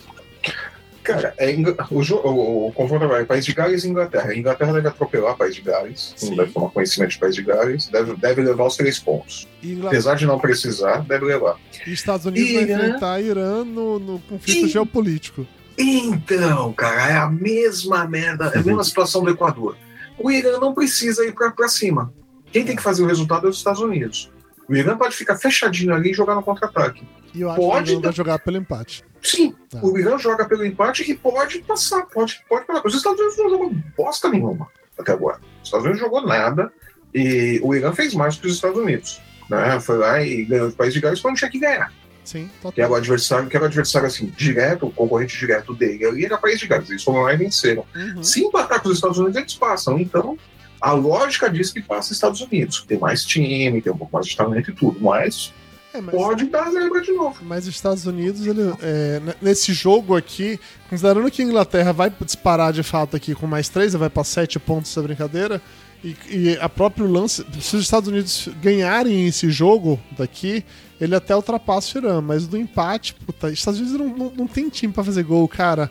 Cara, 1.03 1.35
é 1.37 1.53
Ingl- 1.53 1.77
o, 1.91 2.01
jo- 2.03 2.17
o, 2.25 2.69
o 2.69 2.73
confronto 2.73 3.07
vai 3.07 3.27
País 3.27 3.45
de 3.45 3.53
Gales 3.53 3.85
e 3.85 3.89
Inglaterra. 3.91 4.31
A 4.31 4.37
Inglaterra 4.39 4.73
deve 4.73 4.89
atropelar 4.89 5.37
País 5.37 5.55
de 5.55 5.61
Gales, 5.61 6.15
Sim. 6.17 6.31
não 6.31 6.37
deve 6.39 6.53
tomar 6.53 6.71
conhecimento 6.71 7.11
de 7.11 7.19
País 7.19 7.35
de 7.35 7.43
Gales, 7.43 7.89
deve, 7.89 8.17
deve 8.17 8.41
levar 8.43 8.65
os 8.67 8.75
três 8.75 8.99
pontos. 8.99 9.47
E, 9.63 9.79
Apesar 9.87 10.15
de 10.15 10.25
não 10.25 10.39
precisar, 10.39 11.01
deve 11.05 11.27
levar. 11.27 11.57
e 11.87 11.93
Estados 11.93 12.25
Unidos 12.25 12.51
vai 12.55 12.63
Irã? 12.63 12.75
enfrentar 12.87 13.21
Irã 13.21 13.65
no, 13.67 13.99
no 13.99 14.19
conflito 14.21 14.65
Ih. 14.65 14.69
geopolítico. 14.71 15.47
Então, 15.77 16.73
cara, 16.73 17.09
é 17.11 17.17
a 17.17 17.29
mesma 17.29 18.07
merda, 18.07 18.53
é 18.55 18.59
a 18.59 18.63
mesma 18.63 18.85
situação 18.85 19.23
do 19.23 19.31
Equador. 19.31 19.77
O 20.19 20.31
Irã 20.31 20.59
não 20.61 20.73
precisa 20.75 21.25
ir 21.25 21.35
pra 21.35 21.69
cima. 21.69 22.13
Quem 22.53 22.65
tem 22.65 22.77
que 22.77 22.83
fazer 22.83 23.03
o 23.03 23.07
resultado 23.07 23.47
é 23.47 23.51
os 23.51 23.57
Estados 23.57 23.81
Unidos. 23.81 24.31
O 24.69 24.75
Irã 24.75 24.97
pode 24.97 25.15
ficar 25.17 25.37
fechadinho 25.37 25.93
ali 25.93 26.11
e 26.13 26.15
jogar 26.15 26.35
no 26.37 26.43
contra-ataque. 26.43 27.07
E 27.35 27.41
eu 27.41 27.51
acho 27.51 27.61
Pode 27.61 27.85
que 27.85 27.91
o 27.91 27.93
Irã 27.95 28.01
vai 28.03 28.13
jogar 28.13 28.39
pelo 28.39 28.57
empate. 28.57 29.05
Sim, 29.21 29.55
Tá. 29.69 29.81
o 29.83 29.99
Irã 29.99 30.17
joga 30.19 30.45
pelo 30.45 30.65
empate 30.65 31.11
e 31.11 31.15
pode 31.15 31.59
passar, 31.61 32.03
pode, 32.07 32.41
pode 32.49 32.67
passar. 32.67 32.87
Os 32.87 32.95
Estados 32.95 33.19
Unidos 33.19 33.39
não 33.39 33.51
jogou 33.51 33.75
bosta 33.97 34.29
nenhuma 34.29 34.69
até 34.99 35.13
agora. 35.13 35.41
Os 35.61 35.69
Estados 35.69 35.85
Unidos 35.85 36.01
jogou 36.01 36.25
nada 36.27 36.73
e 37.13 37.59
o 37.63 37.75
Irã 37.75 37.93
fez 37.93 38.15
mais 38.15 38.37
que 38.37 38.47
os 38.47 38.55
Estados 38.55 38.79
Unidos. 38.79 39.21
Né? 39.51 39.81
Foi 39.81 39.99
lá 39.99 40.23
e 40.23 40.45
ganhou 40.45 40.69
o 40.69 40.73
país 40.73 40.95
de 40.95 41.01
Gales 41.01 41.21
quando 41.21 41.37
tinha 41.37 41.51
que 41.51 41.59
ganhar. 41.59 41.93
Sim, 42.25 42.49
Que 42.61 42.67
era 42.67 42.89
total. 42.89 42.91
o 42.91 42.95
adversário, 42.95 43.49
que 43.49 43.57
era 43.57 43.65
o 43.65 43.69
adversário 43.69 44.09
assim, 44.09 44.33
direto, 44.37 44.87
o 44.87 44.91
concorrente 44.91 45.39
direto 45.39 45.75
dele 45.75 46.05
ali 46.07 46.25
era 46.25 46.37
o 46.37 46.41
país 46.41 46.59
de 46.59 46.67
Gales. 46.67 46.89
Eles 46.91 47.03
foram 47.03 47.21
lá 47.23 47.35
e 47.35 47.37
venceram. 47.37 47.85
Uhum. 47.95 48.23
Se 48.23 48.43
empatar 48.43 48.81
com 48.83 48.89
os 48.89 48.97
Estados 48.97 49.19
Unidos, 49.19 49.37
eles 49.37 49.55
passam. 49.55 49.99
Então, 49.99 50.37
a 50.81 50.93
lógica 50.93 51.49
diz 51.51 51.71
que 51.71 51.83
passa 51.83 52.09
os 52.11 52.17
Estados 52.17 52.41
Unidos. 52.41 52.81
que 52.81 52.87
Tem 52.89 52.99
mais 52.99 53.25
time, 53.25 53.81
tem 53.83 53.93
um 53.93 53.97
pouco 53.97 54.15
mais 54.15 54.27
de 54.27 54.37
talento 54.37 54.71
e 54.71 54.75
tudo. 54.75 54.99
Mas 55.01 55.53
É, 55.93 56.01
mas- 56.01 56.15
pode 56.15 56.47
dar 56.47 56.71
zebra 56.71 57.01
de 57.01 57.13
novo. 57.13 57.37
Mas 57.43 57.67
os 57.69 57.75
Estados 57.75 58.05
Unidos, 58.07 58.47
ele, 58.47 58.63
é, 58.83 59.21
nesse 59.41 59.73
jogo 59.73 60.17
aqui, 60.17 60.59
considerando 60.91 61.31
que 61.31 61.41
a 61.43 61.45
Inglaterra 61.45 61.93
vai 61.93 62.13
disparar 62.21 62.73
de 62.73 62.83
fato 62.83 63.15
aqui 63.17 63.35
com 63.35 63.47
mais 63.47 63.69
três, 63.69 63.93
vai 63.95 64.11
para 64.11 64.25
sete 64.25 64.59
pontos 64.59 64.91
essa 64.91 65.01
brincadeira, 65.03 65.61
e, 66.05 66.17
e 66.31 66.59
a 66.61 66.69
próprio 66.69 67.11
lance, 67.11 67.45
se 67.61 67.77
os 67.77 67.83
Estados 67.83 68.09
Unidos 68.09 68.49
ganharem 68.61 69.27
esse 69.27 69.51
jogo 69.51 69.99
daqui, 70.17 70.63
ele 71.01 71.15
até 71.15 71.35
ultrapassa 71.35 71.99
o 71.99 72.03
Irã, 72.03 72.21
mas 72.21 72.47
no 72.47 72.59
empate, 72.59 73.15
puta, 73.15 73.47
os 73.47 73.55
Estados 73.55 73.81
Unidos 73.81 73.99
não, 73.99 74.09
não, 74.09 74.33
não 74.37 74.47
tem 74.47 74.69
time 74.69 74.93
pra 74.93 75.03
fazer 75.03 75.23
gol, 75.23 75.49
cara. 75.49 75.91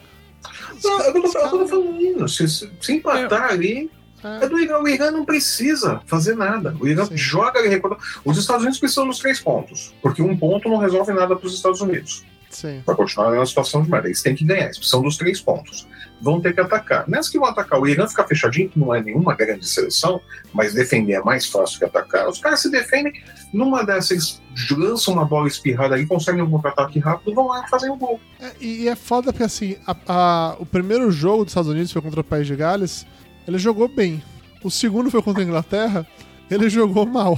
Não, 0.83 1.01
eu 1.01 1.13
não 1.13 1.31
falando. 1.31 2.27
Se, 2.27 2.47
se, 2.47 2.93
empatar 2.93 3.49
ali, 3.49 3.89
é 4.23 4.45
É, 4.45 4.47
do 4.47 4.59
Irã. 4.59 4.79
O 4.79 4.87
Irã 4.87 5.11
não 5.11 5.25
precisa 5.25 6.01
fazer 6.05 6.35
nada. 6.35 6.75
O 6.79 6.87
Irã 6.87 7.05
Sim. 7.05 7.17
joga 7.17 7.65
e 7.65 7.69
recorda. 7.69 7.97
Os 8.23 8.37
Estados 8.37 8.63
Unidos 8.63 8.79
precisam 8.79 9.07
dos 9.07 9.19
três 9.19 9.39
pontos. 9.39 9.93
Porque 10.01 10.21
um 10.21 10.37
ponto 10.37 10.69
não 10.69 10.77
resolve 10.77 11.11
nada 11.11 11.35
para 11.35 11.47
os 11.47 11.53
Estados 11.53 11.81
Unidos. 11.81 12.23
Sim. 12.53 12.81
Vai 12.85 12.95
continuar 12.95 13.31
na 13.31 13.45
situação 13.45 13.81
de 13.83 13.89
merda. 13.89 14.07
Eles 14.07 14.21
têm 14.21 14.35
que 14.35 14.43
ganhar. 14.45 14.65
Eles 14.65 14.77
precisam 14.77 15.01
dos 15.01 15.17
três 15.17 15.41
pontos. 15.41 15.87
Vão 16.21 16.39
ter 16.39 16.53
que 16.53 16.61
atacar. 16.61 17.03
Nessa 17.09 17.29
que 17.29 17.37
vão 17.37 17.49
atacar, 17.49 17.79
o 17.81 17.87
Irã 17.87 18.07
ficar 18.07 18.25
fechadinho, 18.25 18.69
que 18.69 18.79
não 18.79 18.93
é 18.95 19.01
nenhuma 19.01 19.35
grande 19.35 19.67
seleção, 19.67 20.21
mas 20.53 20.73
defender 20.73 21.13
é 21.13 21.21
mais 21.21 21.45
fácil 21.47 21.77
que 21.79 21.85
atacar. 21.85 22.29
Os 22.29 22.39
caras 22.39 22.61
se 22.61 22.69
defendem. 22.71 23.11
Numa 23.53 23.83
dessas, 23.85 24.41
eles 24.55 24.69
lançam 24.71 25.13
uma 25.13 25.25
bola 25.25 25.47
espirrada 25.47 25.95
ali, 25.95 26.05
conseguem 26.05 26.41
um 26.41 26.49
contra-ataque 26.49 26.97
rápido, 26.99 27.35
vão 27.35 27.47
lá 27.47 27.63
e 27.65 27.69
fazem 27.69 27.89
o 27.91 27.95
gol. 27.97 28.19
É, 28.39 28.51
e 28.61 28.87
é 28.87 28.95
foda 28.95 29.33
porque 29.33 29.43
assim, 29.43 29.75
a- 29.85 29.95
a- 30.07 30.55
o 30.59 30.65
primeiro 30.65 31.11
jogo 31.11 31.43
dos 31.43 31.51
Estados 31.51 31.69
Unidos 31.69 31.91
foi 31.91 32.01
contra 32.01 32.21
o 32.21 32.23
País 32.23 32.47
de 32.47 32.55
Gales, 32.55 33.05
ele 33.47 33.57
jogou 33.57 33.87
bem. 33.87 34.23
O 34.63 34.71
segundo 34.71 35.11
foi 35.11 35.21
contra 35.21 35.43
a 35.43 35.45
Inglaterra, 35.45 36.07
ele 36.49 36.69
jogou 36.69 37.05
mal. 37.05 37.37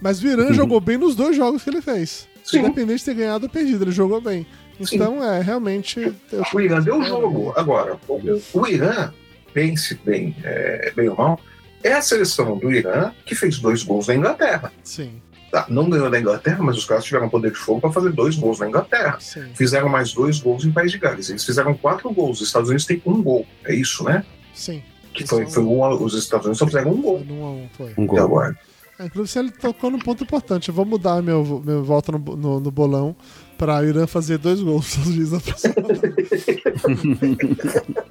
Mas 0.00 0.22
o 0.22 0.26
Irã 0.28 0.52
jogou 0.54 0.80
bem 0.80 0.96
nos 0.96 1.14
dois 1.14 1.36
jogos 1.36 1.62
que 1.64 1.68
ele 1.68 1.82
fez. 1.82 2.26
Sim. 2.50 2.58
Independente 2.60 2.98
de 2.98 3.04
ter 3.04 3.14
ganhado 3.14 3.44
ou 3.46 3.50
perdido, 3.50 3.84
ele 3.84 3.92
jogou 3.92 4.20
bem. 4.20 4.46
Sim. 4.82 4.96
Então, 4.96 5.22
é, 5.22 5.40
realmente. 5.42 6.00
eu- 6.32 6.42
O 6.54 6.60
Irã 6.60 6.80
deu 6.80 6.98
o 6.98 7.02
jogo. 7.04 7.52
Agora, 7.56 7.98
o, 8.08 8.40
o 8.54 8.66
Irã, 8.66 9.12
pense 9.52 9.94
bem, 10.04 10.34
é, 10.42 10.92
bem 10.96 11.08
ou 11.08 11.16
mal, 11.16 11.38
é 11.82 11.92
a 11.92 12.00
seleção 12.02 12.56
do 12.58 12.70
Irã 12.72 13.12
que 13.26 13.34
fez 13.34 13.58
dois 13.58 13.82
gols 13.82 14.06
na 14.08 14.14
Inglaterra. 14.14 14.72
Sim, 14.82 15.20
Tá, 15.50 15.66
não 15.68 15.90
ganhou 15.90 16.08
da 16.08 16.20
Inglaterra, 16.20 16.62
mas 16.62 16.76
os 16.76 16.84
caras 16.84 17.02
tiveram 17.04 17.28
poder 17.28 17.50
de 17.50 17.56
fogo 17.58 17.80
para 17.80 17.90
fazer 17.90 18.12
dois 18.12 18.36
gols 18.36 18.60
na 18.60 18.68
Inglaterra. 18.68 19.16
sim. 19.18 19.50
Fizeram 19.56 19.88
mais 19.88 20.12
dois 20.12 20.38
gols 20.38 20.64
em 20.64 20.70
País 20.70 20.92
de 20.92 20.98
Gales. 20.98 21.28
Eles 21.28 21.44
fizeram 21.44 21.74
quatro 21.74 22.08
gols. 22.12 22.40
Os 22.40 22.46
Estados 22.46 22.68
Unidos 22.68 22.86
têm 22.86 23.02
um 23.04 23.20
gol. 23.20 23.44
É 23.64 23.74
isso, 23.74 24.04
né? 24.04 24.24
Sim. 24.54 24.80
Que 25.12 25.26
foi, 25.26 25.44
foi 25.46 25.64
um, 25.64 25.80
os 26.04 26.14
Estados 26.14 26.46
Unidos 26.46 26.58
só 26.60 26.66
fizeram 26.66 26.92
um 26.92 27.02
gol. 27.02 27.18
num 27.26 27.44
a 27.44 27.50
um, 27.50 27.68
foi. 27.76 27.92
Um 27.98 28.06
gol. 28.06 28.20
agora. 28.20 28.56
É, 29.00 29.06
Inclusive, 29.06 29.38
ele 29.40 29.50
tocou 29.50 29.90
num 29.90 29.98
ponto 29.98 30.22
importante. 30.22 30.68
Eu 30.68 30.74
vou 30.74 30.84
mudar 30.84 31.22
meu, 31.22 31.62
meu 31.64 31.82
volta 31.82 32.12
no, 32.12 32.18
no, 32.18 32.60
no 32.60 32.70
bolão 32.70 33.16
pra 33.56 33.78
o 33.80 33.84
Irã 33.84 34.06
fazer 34.06 34.38
dois 34.38 34.60
gols 34.60 34.96
próxima 35.44 35.74
rodada. 35.80 36.14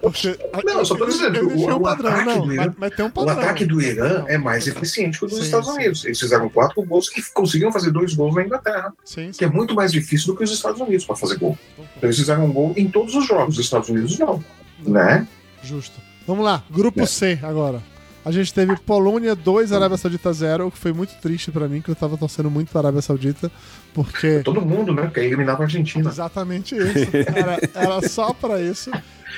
Porque, 0.02 0.38
Não, 0.66 0.80
eu 0.80 0.86
só 0.86 0.96
tô 0.96 1.06
dizendo, 1.06 1.48
o- 1.48 1.54
um 1.54 1.76
o 1.76 1.82
padrão, 1.82 2.12
ataque 2.12 2.26
não, 2.26 2.52
Irã- 2.54 2.66
mas, 2.66 2.74
mas 2.78 3.00
um 3.06 3.08
O 3.08 3.12
padrão. 3.12 3.40
ataque 3.40 3.66
do 3.66 3.82
Irã 3.82 4.20
Não, 4.22 4.28
é 4.30 4.38
mais 4.38 4.66
não. 4.66 4.74
eficiente 4.74 5.20
que 5.20 5.26
o 5.26 5.28
dos 5.28 5.38
Sim, 5.38 5.44
Estados 5.44 5.68
sim. 5.70 5.76
Unidos. 5.76 6.06
Eles 6.06 6.20
fizeram 6.20 6.50
quatro 6.50 6.82
gols 6.84 7.10
que 7.10 7.22
conseguiram 7.34 7.72
fazer 7.72 7.92
dois 7.92 8.14
gols 8.14 8.36
na 8.36 8.44
Inglaterra. 8.44 8.94
Sim, 9.04 9.32
Que 9.32 9.46
é 9.46 9.48
sim. 9.48 9.54
muito 9.54 9.74
mais 9.76 9.92
difícil 9.92 10.28
do 10.28 10.36
que 10.38 10.44
os 10.44 10.52
Estados 10.52 10.80
Unidos 10.82 11.06
para 11.06 11.16
fazer 11.16 11.38
gol. 11.38 11.58
Então, 11.78 11.86
eles 12.04 12.18
fizeram 12.18 12.46
um 12.46 12.52
gol 12.54 12.74
em 12.76 12.88
todos 12.88 13.16
os 13.16 13.26
jogos. 13.28 13.58
Os 13.58 13.66
Estados 13.66 13.90
Unidos 13.90 14.18
não. 14.18 14.44
Né? 14.86 15.28
Justo. 15.64 16.00
Vamos 16.26 16.46
lá, 16.46 16.64
grupo 16.70 17.02
É. 17.02 17.06
C 17.06 17.40
agora. 17.42 17.82
A 18.26 18.32
gente 18.32 18.54
teve 18.54 18.76
Polônia 18.78 19.34
2, 19.34 19.72
Arábia 19.72 19.98
Saudita 19.98 20.32
0, 20.34 20.68
o 20.68 20.72
que 20.72 20.78
foi 20.78 20.92
muito 20.92 21.14
triste 21.22 21.52
pra 21.52 21.68
mim, 21.68 21.82
que 21.82 21.90
eu 21.90 21.96
tava 21.96 22.18
torcendo 22.18 22.50
muito 22.52 22.70
pra 22.72 22.82
Arábia 22.82 23.02
Saudita, 23.02 23.50
porque 23.94 24.40
Todo 24.44 24.62
mundo, 24.62 24.94
né? 24.94 25.10
Quer 25.14 25.24
eliminar 25.24 25.56
a 25.60 25.64
Argentina. 25.64 26.10
exatamente 26.10 26.76
isso. 26.76 27.08
Era, 27.34 27.58
era 27.74 28.08
só 28.10 28.34
pra 28.34 28.62
isso. 28.62 28.92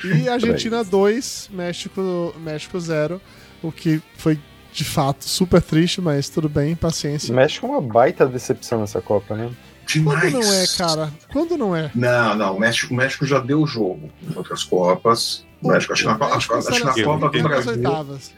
E 0.03 0.27
Argentina 0.27 0.83
2, 0.83 1.49
México, 1.53 2.33
México 2.43 2.79
0, 2.79 3.21
o 3.61 3.71
que 3.71 4.01
foi 4.17 4.39
de 4.73 4.83
fato 4.83 5.25
super 5.25 5.61
triste, 5.61 6.01
mas 6.01 6.27
tudo 6.29 6.49
bem, 6.49 6.75
paciência. 6.75 7.33
México 7.33 7.67
é 7.67 7.69
uma 7.69 7.81
baita 7.81 8.25
decepção 8.25 8.79
nessa 8.81 8.99
Copa, 9.01 9.35
né? 9.35 9.51
Demais. 9.85 10.21
Quando 10.31 10.33
não 10.43 10.53
é, 10.53 10.65
cara? 10.77 11.13
Quando 11.31 11.57
não 11.57 11.75
é? 11.75 11.91
Não, 11.93 12.35
não. 12.35 12.55
O 12.55 12.59
México, 12.59 12.93
o 12.93 12.97
México 12.97 13.25
já 13.25 13.39
deu 13.39 13.61
o 13.61 13.67
jogo 13.67 14.09
em 14.23 14.35
outras 14.35 14.63
Copas. 14.63 15.45
O 15.61 15.67
México, 15.67 15.93
acho 15.93 16.03
que 16.03 16.07
na, 16.07 16.25
acho, 16.27 16.47
que- 16.47 16.53
acho 16.55 16.85
na 16.85 16.93
Copa 17.03 17.25
do 17.27 17.31
foi 17.31 17.41
nas 17.41 17.65
Brasil. 17.65 17.71
oitavas. 17.73 18.33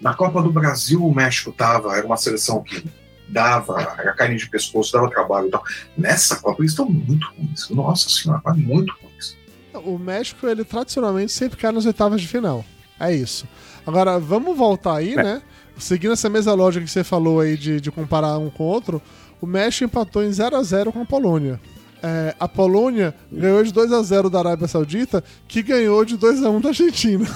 Na 0.00 0.14
Copa 0.14 0.42
do 0.42 0.52
Brasil, 0.52 1.04
o 1.04 1.14
México 1.14 1.52
tava, 1.52 1.96
era 1.96 2.06
uma 2.06 2.16
seleção 2.16 2.62
que 2.62 2.84
dava, 3.28 3.80
era 3.98 4.12
carne 4.14 4.36
de 4.36 4.48
pescoço, 4.48 4.92
dava 4.92 5.10
trabalho 5.10 5.48
e 5.48 5.50
tal. 5.50 5.62
Nessa 5.96 6.36
Copa 6.36 6.62
eles 6.62 6.72
estão 6.72 6.88
muito 6.88 7.26
ruins. 7.36 7.68
Nossa 7.70 8.08
senhora, 8.08 8.40
mas 8.44 8.56
muito 8.56 8.94
ruins. 9.02 9.36
O 9.84 9.98
México, 9.98 10.46
ele 10.46 10.64
tradicionalmente 10.64 11.32
sempre 11.32 11.58
cai 11.58 11.70
nas 11.70 11.86
oitavas 11.86 12.20
de 12.20 12.28
final. 12.28 12.64
É 12.98 13.12
isso. 13.12 13.46
Agora, 13.86 14.18
vamos 14.18 14.56
voltar 14.56 14.96
aí, 14.96 15.14
né? 15.14 15.42
Seguindo 15.78 16.12
essa 16.12 16.28
mesma 16.28 16.52
lógica 16.54 16.84
que 16.84 16.90
você 16.90 17.04
falou 17.04 17.40
aí 17.40 17.56
de, 17.56 17.80
de 17.80 17.90
comparar 17.90 18.38
um 18.38 18.50
com 18.50 18.64
o 18.64 18.66
outro, 18.66 19.00
o 19.40 19.46
México 19.46 19.84
empatou 19.84 20.24
em 20.24 20.32
0 20.32 20.56
a 20.56 20.62
0 20.62 20.92
com 20.92 21.02
a 21.02 21.06
Polônia. 21.06 21.60
É, 22.02 22.34
a 22.38 22.48
Polônia 22.48 23.14
ganhou 23.30 23.62
de 23.62 23.72
2 23.72 23.92
a 23.92 24.02
0 24.02 24.30
da 24.30 24.40
Arábia 24.40 24.68
Saudita, 24.68 25.22
que 25.46 25.62
ganhou 25.62 26.04
de 26.04 26.16
2 26.16 26.42
a 26.42 26.50
1 26.50 26.60
da 26.60 26.68
Argentina. 26.70 27.26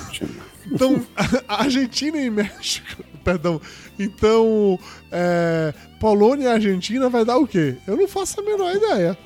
Então, 0.71 1.05
Argentina 1.49 2.19
e 2.19 2.31
México, 2.31 3.03
perdão. 3.25 3.61
Então, 3.99 4.79
é, 5.11 5.73
Polônia 6.01 6.45
e 6.45 6.53
Argentina 6.53 7.09
vai 7.09 7.25
dar 7.25 7.39
o 7.39 7.47
quê? 7.47 7.77
Eu 7.87 7.97
não 7.97 8.09
faço 8.09 8.41
a 8.41 8.45
menor 8.45 8.75
ideia. 8.75 9.17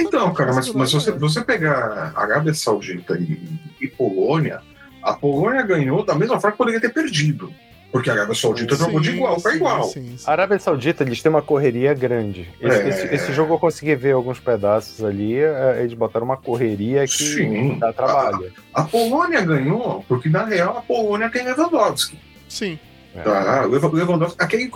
Então, 0.00 0.32
cara, 0.32 0.54
mas, 0.54 0.72
mas 0.72 0.92
você, 0.92 1.12
você 1.12 1.42
pegar 1.44 2.12
Arábia 2.16 2.54
Saudita 2.54 3.18
e, 3.18 3.38
e 3.80 3.86
Polônia, 3.86 4.62
A 5.02 5.12
Polônia 5.12 5.62
ganhou 5.62 6.04
da 6.04 6.14
mesma 6.14 6.40
forma 6.40 6.52
que 6.52 6.58
poderia 6.58 6.80
ter 6.80 6.92
perdido. 6.92 7.52
Porque 7.90 8.10
a 8.10 8.12
Arábia 8.12 8.34
Saudita 8.34 8.76
jogou 8.76 9.00
de 9.00 9.10
Sim, 9.10 9.16
igual 9.16 9.40
para 9.40 9.50
sim, 9.52 9.56
igual. 9.56 9.84
sim, 9.84 10.16
sim. 10.18 10.24
A 10.26 10.32
Arábia 10.32 10.58
Saudita, 10.58 11.02
eles 11.02 11.22
têm 11.22 11.30
uma 11.30 11.40
correria 11.40 11.94
grande. 11.94 12.46
Esse, 12.60 12.80
É. 12.82 12.88
esse- 12.88 13.14
esse 13.14 13.32
jogo 13.32 13.54
eu 13.54 13.58
consegui 13.58 13.94
ver 13.94 14.12
alguns 14.12 14.38
pedaços 14.38 15.02
ali. 15.02 15.36
eh, 15.38 15.78
Eles 15.80 15.94
botaram 15.94 16.26
uma 16.26 16.36
correria 16.36 17.06
que 17.06 17.12
Sim. 17.24 17.78
dá 17.78 17.90
trabalho. 17.92 18.52
A 18.74 18.84
Polônia 18.84 19.40
ganhou 19.40 20.04
porque, 20.06 20.28
na 20.28 20.44
real, 20.44 20.76
a 20.76 20.82
Polônia 20.82 21.30
tem 21.30 21.44
Lewandowski. 21.44 22.18
Sim. 22.46 22.78
É. 23.16 23.22
Tá? 23.22 23.62
O 23.66 23.68
Lev- 23.70 23.92
Lewandowski, 23.94 24.36
aquele, 24.38 24.70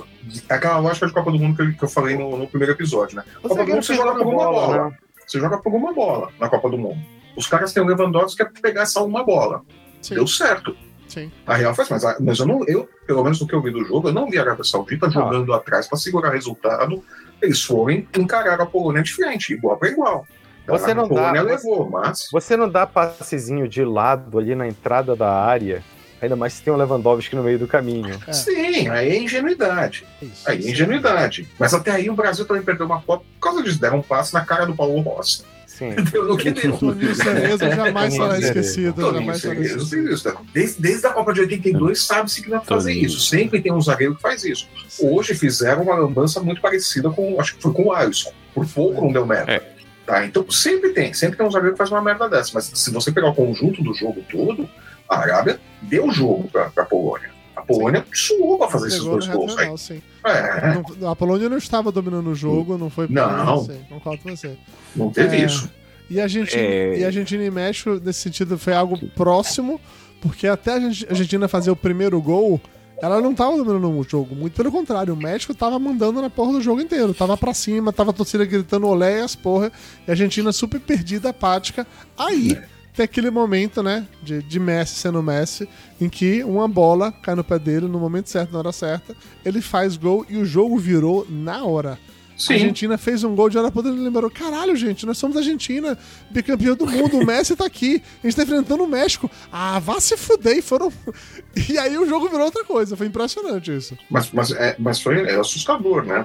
aquela 0.49 0.79
lógica 0.79 1.07
de 1.07 1.13
Copa 1.13 1.31
do 1.31 1.39
Mundo 1.39 1.55
que 1.57 1.63
eu, 1.63 1.73
que 1.75 1.85
eu 1.85 1.89
falei 1.89 2.17
no, 2.17 2.39
no 2.39 2.47
primeiro 2.49 2.73
episódio, 2.73 3.17
né? 3.17 3.25
O 3.43 3.49
Copa 3.49 3.63
do 3.65 3.71
Mundo 3.73 3.83
você 3.85 3.95
joga 3.95 4.15
por 4.25 4.27
uma 4.35 4.45
bola. 4.51 4.85
né? 4.89 4.97
Você 5.27 5.39
joga 5.39 5.59
por 5.59 5.75
uma 5.75 5.93
bola 5.93 6.31
na 6.41 6.49
Copa 6.49 6.71
do 6.71 6.79
Mundo. 6.79 6.99
Os 7.37 7.47
caras 7.47 7.73
têm 7.75 7.83
o 7.83 7.87
Lewandowski 7.87 8.37
que 8.37 8.59
é 8.59 8.61
pegar 8.63 8.83
essa 8.83 9.03
uma 9.03 9.23
bola. 9.23 9.61
Sim. 10.01 10.15
Deu 10.15 10.27
certo. 10.27 10.75
Sim. 11.13 11.31
A 11.47 11.55
Real 11.57 11.75
faz, 11.75 11.89
mas, 11.91 12.05
a- 12.05 12.17
mas 12.21 12.39
eu 12.39 12.47
não, 12.47 12.65
eu, 12.67 12.89
pelo 13.07 13.23
menos 13.23 13.41
no 13.41 13.47
que 13.47 13.55
eu 13.55 13.61
vi 13.61 13.71
do 13.71 13.85
jogo, 13.85 14.09
eu 14.09 14.13
não 14.13 14.31
vi 14.31 14.39
a 14.39 14.43
Arábia 14.43 14.65
Saudita 14.65 15.11
jogando 15.11 15.53
atrás 15.53 15.87
para 15.87 15.99
segurar 15.99 16.31
resultado. 16.31 17.03
Eles 17.41 17.63
foram 17.63 17.91
encarar 18.17 18.61
a 18.61 18.67
Polônia 18.67 19.03
de 19.03 19.13
frente, 19.13 19.53
igual 19.53 19.77
para 19.77 19.89
igual. 19.91 20.27
Você 20.67 20.95
não 20.95 21.05
a 21.05 21.09
Polônia 21.09 21.43
dá- 21.45 21.51
levou, 21.51 21.91
mas. 21.91 22.29
Você 22.33 22.57
não 22.57 22.69
dá 22.69 22.87
passezinho 22.87 23.69
de 23.69 23.85
lado 23.85 24.39
ali 24.39 24.55
na 24.55 24.67
entrada 24.67 25.15
da 25.17 25.31
área, 25.31 25.83
ainda 26.21 26.37
mais 26.37 26.53
se 26.53 26.63
tem 26.63 26.73
um 26.73 26.77
Lewandowski 26.77 27.35
no 27.35 27.43
meio 27.43 27.59
do 27.59 27.67
caminho. 27.67 28.19
É. 28.27 28.33
Sim, 28.33 28.89
aí 28.89 29.11
é 29.11 29.19
ingenuidade. 29.19 30.07
Isso. 30.23 30.49
Aí 30.49 30.65
é 30.67 30.71
ingenuidade. 30.71 31.49
Mas 31.59 31.75
até 31.75 31.91
aí 31.91 32.09
o 32.09 32.15
Brasil 32.15 32.45
também 32.47 32.63
perdeu 32.63 32.87
uma 32.87 33.03
Copa 33.03 33.25
por 33.39 33.41
causa 33.51 33.63
disso. 33.63 33.81
Deram 33.81 33.99
um 33.99 34.03
passe 34.03 34.33
na 34.33 34.45
cara 34.45 34.65
do 34.65 34.75
Paulo 34.75 35.01
Rossi. 35.01 35.43
Sim. 35.73 35.95
Deu 36.11 36.29
no 36.29 36.37
que 36.37 36.51
deu. 36.51 36.77
Toninho 36.77 37.15
Cerezo 37.15 37.59
jamais 37.59 38.13
será 38.13 38.39
esquecido. 38.39 38.93
Toninho 38.93 39.35
Cerezo 39.35 39.99
isso, 39.99 40.29
né? 40.29 40.35
Desde, 40.53 40.83
desde 40.83 41.07
a 41.07 41.11
Copa 41.11 41.33
de 41.33 41.41
82 41.41 42.05
sabe-se 42.05 42.43
que 42.43 42.51
dá 42.51 42.61
pra 42.61 42.77
fazer 42.77 42.93
isso. 42.93 43.21
Sempre 43.21 43.61
tem 43.63 43.73
um 43.73 43.81
zagueiro 43.81 44.15
que 44.15 44.21
faz 44.21 44.45
isso. 44.45 44.69
Hoje 45.01 45.35
fizeram 45.35 45.83
uma 45.83 45.95
lambança 45.95 46.41
muito 46.41 46.61
parecida 46.61 47.09
com, 47.11 47.41
acho 47.41 47.57
que 47.57 47.63
foi 47.63 47.73
com 47.73 47.85
o 47.85 47.93
Alisson. 47.93 48.33
Por 48.55 48.67
pouco 48.67 49.01
não 49.01 49.13
deu 49.13 49.27
merda. 49.27 49.53
É. 49.53 49.73
Tá, 50.05 50.27
então 50.27 50.49
sempre 50.51 50.91
tem, 50.91 51.15
sempre 51.15 51.39
tem 51.39 51.47
um 51.47 51.51
zagueiro 51.51 51.73
que 51.75 51.79
faz 51.79 51.91
uma 51.91 52.03
merda 52.03 52.29
dessa. 52.29 52.51
Mas 52.53 52.71
se 52.75 52.91
você 52.91 53.11
pegar 53.11 53.31
o 53.31 53.35
conjunto 53.35 53.83
do 53.83 53.95
jogo 53.95 54.23
todo, 54.31 54.69
a 55.09 55.21
Arábia 55.21 55.59
deu 55.81 56.11
jogo 56.13 56.49
pra, 56.53 56.69
pra 56.69 56.85
Polônia. 56.85 57.32
A 57.63 57.67
Polônia 57.67 58.05
suou 58.13 58.59
pra 58.59 58.69
fazer 58.69 58.89
esses 58.89 58.99
Pegou 58.99 59.13
dois 59.13 59.27
no 59.29 59.35
gols. 59.35 59.53
regional, 59.55 59.79
sim. 59.79 60.03
É, 60.25 60.75
Não- 61.01 61.11
a 61.11 61.17
Polônia 61.17 61.49
não 61.49 61.57
estava 61.59 61.93
dominando 61.93 62.29
o 62.31 62.35
jogo, 62.35 62.77
não 62.77 62.91
foi. 62.91 63.07
Não. 63.09 63.65
Sim, 63.65 63.79
concordo 63.89 64.23
com 64.23 64.35
você. 64.37 64.57
não 64.97 65.11
teve 65.11 65.37
É. 65.37 65.45
isso. 65.45 65.71
E 66.11 66.21
a 66.21 66.25
Argentina, 66.25 66.61
É. 66.63 66.99
e 66.99 67.05
a 67.05 67.07
Argentina 67.07 67.43
e 67.45 67.51
México, 67.51 68.01
nesse 68.05 68.21
sentido, 68.21 68.59
foi 68.59 68.75
algo 68.75 68.99
próximo, 69.15 69.81
porque 70.21 70.47
até 70.47 70.73
a 70.73 70.75
Argen- 70.75 71.07
a 71.09 71.11
Argentina 71.13 71.49
fazer 71.49 71.71
o 71.71 71.77
primeiro 71.77 72.21
gol, 72.21 72.61
ela 73.01 73.21
não 73.21 73.35
tava 73.35 73.57
dominando 73.57 73.89
o 73.99 74.03
jogo. 74.05 74.35
Muito 74.35 74.55
pelo 74.55 74.71
contrário, 74.71 75.15
o 75.15 75.17
México 75.17 75.55
tava 75.55 75.79
mandando 75.79 76.21
na 76.21 76.29
porra 76.29 76.53
do 76.53 76.61
jogo 76.61 76.81
inteiro. 76.81 77.15
Tava 77.15 77.37
pra 77.37 77.55
cima, 77.55 77.93
tava 77.93 78.11
a 78.11 78.13
torcida 78.13 78.45
gritando 78.45 78.87
olé 78.87 79.19
e 79.21 79.23
as 79.23 79.35
porra, 79.35 79.73
e 80.07 80.11
a 80.11 80.13
Argentina 80.13 80.53
super 80.53 80.79
perdida, 80.81 81.31
apática. 81.31 81.87
Aí. 82.19 82.59
Tem 82.95 83.05
aquele 83.05 83.31
momento, 83.31 83.83
né, 83.83 84.07
de, 84.23 84.43
de 84.43 84.61
Messi 84.61 84.97
sendo 84.97 85.23
Messi, 85.23 85.67
em 85.99 86.11
que 86.11 86.45
uma 86.45 86.69
bola 86.69 87.11
cai 87.11 87.35
no 87.35 87.43
pé 87.43 87.59
dele 87.59 87.89
no 87.89 87.99
momento 87.99 88.29
certo, 88.29 88.53
na 88.53 88.59
hora 88.59 88.73
certa, 88.73 89.17
ele 89.45 89.63
faz 89.63 89.97
gol 89.97 90.27
e 90.29 90.37
o 90.37 90.45
jogo 90.45 90.77
virou 90.77 91.27
na 91.29 91.65
hora. 91.65 91.99
A 92.35 92.39
Sim. 92.39 92.55
Argentina 92.55 92.99
fez 92.99 93.25
um 93.25 93.35
gol 93.35 93.49
de 93.49 93.57
hora 93.57 93.71
pra 93.71 93.79
outra 93.81 93.93
e 93.93 93.99
lembrou: 93.99 94.31
caralho, 94.31 94.75
gente, 94.75 95.07
nós 95.07 95.17
somos 95.17 95.37
a 95.37 95.41
Argentina, 95.41 95.97
bicampeão 96.31 96.75
do 96.75 96.87
mundo, 96.87 97.19
o 97.19 97.27
Messi 97.27 97.55
tá 97.55 97.65
aqui, 97.65 98.03
a 98.23 98.27
gente 98.27 98.37
tá 98.37 98.43
enfrentando 98.43 98.85
o 98.85 98.89
México. 98.89 99.31
Ah, 99.51 99.79
vá 99.79 100.01
se 100.01 100.17
fuder, 100.17 100.59
e 100.59 100.63
foram. 100.63 100.93
E 101.69 101.79
aí 101.79 101.97
o 101.99 102.07
jogo 102.07 102.29
virou 102.29 102.47
outra 102.47 102.65
coisa, 102.65 102.97
foi 102.97 103.07
impressionante 103.07 103.75
isso. 103.75 103.97
Mas, 104.11 104.31
mas, 104.33 104.51
é, 104.53 104.75
mas 104.79 105.01
foi 105.01 105.21
é 105.29 105.37
assustador, 105.39 106.03
né? 106.05 106.25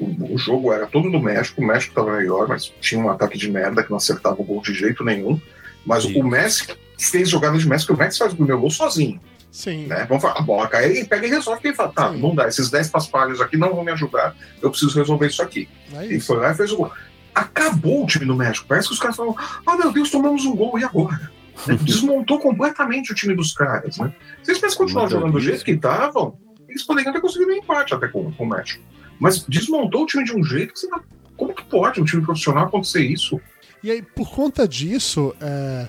O, 0.00 0.34
o 0.34 0.38
jogo 0.38 0.72
era 0.72 0.86
todo 0.86 1.10
do 1.10 1.20
México, 1.20 1.60
o 1.60 1.66
México 1.66 1.92
estava 1.92 2.16
melhor, 2.16 2.48
mas 2.48 2.72
tinha 2.80 3.00
um 3.00 3.10
ataque 3.10 3.36
de 3.36 3.50
merda 3.50 3.82
que 3.82 3.90
não 3.90 3.98
acertava 3.98 4.40
o 4.40 4.44
gol 4.44 4.62
de 4.62 4.72
jeito 4.72 5.04
nenhum. 5.04 5.38
Mas 5.84 6.04
Isso. 6.04 6.18
o 6.18 6.24
Messi 6.24 6.66
fez 6.98 7.28
jogada 7.28 7.58
de 7.58 7.68
Messi, 7.68 7.86
que 7.86 7.92
o 7.92 7.96
Messi 7.96 8.18
faz 8.18 8.32
o 8.32 8.36
primeiro 8.36 8.60
gol 8.60 8.70
sozinho. 8.70 9.20
Sim. 9.52 9.86
Né? 9.86 10.06
Vamos 10.08 10.22
falar, 10.22 10.38
a 10.38 10.42
bola 10.42 10.66
cai, 10.66 10.86
ele 10.86 11.04
pega 11.04 11.26
e 11.26 11.30
resolve. 11.30 11.60
Quem 11.60 11.74
fala, 11.74 11.92
tá, 11.92 12.10
Sim. 12.10 12.20
não 12.20 12.34
dá, 12.34 12.48
esses 12.48 12.70
10 12.70 12.88
paspalhos 12.88 13.40
aqui 13.40 13.56
não 13.56 13.74
vão 13.74 13.84
me 13.84 13.92
ajudar, 13.92 14.34
eu 14.62 14.70
preciso 14.70 14.98
resolver 14.98 15.26
isso 15.26 15.42
aqui. 15.42 15.68
É 15.92 16.04
Ele 16.04 16.16
isso. 16.16 16.26
foi 16.26 16.38
lá 16.38 16.52
e 16.52 16.54
fez 16.54 16.72
o 16.72 16.76
gol. 16.78 16.90
Acabou 17.34 18.04
o 18.04 18.06
time 18.06 18.24
do 18.24 18.34
México. 18.34 18.66
Parece 18.66 18.88
que 18.88 18.94
os 18.94 19.00
caras 19.00 19.16
falam, 19.16 19.36
ah, 19.66 19.76
meu 19.76 19.92
Deus, 19.92 20.10
tomamos 20.10 20.44
um 20.46 20.56
gol, 20.56 20.78
e 20.78 20.84
agora? 20.84 21.30
Né? 21.66 21.78
Desmontou 21.82 22.38
completamente 22.38 23.12
o 23.12 23.14
time 23.14 23.34
dos 23.34 23.52
caras, 23.52 23.98
né? 23.98 24.14
Se 24.42 24.50
eles 24.50 24.58
tivessem 24.58 24.78
continuado 24.78 25.06
Mas 25.06 25.12
é 25.12 25.16
jogando 25.16 25.32
do 25.32 25.40
jeito 25.40 25.64
que 25.64 25.72
estavam, 25.72 26.38
eles 26.66 26.82
poderiam 26.82 27.12
ter 27.12 27.20
conseguido 27.20 27.52
um 27.52 27.56
empate 27.56 27.94
até 27.94 28.08
com, 28.08 28.32
com 28.32 28.44
o 28.44 28.48
México. 28.48 28.82
Mas 29.18 29.44
desmontou 29.46 30.04
o 30.04 30.06
time 30.06 30.24
de 30.24 30.34
um 30.34 30.42
jeito 30.42 30.72
que 30.72 30.80
você 30.80 30.86
não... 30.88 31.00
Como 31.36 31.54
que 31.54 31.64
pode 31.64 32.00
um 32.00 32.04
time 32.04 32.22
profissional 32.22 32.66
acontecer 32.66 33.02
isso? 33.02 33.40
E 33.82 33.90
aí, 33.90 34.02
por 34.02 34.30
conta 34.30 34.66
disso, 34.68 35.34
é, 35.40 35.88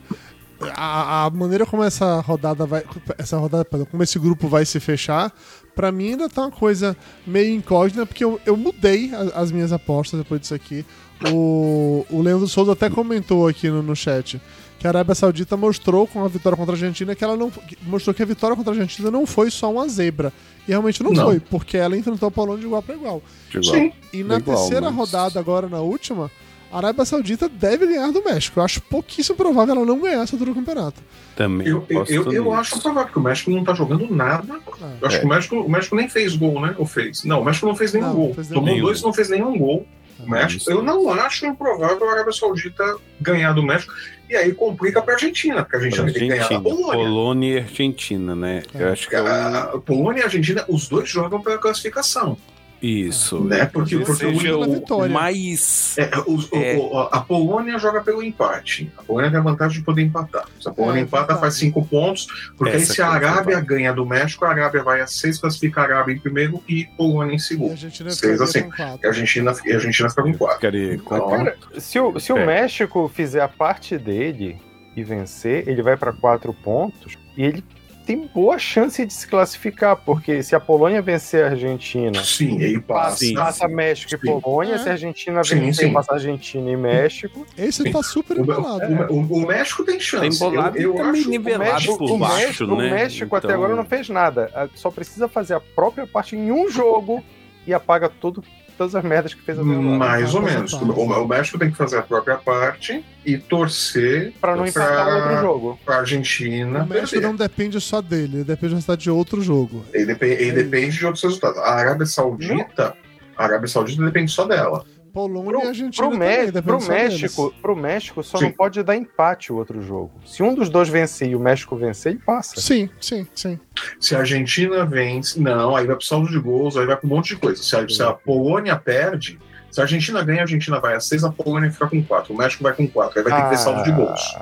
a, 0.75 1.25
a 1.25 1.29
maneira 1.29 1.65
como 1.65 1.83
essa 1.83 2.19
rodada 2.21 2.65
vai. 2.65 2.83
Essa 3.17 3.37
rodada, 3.37 3.65
como 3.89 4.01
esse 4.03 4.17
grupo 4.17 4.47
vai 4.47 4.65
se 4.65 4.79
fechar, 4.79 5.31
pra 5.75 5.91
mim 5.91 6.09
ainda 6.09 6.29
tá 6.29 6.41
uma 6.43 6.51
coisa 6.51 6.95
meio 7.25 7.53
incógnita, 7.55 8.05
porque 8.05 8.23
eu, 8.23 8.39
eu 8.45 8.55
mudei 8.57 9.11
a- 9.13 9.39
as 9.41 9.51
minhas 9.51 9.71
apostas 9.71 10.19
depois 10.19 10.41
disso 10.41 10.55
aqui. 10.55 10.85
O, 11.31 12.05
o 12.09 12.21
Leandro 12.21 12.47
Souza 12.47 12.73
até 12.73 12.89
comentou 12.89 13.47
aqui 13.47 13.69
no, 13.69 13.81
no 13.81 13.95
chat 13.95 14.41
que 14.79 14.85
a 14.87 14.89
Arábia 14.89 15.15
Saudita 15.15 15.55
mostrou 15.55 16.05
com 16.05 16.25
a 16.25 16.27
vitória 16.27 16.57
contra 16.57 16.73
a 16.73 16.75
Argentina 16.75 17.15
que 17.15 17.23
ela 17.23 17.37
não. 17.37 17.49
mostrou 17.83 18.13
que 18.13 18.21
a 18.21 18.25
vitória 18.25 18.53
contra 18.53 18.73
a 18.73 18.75
Argentina 18.75 19.09
não 19.09 19.25
foi 19.25 19.49
só 19.49 19.71
uma 19.71 19.87
zebra. 19.87 20.33
E 20.67 20.71
realmente 20.71 21.01
não, 21.01 21.11
Não. 21.11 21.25
foi, 21.25 21.39
porque 21.39 21.77
ela 21.77 21.95
enfrentou 21.97 22.27
a 22.27 22.31
Polônia 22.31 22.59
de 22.59 22.65
igual 22.65 22.81
para 22.81 22.95
igual. 22.95 23.21
Igual. 23.53 23.63
Sim. 23.75 23.93
E 24.11 24.23
na 24.23 24.37
Igual, 24.39 24.57
terceira 24.57 24.87
mas- 24.91 24.95
rodada, 24.95 25.39
agora 25.39 25.69
na 25.69 25.79
última, 25.79 26.29
a 26.73 26.77
Arábia 26.77 27.05
Saudita 27.05 27.47
deve 27.47 27.85
ganhar 27.85 28.11
do 28.11 28.23
México. 28.23 28.59
Eu 28.59 28.63
acho 28.63 28.81
pouquíssimo 28.81 29.35
provável 29.37 29.75
ela 29.75 29.85
não 29.85 29.99
ganhar 29.99 30.23
essa 30.23 30.35
altura 30.35 30.51
do 30.51 30.55
campeonato. 30.55 31.01
Também 31.35 31.67
Eu, 31.67 31.85
eu, 31.89 32.05
eu, 32.07 32.31
eu 32.33 32.53
acho 32.53 32.79
provável 32.81 33.11
que 33.11 33.19
o 33.19 33.21
México 33.21 33.51
não 33.51 33.63
tá 33.63 33.73
jogando 33.73 34.13
nada. 34.13 34.59
Ah, 34.81 34.91
Eu 35.01 35.07
acho 35.07 35.17
É. 35.17 35.19
que 35.19 35.25
o 35.25 35.29
México, 35.29 35.55
o 35.61 35.69
México 35.69 35.95
nem 35.95 36.09
fez 36.09 36.35
gol, 36.35 36.59
né? 36.61 36.75
Ou 36.77 36.85
fez? 36.85 37.23
Não, 37.23 37.41
o 37.41 37.45
México 37.45 37.65
não 37.67 37.75
fez 37.75 37.93
nenhum 37.93 38.07
Não, 38.07 38.15
gol. 38.15 38.33
fez 38.33 38.49
nenhum 38.49 38.61
Tomou 38.61 38.75
gol. 38.75 38.85
dois 38.85 38.99
e 38.99 39.03
não 39.03 39.13
fez 39.13 39.29
nenhum 39.29 39.57
gol. 39.57 39.87
O 40.19 40.29
México, 40.29 40.71
eu 40.71 40.81
não 40.81 41.09
acho 41.11 41.45
improvável 41.45 42.07
a 42.07 42.11
Arábia 42.13 42.31
Saudita 42.31 42.95
ganhar 43.19 43.51
do 43.53 43.61
México. 43.63 43.91
E 44.29 44.35
aí 44.35 44.53
complica 44.53 45.01
pra 45.01 45.15
Argentina, 45.15 45.63
porque 45.63 45.75
a 45.75 45.79
Argentina 45.79 46.05
tem 46.05 46.13
que 46.13 46.27
ganhar 46.29 46.47
da 46.49 46.59
Polônia. 46.61 46.93
Polônia 46.93 47.53
e 47.53 47.57
Argentina, 47.61 48.33
né? 48.35 48.63
Eu 48.73 48.91
acho 48.93 49.09
que 49.09 49.15
é 49.15 49.21
o... 49.21 49.27
A 49.27 49.79
Polônia 49.85 50.19
e 50.19 50.23
a 50.23 50.25
Argentina, 50.25 50.63
os 50.69 50.87
dois 50.87 51.09
jogam 51.09 51.41
pela 51.41 51.57
classificação. 51.57 52.37
Isso. 52.85 53.39
Né? 53.45 53.65
Porque, 53.65 53.95
Ou 53.95 54.03
porque 54.03 54.25
Seja 54.25 54.57
o, 54.57 54.83
o, 55.05 55.09
mais... 55.09 55.97
é, 55.97 56.09
o- 56.27 56.57
É. 56.61 56.75
o- 56.77 56.97
a 57.11 57.21
Polônia 57.21 57.79
joga 57.79 58.01
pelo 58.01 58.21
empate. 58.21 58.91
A 58.97 59.03
Polônia 59.03 59.31
tem 59.31 59.39
a 59.39 59.43
vantagem 59.43 59.79
de 59.79 59.85
poder 59.85 60.01
empatar. 60.01 60.45
Se 60.59 60.67
a 60.67 60.71
Polônia 60.71 60.99
É, 60.99 61.03
empata, 61.03 61.37
faz 61.37 61.53
cinco 61.55 61.85
pontos. 61.85 62.27
Porque 62.57 62.75
aí, 62.75 62.81
Essa 62.81 62.93
se 62.93 63.01
a 63.01 63.05
que 63.17 63.23
é 63.23 63.27
a 63.27 63.31
Arábia 63.31 63.59
ganha 63.61 63.93
do 63.93 64.05
México, 64.05 64.43
a 64.43 64.49
Arábia 64.49 64.83
vai 64.83 64.99
a 64.99 65.07
seis, 65.07 65.39
classifica 65.39 65.79
a 65.79 65.83
Arábia 65.85 66.13
em 66.13 66.19
primeiro 66.19 66.61
e 66.67 66.83
Polônia 66.97 67.31
em 67.31 67.35
E 67.35 67.37
a 67.37 67.39
segundo. 67.39 67.71
Argentina 67.71 68.11
Seis 68.11 68.41
assim. 68.41 68.63
com 68.63 68.75
E 68.75 68.81
a 68.81 69.07
Argentina, 69.07 69.53
e 69.65 69.71
a 69.71 69.75
Argentina 69.75 70.09
fica 70.09 70.23
com 70.23 70.33
quatro. 70.37 70.55
Ficaria 70.57 70.97
com 70.99 71.15
Então, 71.15 71.29
Cara, 71.29 71.57
se 71.77 71.99
o, 71.99 72.19
se 72.19 72.33
o 72.33 72.37
É. 72.37 72.45
México 72.45 73.09
fizer 73.13 73.41
a 73.41 73.47
parte 73.47 73.97
dele 73.97 74.57
e 74.95 75.03
vencer, 75.05 75.67
ele 75.69 75.81
vai 75.81 75.95
para 75.95 76.11
quatro 76.11 76.53
pontos 76.53 77.17
e 77.37 77.43
ele 77.45 77.63
tem 78.05 78.27
boa 78.33 78.57
chance 78.59 79.05
de 79.05 79.13
se 79.13 79.27
classificar, 79.27 79.95
porque 79.95 80.43
se 80.43 80.55
a 80.55 80.59
Polônia 80.59 81.01
vencer 81.01 81.43
a 81.45 81.49
Argentina, 81.49 82.23
Sim, 82.23 82.61
aí 82.61 82.79
passa, 82.79 83.03
passa. 83.09 83.17
Sim. 83.17 83.33
passa 83.33 83.67
México 83.67 84.09
Sim. 84.09 84.15
e 84.15 84.41
Polônia, 84.41 84.75
É. 84.75 84.77
se 84.77 84.89
a 84.89 84.91
Argentina 84.91 85.43
Sim, 85.43 85.59
vencer, 85.59 85.87
sim. 85.87 85.93
passa 85.93 86.13
Argentina 86.13 86.69
e 86.71 86.75
México. 86.77 87.45
Esse 87.57 87.89
tá 87.91 88.03
super 88.03 88.37
O, 88.37 88.41
embolado. 88.41 88.85
o- 89.13 89.15
o- 89.15 89.33
o 89.43 89.47
México 89.47 89.83
tem 89.83 89.99
chance. 89.99 90.29
Tem 90.37 90.39
bolado 90.51 90.77
eu, 90.77 90.91
eu 90.91 90.95
também 90.95 91.21
acho, 91.21 91.29
nivelado 91.29 91.69
o 91.69 91.73
México, 91.73 91.97
por 91.97 92.11
o 92.11 92.17
baixo, 92.17 92.35
México, 92.45 92.65
né? 92.67 92.73
o 92.73 92.77
México 92.91 93.35
até 93.35 93.47
Então- 93.47 93.57
agora 93.57 93.75
não 93.75 93.85
fez 93.85 94.09
nada. 94.09 94.51
Ah, 94.53 94.67
Só 94.75 94.91
precisa 94.91 95.27
fazer 95.27 95.53
a 95.53 95.59
própria 95.59 96.05
parte 96.05 96.35
em 96.35 96.51
um 96.51 96.69
jogo 96.69 97.23
e 97.65 97.73
apaga 97.73 98.09
tudo, 98.09 98.43
todas 98.77 98.95
as 98.95 99.03
merdas 99.03 99.33
que 99.33 99.41
fez 99.41 99.57
agora. 99.59 99.77
Mais 99.79 100.33
ou 100.35 100.41
Vai 100.41 100.53
menos. 100.53 100.73
O, 100.73 100.79
parte. 100.79 100.99
o 100.99 101.27
México 101.27 101.57
tem 101.59 101.71
que 101.71 101.77
fazer 101.77 101.97
a 101.97 102.01
própria 102.01 102.35
parte 102.37 103.03
e 103.25 103.37
torcer 103.37 104.33
Pra 104.41 104.55
não 104.55 104.65
empatar 104.65 105.07
o 105.07 105.15
outro 105.15 105.41
jogo. 105.41 105.79
para 105.85 105.95
a 105.95 105.99
Argentina. 105.99 106.83
O 106.83 106.87
México 106.87 107.11
perder. 107.11 107.27
não 107.27 107.35
depende 107.35 107.79
só 107.81 108.01
dele, 108.01 108.37
ele 108.37 108.43
depende 108.43 108.69
do 108.73 108.75
resultado 108.75 108.99
de 108.99 109.09
outro 109.11 109.41
jogo. 109.41 109.85
Ele, 109.93 110.05
depende, 110.05 110.33
ele 110.33 110.49
É 110.59 110.63
depende 110.63 110.97
de 110.97 111.05
outros 111.05 111.23
resultados. 111.23 111.57
A 111.59 111.71
Arábia 111.73 112.05
Saudita, 112.05 112.95
a 113.37 113.43
Arábia 113.43 113.67
Saudita 113.67 114.03
depende 114.03 114.31
só 114.31 114.45
dela. 114.45 114.83
Polônia 115.13 115.51
Pro, 115.51 115.63
e 115.63 115.67
Argentina 115.67 116.07
pro, 116.07 116.17
também, 116.17 116.45
depende 116.51 116.61
pro 116.63 116.87
México, 116.87 117.41
deles. 117.43 117.61
pro 117.61 117.75
México 117.75 118.23
só 118.23 118.37
Sim. 118.39 118.45
não 118.45 118.51
pode 118.51 118.81
dar 118.81 118.95
empate 118.95 119.53
o 119.53 119.57
outro 119.57 119.79
jogo. 119.81 120.11
Se 120.25 120.41
um 120.41 120.55
dos 120.55 120.69
dois 120.69 120.89
vencer 120.89 121.29
e 121.29 121.35
o 121.35 121.39
México 121.39 121.75
vencer, 121.75 122.13
ele 122.13 122.21
passa. 122.25 122.59
Sim, 122.59 122.89
sim, 122.99 123.27
sim. 123.35 123.59
Se 123.99 124.15
a 124.15 124.19
Argentina 124.19 124.83
vence, 124.85 125.39
não, 125.39 125.75
aí 125.75 125.85
vai 125.85 125.95
pro 125.95 126.03
saldo 126.05 126.27
de 126.29 126.39
gols, 126.39 126.75
aí 126.75 126.85
vai 126.87 126.97
pro 126.97 127.05
um 127.05 127.09
monte 127.11 127.29
de 127.29 127.35
coisa. 127.35 127.61
Se 127.61 127.75
a, 127.75 127.87
se 127.87 128.01
a 128.01 128.11
Polônia 128.11 128.75
perde, 128.75 129.37
se 129.69 129.79
a 129.79 129.83
Argentina 129.83 130.23
ganha, 130.23 130.39
a 130.39 130.43
Argentina 130.43 130.79
vai 130.79 130.95
a 130.95 130.99
seis, 130.99 131.23
a 131.23 131.31
Polônia 131.31 131.71
fica 131.71 131.87
com 131.87 132.03
quatro, 132.03 132.33
o 132.33 132.37
México 132.37 132.63
vai 132.63 132.73
com 132.73 132.87
quatro, 132.87 133.19
aí 133.19 133.23
vai 133.23 133.33
ter 133.39 133.43
que 133.43 133.49
ter 133.51 133.57
saldo 133.57 133.83
de 133.83 133.91
gols. 133.91 134.35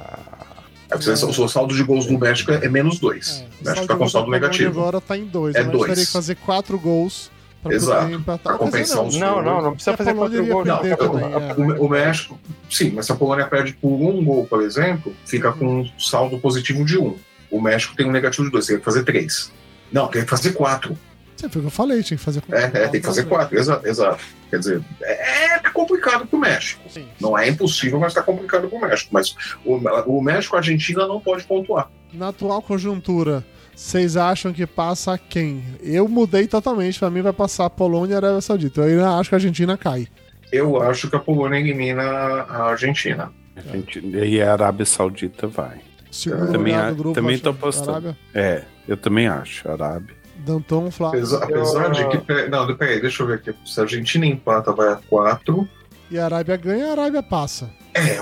Aí 0.89 1.01
você- 1.01 1.11
O 1.26 1.34
seu 1.34 1.47
saldo 1.47 1.74
de 1.74 1.84
gols 1.84 2.05
do 2.05 2.17
México 2.19 2.51
é 2.51 2.67
menos 2.67 2.99
dois. 2.99 3.39
É, 3.39 3.61
o 3.61 3.65
México 3.69 3.88
tá 3.88 3.95
com 3.95 4.09
saldo 4.09 4.30
negativo. 4.30 4.78
Agora 4.80 4.99
tá 4.99 5.17
em 5.17 5.26
dois. 5.26 5.55
É 5.55 5.59
né? 5.59 5.65
Mas 5.67 5.78
dois. 5.78 5.89
teria 5.89 6.05
que 6.05 6.11
fazer 6.11 6.36
quatro 6.36 6.78
gols 6.78 7.31
pra 7.62 7.74
Exato. 7.74 8.05
dizer, 8.07 8.57
compensar 8.57 8.97
não, 8.97 9.07
os 9.07 9.18
Não, 9.18 9.41
não, 9.41 9.62
não 9.62 9.74
precisa 9.74 9.95
fazer 9.95 10.14
quatro 10.14 10.45
gols. 10.45 10.68
Não, 10.68 10.78
também, 10.78 10.91
é. 10.91 11.53
o, 11.53 11.86
o 11.86 11.89
México, 11.89 12.39
sim, 12.70 12.91
mas 12.91 13.05
se 13.05 13.12
a 13.12 13.16
Polônia 13.16 13.45
perde 13.47 13.74
por 13.74 13.89
um 13.89 14.24
gol, 14.24 14.45
por 14.47 14.62
exemplo, 14.62 15.14
fica 15.26 15.51
com 15.51 15.82
um 15.82 15.99
saldo 15.99 16.39
positivo 16.39 16.84
de 16.84 16.97
um. 16.97 17.16
O 17.49 17.62
México 17.62 17.95
tem 17.95 18.07
um 18.07 18.12
negativo 18.12 18.45
de 18.45 18.51
dois, 18.51 18.66
tem 18.66 18.78
que 18.78 18.84
fazer 18.84 19.03
três. 19.03 19.51
Não, 19.91 20.07
tem 20.07 20.24
que 20.24 20.30
fazer 20.30 20.53
quatro. 20.53 20.97
Você 21.36 21.49
foi 21.49 21.59
o 21.59 21.64
que 21.64 21.68
eu 21.68 21.72
falei, 21.72 22.03
tinha 22.03 22.18
que 22.18 22.24
fazer 22.24 22.41
com 22.41 22.55
É, 22.55 22.66
é, 22.66 22.88
tem 22.88 23.01
que 23.01 23.07
fazer 23.07 23.26
quatro, 23.26 23.57
exato. 23.57 23.88
exato. 23.88 24.24
Quer 24.49 24.59
dizer, 24.59 24.82
é, 25.01 25.55
é 25.55 25.59
complicado 25.72 26.26
pro 26.28 26.38
México. 26.38 26.82
Sim. 26.88 27.07
Não 27.20 27.38
é 27.38 27.47
impossível, 27.49 27.99
mas 27.99 28.14
tá 28.14 28.22
complicado 28.22 28.68
pro 28.68 28.80
México. 28.80 29.09
Mas 29.12 29.36
o, 29.66 29.76
o 30.05 30.22
México, 30.22 30.55
a 30.55 30.59
Argentina 30.59 31.07
não 31.07 31.20
pode 31.20 31.43
pontuar. 31.43 31.89
Na 32.14 32.28
atual 32.28 32.62
conjuntura, 32.62 33.43
vocês 33.76 34.15
acham 34.17 34.53
que 34.53 34.65
passa 34.67 35.17
quem? 35.17 35.63
Eu 35.82 36.07
mudei 36.07 36.47
totalmente. 36.47 36.99
Pra 36.99 37.09
mim 37.09 37.22
vai 37.22 37.34
passar 37.34 37.65
a 37.65 37.69
Polônia 37.69 38.13
e 38.13 38.15
a 38.15 38.17
Arábia 38.17 38.41
Saudita. 38.41 38.82
Eu 38.82 38.88
ainda 38.99 39.17
acho 39.17 39.30
que 39.30 39.36
a 39.36 39.38
Argentina 39.38 39.78
cai. 39.78 40.07
Eu 40.51 40.82
acho 40.82 41.09
que 41.09 41.15
a 41.15 41.19
Polônia 41.19 41.59
elimina 41.59 42.03
a 42.03 42.63
Argentina. 42.69 43.32
E 44.03 44.41
a 44.41 44.51
Arábia 44.53 44.86
Saudita 44.86 45.47
vai. 45.47 45.80
Segundo 46.11 46.51
Também 46.51 46.74
lugar 46.74 46.88
a- 46.88 46.89
do 46.91 46.95
grupo, 46.97 47.15
também 47.15 47.39
tô 47.39 47.49
apostando. 47.51 47.91
Arábia. 47.91 48.17
É, 48.34 48.63
eu 48.88 48.97
também 48.97 49.28
acho. 49.28 49.69
Arábia. 49.72 50.15
Danton, 50.45 50.89
Flávio. 50.91 51.19
Apesar, 51.19 51.43
apesar 51.43 51.89
de 51.91 52.07
que. 52.09 52.47
Não, 52.49 52.76
peraí, 52.76 52.99
deixa 52.99 53.24
eu 53.24 53.28
ver 53.28 53.36
aqui. 53.36 53.53
Se 53.65 53.80
a 53.80 53.84
Argentina 53.84 54.26
empata, 54.26 54.74
vai 54.74 54.89
a 54.89 54.95
quatro. 54.95 55.67
E 56.09 56.17
a 56.19 56.26
Arábia 56.26 56.57
ganha, 56.57 56.88
a 56.88 56.91
Arábia 56.91 57.24
passa. 57.24 57.69
É, 57.93 58.17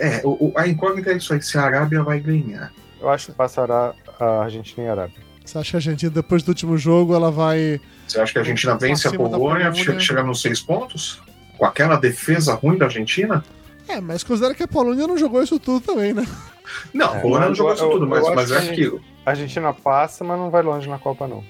é, 0.00 0.20
o- 0.24 0.48
o- 0.48 0.52
a 0.56 0.66
incógnita 0.66 1.10
é 1.12 1.16
isso 1.16 1.32
aí, 1.32 1.40
se 1.42 1.56
a 1.58 1.62
Arábia 1.62 2.02
vai 2.02 2.18
ganhar. 2.18 2.72
Eu 3.00 3.08
acho 3.08 3.26
que 3.26 3.32
passará 3.32 3.92
a 4.20 4.42
Argentina 4.44 4.86
e 4.86 4.88
a 4.88 4.92
Arábia. 4.92 5.16
Você 5.44 5.58
acha 5.58 5.70
que 5.70 5.76
a 5.76 5.78
Argentina, 5.78 6.10
depois 6.12 6.42
do 6.42 6.48
último 6.50 6.76
jogo, 6.76 7.14
ela 7.14 7.30
vai. 7.30 7.80
Você 8.06 8.20
acha 8.20 8.32
que 8.32 8.38
a 8.38 8.42
Argentina 8.42 8.76
vence 8.76 9.08
a 9.08 9.10
Polônia, 9.12 9.70
Polônia. 9.70 9.72
che- 9.74 9.98
chega 10.00 10.22
nos 10.22 10.40
seis 10.42 10.60
pontos? 10.60 11.20
Com 11.58 11.64
aquela 11.66 11.96
defesa 11.96 12.54
ruim 12.54 12.78
da 12.78 12.86
Argentina? 12.86 13.44
É, 13.88 14.00
mas 14.00 14.22
considera 14.22 14.54
que 14.54 14.62
a 14.62 14.68
Polônia 14.68 15.06
não 15.06 15.18
jogou 15.18 15.42
isso 15.42 15.58
tudo 15.58 15.80
também, 15.84 16.12
né? 16.12 16.26
Não, 16.94 17.12
a 17.12 17.16
É, 17.16 17.20
Polônia 17.20 17.48
não 17.48 17.54
jogou 17.54 17.72
eu- 17.72 17.76
isso 17.76 17.90
tudo, 17.90 18.04
eu- 18.04 18.08
mas, 18.08 18.26
eu 18.26 18.34
mas 18.34 18.52
acho 18.52 18.68
é 18.68 18.72
aquilo. 18.72 19.00
A 19.26 19.30
Argentina 19.30 19.72
passa, 19.72 20.22
mas 20.24 20.38
não 20.38 20.50
vai 20.50 20.62
longe 20.62 20.88
na 20.88 20.98
Copa, 20.98 21.26
não. 21.26 21.42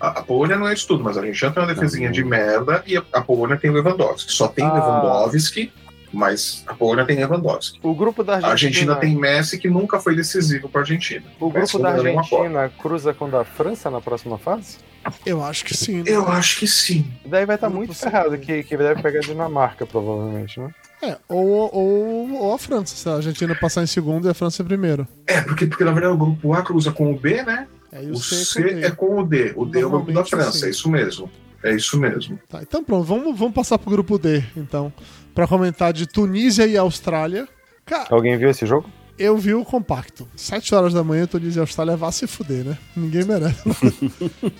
A, 0.00 0.08
a 0.20 0.22
Polônia 0.22 0.56
não 0.58 0.68
é 0.68 0.74
isso 0.74 0.86
tudo, 0.86 1.02
mas 1.02 1.16
a 1.16 1.20
Argentina 1.20 1.50
tem 1.52 1.62
uma 1.62 1.72
defesinha 1.72 2.10
de 2.10 2.22
merda 2.24 2.82
e 2.86 2.96
a, 2.96 3.02
a 3.12 3.20
Polônia 3.22 3.56
tem 3.56 3.70
Lewandowski. 3.70 4.32
Só 4.32 4.48
tem 4.48 4.64
Ah. 4.66 4.72
Lewandowski, 4.74 5.72
mas 6.12 6.64
a 6.66 6.74
Polônia 6.74 7.04
tem 7.04 7.16
Lewandowski. 7.16 7.78
O 7.82 7.94
grupo 7.94 8.22
da 8.22 8.34
A 8.34 8.36
Argentina. 8.36 8.52
Argentina 8.52 8.96
tem 8.96 9.16
Messi, 9.16 9.58
que 9.58 9.68
nunca 9.68 10.00
foi 10.00 10.14
decisivo 10.16 10.68
para 10.68 10.80
a 10.80 10.82
Argentina. 10.82 11.24
O 11.38 11.50
Messi 11.50 11.72
grupo 11.72 11.78
da. 11.78 11.90
Argentina 11.90 12.72
cruza 12.80 13.14
com 13.14 13.26
o 13.26 13.30
da 13.30 13.44
França 13.44 13.90
na 13.90 14.00
próxima 14.00 14.38
fase? 14.38 14.78
Eu 15.24 15.42
acho 15.42 15.64
que 15.64 15.74
sim. 15.74 15.98
né? 15.98 16.04
Eu 16.06 16.28
acho 16.28 16.58
que 16.58 16.66
sim. 16.66 17.10
Daí 17.24 17.46
vai 17.46 17.56
estar 17.56 17.68
Grupo 17.68 17.78
muito 17.78 17.94
ferrado, 17.94 18.36
que, 18.36 18.62
que 18.62 18.76
deve 18.76 19.00
pegar 19.02 19.20
a 19.20 19.22
Dinamarca, 19.22 19.86
provavelmente, 19.86 20.60
né? 20.60 20.70
É, 21.02 21.16
ou, 21.26 21.74
ou, 21.74 22.32
ou 22.34 22.54
a 22.54 22.58
França, 22.58 22.94
se 22.94 23.08
a 23.08 23.14
Argentina 23.14 23.54
passar 23.54 23.82
em 23.82 23.86
segundo 23.86 24.26
e 24.28 24.30
a 24.30 24.34
França 24.34 24.62
em 24.62 24.66
primeiro. 24.66 25.08
É, 25.26 25.40
porque, 25.40 25.66
porque 25.66 25.84
na 25.84 25.92
verdade 25.92 26.12
o 26.12 26.18
grupo 26.18 26.52
A 26.52 26.62
cruza 26.62 26.92
com 26.92 27.10
o 27.10 27.18
B, 27.18 27.42
né? 27.42 27.66
É, 27.90 28.04
e 28.04 28.10
O 28.10 28.12
o 28.12 28.16
C, 28.16 28.44
C 28.44 28.62
com 28.62 28.86
é 28.86 28.90
com 28.90 29.20
o 29.20 29.26
D. 29.26 29.52
O 29.56 29.64
D 29.64 29.80
é 29.80 29.86
o 29.86 29.90
grupo 29.90 30.12
da 30.12 30.24
França, 30.24 30.58
sim. 30.58 30.66
é 30.66 30.70
isso 30.70 30.90
mesmo. 30.90 31.30
É 31.62 31.74
isso 31.74 31.98
mesmo. 31.98 32.38
Tá, 32.48 32.62
então 32.62 32.82
pronto, 32.84 33.04
vamos, 33.04 33.38
vamos 33.38 33.54
passar 33.54 33.78
pro 33.78 33.90
grupo 33.90 34.18
D, 34.18 34.42
então. 34.56 34.92
Pra 35.34 35.46
comentar 35.46 35.92
de 35.92 36.06
Tunísia 36.06 36.66
e 36.66 36.76
Austrália. 36.76 37.48
Cara, 37.86 38.08
Alguém 38.10 38.36
viu 38.36 38.50
esse 38.50 38.66
jogo? 38.66 38.88
eu 39.18 39.36
vi 39.36 39.52
o 39.54 39.64
compacto. 39.64 40.26
Sete 40.34 40.74
horas 40.74 40.94
da 40.94 41.04
manhã, 41.04 41.26
Tunísia 41.26 41.60
e 41.60 41.62
Austrália 41.62 41.96
vá 41.96 42.10
se 42.10 42.26
fuder, 42.26 42.64
né? 42.64 42.78
Ninguém 42.96 43.24
merece. 43.24 43.58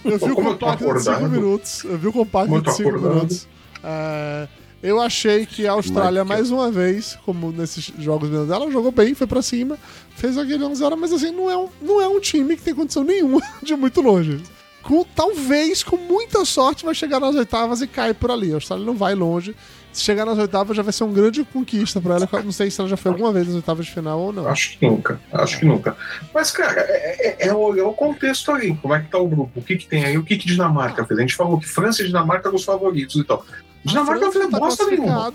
eu 0.05 0.19
vi 0.19 0.31
o 0.33 0.35
compacto 0.35 0.85
de 0.93 1.01
5 1.01 1.11
acordado. 1.11 1.29
minutos. 1.31 1.85
Eu 1.85 1.97
vi 1.99 2.09
o 2.09 2.13
compacto 2.13 2.61
de 2.61 2.73
5 2.75 2.89
acordado. 2.89 3.15
minutos. 3.15 3.49
É, 3.83 4.49
eu 4.83 5.01
achei 5.01 5.47
que 5.47 5.67
a 5.67 5.73
Austrália, 5.73 6.25
mais 6.25 6.51
uma 6.51 6.71
vez, 6.71 7.19
como 7.25 7.51
nesses 7.53 7.93
jogos 7.99 8.29
meus, 8.29 8.51
ela 8.51 8.71
jogou 8.71 8.93
bem, 8.93 9.15
foi 9.15 9.27
pra 9.27 9.41
cima, 9.43 9.79
fez 10.17 10.37
aquele 10.37 10.63
11 10.65 10.83
mas 10.99 11.13
assim, 11.13 11.31
não 11.31 11.51
é, 11.51 11.57
um, 11.57 11.69
não 11.81 12.01
é 12.01 12.09
um 12.09 12.21
time 12.21 12.57
que 12.57 12.63
tem 12.63 12.75
condição 12.75 13.03
nenhuma 13.05 13.41
de 13.63 13.73
ir 13.73 13.77
muito 13.77 14.01
longe. 14.01 14.43
Com, 14.83 15.05
talvez, 15.05 15.83
com 15.83 15.97
muita 15.97 16.45
sorte, 16.45 16.85
vai 16.85 16.95
chegar 16.95 17.21
nas 17.21 17.35
oitavas 17.35 17.83
e 17.83 17.87
cai 17.87 18.15
por 18.15 18.31
ali. 18.31 18.53
A 18.53 18.55
Austrália 18.57 18.85
não 18.85 18.95
vai 18.95 19.15
longe. 19.15 19.55
Se 19.93 20.03
chegar 20.05 20.25
nas 20.25 20.39
oitavas, 20.39 20.77
já 20.77 20.83
vai 20.85 20.93
ser 20.93 21.03
uma 21.05 21.13
grande 21.13 21.43
conquista 21.45 22.01
pra 22.01 22.15
ela. 22.15 22.29
Eu 22.33 22.43
Não 22.45 22.53
sei 22.53 22.71
se 22.71 22.81
ela 22.81 22.89
já 22.89 22.97
foi 22.97 23.11
alguma 23.11 23.33
vez 23.33 23.47
nas 23.49 23.57
oitavas 23.57 23.87
de 23.87 23.93
final 23.93 24.21
ou 24.21 24.33
não. 24.33 24.47
Acho 24.47 24.79
que 24.79 24.87
nunca. 24.87 25.21
Acho 25.33 25.59
que 25.59 25.65
nunca. 25.67 25.97
Mas, 26.33 26.51
cara, 26.53 26.81
é, 26.81 27.45
é- 27.45 27.49
é 27.49 27.53
o, 27.55 27.77
é 27.77 27.83
o 27.83 27.93
contexto 27.93 28.53
ali. 28.53 28.77
Como 28.77 28.95
é 28.95 29.01
que 29.01 29.11
tá 29.11 29.19
o 29.19 29.27
grupo? 29.27 29.59
O 29.59 29.63
que, 29.63 29.77
que 29.77 29.87
tem 29.89 30.05
aí? 30.05 30.17
O 30.17 30.23
que, 30.23 30.37
que 30.39 30.47
Dinamarca 30.47 31.05
fez? 31.05 31.19
A 31.19 31.23
gente 31.23 31.35
falou 31.35 31.59
que 31.59 31.67
França 31.67 32.03
e 32.03 32.07
Dinamarca 32.07 32.49
eram 32.49 32.57
os 32.57 32.65
favoritos 32.65 33.17
e 33.17 33.25
tal. 33.25 33.45
Dinamarca 33.85 34.21
não 34.27 34.33
fez 34.33 34.49
tá 34.49 34.59
bosta 34.59 34.87
nenhuma. 34.87 35.33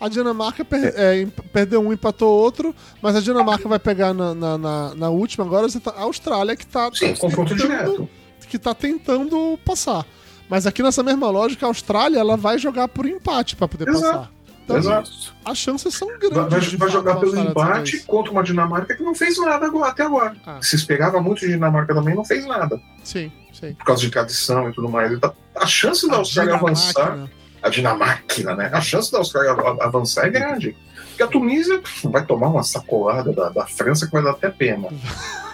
A 0.00 0.08
Dinamarca 0.08 0.64
per- 0.64 0.92
é, 0.96 1.26
perdeu 1.52 1.80
um, 1.80 1.92
empatou 1.92 2.28
outro, 2.38 2.72
mas 3.02 3.16
a 3.16 3.20
Dinamarca 3.20 3.68
vai 3.68 3.80
pegar 3.80 4.14
na, 4.14 4.32
na, 4.32 4.56
na- 4.56 4.94
na 4.94 5.08
última 5.10 5.44
agora 5.44 5.66
tá- 5.80 5.90
a 5.96 6.02
Austrália 6.02 6.54
que 6.54 6.64
tá, 6.64 6.88
Sim, 6.94 7.14
confronto 7.16 7.56
tentando, 7.56 7.68
direto. 7.68 8.08
que 8.48 8.58
tá 8.60 8.72
tentando 8.74 9.58
passar. 9.64 10.06
Mas 10.48 10.66
aqui 10.66 10.82
nessa 10.82 11.02
mesma 11.02 11.28
lógica, 11.30 11.66
a 11.66 11.68
Austrália 11.68 12.18
ela 12.18 12.36
vai 12.36 12.58
jogar 12.58 12.88
por 12.88 13.06
empate 13.06 13.54
pra 13.56 13.68
poder 13.68 13.88
Exato. 13.88 14.02
passar. 14.18 14.30
Então, 14.64 14.76
Exato. 14.76 15.10
as 15.46 15.56
chances 15.58 15.94
são 15.94 16.08
grandes. 16.18 16.30
Vai, 16.36 16.76
vai- 16.76 16.90
jogar 16.90 17.12
a 17.12 17.16
pelo 17.16 17.32
Austrália 17.38 17.50
empate 17.50 17.98
contra 18.06 18.30
uma 18.32 18.42
Dinamarca 18.42 18.94
que 18.94 19.02
não 19.02 19.14
fez 19.14 19.38
nada 19.38 19.66
até 19.86 20.02
agora. 20.02 20.36
Ah. 20.46 20.58
Se 20.60 20.76
esperava 20.76 21.20
muito 21.22 21.40
de 21.40 21.48
Dinamarca 21.48 21.94
também, 21.94 22.14
não 22.14 22.24
fez 22.24 22.44
nada. 22.46 22.78
Sim, 23.02 23.32
sim. 23.52 23.72
Por 23.74 23.84
causa 23.86 24.02
de 24.02 24.10
tradição 24.10 24.68
e 24.68 24.74
tudo 24.74 24.88
mais. 24.90 25.10
Então, 25.12 25.32
a 25.56 25.66
chance 25.66 26.06
da 26.08 26.16
Austrália 26.16 26.52
Dinamarca, 26.54 26.80
avançar. 27.00 27.16
né? 27.16 27.28
A 27.62 27.68
Dinamarca, 27.70 28.54
né? 28.56 28.70
A 28.72 28.80
chance 28.80 29.10
da 29.10 29.18
Austrália 29.18 29.52
av- 29.52 29.80
avançar 29.80 30.26
é 30.26 30.30
grande. 30.30 30.76
Porque 31.18 31.22
a 31.24 31.26
Tunísia 31.26 31.80
vai 32.04 32.24
tomar 32.24 32.46
uma 32.46 32.62
sacolada 32.62 33.32
da, 33.32 33.48
da 33.48 33.66
França 33.66 34.06
que 34.06 34.12
vai 34.12 34.22
dar 34.22 34.30
até 34.30 34.48
pena. 34.48 34.88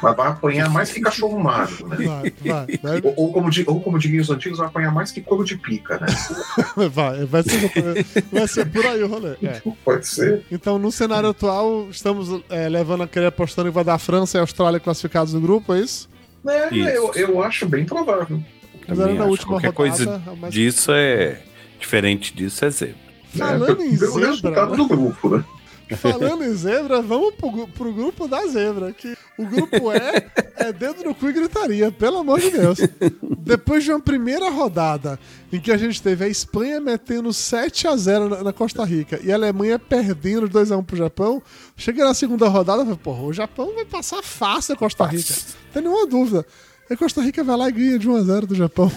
Mas 0.03 0.15
vai 0.15 0.29
apanhar 0.29 0.69
mais 0.69 0.93
que 0.93 1.01
cachorro 1.01 1.43
magro, 1.43 1.89
né? 1.89 1.97
Vai, 1.97 2.33
vai, 2.45 2.79
vai, 2.83 3.01
Ou, 3.03 3.15
ou 3.17 3.33
como, 3.33 3.49
ou 3.67 3.81
como 3.81 3.99
diriam 3.99 4.21
os 4.21 4.29
antigos, 4.29 4.59
vai 4.59 4.67
apanhar 4.67 4.93
mais 4.93 5.11
que 5.11 5.23
couro 5.23 5.43
de 5.43 5.57
pica, 5.57 5.99
né? 5.99 6.07
vai, 6.93 7.25
vai 7.25 7.43
ser, 7.43 7.71
vai 8.31 8.47
ser 8.47 8.67
por 8.67 8.85
aí 8.85 9.03
o 9.03 9.09
rolê. 9.09 9.37
É. 9.43 9.63
Pode 9.83 10.07
ser. 10.07 10.45
Então, 10.53 10.79
no 10.79 10.93
cenário 10.93 11.31
atual, 11.31 11.89
estamos 11.91 12.29
é, 12.51 12.69
levando 12.69 13.05
a 13.05 13.09
querer 13.09 13.29
apostando 13.29 13.71
que 13.71 13.75
vai 13.75 13.85
dar 13.85 13.97
França 13.97 14.37
e 14.37 14.41
Austrália 14.43 14.79
classificados 14.79 15.33
no 15.33 15.41
grupo, 15.41 15.73
é 15.73 15.81
isso? 15.81 16.11
É, 16.47 16.75
Isso. 16.75 16.89
eu, 16.91 17.13
eu 17.15 17.43
acho 17.43 17.67
bem 17.67 17.87
provável. 17.87 18.39
Mas 18.87 19.01
era 19.01 19.15
na 19.15 19.25
última 19.25 19.53
Qualquer 19.53 19.73
rodada. 19.73 19.97
coisa 19.97 20.23
mas- 20.39 20.53
disso 20.53 20.93
é. 20.93 21.41
Diferente 21.81 22.35
disso 22.35 22.63
é 22.67 22.71
zebra. 22.71 22.97
Falando 23.35 23.79
né? 23.79 23.87
em 23.87 23.97
Pelo 23.97 24.13
zebra, 24.13 24.29
resultado 24.29 24.71
né? 24.73 24.77
do 24.77 24.87
grupo, 24.87 25.37
né? 25.37 25.45
Falando 25.97 26.45
em 26.45 26.55
zebra, 26.55 27.03
vamos 27.03 27.35
pro, 27.35 27.69
pro 27.69 27.93
grupo 27.93 28.27
da 28.27 28.47
zebra. 28.47 28.93
Que 28.93 29.17
o 29.39 29.45
grupo 29.45 29.93
é, 29.93 30.27
é 30.57 30.73
dedo 30.73 31.05
no 31.05 31.15
cu 31.15 31.29
e 31.29 31.33
gritaria, 31.33 31.93
pelo 31.93 32.19
amor 32.19 32.41
de 32.41 32.51
Deus. 32.51 32.79
Depois 33.39 33.85
de 33.85 33.91
uma 33.91 34.01
primeira 34.01 34.49
rodada 34.51 35.19
em 35.53 35.61
que 35.61 35.71
a 35.71 35.77
gente 35.77 36.03
teve 36.03 36.25
a 36.25 36.29
Espanha 36.29 36.81
metendo 36.81 37.33
7 37.33 37.87
a 37.87 37.97
0 37.97 38.29
na, 38.29 38.43
na 38.45 38.53
Costa 38.53 38.85
Rica 38.85 39.21
e 39.23 39.31
a 39.31 39.35
Alemanha 39.35 39.79
perdendo 39.79 40.49
2 40.49 40.73
a 40.73 40.77
1 40.77 40.85
pro 40.85 40.97
Japão, 40.97 41.43
chega 41.77 42.05
na 42.05 42.15
segunda 42.15 42.49
rodada 42.49 42.83
e 42.83 42.85
fala, 42.85 42.97
porra, 42.97 43.23
o 43.23 43.33
Japão 43.33 43.75
vai 43.75 43.85
passar 43.85 44.23
fácil 44.23 44.75
a 44.75 44.77
Costa 44.77 45.05
Rica. 45.05 45.35
Não 45.35 45.73
tem 45.73 45.83
nenhuma 45.83 46.07
dúvida. 46.07 46.47
Aí 46.89 46.95
a 46.95 46.97
Costa 46.97 47.21
Rica 47.21 47.43
vai 47.43 47.57
lá 47.57 47.69
e 47.69 47.73
ganha 47.73 47.99
de 47.99 48.09
1 48.09 48.17
a 48.17 48.23
0 48.23 48.47
do 48.47 48.55
Japão. 48.55 48.91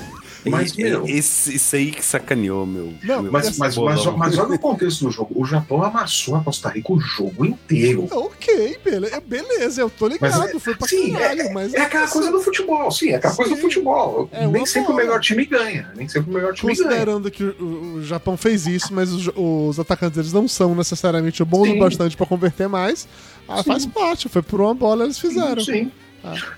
Mas, 0.50 0.72
E- 0.78 0.84
meu- 0.84 1.06
esse- 1.08 1.56
isso 1.56 1.76
aí 1.76 1.92
que 1.92 2.04
sacaneou, 2.04 2.66
meu. 2.66 2.94
Não, 3.04 3.24
meu 3.24 3.32
Mas, 3.32 3.58
mas, 3.58 3.78
mas, 3.78 4.06
mas 4.06 4.38
olha 4.38 4.56
o 4.56 4.60
contexto 4.60 5.06
do 5.06 5.12
jogo. 5.12 5.34
O 5.36 5.46
Japão 5.46 5.84
amassou 5.84 6.36
a 6.36 6.44
Costa 6.44 6.70
Rica 6.70 6.92
o 6.94 7.00
jogo 7.00 7.46
inteiro. 7.46 8.08
Ok, 8.12 8.78
beleza, 8.84 9.20
beleza 9.22 9.82
eu 9.82 9.90
tô 9.90 10.08
ligado, 10.08 10.40
Mas 10.40 10.56
é- 10.56 10.60
foi 10.60 10.76
pra 10.76 10.88
sim, 10.88 11.14
caralho, 11.14 11.54
mas 11.54 11.74
É 11.74 11.82
aquela 11.82 12.08
coisa 12.08 12.32
do 12.32 12.40
futebol, 12.40 12.92
sim, 12.92 13.10
é 13.12 13.16
aquela 13.16 13.36
coisa 13.36 13.52
do 13.52 13.56
Sim. 13.58 13.62
futebol. 13.62 14.30
É 14.32 14.48
Nem 14.48 14.66
sempre 14.66 14.88
bola. 14.90 14.94
o 14.94 14.98
melhor 15.06 15.20
time 15.20 15.46
ganha. 15.46 15.92
Nem 15.96 16.08
sempre 16.08 16.32
o 16.32 16.34
melhor 16.34 16.54
time 16.54 16.74
ganha. 16.74 16.88
Considerando 16.88 17.32
que 17.32 17.44
o, 17.44 17.96
o 17.98 18.04
Japão 18.04 18.36
fez 18.38 18.66
isso, 18.68 18.94
mas 18.94 19.12
os, 19.12 19.30
os 19.36 19.80
atacantes 19.80 20.16
deles 20.18 20.34
não 20.34 20.48
são 20.48 20.74
necessariamente 20.76 21.44
bons 21.44 21.68
o 21.70 21.72
Sim. 21.74 21.80
bastante 21.80 22.18
pra 22.18 22.26
converter 22.26 22.68
mais, 22.68 23.08
ah, 23.48 23.64
faz 23.64 23.86
parte. 23.86 24.28
Foi 24.30 24.42
por 24.42 24.62
uma 24.62 24.74
bola 24.74 25.04
eles 25.04 25.20
fizeram. 25.20 25.64
Sim. 25.64 25.92
Ah. 26.04 26.07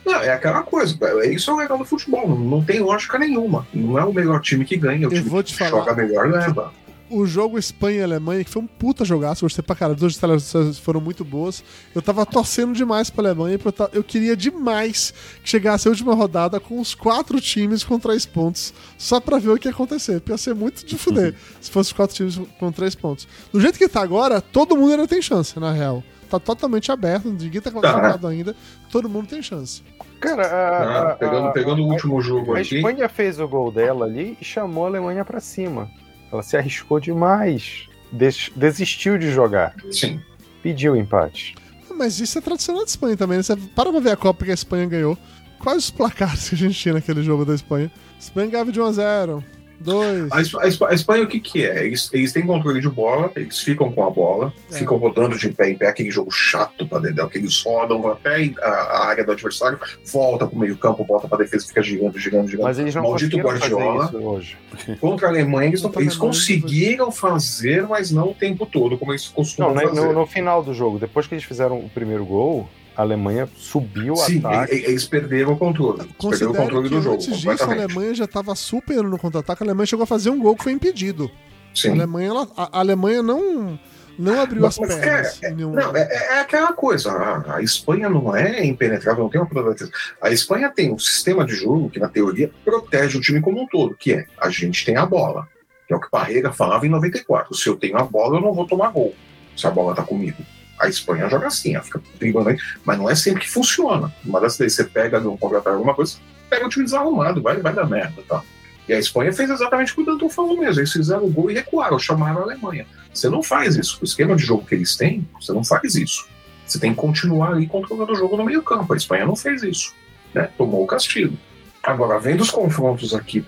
Não, 0.06 0.16
é 0.22 0.32
aquela 0.32 0.62
coisa, 0.64 0.98
é 1.24 1.34
isso 1.34 1.50
é 1.52 1.54
o 1.54 1.58
legal 1.58 1.78
do 1.78 1.86
futebol, 1.86 2.28
não, 2.28 2.38
não 2.38 2.64
tem 2.64 2.80
lógica 2.80 3.18
nenhuma. 3.20 3.68
Não 3.74 3.98
é 3.98 4.06
o 4.06 4.14
melhor 4.14 4.42
time 4.42 4.66
que 4.66 4.78
ganha, 4.78 5.08
o 5.08 5.12
Eu 5.12 5.18
time 5.18 5.30
vou 5.30 5.44
te 5.44 5.54
que 5.54 5.60
falar. 5.60 5.72
joga 5.72 5.94
melhor 5.96 6.30
leva. 6.30 6.74
O 7.12 7.26
jogo 7.26 7.58
Espanha 7.58 8.02
e 8.02 8.04
Alemanha, 8.04 8.44
que 8.44 8.52
foi 8.52 8.62
um 8.62 8.68
puta 8.68 9.04
jogaço, 9.04 9.44
gostei 9.44 9.64
pra 9.64 9.76
caralho. 9.76 9.96
As 9.96 10.00
duas 10.00 10.14
instalações 10.14 10.78
foram 10.78 11.02
muito 11.02 11.26
boas. 11.26 11.64
Eu 11.96 12.04
tava 12.04 12.24
torcendo 12.24 12.72
demais 12.74 13.10
pra 13.10 13.24
Alemanha, 13.30 13.60
eu, 13.94 14.04
queria 14.04 14.38
demais 14.38 15.12
que 15.44 15.50
chegasse 15.50 15.88
a 15.88 15.92
última 15.92 16.14
rodada 16.14 16.60
com 16.60 16.80
os 16.80 16.94
quatro 16.94 17.42
times 17.42 17.84
com 17.84 17.98
três 17.98 18.28
pontos, 18.28 18.76
só 18.96 19.20
pra 19.20 19.40
ver 19.40 19.50
o 19.50 19.58
que 19.58 19.68
ia 19.68 19.72
acontecer. 19.72 20.20
Porque 20.20 20.34
ia 20.34 20.38
ser 20.38 20.54
muito 20.54 20.86
de 20.86 20.96
fuder 21.00 21.34
se 21.60 21.72
fosse 21.72 21.90
os 21.90 21.94
quatro 21.94 22.16
times 22.16 22.40
com 22.60 22.72
três 22.72 22.94
pontos. 22.94 23.28
Do 23.52 23.60
jeito 23.60 23.80
que 23.80 23.90
tá 23.90 24.02
agora, 24.04 24.40
todo 24.40 24.78
mundo 24.78 24.92
ainda 24.92 25.08
tem 25.08 25.20
chance, 25.20 25.60
na 25.60 25.72
real. 25.72 26.04
Tá 26.30 26.40
totalmente 26.40 26.92
aberto, 26.92 27.30
ninguém 27.30 27.60
tá 27.62 27.72
classificado 27.72 28.28
ainda, 28.28 28.56
todo 28.92 29.10
mundo 29.10 29.28
tem 29.28 29.42
chance. 29.42 29.82
Cara, 30.20 30.46
a, 30.48 31.12
Ah, 31.12 31.16
pegando, 31.16 31.48
a- 31.48 31.52
pegando 31.52 31.82
o 31.82 31.90
a- 31.90 31.94
último 31.94 32.22
jogo 32.22 32.56
A 32.56 32.60
aqui. 32.60 32.76
Espanha 32.78 33.08
fez 33.10 33.40
o 33.40 33.48
gol 33.48 33.72
dela 33.72 34.06
ali 34.06 34.38
e 34.40 34.46
chamou 34.46 34.86
a 34.86 34.88
Alemanha 34.90 35.24
pra 35.26 35.40
cima. 35.40 35.90
Ela 36.32 36.44
se 36.44 36.56
arriscou 36.58 37.00
demais. 37.00 37.88
Des- 38.12 38.52
desistiu 38.56 39.18
de 39.18 39.32
jogar. 39.32 39.74
Sim. 39.92 40.20
Pediu 40.62 40.96
empate. 40.96 41.56
Mas 41.96 42.20
isso 42.20 42.38
é 42.38 42.42
tradicional 42.42 42.84
da 42.84 42.90
Espanha 42.90 43.16
também, 43.18 43.38
né? 43.38 43.44
Você 43.44 43.56
para 43.56 43.92
pra 43.92 44.00
ver 44.00 44.12
a 44.12 44.16
Copa 44.18 44.46
que 44.46 44.52
a 44.52 44.54
Espanha 44.54 44.86
ganhou. 44.88 45.18
Quais 45.60 45.78
os 45.86 45.92
placares 45.92 46.50
que 46.50 46.56
a 46.56 46.58
gente 46.58 46.78
tinha 46.80 46.94
naquele 46.94 47.22
jogo 47.24 47.44
da 47.46 47.54
Espanha? 47.54 47.92
A 48.16 48.20
Espanha 48.20 48.48
ganhava 48.50 48.72
de 48.72 48.80
1x0, 48.80 49.44
2. 49.80 50.32
A, 50.32 50.42
Espa- 50.42 50.62
a 50.64 50.68
Espa- 50.68 50.90
a 50.90 50.94
Espanha, 50.94 51.24
o 51.24 51.28
que, 51.28 51.40
que 51.40 51.66
é? 51.66 51.86
Eles, 51.86 52.10
eles 52.14 52.34
têm 52.34 52.46
controle 52.46 52.82
de 52.82 52.90
bola, 52.90 53.32
eles 53.36 53.60
ficam 53.60 53.92
com 53.92 54.06
a 54.06 54.10
bola, 54.10 54.54
É. 54.72 54.76
ficam 54.76 54.98
rodando 54.98 55.38
de 55.38 55.50
pé 55.50 55.70
em 55.70 55.76
pé, 55.76 55.88
aquele 55.88 56.12
jogo 56.12 56.30
chato 56.32 56.86
pra 56.88 57.00
dentro, 57.00 57.28
que 57.30 57.38
eles 57.38 57.62
rodam 57.64 58.08
até 58.10 58.52
a, 58.62 58.68
a 58.68 59.08
área 59.08 59.24
do 59.24 59.32
adversário, 59.32 59.80
volta 60.12 60.46
pro 60.46 60.58
meio 60.60 60.78
campo, 60.78 61.04
volta 61.04 61.28
pra 61.28 61.38
defesa, 61.38 61.66
fica 61.68 61.82
girando, 61.82 62.18
girando, 62.20 62.48
girando. 62.48 62.64
Mas 62.66 62.78
eles 62.80 62.94
não 62.96 63.04
Maldito 63.04 63.40
conseguiram 63.42 63.80
Guardiola. 63.80 64.12
hoje. 64.22 64.58
Contra 65.00 65.28
a 65.28 65.30
Alemanha, 65.30 65.70
eles, 65.70 65.82
não- 65.82 65.92
eles 65.98 66.16
conseguiram 66.16 67.12
fazer, 67.12 67.88
mas 67.88 68.12
não 68.12 68.32
o 68.32 68.34
tempo 68.34 68.66
todo, 68.66 68.98
como 68.98 69.12
eles 69.12 69.28
Não, 69.28 69.34
costumam 69.36 69.74
né, 69.76 69.84
fazer. 69.88 70.02
no, 70.02 70.14
no 70.14 70.26
final 70.28 70.62
do 70.64 70.74
jogo, 70.74 71.00
depois 71.00 71.26
que 71.28 71.34
eles 71.36 71.44
fizeram 71.44 71.78
o 71.80 71.90
primeiro 71.90 72.26
gol, 72.26 72.70
a 73.00 73.04
Alemanha 73.04 73.48
subiu 73.56 74.14
o 74.14 74.18
Sim, 74.18 74.40
ataque. 74.40 74.76
e- 74.76 74.86
eles 74.86 75.06
perderam 75.06 75.54
o 75.54 75.58
controle. 75.58 76.06
Perderam 76.22 76.52
o 76.52 76.56
controle 76.56 76.90
que 76.90 76.96
do 76.96 77.02
jogo, 77.02 77.16
antes 77.16 77.38
disso 77.38 77.64
a. 77.64 77.72
Alemanha 77.72 78.14
já 78.14 78.26
estava 78.26 78.54
super 78.56 79.02
no 79.04 79.18
contra-ataque. 79.18 79.64
A 79.64 79.66
Alemanha 79.66 79.86
chegou 79.86 80.04
a 80.04 80.08
fazer 80.08 80.30
um 80.30 80.40
gol 80.40 80.54
que 80.56 80.64
foi 80.64 80.74
impedido. 80.74 81.32
A 81.72 81.76
Sim. 81.76 81.92
Alemanha, 81.92 82.28
ela- 82.30 82.48
a, 82.58 82.78
a 82.78 82.80
Alemanha 82.82 83.24
não, 83.24 83.80
não 84.18 84.42
abriu 84.42 84.62
Mas, 84.64 84.74
as 84.74 84.80
mas, 84.80 84.96
pernas. 84.96 85.38
cara, 85.40 85.54
em 85.54 85.56
nenhum- 85.56 85.72
Não, 85.72 85.96
é, 85.96 86.02
é 86.12 86.40
aquela 86.42 86.74
coisa. 86.74 87.10
A, 87.12 87.56
a 87.56 87.62
Espanha 87.64 88.10
não 88.10 88.36
é 88.36 88.66
impenetrável, 88.66 89.24
não 89.24 89.30
tem 89.30 89.40
uma 89.40 89.48
probabilidade. 89.48 89.90
A 90.22 90.30
Espanha 90.30 90.70
tem 90.70 90.92
um 90.94 91.00
sistema 91.00 91.46
de 91.46 91.54
jogo 91.56 91.90
que, 91.90 92.00
na 92.00 92.10
teoria, 92.10 92.52
protege 92.66 93.18
o 93.18 93.22
time 93.22 93.40
como 93.40 93.62
um 93.62 93.68
todo, 93.68 93.96
que 93.96 94.12
é 94.12 94.26
a 94.38 94.50
gente 94.50 94.84
tem 94.86 94.98
a 94.98 95.06
bola. 95.06 95.48
Que 95.88 95.94
é 95.94 95.96
o 95.96 96.02
que 96.02 96.10
Parreira 96.12 96.52
falava 96.52 96.86
em 96.86 96.90
94. 96.90 97.56
Se 97.56 97.70
eu 97.70 97.78
tenho 97.78 97.98
a 97.98 98.04
bola, 98.04 98.38
eu 98.38 98.42
não 98.42 98.54
vou 98.54 98.68
tomar 98.68 98.92
gol. 98.92 99.16
Se 99.56 99.66
a 99.66 99.72
bola 99.72 99.96
tá 99.96 100.04
comigo. 100.04 100.38
A 100.80 100.88
Espanha 100.88 101.30
joga 101.30 101.48
assim, 101.48 101.76
ela 101.76 101.84
fica 101.84 102.02
driblando 102.18 102.50
aí, 102.50 102.58
mas 102.86 102.98
não 102.98 103.10
é 103.10 103.16
sempre 103.16 103.42
que 103.42 103.50
funciona. 103.50 104.14
Uma 104.26 104.40
das 104.40 104.58
vezes 104.58 104.78
você 104.78 104.84
pega 104.86 105.20
um 105.20 105.38
contratar 105.38 105.74
alguma 105.74 105.94
coisa, 105.94 106.18
pega 106.50 106.66
o 106.66 106.70
time 106.70 106.86
desarrumado, 106.86 107.42
vai, 107.42 107.58
vai 107.58 107.74
dar 107.74 107.86
merda, 107.86 108.22
tá? 108.28 108.42
E 108.88 108.94
a 108.94 108.98
Espanha 108.98 109.32
fez 109.32 109.50
exatamente 109.50 109.92
o 109.92 109.96
que 109.96 110.02
o 110.02 110.06
Danton 110.06 110.30
falou 110.30 110.58
mesmo. 110.58 110.80
Eles 110.80 110.92
fizeram 110.92 111.24
o 111.24 111.30
gol 111.30 111.52
e 111.52 111.54
recuaram, 111.54 112.00
chamaram 112.00 112.40
a 112.40 112.42
Alemanha. 112.42 112.88
Você 113.14 113.30
não 113.30 113.44
faz 113.44 113.76
isso. 113.76 114.00
O 114.02 114.04
esquema 114.04 114.36
de 114.36 114.44
jogo 114.44 114.66
que 114.66 114.74
eles 114.74 114.96
têm, 114.96 115.28
você 115.40 115.54
não 115.54 115.64
faz 115.64 115.94
isso. 115.94 116.28
Você 116.66 116.80
tem 116.80 116.92
que 116.92 116.98
continuar 116.98 117.52
ali 117.52 117.68
controlando 117.68 118.14
o 118.14 118.16
jogo 118.16 118.36
no 118.36 118.46
meio 118.46 118.64
campo. 118.64 118.92
A 118.92 118.98
Espanha 118.98 119.28
não 119.28 119.36
fez 119.36 119.62
isso. 119.62 119.94
Né? 120.34 120.50
Tomou 120.58 120.84
o 120.84 120.88
castigo. 120.88 121.38
Agora, 121.84 122.20
vendo 122.20 122.42
os 122.42 122.50
confrontos 122.50 123.14
aqui 123.14 123.46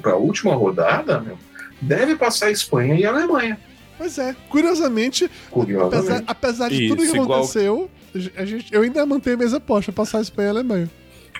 para 0.00 0.12
a 0.12 0.16
última 0.16 0.54
rodada, 0.54 1.20
meu, 1.20 1.36
deve 1.80 2.14
passar 2.14 2.46
a 2.46 2.50
Espanha 2.52 2.94
e 2.94 3.04
a 3.04 3.10
Alemanha. 3.10 3.58
Pois 3.98 4.18
é, 4.18 4.34
curiosamente, 4.50 5.24
apesar, 5.24 5.50
Curiosamente. 5.50 6.24
apesar 6.26 6.68
de 6.68 6.84
Isso, 6.84 6.94
tudo 6.96 7.10
que 7.10 7.16
igual- 7.16 7.38
aconteceu, 7.40 7.90
a 8.36 8.44
gente, 8.44 8.72
eu 8.74 8.82
ainda 8.82 9.04
mantenho 9.06 9.36
a 9.36 9.38
mesma 9.38 9.58
aposta, 9.58 9.90
passar 9.92 10.18
a 10.18 10.22
Espanha 10.22 10.46
e 10.46 10.48
a 10.48 10.52
Alemanha. 10.52 10.90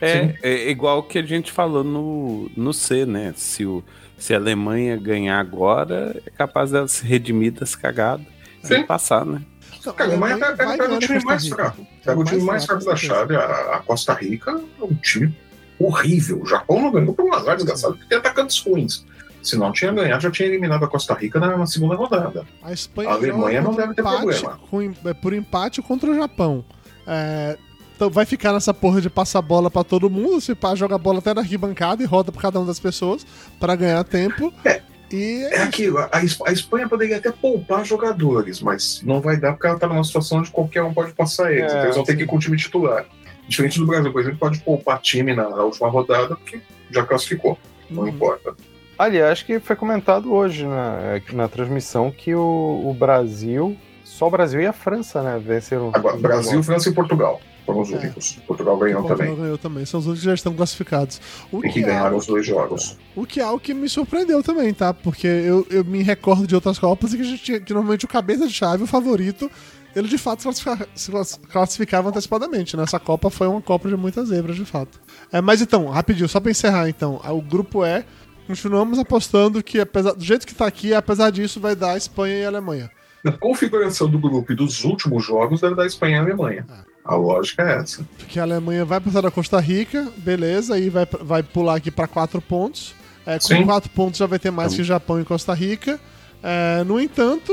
É, 0.00 0.34
é 0.42 0.70
igual 0.70 1.02
que 1.02 1.18
a 1.18 1.22
gente 1.22 1.50
falou 1.52 1.82
no, 1.84 2.50
no 2.56 2.72
C, 2.72 3.06
né? 3.06 3.32
Se, 3.36 3.64
o, 3.64 3.82
se 4.18 4.34
a 4.34 4.36
Alemanha 4.36 4.96
ganhar 4.96 5.38
agora, 5.38 6.20
é 6.26 6.30
capaz 6.30 6.70
dela 6.70 6.86
se 6.88 7.04
redimir 7.06 7.52
das 7.52 7.74
cagadas 7.74 8.26
Sim. 8.62 8.80
e 8.80 8.84
passar, 8.84 9.24
né? 9.24 9.40
Não, 9.84 9.92
Cara, 9.92 10.10
a 10.10 10.12
Alemanha 10.12 10.36
pega, 10.38 10.56
pega- 10.56 10.70
pega 10.72 10.84
o 10.84 10.86
ganhar 10.88 10.98
time 11.00 11.14
Costa 11.14 11.28
mais 11.28 11.42
Rica. 11.44 11.56
fraco. 11.56 11.82
É 11.82 12.04
Pega 12.04 12.18
o 12.18 12.20
o 12.20 12.24
time 12.24 12.42
mais 12.42 12.64
fraco, 12.66 12.84
da 12.84 12.96
chave. 12.96 13.36
A, 13.36 13.44
a 13.76 13.78
Costa 13.86 14.12
Rica 14.14 14.50
é 14.80 14.84
um 14.84 14.94
time 14.96 15.34
horrível. 15.78 16.42
O 16.42 16.46
Japão 16.46 16.80
não 16.82 16.90
ganhou 16.90 17.14
por 17.14 17.24
um 17.24 17.32
azar 17.32 17.56
desgraçado, 17.56 17.94
porque 17.94 18.08
tem 18.08 18.18
atacantes 18.18 18.58
ruins. 18.60 19.04
Se 19.46 19.56
não 19.56 19.72
tinha 19.72 19.92
ganhado, 19.92 20.22
já 20.22 20.30
tinha 20.30 20.48
eliminado 20.48 20.84
a 20.84 20.88
Costa 20.88 21.14
Rica 21.14 21.38
na, 21.38 21.64
segunda 21.66 21.94
rodada. 21.94 22.44
A 22.62 22.72
Espanha 22.72 23.10
A 23.10 23.12
Alemanha 23.12 23.60
não 23.62 23.74
deve 23.74 23.94
ter 23.94 24.00
empate 24.00 24.40
problema. 24.40 24.60
com 24.70 25.08
é, 25.08 25.14
por 25.14 25.32
empate 25.32 25.80
contra 25.80 26.10
o 26.10 26.14
Japão. 26.16 26.64
É, 27.06 27.56
então 27.94 28.10
vai 28.10 28.26
ficar 28.26 28.52
nessa 28.52 28.74
porra 28.74 29.00
de 29.00 29.08
passar 29.08 29.40
bola 29.40 29.70
pra 29.70 29.84
todo 29.84 30.10
mundo. 30.10 30.40
Se 30.40 30.54
pá, 30.54 30.74
joga 30.74 30.96
a 30.96 30.98
bola 30.98 31.20
até 31.20 31.32
na 31.32 31.42
arquibancada 31.42 32.02
e 32.02 32.06
roda 32.06 32.32
pra 32.32 32.42
cada 32.42 32.58
uma 32.58 32.66
das 32.66 32.80
pessoas 32.80 33.24
pra 33.60 33.76
ganhar 33.76 34.02
tempo. 34.04 34.52
É. 34.64 34.82
E 35.12 35.44
É 35.52 35.62
aquilo, 35.62 35.98
a, 35.98 36.10
a 36.12 36.52
Espanha 36.52 36.88
poderia 36.88 37.18
até 37.18 37.30
poupar 37.30 37.84
jogadores, 37.86 38.60
mas 38.60 39.00
não 39.04 39.20
vai 39.20 39.36
dar 39.36 39.52
porque 39.52 39.68
ela 39.68 39.78
tá 39.78 39.86
numa 39.86 40.02
situação 40.02 40.38
onde 40.40 40.50
qualquer 40.50 40.82
um 40.82 40.92
pode 40.92 41.12
passar 41.12 41.52
eles. 41.52 41.62
É, 41.62 41.66
então 41.68 41.82
eles 41.84 41.94
vão 41.94 42.04
ter 42.04 42.12
sim. 42.12 42.18
que 42.18 42.24
ir 42.24 42.26
com 42.26 42.36
o 42.36 42.40
time 42.40 42.56
titular. 42.56 43.06
Diferente 43.48 43.78
do 43.78 43.86
Brasil, 43.86 44.10
por 44.12 44.20
exemplo, 44.20 44.38
pode 44.40 44.58
poupar 44.58 45.00
time 45.00 45.32
na, 45.32 45.48
na 45.48 45.62
última 45.62 45.88
rodada 45.88 46.34
porque 46.34 46.60
já 46.90 47.04
classificou. 47.04 47.56
Não 47.88 48.02
Uhum. 48.02 48.08
importa. 48.08 48.56
Aliás, 48.98 49.42
que 49.42 49.60
foi 49.60 49.76
comentado 49.76 50.32
hoje 50.32 50.64
na, 50.66 51.20
na 51.32 51.48
transmissão 51.48 52.10
que 52.10 52.34
o, 52.34 52.82
o 52.84 52.94
Brasil, 52.94 53.76
só 54.04 54.26
o 54.26 54.30
Brasil 54.30 54.60
e 54.60 54.66
a 54.66 54.72
França, 54.72 55.22
né, 55.22 55.40
venceram. 55.44 55.90
Agora, 55.92 56.16
Brasil, 56.16 56.62
França 56.62 56.88
e 56.88 56.92
Portugal 56.94 57.40
foram 57.66 57.80
os 57.82 57.92
É. 57.92 57.96
únicos. 57.96 58.38
Portugal 58.46 58.76
ganhou 58.78 59.02
Portugal 59.02 59.26
também. 59.26 59.42
ganhou 59.42 59.58
também. 59.58 59.84
São 59.84 60.00
os 60.00 60.06
únicos 60.06 60.20
que 60.22 60.26
já 60.30 60.34
estão 60.34 60.54
classificados. 60.54 61.20
O 61.52 61.58
E 61.66 61.70
que 61.70 61.80
é 61.80 61.82
ganharam 61.82 62.06
algo 62.06 62.18
os 62.18 62.26
dois 62.26 62.46
jogos. 62.46 62.96
O 63.14 63.26
que 63.26 63.40
é 63.40 63.42
algo 63.42 63.60
que 63.60 63.74
me 63.74 63.88
surpreendeu 63.88 64.42
também, 64.42 64.72
tá? 64.72 64.94
Porque 64.94 65.26
eu, 65.26 65.66
eu 65.68 65.84
me 65.84 66.02
recordo 66.02 66.46
de 66.46 66.54
outras 66.54 66.78
Copas 66.78 67.12
e 67.12 67.16
que 67.16 67.22
a 67.22 67.26
gente 67.26 67.42
tinha, 67.42 67.60
que 67.60 67.74
normalmente 67.74 68.04
o 68.04 68.08
cabeça 68.08 68.46
de 68.46 68.54
chave, 68.54 68.84
o 68.84 68.86
favorito, 68.86 69.50
ele 69.94 70.06
de 70.08 70.16
fato 70.16 70.38
se 70.40 70.44
classifica- 70.44 70.88
se 70.94 71.10
class- 71.10 71.40
classificava 71.50 72.08
antecipadamente. 72.08 72.76
Né? 72.76 72.84
Essa 72.84 73.00
Copa 73.00 73.28
foi 73.30 73.46
uma 73.48 73.60
Copa 73.60 73.88
de 73.88 73.96
muitas 73.96 74.28
zebras, 74.28 74.56
de 74.56 74.64
fato. 74.64 75.00
É, 75.32 75.40
mas 75.42 75.60
então, 75.60 75.86
rapidinho, 75.88 76.28
só 76.28 76.38
pra 76.40 76.50
encerrar 76.52 76.88
então. 76.88 77.20
O 77.28 77.42
grupo 77.42 77.84
E, 77.84 78.04
continuamos 78.46 78.98
apostando 78.98 79.62
que, 79.62 79.80
apesar, 79.80 80.12
do 80.12 80.24
jeito 80.24 80.46
que 80.46 80.54
tá 80.54 80.66
aqui, 80.66 80.94
apesar 80.94 81.30
disso, 81.30 81.60
vai 81.60 81.74
dar 81.74 81.96
Espanha 81.96 82.36
e 82.36 82.44
Alemanha. 82.44 82.90
Na 83.22 83.32
configuração 83.32 84.08
do 84.08 84.18
grupo 84.18 84.52
e 84.52 84.54
dos 84.54 84.84
últimos 84.84 85.24
jogos, 85.24 85.60
deve 85.60 85.74
dar 85.74 85.86
Espanha 85.86 86.16
e 86.16 86.20
Alemanha. 86.20 86.66
A 87.04 87.14
lógica 87.14 87.62
é 87.62 87.76
essa. 87.78 88.06
Porque 88.18 88.38
a 88.38 88.42
Alemanha 88.42 88.84
vai 88.84 89.00
passar 89.00 89.20
da 89.20 89.30
Costa 89.30 89.60
Rica, 89.60 90.10
beleza, 90.16 90.74
aí 90.74 90.88
vai, 90.88 91.06
vai 91.20 91.42
pular 91.42 91.76
aqui 91.76 91.90
pra 91.90 92.06
quatro 92.06 92.40
pontos. 92.40 92.94
É, 93.24 93.38
com 93.38 93.46
Sim. 93.46 93.64
quatro 93.64 93.90
pontos 93.90 94.18
já 94.18 94.26
vai 94.26 94.38
ter 94.38 94.52
mais 94.52 94.74
que 94.74 94.84
Japão 94.84 95.20
e 95.20 95.24
Costa 95.24 95.52
Rica. 95.52 95.98
É, 96.42 96.84
no 96.84 97.00
entanto, 97.00 97.52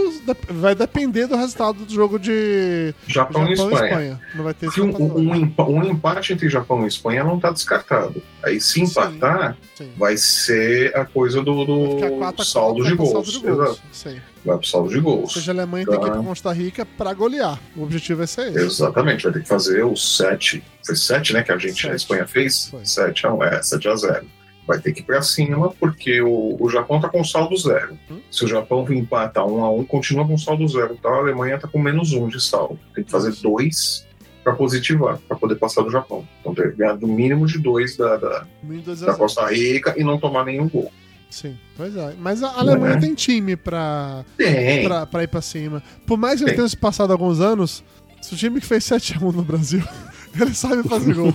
vai 0.49 0.75
depender 0.75 1.25
do 1.25 1.35
resultado 1.35 1.83
do 1.85 1.91
jogo 1.91 2.19
de 2.19 2.93
Japão, 3.07 3.47
e 3.47 3.53
Espanha. 3.53 4.21
Não 4.35 4.43
vai 4.43 4.53
ter 4.53 4.67
Porque 4.67 4.81
um, 4.81 4.95
um, 4.95 5.53
um 5.57 5.83
empate 5.83 6.33
entre 6.33 6.47
Japão 6.49 6.83
e 6.83 6.87
Espanha 6.87 7.23
não 7.23 7.37
está 7.37 7.49
descartado. 7.51 8.21
Aí, 8.43 8.61
se 8.61 8.73
Sim. 8.73 8.83
empatar, 8.83 9.57
Sim. 9.75 9.89
vai 9.97 10.15
ser 10.17 10.95
a 10.95 11.05
coisa 11.05 11.41
do, 11.41 11.65
do 11.65 12.23
a 12.23 12.43
saldo, 12.43 12.83
de 12.83 12.93
gols. 12.95 13.11
saldo 13.11 13.31
de 13.31 13.39
gols. 13.39 13.57
Exato. 13.59 13.81
Sim. 13.91 14.21
Vai 14.45 14.57
pro 14.57 14.67
saldo 14.67 14.89
de 14.89 14.97
Ou 14.97 15.01
gols. 15.01 15.33
seja, 15.33 15.51
a 15.51 15.55
Alemanha 15.55 15.85
tem 15.87 15.97
que 15.99 16.05
ir 16.05 16.09
Tá. 16.09 16.13
pra 16.17 16.23
Costa 16.23 16.51
Rica 16.51 16.85
pra 16.85 17.13
golear. 17.13 17.57
O 17.75 17.83
objetivo 17.83 18.21
é 18.23 18.27
ser 18.27 18.49
esse. 18.49 18.59
Exatamente, 18.59 19.23
vai 19.23 19.31
ter 19.33 19.41
que 19.41 19.47
fazer 19.47 19.83
os 19.85 20.17
sete. 20.17 20.61
Foi 20.85 20.95
sete, 20.95 21.31
né? 21.33 21.41
Que 21.41 21.51
a 21.53 21.57
gente, 21.57 21.79
a 21.87 21.91
Sete. 21.91 21.95
Espanha 21.95 22.27
fez? 22.27 22.67
Foi. 22.69 22.85
Sete 22.85 23.25
a, 23.25 23.33
um, 23.33 23.41
é, 23.41 23.63
sete 23.63 23.87
a 23.87 23.95
zero. 23.95 24.25
Vai 24.67 24.79
ter 24.79 24.93
que 24.93 25.01
ir 25.01 25.03
pra 25.03 25.21
cima, 25.21 25.71
porque 25.79 26.21
o, 26.21 26.55
o 26.59 26.69
Japão 26.69 26.99
tá 27.01 27.09
com 27.09 27.23
saldo 27.23 27.55
zero. 27.57 27.97
Hum. 28.09 28.19
Se 28.31 28.45
o 28.45 28.47
Japão 28.47 28.85
vir 28.85 28.97
empatar 28.97 29.45
um 29.45 29.63
a 29.63 29.69
um, 29.69 29.83
continua 29.83 30.25
com 30.25 30.37
saldo 30.37 30.65
zero. 30.67 30.95
Então 30.97 31.13
a 31.13 31.17
Alemanha 31.17 31.59
tá 31.59 31.67
com 31.67 31.79
menos 31.79 32.13
um 32.13 32.27
de 32.29 32.41
saldo. 32.41 32.79
Tem 32.95 33.03
que 33.03 33.11
fazer 33.11 33.33
dois 33.41 34.05
para 34.43 34.53
positivar, 34.53 35.17
para 35.27 35.35
poder 35.37 35.55
passar 35.55 35.81
do 35.83 35.89
Japão. 35.91 36.25
Então 36.41 36.53
tem 36.55 36.69
que 36.71 36.77
ganhar 36.77 36.95
do 36.95 37.07
mínimo 37.07 37.45
de 37.45 37.59
dois 37.59 37.97
da, 37.97 38.15
da, 38.17 38.45
dois 38.61 39.03
a 39.03 39.07
da. 39.07 39.13
Costa 39.15 39.45
Rica 39.47 39.93
e 39.97 40.03
não 40.03 40.17
tomar 40.19 40.45
nenhum 40.45 40.67
gol. 40.69 40.91
Sim, 41.29 41.57
pois 41.75 41.95
é. 41.95 42.13
Mas 42.19 42.43
a 42.43 42.49
Alemanha 42.59 42.95
Né? 42.95 43.01
tem 43.01 43.13
time 43.15 43.55
pra, 43.55 44.23
Tem. 44.37 44.83
pra, 44.83 45.05
pra 45.05 45.23
ir 45.23 45.27
pra 45.27 45.41
cima. 45.41 45.81
Por 46.05 46.17
mais 46.17 46.39
que 46.39 46.45
Tem. 46.45 46.55
tenham 46.55 46.67
se 46.69 46.77
passado 46.77 47.11
alguns 47.11 47.39
anos, 47.41 47.83
se 48.21 48.33
o 48.33 48.37
time 48.37 48.59
que 48.61 48.67
fez 48.67 48.83
7x1 48.85 49.33
no 49.33 49.43
Brasil, 49.43 49.81
ele 50.39 50.53
sabe 50.53 50.83
fazer 50.87 51.15
gol. 51.15 51.33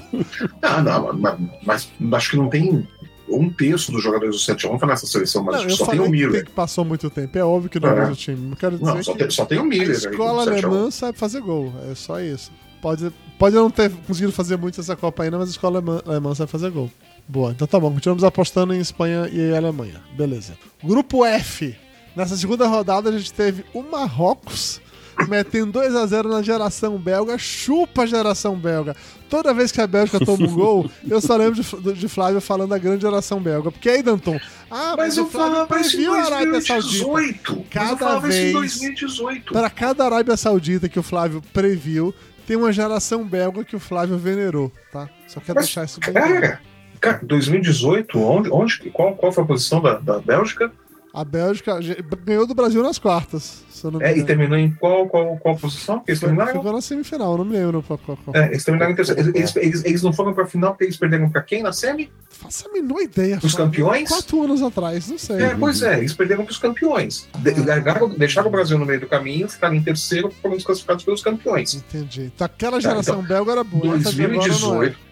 Ah, 0.62 0.80
não, 0.82 1.12
mas, 1.14 1.38
mas 1.62 1.90
acho 2.12 2.30
que 2.30 2.36
não 2.36 2.48
tem 2.48 2.86
um 3.30 3.50
terço 3.50 3.90
dos 3.92 4.02
jogadores 4.02 4.34
do 4.34 4.40
7x1 4.54 4.78
foi 4.78 4.88
nessa 4.88 5.06
seleção, 5.06 5.42
mas 5.42 5.62
Não, 5.62 5.70
só 5.70 5.86
tem 5.86 6.00
o 6.00 6.08
Miller. 6.08 6.44
que 6.44 6.50
passou 6.50 6.84
muito 6.84 7.08
tempo. 7.10 7.36
É 7.38 7.44
óbvio 7.44 7.70
que 7.70 7.78
não 7.80 7.88
é 7.88 7.92
o 7.92 7.96
É. 7.96 8.00
mesmo 8.00 8.16
time. 8.16 8.56
Quero 8.56 8.78
dizer 8.78 8.94
Não, 8.94 9.02
só 9.02 9.12
que 9.12 9.18
tem, 9.18 9.30
só 9.30 9.44
tem 9.44 9.58
o 9.58 9.62
a 9.62 9.64
Miller. 9.64 9.88
aí, 9.88 9.92
escola 9.94 10.44
do 10.44 10.50
7x1. 10.52 10.64
alemã 10.64 10.90
sabe 10.90 11.18
fazer 11.18 11.40
gol. 11.40 11.72
É 11.90 11.94
só 11.94 12.20
isso. 12.20 12.50
Pode, 12.80 13.12
pode 13.38 13.56
não 13.56 13.70
ter 13.70 13.90
conseguido 14.06 14.32
fazer 14.32 14.56
muito 14.56 14.80
essa 14.80 14.94
Copa 14.94 15.24
ainda, 15.24 15.36
mas 15.38 15.48
a 15.48 15.50
escola 15.50 15.78
alemã, 15.78 16.00
alemã 16.06 16.34
sabe 16.34 16.50
fazer 16.50 16.70
gol. 16.70 16.90
Boa, 17.26 17.50
então 17.50 17.66
tá 17.66 17.78
bom. 17.78 17.92
Continuamos 17.92 18.24
apostando 18.24 18.72
em 18.72 18.78
Espanha 18.80 19.28
e 19.32 19.54
Alemanha. 19.54 20.00
Beleza. 20.16 20.56
Grupo 20.82 21.24
F. 21.24 21.74
Nessa 22.16 22.36
segunda 22.36 22.66
rodada 22.66 23.10
a 23.10 23.18
gente 23.18 23.32
teve 23.32 23.64
o 23.74 23.82
Marrocos 23.82 24.80
metendo 25.26 25.78
2x0 25.80 26.28
na 26.28 26.42
geração 26.42 26.96
belga, 26.98 27.36
chupa 27.38 28.02
a 28.02 28.06
geração 28.06 28.56
belga. 28.56 28.94
Toda 29.28 29.52
vez 29.52 29.72
que 29.72 29.80
a 29.80 29.86
Bélgica 29.86 30.24
toma 30.24 30.46
um 30.46 30.54
gol, 30.54 30.90
eu 31.08 31.20
só 31.20 31.36
lembro 31.36 31.62
de, 31.62 31.92
de 31.94 32.08
Flávio 32.08 32.40
falando 32.40 32.70
da 32.70 32.78
grande 32.78 33.02
geração 33.02 33.40
belga. 33.40 33.70
Porque 33.70 33.88
aí, 33.88 34.02
Danton, 34.02 34.38
ah, 34.70 34.94
Mas 34.96 35.16
eu 35.16 35.24
o 35.24 35.26
Flávio 35.26 35.66
previu 35.66 36.14
a 36.14 36.22
Arábia 36.24 36.60
Saudita. 36.60 37.04
2018. 37.04 37.56
Mas 37.74 37.90
eu 37.90 37.96
Cada 37.96 38.18
vez- 38.20 38.52
2018. 38.52 39.52
Para 39.52 39.70
cada 39.70 40.04
Arábia 40.04 40.36
Saudita 40.36 40.88
que 40.88 40.98
o 40.98 41.02
Flávio 41.02 41.42
previu, 41.52 42.14
tem 42.46 42.56
uma 42.56 42.72
geração 42.72 43.24
belga 43.24 43.64
que 43.64 43.76
o 43.76 43.80
Flávio 43.80 44.16
venerou, 44.16 44.72
tá? 44.92 45.08
Só 45.26 45.40
quero 45.40 45.56
Mas, 45.56 45.66
deixar 45.66 45.84
isso 45.84 46.00
bem 46.00 46.12
claro. 46.14 46.32
Cara, 46.40 46.60
cara, 47.00 47.20
2018, 47.22 48.18
onde, 48.18 48.50
onde, 48.50 48.78
qual, 48.90 49.14
qual 49.14 49.30
foi 49.30 49.44
a 49.44 49.46
posição 49.46 49.82
da, 49.82 49.98
da 49.98 50.18
Bélgica? 50.18 50.72
A 51.20 51.24
Bélgica 51.24 51.80
ganhou 52.24 52.46
do 52.46 52.54
Brasil 52.54 52.80
nas 52.80 52.96
quartas, 52.96 53.64
É, 54.00 54.16
e 54.16 54.22
terminou 54.24 54.56
em 54.56 54.70
qual, 54.70 55.08
qual, 55.08 55.36
qual 55.38 55.56
posição? 55.56 56.00
Eles 56.06 56.20
terminaram, 56.20 56.52
Ficou 56.52 56.72
na 56.72 56.80
semifinal, 56.80 57.36
não 57.36 57.44
me 57.44 57.56
lembro 57.56 57.82
qual, 57.82 57.98
qual, 57.98 58.16
qual. 58.24 58.36
é, 58.36 58.46
eles 58.50 58.62
terminaram 58.64 58.92
em 58.92 58.94
terceiro. 58.94 59.20
Eles, 59.34 59.56
eles, 59.56 59.84
eles, 59.84 60.02
não 60.02 60.12
foram 60.12 60.32
pra 60.32 60.46
final 60.46 60.70
porque 60.72 60.84
eles 60.84 60.96
perderam 60.96 61.28
pra 61.28 61.42
quem 61.42 61.60
na 61.62 61.72
semi? 61.72 62.08
Faça 62.30 62.68
a 62.68 62.72
menor 62.72 63.00
ideia. 63.00 63.40
Os 63.42 63.52
campeões? 63.54 64.08
Quatro 64.08 64.42
anos 64.44 64.62
atrás, 64.62 65.08
não 65.08 65.18
sei. 65.18 65.42
É, 65.42 65.54
pois 65.56 65.82
é, 65.82 65.98
eles 65.98 66.12
perderam 66.12 66.44
pros 66.44 66.58
campeões. 66.58 67.28
De, 67.38 67.52
largaram- 67.64 68.08
deixaram 68.10 68.46
o 68.46 68.50
Brasil 68.52 68.78
no 68.78 68.86
meio 68.86 69.00
do 69.00 69.06
caminho, 69.08 69.48
ficaram 69.48 69.74
em 69.74 69.82
terceiro, 69.82 70.30
foram 70.40 70.54
desclassificados 70.56 71.04
pelos 71.04 71.20
campeões. 71.22 71.74
Entendi. 71.74 72.30
Então 72.34 72.44
aquela 72.44 72.76
Tá, 72.80 72.80
geração 72.88 73.22
belga 73.22 73.50
era 73.52 73.64
boa. 73.64 73.96
essa 73.96 74.12
de 74.12 74.24
agora 74.24 74.36
não 74.36 74.44
é. 74.44 74.48
2018. 74.48 75.07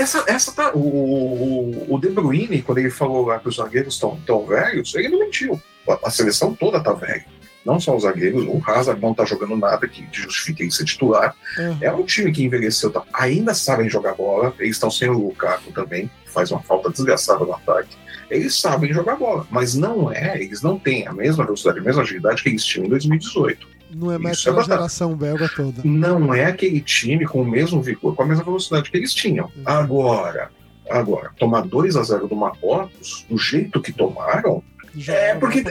Essa, 0.00 0.24
essa 0.26 0.52
tá. 0.52 0.72
O, 0.72 0.78
o, 0.78 1.94
o 1.94 1.98
De 2.00 2.08
Bruyne, 2.08 2.62
quando 2.62 2.78
ele 2.78 2.90
falou 2.90 3.26
lá 3.26 3.38
que 3.38 3.48
os 3.48 3.56
zagueiros 3.56 3.94
estão 3.94 4.18
tão 4.26 4.46
velhos, 4.46 4.94
ele 4.94 5.10
não 5.10 5.18
mentiu. 5.18 5.60
A, 5.86 6.08
a 6.08 6.10
seleção 6.10 6.54
toda 6.54 6.82
tá 6.82 6.94
velha. 6.94 7.26
Não 7.66 7.78
só 7.78 7.94
os 7.94 8.04
zagueiros, 8.04 8.46
o 8.46 8.62
Hazard 8.66 8.98
não 9.02 9.12
tá 9.12 9.26
jogando 9.26 9.54
nada 9.54 9.86
que 9.86 10.08
justifique 10.10 10.62
ele 10.62 10.70
ser 10.70 10.86
titular. 10.86 11.36
Aham. 11.58 11.78
É 11.82 11.92
um 11.92 12.02
time 12.04 12.32
que 12.32 12.42
envelheceu, 12.42 12.90
tá, 12.90 13.04
ainda 13.12 13.52
sabem 13.52 13.90
jogar 13.90 14.14
bola. 14.14 14.54
Eles 14.58 14.76
estão 14.76 14.90
sem 14.90 15.10
o 15.10 15.18
Lukaku 15.18 15.70
também, 15.72 16.10
que 16.24 16.30
faz 16.30 16.50
uma 16.50 16.62
falta 16.62 16.88
desgraçada 16.88 17.44
no 17.44 17.52
ataque. 17.52 17.94
Eles 18.30 18.58
sabem 18.58 18.94
jogar 18.94 19.16
bola, 19.16 19.46
mas 19.50 19.74
não 19.74 20.10
é, 20.10 20.40
eles 20.40 20.62
não 20.62 20.78
têm 20.78 21.06
a 21.06 21.12
mesma 21.12 21.44
velocidade, 21.44 21.80
a 21.80 21.82
mesma 21.82 22.02
agilidade 22.02 22.42
que 22.42 22.48
eles 22.48 22.64
tinham 22.64 22.86
em 22.86 22.88
2018. 22.88 23.68
Não 23.94 24.12
é 24.12 24.18
mais 24.18 24.38
Isso 24.38 24.48
é 24.48 24.52
aquela 24.52 24.62
batata. 24.62 24.78
geração 24.80 25.16
belga 25.16 25.48
toda. 25.54 25.82
Não 25.84 26.32
é 26.34 26.44
aquele 26.46 26.80
time 26.80 27.26
com 27.26 27.42
o 27.42 27.44
mesmo 27.44 27.80
vigor, 27.82 28.14
com 28.14 28.22
a 28.22 28.26
mesma 28.26 28.44
velocidade 28.44 28.90
que 28.90 28.96
eles 28.96 29.12
tinham. 29.14 29.50
Agora, 29.64 30.50
agora, 30.88 31.30
tomar 31.38 31.62
2 31.62 31.96
a 31.96 32.02
0 32.02 32.28
do 32.28 32.36
Marrocos, 32.36 33.24
do 33.28 33.36
jeito 33.38 33.80
que 33.80 33.92
tomaram, 33.92 34.62
Jogaram 34.92 35.38
porque- 35.38 35.62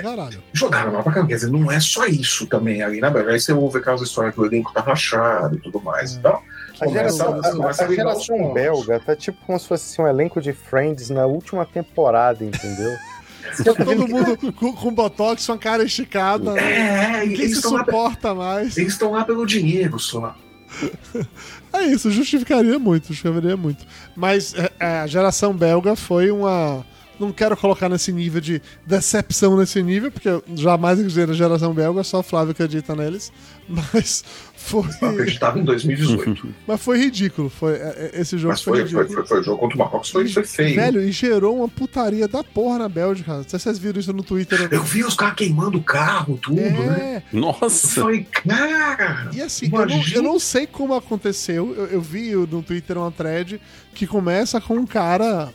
jogaram 0.54 0.94
mal 0.94 1.04
pra 1.04 1.12
caramba. 1.12 1.28
Quer 1.28 1.36
dizer, 1.36 1.52
não 1.52 1.70
é 1.70 1.78
só 1.82 2.06
isso 2.06 2.48
também 2.48 2.82
ali 2.82 3.02
na 3.02 3.10
Bélgica. 3.10 3.34
Aí 3.34 3.40
você 3.42 3.52
ouve 3.52 3.78
aquelas 3.80 4.02
histórias 4.02 4.34
que 4.34 4.40
o 4.40 4.46
elenco 4.46 4.72
tá 4.74 4.80
rachado 4.80 5.58
e 5.58 5.60
tudo 5.60 5.82
mais. 5.82 6.16
É. 6.16 6.20
Então, 6.20 6.32
A 6.80 6.86
começa, 6.86 6.94
geração, 6.94 7.28
a- 7.40 7.52
começa 7.52 7.84
a 7.84 7.88
a 7.88 7.94
geração 7.94 8.54
belga 8.54 8.98
tá 9.02 9.14
tipo 9.18 9.38
como 9.46 9.60
se 9.60 9.68
fosse 9.68 9.92
assim, 9.92 10.02
um 10.02 10.08
elenco 10.08 10.40
de 10.40 10.54
Friends 10.54 11.10
na 11.10 11.26
última 11.26 11.66
temporada, 11.66 12.46
entendeu? 12.46 12.96
Todo 13.64 14.08
mundo 14.08 14.54
com, 14.54 14.74
com 14.74 14.94
botox, 14.94 15.46
com 15.46 15.54
a 15.54 15.58
cara 15.58 15.84
esticada. 15.84 16.54
né? 16.54 17.22
É, 17.22 17.26
eles 17.26 17.52
se 17.52 17.56
estão 17.58 17.74
lá, 17.74 17.80
suporta 17.86 18.34
mais. 18.34 18.78
eles 18.78 18.94
estão 18.94 19.12
lá 19.12 19.24
pelo 19.26 19.46
dinheiro 19.46 20.00
só. 20.00 20.36
É 21.72 21.84
isso, 21.84 22.10
justificaria 22.10 22.80
muito, 22.80 23.10
justificaria 23.10 23.56
muito. 23.56 23.86
Mas 24.16 24.56
é, 24.56 24.72
é, 24.80 24.86
a 25.02 25.08
geração 25.08 25.54
belga 25.54 25.96
foi 25.96 26.32
uma. 26.32 26.84
Não 27.20 27.32
quero 27.32 27.58
colocar 27.58 27.90
nesse 27.90 28.12
nível 28.12 28.40
de 28.40 28.62
decepção 28.86 29.58
nesse 29.58 29.82
nível, 29.84 30.12
porque 30.12 30.30
eu 30.30 30.44
jamais 30.56 31.00
acreditei 31.00 31.26
na 31.26 31.34
geração 31.34 31.74
belga, 31.74 32.04
só 32.04 32.20
o 32.20 32.24
Flávio 32.24 32.52
acredita 32.52 32.96
neles. 32.96 33.32
Mas 33.70 34.24
foi. 34.56 34.84
Eu 35.02 35.10
acreditava 35.10 35.60
em 35.60 35.64
2018. 35.64 36.48
Mas 36.66 36.82
foi 36.82 36.98
ridículo. 36.98 37.50
Foi, 37.50 37.74
é, 37.74 38.12
é, 38.14 38.22
esse 38.22 38.38
jogo 38.38 38.54
Mas 38.54 38.62
foi, 38.62 38.88
foi, 38.88 39.06
foi, 39.06 39.16
foi, 39.16 39.26
foi 39.26 39.40
o 39.42 39.44
jogo 39.44 39.58
contra 39.60 39.76
o 39.76 39.80
Marrocos, 39.80 40.10
foi, 40.10 40.28
foi 40.28 40.44
feio. 40.44 40.76
Velho, 40.76 41.02
e 41.02 41.12
gerou 41.12 41.58
uma 41.58 41.68
putaria 41.68 42.28
da 42.28 42.44
porra 42.44 42.80
na 42.80 42.90
Bélgica. 42.90 43.38
Não 43.38 43.44
sei 43.44 43.60
se 43.60 43.64
vocês 43.64 43.78
viram 43.78 44.00
isso 44.00 44.14
no 44.14 44.24
Twitter. 44.24 44.68
Eu 44.72 44.84
vi 44.84 45.04
os 45.04 45.14
caras 45.14 45.36
queimando 45.36 45.78
o 45.78 45.84
carro, 45.84 46.40
tudo, 46.42 46.56
né? 46.60 47.24
É, 47.32 47.36
Eu 47.36 47.40
Nossa! 47.42 48.02
falei, 48.02 48.24
cara. 48.24 49.30
E 49.34 49.42
assim, 49.42 49.70
eu 49.72 49.86
não, 49.86 50.04
eu 50.16 50.24
não 50.24 50.40
sei 50.40 50.66
como 50.66 50.94
aconteceu. 50.94 51.74
Eu, 51.76 51.86
eu 51.88 52.02
vi 52.02 52.34
no 52.34 52.64
Twitter 52.64 52.98
uma 52.98 53.12
thread 53.12 53.62
que 53.94 54.08
começa 54.08 54.60
com 54.60 54.76
um 54.76 54.86
cara 54.86 55.54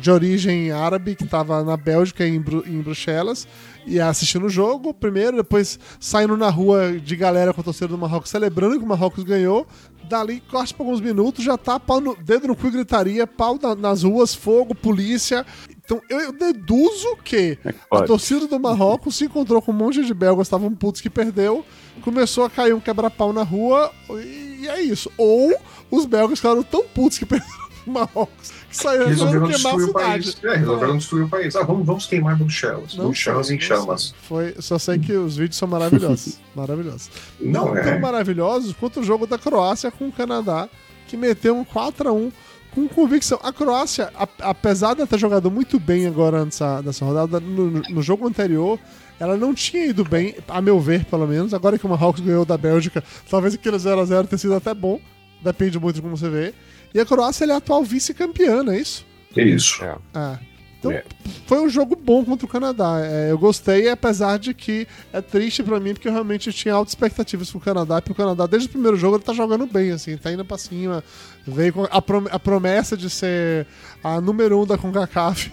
de 0.00 0.10
origem 0.10 0.72
árabe 0.72 1.14
que 1.14 1.24
tava 1.26 1.62
na 1.62 1.76
Bélgica, 1.76 2.26
em, 2.26 2.40
Bru- 2.40 2.64
em 2.66 2.80
Bruxelas, 2.80 3.46
e 3.86 4.00
assistindo 4.00 4.46
o 4.46 4.50
jogo 4.50 4.92
primeiro, 4.92 5.36
depois 5.36 5.78
saindo 6.00 6.36
na 6.36 6.48
rua 6.50 6.98
de 6.98 7.14
galera 7.14 7.52
com 7.54 7.60
a 7.60 7.64
torcida 7.64 7.86
do 7.88 7.96
Marrocos 7.98 8.30
celebrando 8.30 8.78
que 8.78 8.84
o 8.84 8.88
Marrocos 8.88 9.22
ganhou. 9.22 9.66
Dali, 10.08 10.40
corte 10.50 10.72
por 10.72 10.84
alguns 10.84 11.00
minutos, 11.00 11.44
já 11.44 11.56
tá 11.58 11.80
pau 11.80 12.00
no, 12.00 12.14
dedo 12.16 12.46
no 12.46 12.54
cu 12.56 12.68
e 12.68 12.70
gritaria, 12.70 13.26
pau 13.26 13.58
na- 13.60 13.74
nas 13.74 14.02
ruas, 14.04 14.34
fogo, 14.34 14.72
polícia. 14.74 15.44
Então 15.84 16.00
eu, 16.08 16.32
deduzo 16.32 17.16
que 17.24 17.58
a 17.64 17.72
Pode. 17.96 18.06
torcida 18.06 18.46
do 18.46 18.58
Marrocos 18.60 19.16
se 19.16 19.24
encontrou 19.24 19.60
com 19.62 19.72
um 19.72 19.74
monte 19.74 20.04
de 20.04 20.14
belgas, 20.14 20.46
estavam 20.46 20.72
putos 20.74 21.00
que 21.00 21.10
perdeu, 21.10 21.64
começou 22.02 22.44
a 22.44 22.50
cair 22.50 22.72
um 22.72 22.80
quebra-pau 22.80 23.32
na 23.32 23.42
rua, 23.42 23.90
e 24.10 24.66
é 24.68 24.80
isso. 24.80 25.10
Ou 25.16 25.52
os 25.90 26.06
belgas 26.06 26.38
ficaram 26.38 26.62
tão 26.62 26.84
putos 26.86 27.18
que 27.18 27.26
perderam 27.26 27.54
o 27.86 27.90
Marrocos, 27.90 28.52
saíram 28.76 29.06
Resolveram 29.08 29.48
destruir 29.48 29.88
o 29.88 29.92
país. 29.92 30.36
É, 30.44 30.56
resolveram 30.56 30.96
destruir 30.98 31.24
o 31.24 31.28
país. 31.28 31.56
Ah, 31.56 31.62
vamos, 31.64 31.86
vamos 31.86 32.06
queimar 32.06 32.36
Bruxelas. 32.36 32.94
Não 32.94 33.06
Bruxelas 33.06 33.50
em 33.50 33.58
chamas. 33.60 34.14
Foi, 34.22 34.54
só 34.58 34.78
sei 34.78 34.98
que 34.98 35.12
os 35.12 35.36
vídeos 35.36 35.56
são 35.56 35.68
maravilhosos. 35.68 36.38
maravilhosos. 36.54 37.10
Não, 37.40 37.66
Não, 37.66 37.74
tão 37.74 37.82
é. 37.82 37.98
maravilhosos 37.98 38.72
quanto 38.78 39.00
o 39.00 39.04
jogo 39.04 39.26
da 39.26 39.38
Croácia 39.38 39.90
com 39.90 40.08
o 40.08 40.12
Canadá, 40.12 40.68
que 41.08 41.16
meteu 41.16 41.56
um 41.56 41.64
4x1 41.64 42.32
com 42.74 42.86
convicção. 42.88 43.38
A 43.42 43.52
Croácia, 43.52 44.12
apesar 44.40 44.94
de 44.94 45.06
ter 45.06 45.18
jogado 45.18 45.50
muito 45.50 45.80
bem 45.80 46.06
agora 46.06 46.44
nessa, 46.44 46.82
nessa 46.82 47.04
rodada, 47.04 47.40
no, 47.40 47.70
no- 47.70 47.82
no 47.88 48.02
jogo 48.02 48.26
anterior, 48.28 48.78
ela 49.18 49.34
não 49.36 49.54
tinha 49.54 49.86
ido 49.86 50.04
bem, 50.04 50.34
a 50.46 50.60
meu 50.60 50.78
ver, 50.78 51.06
pelo 51.06 51.26
menos. 51.26 51.54
Agora 51.54 51.78
que 51.78 51.86
o 51.86 51.88
Marrocos 51.88 52.20
ganhou 52.20 52.44
da 52.44 52.58
Bélgica, 52.58 53.02
talvez 53.30 53.54
aquele 53.54 53.78
0x0 53.78 54.26
tenha 54.26 54.38
sido 54.38 54.54
até 54.54 54.74
bom. 54.74 55.00
Depende 55.42 55.78
muito 55.78 55.96
de 55.96 56.02
como 56.02 56.16
você 56.16 56.28
vê. 56.28 56.52
E 56.94 57.00
a 57.00 57.04
Croácia 57.06 57.44
ela 57.44 57.52
é 57.52 57.54
a 57.56 57.58
atual 57.58 57.82
vice-campeã, 57.84 58.62
não 58.62 58.72
é 58.72 58.78
isso? 58.80 59.04
Isso. 59.36 59.82
Ah. 60.14 60.38
Então, 60.78 60.90
É. 60.92 61.02
foi 61.46 61.58
um 61.60 61.68
jogo 61.68 61.96
bom 61.96 62.24
contra 62.24 62.44
o 62.46 62.48
Canadá. 62.48 63.00
É, 63.02 63.30
eu 63.30 63.38
gostei, 63.38 63.88
apesar 63.88 64.38
de 64.38 64.52
que 64.54 64.86
é 65.12 65.20
triste 65.20 65.62
pra 65.62 65.80
mim, 65.80 65.94
porque 65.94 66.06
eu 66.06 66.12
realmente 66.12 66.52
tinha 66.52 66.74
altas 66.74 66.92
expectativas 66.92 67.50
pro 67.50 67.58
Canadá. 67.60 68.00
Porque 68.00 68.12
o 68.12 68.14
Canadá, 68.14 68.46
desde 68.46 68.68
o 68.68 68.72
primeiro 68.72 68.96
jogo, 68.96 69.16
ele 69.16 69.24
tá 69.24 69.32
jogando 69.32 69.66
bem, 69.66 69.90
assim, 69.90 70.16
tá 70.16 70.30
indo 70.32 70.44
pra 70.44 70.58
cima. 70.58 71.02
Veio 71.46 71.72
com 71.72 71.84
a, 71.90 72.00
prom- 72.02 72.28
a 72.30 72.38
promessa 72.38 72.96
de 72.96 73.08
ser 73.10 73.66
a 74.04 74.20
número 74.20 74.60
um 74.62 74.66
da 74.66 74.76
CONCACAF. 74.78 75.50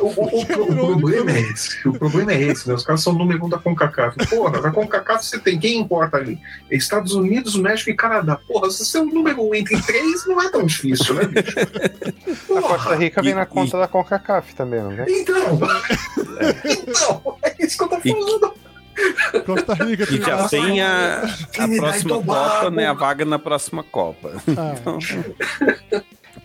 O, 0.00 0.06
o- 0.06 0.40
o 0.40 0.46
pro- 0.46 0.62
o 0.64 0.74
problema 0.98 1.30
é 1.32 1.40
esse. 1.40 1.88
O 1.88 1.92
problema 1.92 2.32
é 2.32 2.40
esse, 2.42 2.66
né? 2.68 2.74
Os 2.74 2.84
caras 2.84 3.02
são 3.02 3.12
o 3.12 3.18
número 3.18 3.44
um 3.44 3.48
da 3.48 3.58
CONCACAF. 3.58 4.16
Porra, 4.28 4.60
na 4.60 4.70
CONCACAF 4.70 5.24
você 5.26 5.38
tem 5.38 5.58
quem 5.58 5.78
importa 5.78 6.16
ali? 6.16 6.38
Estados 6.70 7.12
Unidos, 7.14 7.54
México 7.56 7.90
e 7.90 7.94
Canadá. 7.94 8.36
Porra, 8.48 8.70
se 8.70 8.84
você 8.84 8.96
é 8.98 9.00
o 9.02 9.06
número 9.06 9.42
um 9.46 9.54
entre 9.54 9.80
três, 9.82 10.26
não 10.26 10.40
é 10.40 10.48
tão 10.50 10.64
difícil, 10.64 11.14
né, 11.14 11.24
bicho? 11.26 11.54
A 12.56 12.62
Costa 12.62 12.94
Rica 12.96 13.20
vem 13.22 13.32
E- 13.32 13.34
na 13.34 13.42
e- 13.42 13.46
conta 13.46 13.78
da 13.78 13.86
CONCACAF 13.88 14.54
também, 14.54 14.80
não 14.82 14.90
vem? 14.96 15.20
Então, 15.20 15.58
então, 16.64 17.36
é 17.42 17.54
isso 17.64 17.76
que 17.76 17.84
eu 17.84 17.88
tô 17.88 17.98
E- 18.04 18.10
falando. 18.12 18.54
Costa 19.46 19.74
Rica 19.84 20.04
E 20.12 20.20
já 20.20 20.48
tem 20.48 20.82
a, 20.82 21.22
a 21.58 21.66
e 21.68 21.76
próxima. 21.78 22.22
Copa, 22.22 22.70
né? 22.70 22.86
A 22.86 22.92
vaga 22.92 23.24
na 23.24 23.38
próxima 23.38 23.82
Copa. 23.82 24.32
Ah. 24.56 24.74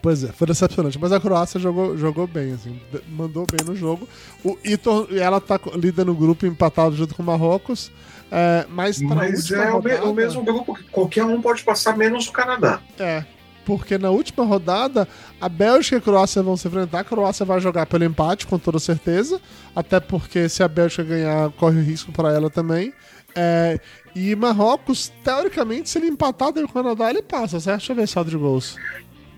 Pois 0.06 0.24
é, 0.24 0.28
foi 0.28 0.46
decepcionante. 0.46 1.00
Mas 1.02 1.12
a 1.12 1.20
Croácia 1.20 1.60
jogou, 1.60 1.98
jogou 1.98 2.28
bem, 2.28 2.54
assim, 2.54 2.80
mandou 3.10 3.44
bem 3.50 3.66
no 3.66 3.76
jogo. 3.76 4.08
O 4.44 4.56
Itor, 4.64 5.08
ela 5.12 5.42
tá 5.42 5.60
líder 5.74 6.06
no 6.06 6.14
grupo 6.14 6.46
empatado 6.46 6.96
junto 6.96 7.16
com 7.16 7.24
o 7.24 7.26
Marrocos. 7.26 7.92
É, 8.32 8.68
mas 8.70 9.02
Mas 9.02 9.50
é 9.50 9.68
rodada, 9.68 10.06
o 10.06 10.14
mesmo 10.14 10.44
grupo 10.44 10.76
que 10.76 10.84
qualquer 10.84 11.26
um 11.26 11.42
pode 11.42 11.64
passar, 11.64 11.98
menos 11.98 12.28
o 12.28 12.32
Canadá. 12.32 12.80
É. 13.00 13.26
Porque 13.66 13.98
na 13.98 14.12
última 14.12 14.46
rodada, 14.46 15.08
a 15.42 15.50
Bélgica 15.50 15.96
e 15.96 15.98
a 15.98 16.02
Croácia 16.02 16.44
vão 16.44 16.56
se 16.56 16.68
enfrentar. 16.68 17.00
A 17.00 17.04
Croácia 17.04 17.44
vai 17.44 17.60
jogar 17.60 17.88
pelo 17.88 18.04
empate, 18.04 18.46
com 18.46 18.60
toda 18.60 18.78
certeza. 18.78 19.42
Até 19.76 20.00
porque 20.00 20.48
se 20.48 20.62
a 20.62 20.68
Bélgica 20.68 21.04
ganhar, 21.04 21.50
corre 21.54 21.80
o 21.80 21.84
risco 21.84 22.12
para 22.12 22.32
ela 22.32 22.52
também. 22.52 22.94
É, 23.36 23.80
e 24.16 24.36
Marrocos, 24.36 25.12
teoricamente, 25.24 25.90
se 25.90 25.98
ele 25.98 26.08
empatar 26.08 26.54
daí 26.54 26.64
o 26.64 26.70
Canadá, 26.70 27.10
ele 27.10 27.22
passa, 27.24 27.60
certo? 27.60 27.80
Deixa 27.80 27.92
eu 27.92 27.96
ver 27.98 28.08
saldo 28.08 28.30
de 28.30 28.38
gols. 28.38 28.78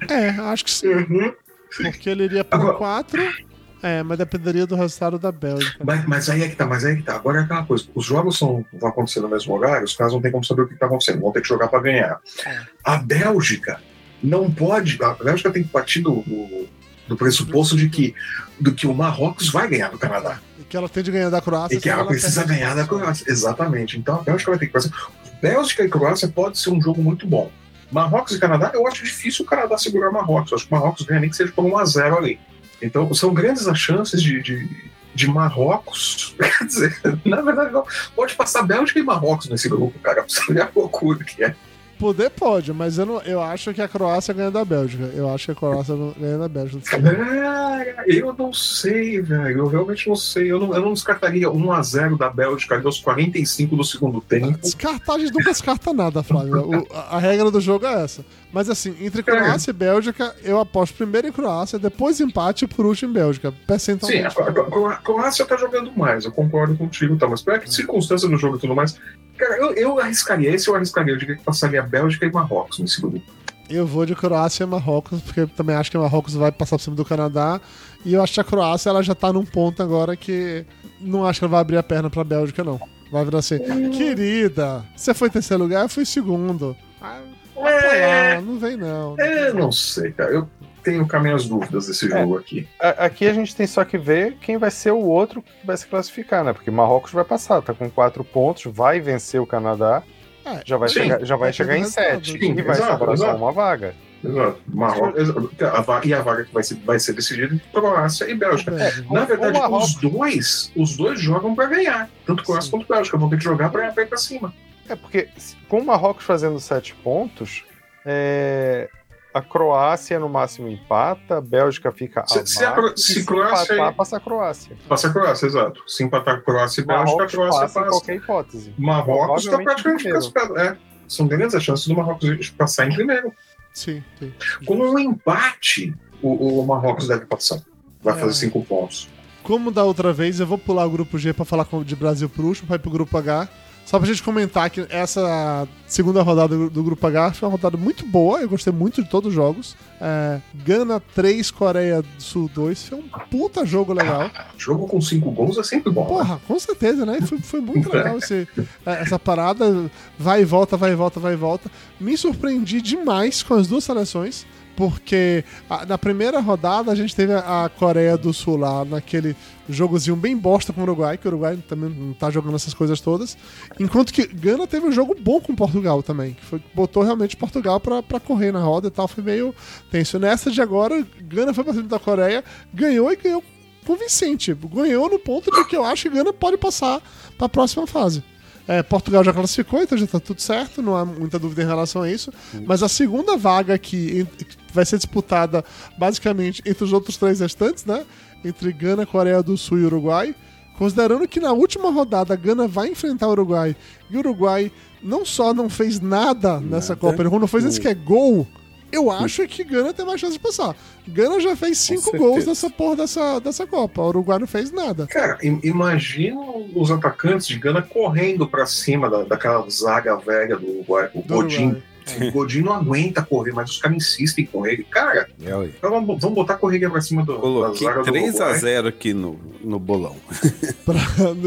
É, 0.10 0.30
acho 0.30 0.66
que 0.66 0.72
sim. 0.72 0.88
Uhum. 0.88 1.34
Porque 1.76 2.10
ele 2.10 2.24
iria 2.26 2.44
por 2.44 2.56
Agora- 2.56 2.78
4. 2.78 3.48
É, 3.84 4.02
mas 4.02 4.18
dependeria 4.18 4.66
do 4.66 4.76
resultado 4.76 5.20
da 5.20 5.32
Bélgica. 5.32 5.78
Mas, 5.86 6.06
mas 6.06 6.30
aí 6.30 6.42
é 6.42 6.50
que 6.50 6.56
tá, 6.56 6.66
mas 6.66 6.84
aí 6.84 6.94
é 6.94 6.96
que 6.96 7.04
tá. 7.04 7.16
Agora 7.16 7.40
é 7.40 7.44
aquela 7.44 7.64
coisa, 7.64 7.86
os 7.94 8.06
jogos 8.06 8.38
são, 8.38 8.66
vão 8.74 8.90
acontecer 8.90 9.20
no 9.20 9.30
mesmo 9.30 9.54
horário, 9.54 9.86
os 9.86 9.96
caras 9.96 10.14
não 10.14 10.22
tem 10.22 10.32
como 10.32 10.44
saber 10.44 10.64
o 10.64 10.68
que 10.68 10.76
tá 10.76 10.88
acontecendo, 10.88 11.22
vão 11.22 11.32
ter 11.32 11.42
que 11.42 11.48
jogar 11.48 11.68
para 11.68 11.80
ganhar. 11.82 12.20
É. 12.46 12.62
A 12.84 12.98
Bélgica 12.98 13.80
não 14.22 14.52
pode. 14.52 14.98
A 15.04 15.14
Bélgica 15.24 15.52
tem 15.52 15.62
que 15.64 15.70
partir 15.70 16.02
do, 16.02 16.24
do, 16.24 16.68
do 17.10 17.16
pressuposto 17.16 17.78
de 17.78 17.88
que, 17.88 18.16
do 18.60 18.74
que 18.74 18.88
o 18.88 18.94
Marrocos 18.96 19.50
vai 19.50 19.68
ganhar 19.68 19.90
do 19.90 20.00
Canadá. 20.00 20.40
E 20.60 20.64
que 20.64 20.76
ela 20.76 20.90
tem 20.90 21.04
de 21.04 21.12
ganhar 21.12 21.30
da 21.30 21.40
Croácia. 21.40 21.78
E 21.78 21.80
que 21.80 21.88
ela 21.88 22.00
senão 22.00 22.12
precisa 22.12 22.44
ganhar 22.46 22.76
da 22.76 22.86
Croácia. 22.86 23.26
Exatamente. 23.32 23.98
Então 23.98 24.16
a 24.16 24.22
Bélgica 24.24 24.50
vai 24.52 24.60
ter 24.60 24.66
que 24.68 24.74
fazer. 24.74 24.92
Bélgica 25.40 25.84
e 25.84 25.90
Croácia 25.90 26.28
pode 26.28 26.58
ser 26.58 26.72
um 26.72 26.82
jogo 26.82 27.02
muito 27.04 27.28
bom. 27.28 27.52
Marrocos 27.92 28.36
e 28.36 28.40
Canadá, 28.40 28.72
eu 28.74 28.86
acho 28.88 29.04
difícil 29.04 29.46
o 29.46 29.48
Canadá 29.48 29.78
segurar 29.78 30.12
Marrocos. 30.12 30.52
Eu 30.52 30.58
acho 30.58 30.68
que 30.68 30.74
o 30.74 30.76
Marrocos 30.76 31.06
ganha 31.06 31.20
nem 31.20 31.30
que 31.30 31.36
seja 31.36 31.52
por 31.52 31.66
1x0 31.66 32.18
ali. 32.18 32.40
Então, 32.82 33.12
são 33.14 33.34
grandes 33.34 33.68
as 33.68 33.80
chances 33.80 34.22
de, 34.22 34.42
de, 34.42 34.90
de 35.16 35.28
Marrocos. 35.28 36.36
Quer 36.58 36.66
dizer, 36.66 37.02
na 37.26 37.42
verdade, 37.42 37.72
não. 37.72 37.86
pode 38.16 38.36
passar 38.36 38.64
Bélgica 38.64 39.00
e 39.00 39.04
Marrocos 39.04 39.50
nesse 39.50 39.70
grupo, 39.70 39.98
cara. 40.00 40.24
Você 40.28 40.60
a 40.60 40.70
loucura 40.76 41.24
que 41.24 41.44
é. 41.44 41.56
Poder 42.00 42.30
pode, 42.30 42.72
mas 42.72 42.98
eu, 42.98 43.06
não, 43.06 43.22
eu 43.22 43.42
acho 43.42 43.74
que 43.74 43.82
a 43.82 43.88
Croácia 43.88 44.34
ganha 44.34 44.52
da 44.52 44.64
Bélgica. 44.64 45.06
Eu 45.16 45.34
acho 45.34 45.46
que 45.46 45.52
a 45.52 45.56
Croácia 45.56 45.96
ganha 46.18 46.38
da 46.38 46.48
Bélgica. 46.48 46.82
Cara, 46.84 48.04
eu 48.06 48.34
não 48.38 48.54
sei, 48.54 49.20
velho. 49.22 49.60
Eu 49.60 49.68
realmente 49.68 50.08
não 50.08 50.16
sei. 50.16 50.52
Eu 50.52 50.60
não, 50.60 50.76
eu 50.76 50.82
não 50.82 50.94
descartaria 50.94 51.50
1x0 51.50 52.18
da 52.18 52.30
Bélgica 52.30 52.76
ali 52.76 52.86
aos 52.86 53.00
45 53.00 53.76
do 53.76 53.84
segundo 53.84 54.22
tempo. 54.22 54.60
Descartar, 54.60 55.16
a 55.16 55.20
gente 55.20 55.34
nunca 55.34 55.52
descarta 55.52 55.92
nada, 55.94 56.22
Flávio. 56.22 56.86
A, 56.94 57.18
a 57.18 57.20
regra 57.20 57.50
do 57.50 57.60
jogo 57.60 57.86
é 57.86 58.04
essa. 58.04 58.24
Mas 58.52 58.70
assim, 58.70 58.96
entre 59.02 59.22
Croácia 59.24 59.72
e 59.72 59.74
Bélgica, 59.74 60.34
eu 60.44 60.60
aposto 60.60 60.96
primeiro 60.96 61.28
em 61.28 61.32
Croácia, 61.32 61.78
depois 61.78 62.20
empate 62.22 62.64
e 62.66 62.68
por 62.68 62.86
último 62.86 63.12
em 63.12 63.14
Bélgica. 63.14 63.52
Sim, 63.52 63.58
Percentualmente. 63.68 64.26
a, 64.40 64.44
a- 64.88 64.92
a 64.94 64.96
Croácia 64.98 65.46
tá 65.46 65.58
jogando 65.58 65.92
mais, 65.96 66.24
eu 66.26 66.32
concordo 66.32 66.76
contigo, 66.78 67.18
tá? 67.18 67.28
Mas 67.28 67.42
pela 67.42 67.66
circunstância 67.68 68.28
do 68.28 68.38
jogo 68.38 68.58
e 68.58 68.60
tudo 68.60 68.74
mais, 68.74 68.98
cara, 69.38 69.58
eu, 69.58 69.74
eu 69.74 70.00
arriscaria, 70.00 70.50
esse 70.50 70.68
eu 70.70 70.76
arriscaria, 70.76 71.14
eu 71.14 71.18
diria 71.18 71.36
que 71.36 71.44
passaria 71.44 71.82
Bélgica 71.84 72.26
e 72.26 72.32
Marrocos 72.32 72.80
nesse 72.80 73.02
grupo. 73.02 73.22
Eu 73.70 73.86
vou 73.86 74.06
de 74.06 74.16
Croácia 74.16 74.64
e 74.64 74.68
Marrocos, 74.68 75.22
porque 75.22 75.42
eu 75.42 75.48
também 75.50 75.76
acho 75.76 75.92
que 75.92 75.98
o 75.98 76.02
Marrocos 76.02 76.34
vai 76.34 76.50
passar 76.52 76.78
por 76.78 76.84
cima 76.84 76.96
do 76.96 77.04
Canadá. 77.04 77.60
E 78.06 78.14
eu 78.14 78.24
acho 78.24 78.34
que 78.36 78.40
a 78.40 78.44
Croácia 78.46 78.90
ela 78.90 79.04
já 79.04 79.14
tá 79.14 79.34
num 79.34 79.44
ponto 79.44 79.84
agora 79.84 80.16
que 80.16 80.66
não 81.02 81.26
acho 81.28 81.40
que 81.40 81.44
ela 81.46 81.52
vai 81.52 81.60
abrir 81.60 81.76
a 81.78 81.84
perna 81.84 82.10
pra 82.10 82.24
Bélgica, 82.24 82.64
não. 82.64 82.80
Vai 83.12 83.26
virar 83.26 83.40
assim, 83.40 83.60
querida, 83.92 84.86
você 84.96 85.14
foi 85.14 85.28
em 85.28 85.32
terceiro 85.32 85.64
lugar, 85.64 85.84
eu 85.84 85.90
fui 85.90 86.04
em 86.04 86.06
segundo. 86.06 86.78
Ah, 87.02 87.20
lá, 87.64 88.42
não 88.42 88.58
vem 88.60 88.78
não. 88.78 89.16
É, 89.20 89.52
não 89.54 89.72
sei, 89.72 90.12
cara. 90.12 90.32
Eu 90.32 90.48
tenho 90.84 91.08
as 91.12 91.22
minhas 91.22 91.46
dúvidas 91.46 91.88
desse 91.88 92.08
jogo 92.10 92.38
aqui. 92.38 92.68
A- 92.80 93.06
Aqui 93.06 93.28
a 93.28 93.34
gente 93.34 93.56
tem 93.56 93.68
só 93.68 93.84
que 93.84 93.98
ver 93.98 94.38
quem 94.42 94.58
vai 94.58 94.72
ser 94.72 94.92
o 94.92 95.02
outro 95.02 95.42
que 95.42 95.66
vai 95.66 95.76
se 95.76 95.86
classificar, 95.88 96.44
né? 96.44 96.54
Porque 96.54 96.72
Marrocos 96.72 97.12
vai 97.12 97.24
passar, 97.26 97.62
tá 97.62 97.74
com 97.74 97.90
quatro 97.90 98.24
pontos, 98.24 98.64
vai 98.66 99.00
vencer 99.00 99.42
o 99.42 99.46
Canadá, 99.46 100.02
É, 100.46 100.62
já 100.64 100.78
vai 100.78 100.88
Sim. 100.88 101.02
chegar, 101.02 101.26
já 101.26 101.36
vai 101.36 101.52
chegar 101.52 101.78
em 101.78 101.84
sete 101.84 102.40
Sim, 102.40 102.52
e 102.58 102.62
vai 102.62 102.76
sobrar 102.76 103.18
só 103.18 103.36
uma 103.36 103.52
vaga. 103.52 103.94
Exato. 104.24 104.60
Marrocos. 104.68 105.30
A 105.62 105.82
va- 105.82 106.02
e 106.06 106.14
a 106.14 106.22
vaga 106.22 106.46
que 106.46 106.54
vai 106.54 106.64
ser, 106.64 106.76
vai 106.86 106.98
ser 107.00 107.12
decidida 107.14 107.54
entre 107.54 107.68
Croácia 107.72 108.30
e 108.30 108.34
Bélgica. 108.34 108.72
Bélgica. 108.72 109.14
Na 109.14 109.26
verdade, 109.26 109.60
os 109.70 109.96
dois, 109.96 110.72
os 110.76 110.96
dois 110.96 111.20
jogam 111.20 111.54
pra 111.54 111.66
ganhar. 111.66 112.10
Tanto 112.26 112.44
Croácia 112.46 112.72
Sim. 112.72 112.78
quanto 112.78 112.88
Bélgica 112.88 113.18
vão 113.18 113.30
ter 113.30 113.38
que 113.38 113.44
jogar 113.44 113.70
pra 113.70 113.88
ir 113.90 114.08
pra 114.08 114.18
cima. 114.18 114.54
É 114.90 114.96
porque 114.96 115.30
com 115.68 115.80
o 115.80 115.86
Marrocos 115.86 116.24
fazendo 116.26 116.60
sete 116.60 116.94
pontos, 116.96 117.64
é, 118.06 118.90
a 119.34 119.42
Croácia 119.42 120.20
no 120.20 120.30
máximo 120.30 120.68
empata, 120.68 121.38
a 121.38 121.42
Bélgica 121.42 121.92
fica 121.92 122.26
Se- 122.28 122.40
a 122.40 122.46
se 122.46 122.64
a 122.66 122.76
se 122.96 123.14
se 123.16 123.26
Croácia- 123.26 123.74
empatar, 123.76 123.94
passa 123.96 124.18
a 124.18 124.20
Croácia. 124.20 124.78
Passa 124.88 125.08
a 125.08 125.14
Croácia, 125.14 125.46
exato. 125.46 125.84
Se 125.88 126.04
empatar 126.04 126.42
Croácia 126.44 126.82
e 126.82 126.86
Bélgica, 126.86 127.04
a 127.12 127.14
Marrocos 127.14 127.32
Croácia 127.36 127.60
passa 127.62 127.80
em 127.80 127.84
passa. 127.84 127.92
qualquer 127.92 128.16
hipótese. 128.16 128.74
Marrocos 128.78 129.46
está 129.46 129.58
praticamente 129.62 130.10
classificado. 130.10 130.58
É, 130.58 130.78
são 131.08 131.28
grandes 131.28 131.54
as 131.56 131.64
chances 131.64 131.88
do 131.88 131.96
Marrocos 131.96 132.50
passar 132.52 132.88
em 132.90 132.94
primeiro. 132.96 133.32
Sim, 133.74 134.04
sim. 134.18 134.34
Com 134.66 134.76
um 134.78 134.98
empate, 134.98 135.94
o, 136.22 136.62
o 136.62 136.66
Marrocos 136.66 137.08
deve 137.08 137.26
passar. 137.26 137.60
Vai 138.02 138.16
É. 138.16 138.20
fazer 138.20 138.34
cinco 138.34 138.64
pontos. 138.66 139.08
Como 139.44 139.72
da 139.72 139.84
outra 139.84 140.12
vez, 140.12 140.40
eu 140.40 140.48
vou 140.48 140.58
pular 140.58 140.86
o 140.86 140.90
grupo 140.90 141.18
G 141.18 141.32
pra 141.34 141.46
falar 141.46 141.66
com- 141.66 141.84
de 141.84 141.96
Brasil 141.96 142.28
pro 142.28 142.46
último, 142.48 142.68
vai 142.68 142.80
pro 142.80 142.90
grupo 142.92 143.16
H. 143.18 143.48
Só 143.88 143.98
pra 143.98 144.06
gente 144.06 144.22
comentar 144.22 144.70
que 144.70 144.86
essa 144.90 145.66
segunda 145.88 146.22
rodada 146.22 146.54
do, 146.58 146.70
do 146.70 146.84
grupo 146.84 147.08
H 147.08 147.32
foi 147.32 147.48
uma 147.48 147.54
rodada 147.54 147.78
muito 147.78 148.06
boa, 148.06 148.42
eu 148.42 148.50
gostei 148.50 148.74
muito 148.74 149.02
de 149.02 149.10
todos 149.10 149.30
os 149.30 149.34
jogos. 149.34 149.78
É, 150.02 150.42
Gana 150.54 151.02
3, 151.16 151.50
Coreia 151.52 152.02
do 152.02 152.22
Sul 152.22 152.52
2, 152.54 152.90
foi 152.90 152.98
um 152.98 153.08
puta 153.32 153.66
jogo 153.66 153.94
legal. 153.94 154.30
Jogo 154.58 154.88
com 154.88 155.00
cinco 155.00 155.32
gols 155.32 155.58
é 155.58 155.64
sempre 155.64 155.90
bom. 155.90 156.02
né? 156.02 156.08
Porra, 156.10 156.42
com 156.46 156.60
certeza, 156.60 157.06
né? 157.06 157.22
Foi, 157.22 157.38
foi 157.38 157.62
muito 157.62 157.90
legal 157.90 158.18
esse, 158.20 158.46
é, 158.86 158.92
essa 159.02 159.18
parada. 159.18 159.90
Vai 160.20 160.42
e 160.42 160.46
volta, 160.46 160.76
vai 160.76 160.92
e 160.92 160.96
volta, 160.96 161.18
vai 161.22 161.34
e 161.34 161.38
volta. 161.38 161.72
Me 161.98 162.18
surpreendi 162.18 162.82
demais 162.82 163.42
com 163.42 163.54
as 163.54 163.68
duas 163.68 163.86
seleções. 163.86 164.46
Porque 164.78 165.44
a- 165.68 165.88
na 165.88 165.98
primeira 165.98 166.40
rodada 166.40 166.92
a 166.92 166.96
gente 166.96 167.16
teve 167.16 167.34
a, 167.34 167.66
a 167.66 167.70
Coreia 167.70 168.16
do 168.16 168.32
Sul 168.32 168.58
lá 168.58 168.86
naquele 168.86 169.36
jogozinho 169.68 170.16
bem 170.16 170.38
bosta 170.38 170.72
com 170.72 170.80
o 170.82 170.84
Uruguai, 170.84 171.18
que 171.18 171.28
o 171.28 171.32
Uruguai 171.32 171.58
também 171.68 171.90
não 171.90 172.14
tá 172.14 172.30
jogando 172.30 172.56
essas 172.56 172.76
coisas 172.76 173.02
todas. 173.02 173.36
Enquanto 173.80 174.14
que 174.14 174.28
Gana 174.28 174.68
teve 174.68 174.86
um 174.86 174.92
jogo 174.92 175.16
bom 175.20 175.42
com 175.42 175.56
Portugal 175.56 176.04
também, 176.04 176.36
que 176.36 176.46
foi, 176.46 176.62
botou 176.76 177.02
realmente 177.02 177.36
Portugal 177.36 177.80
pra 177.80 178.20
correr 178.20 178.52
na 178.52 178.60
roda 178.62 178.88
e 178.88 178.92
tal, 178.92 179.08
foi 179.08 179.24
meio 179.24 179.54
tenso. 179.90 180.20
Nessa 180.20 180.52
de 180.52 180.62
agora, 180.62 181.04
Gana 181.24 181.56
foi 181.56 181.64
pra 181.64 181.74
cima 181.74 181.88
da 181.88 181.98
Coreia, 181.98 182.44
ganhou 182.72 183.12
e 183.12 183.16
ganhou 183.16 183.44
convincente. 183.84 184.54
Ganhou 184.54 185.10
no 185.10 185.18
ponto 185.18 185.50
de 185.50 185.66
que 185.68 185.76
eu 185.76 185.84
acho 185.84 186.04
que 186.10 186.16
Gana 186.16 186.32
pode 186.32 186.58
passar 186.58 187.02
pra 187.36 187.50
próxima 187.50 187.88
fase. 187.88 188.24
É, 188.68 188.84
Portugal 188.84 189.24
já 189.24 189.32
classificou, 189.32 189.82
então 189.82 189.98
já 189.98 190.06
tá 190.06 190.20
tudo 190.20 190.42
certo, 190.42 190.82
não 190.82 190.96
há 190.96 191.06
muita 191.06 191.40
dúvida 191.40 191.64
em 191.64 191.66
relação 191.66 192.02
a 192.02 192.12
isso. 192.12 192.32
Mas 192.66 192.84
a 192.84 192.90
segunda 192.90 193.38
vaga 193.38 193.78
que 193.78 194.28
vai 194.74 194.86
ser 194.86 194.98
disputada 194.98 195.64
basicamente 195.98 196.62
entre 196.66 196.84
os 196.84 196.92
outros 196.92 197.16
três 197.16 197.40
restantes, 197.40 197.86
né? 197.86 198.06
Entre 198.44 198.72
Gana, 198.74 199.06
Coreia 199.06 199.42
do 199.42 199.58
Sul 199.58 199.80
e 199.80 199.86
Uruguai. 199.86 200.36
Considerando 200.78 201.28
que 201.28 201.40
na 201.40 201.54
última 201.54 201.90
rodada 201.90 202.34
a 202.34 202.38
Gana 202.38 202.68
vai 202.68 202.90
enfrentar 202.90 203.28
o 203.28 203.32
Uruguai 203.32 203.76
e 204.12 204.16
o 204.16 204.20
Uruguai 204.20 204.72
não 205.02 205.26
só 205.26 205.54
não 205.54 205.70
fez 205.70 206.00
nada, 206.00 206.60
nessa 206.60 206.96
Copa, 206.96 207.22
ele 207.22 207.30
não 207.30 207.48
fez 207.48 207.66
esse 207.66 207.80
que 207.80 207.88
é 207.88 207.96
gol. 207.96 208.46
Eu 208.92 209.12
acho 209.12 209.46
que 209.48 209.64
Gana 209.64 209.94
tem 209.94 210.06
mais 210.06 210.20
chance 210.20 210.34
de 210.34 210.40
passar. 210.40 210.76
Gana 211.08 211.40
já 211.40 211.56
fez 211.56 211.78
cinco 211.78 212.18
gols 212.18 212.46
nessa 212.46 212.70
porra 212.70 212.96
dessa, 212.98 213.40
dessa 213.40 213.68
Copa. 213.68 214.02
O 214.02 214.08
Uruguai 214.08 214.40
não 214.40 214.48
fez 214.48 214.72
nada. 214.72 215.06
Cara, 215.08 215.38
im- 215.44 215.60
imagina 215.64 216.40
os 216.76 216.90
atacantes 216.90 217.48
de 217.48 217.58
Gana 217.60 217.82
correndo 217.82 218.48
pra 218.48 218.66
cima 218.66 219.10
da, 219.10 219.24
daquela 219.24 219.68
zaga 219.70 220.16
velha 220.16 220.56
do 220.58 220.66
Uruguai. 220.68 221.10
O 221.14 221.22
Do 221.22 221.34
Godin. 221.36 221.64
Uruguai. 221.66 221.84
O 222.22 222.32
Godin 222.32 222.62
não 222.62 222.72
aguenta 222.72 223.22
correr, 223.22 223.52
mas 223.52 223.70
os 223.72 223.78
caras 223.80 223.98
insistem 223.98 224.46
com 224.46 224.66
ele. 224.66 224.82
Cara, 224.86 225.28
É, 225.46 225.54
ué. 225.54 225.70
vamos, 225.82 226.22
vamos 226.22 226.36
botar 226.36 226.54
a 226.54 226.58
correria 226.58 226.90
pra 226.90 227.02
cima 227.02 227.26
do, 227.26 227.38
Coloquei 227.38 227.86
zaga 227.86 228.02
do 228.02 228.10
Uruguai. 228.14 228.32
3x0 228.62 228.88
aqui 228.88 229.14
no, 229.14 229.38
no 229.62 229.78
bolão. 229.78 230.16
Pra, 230.86 230.96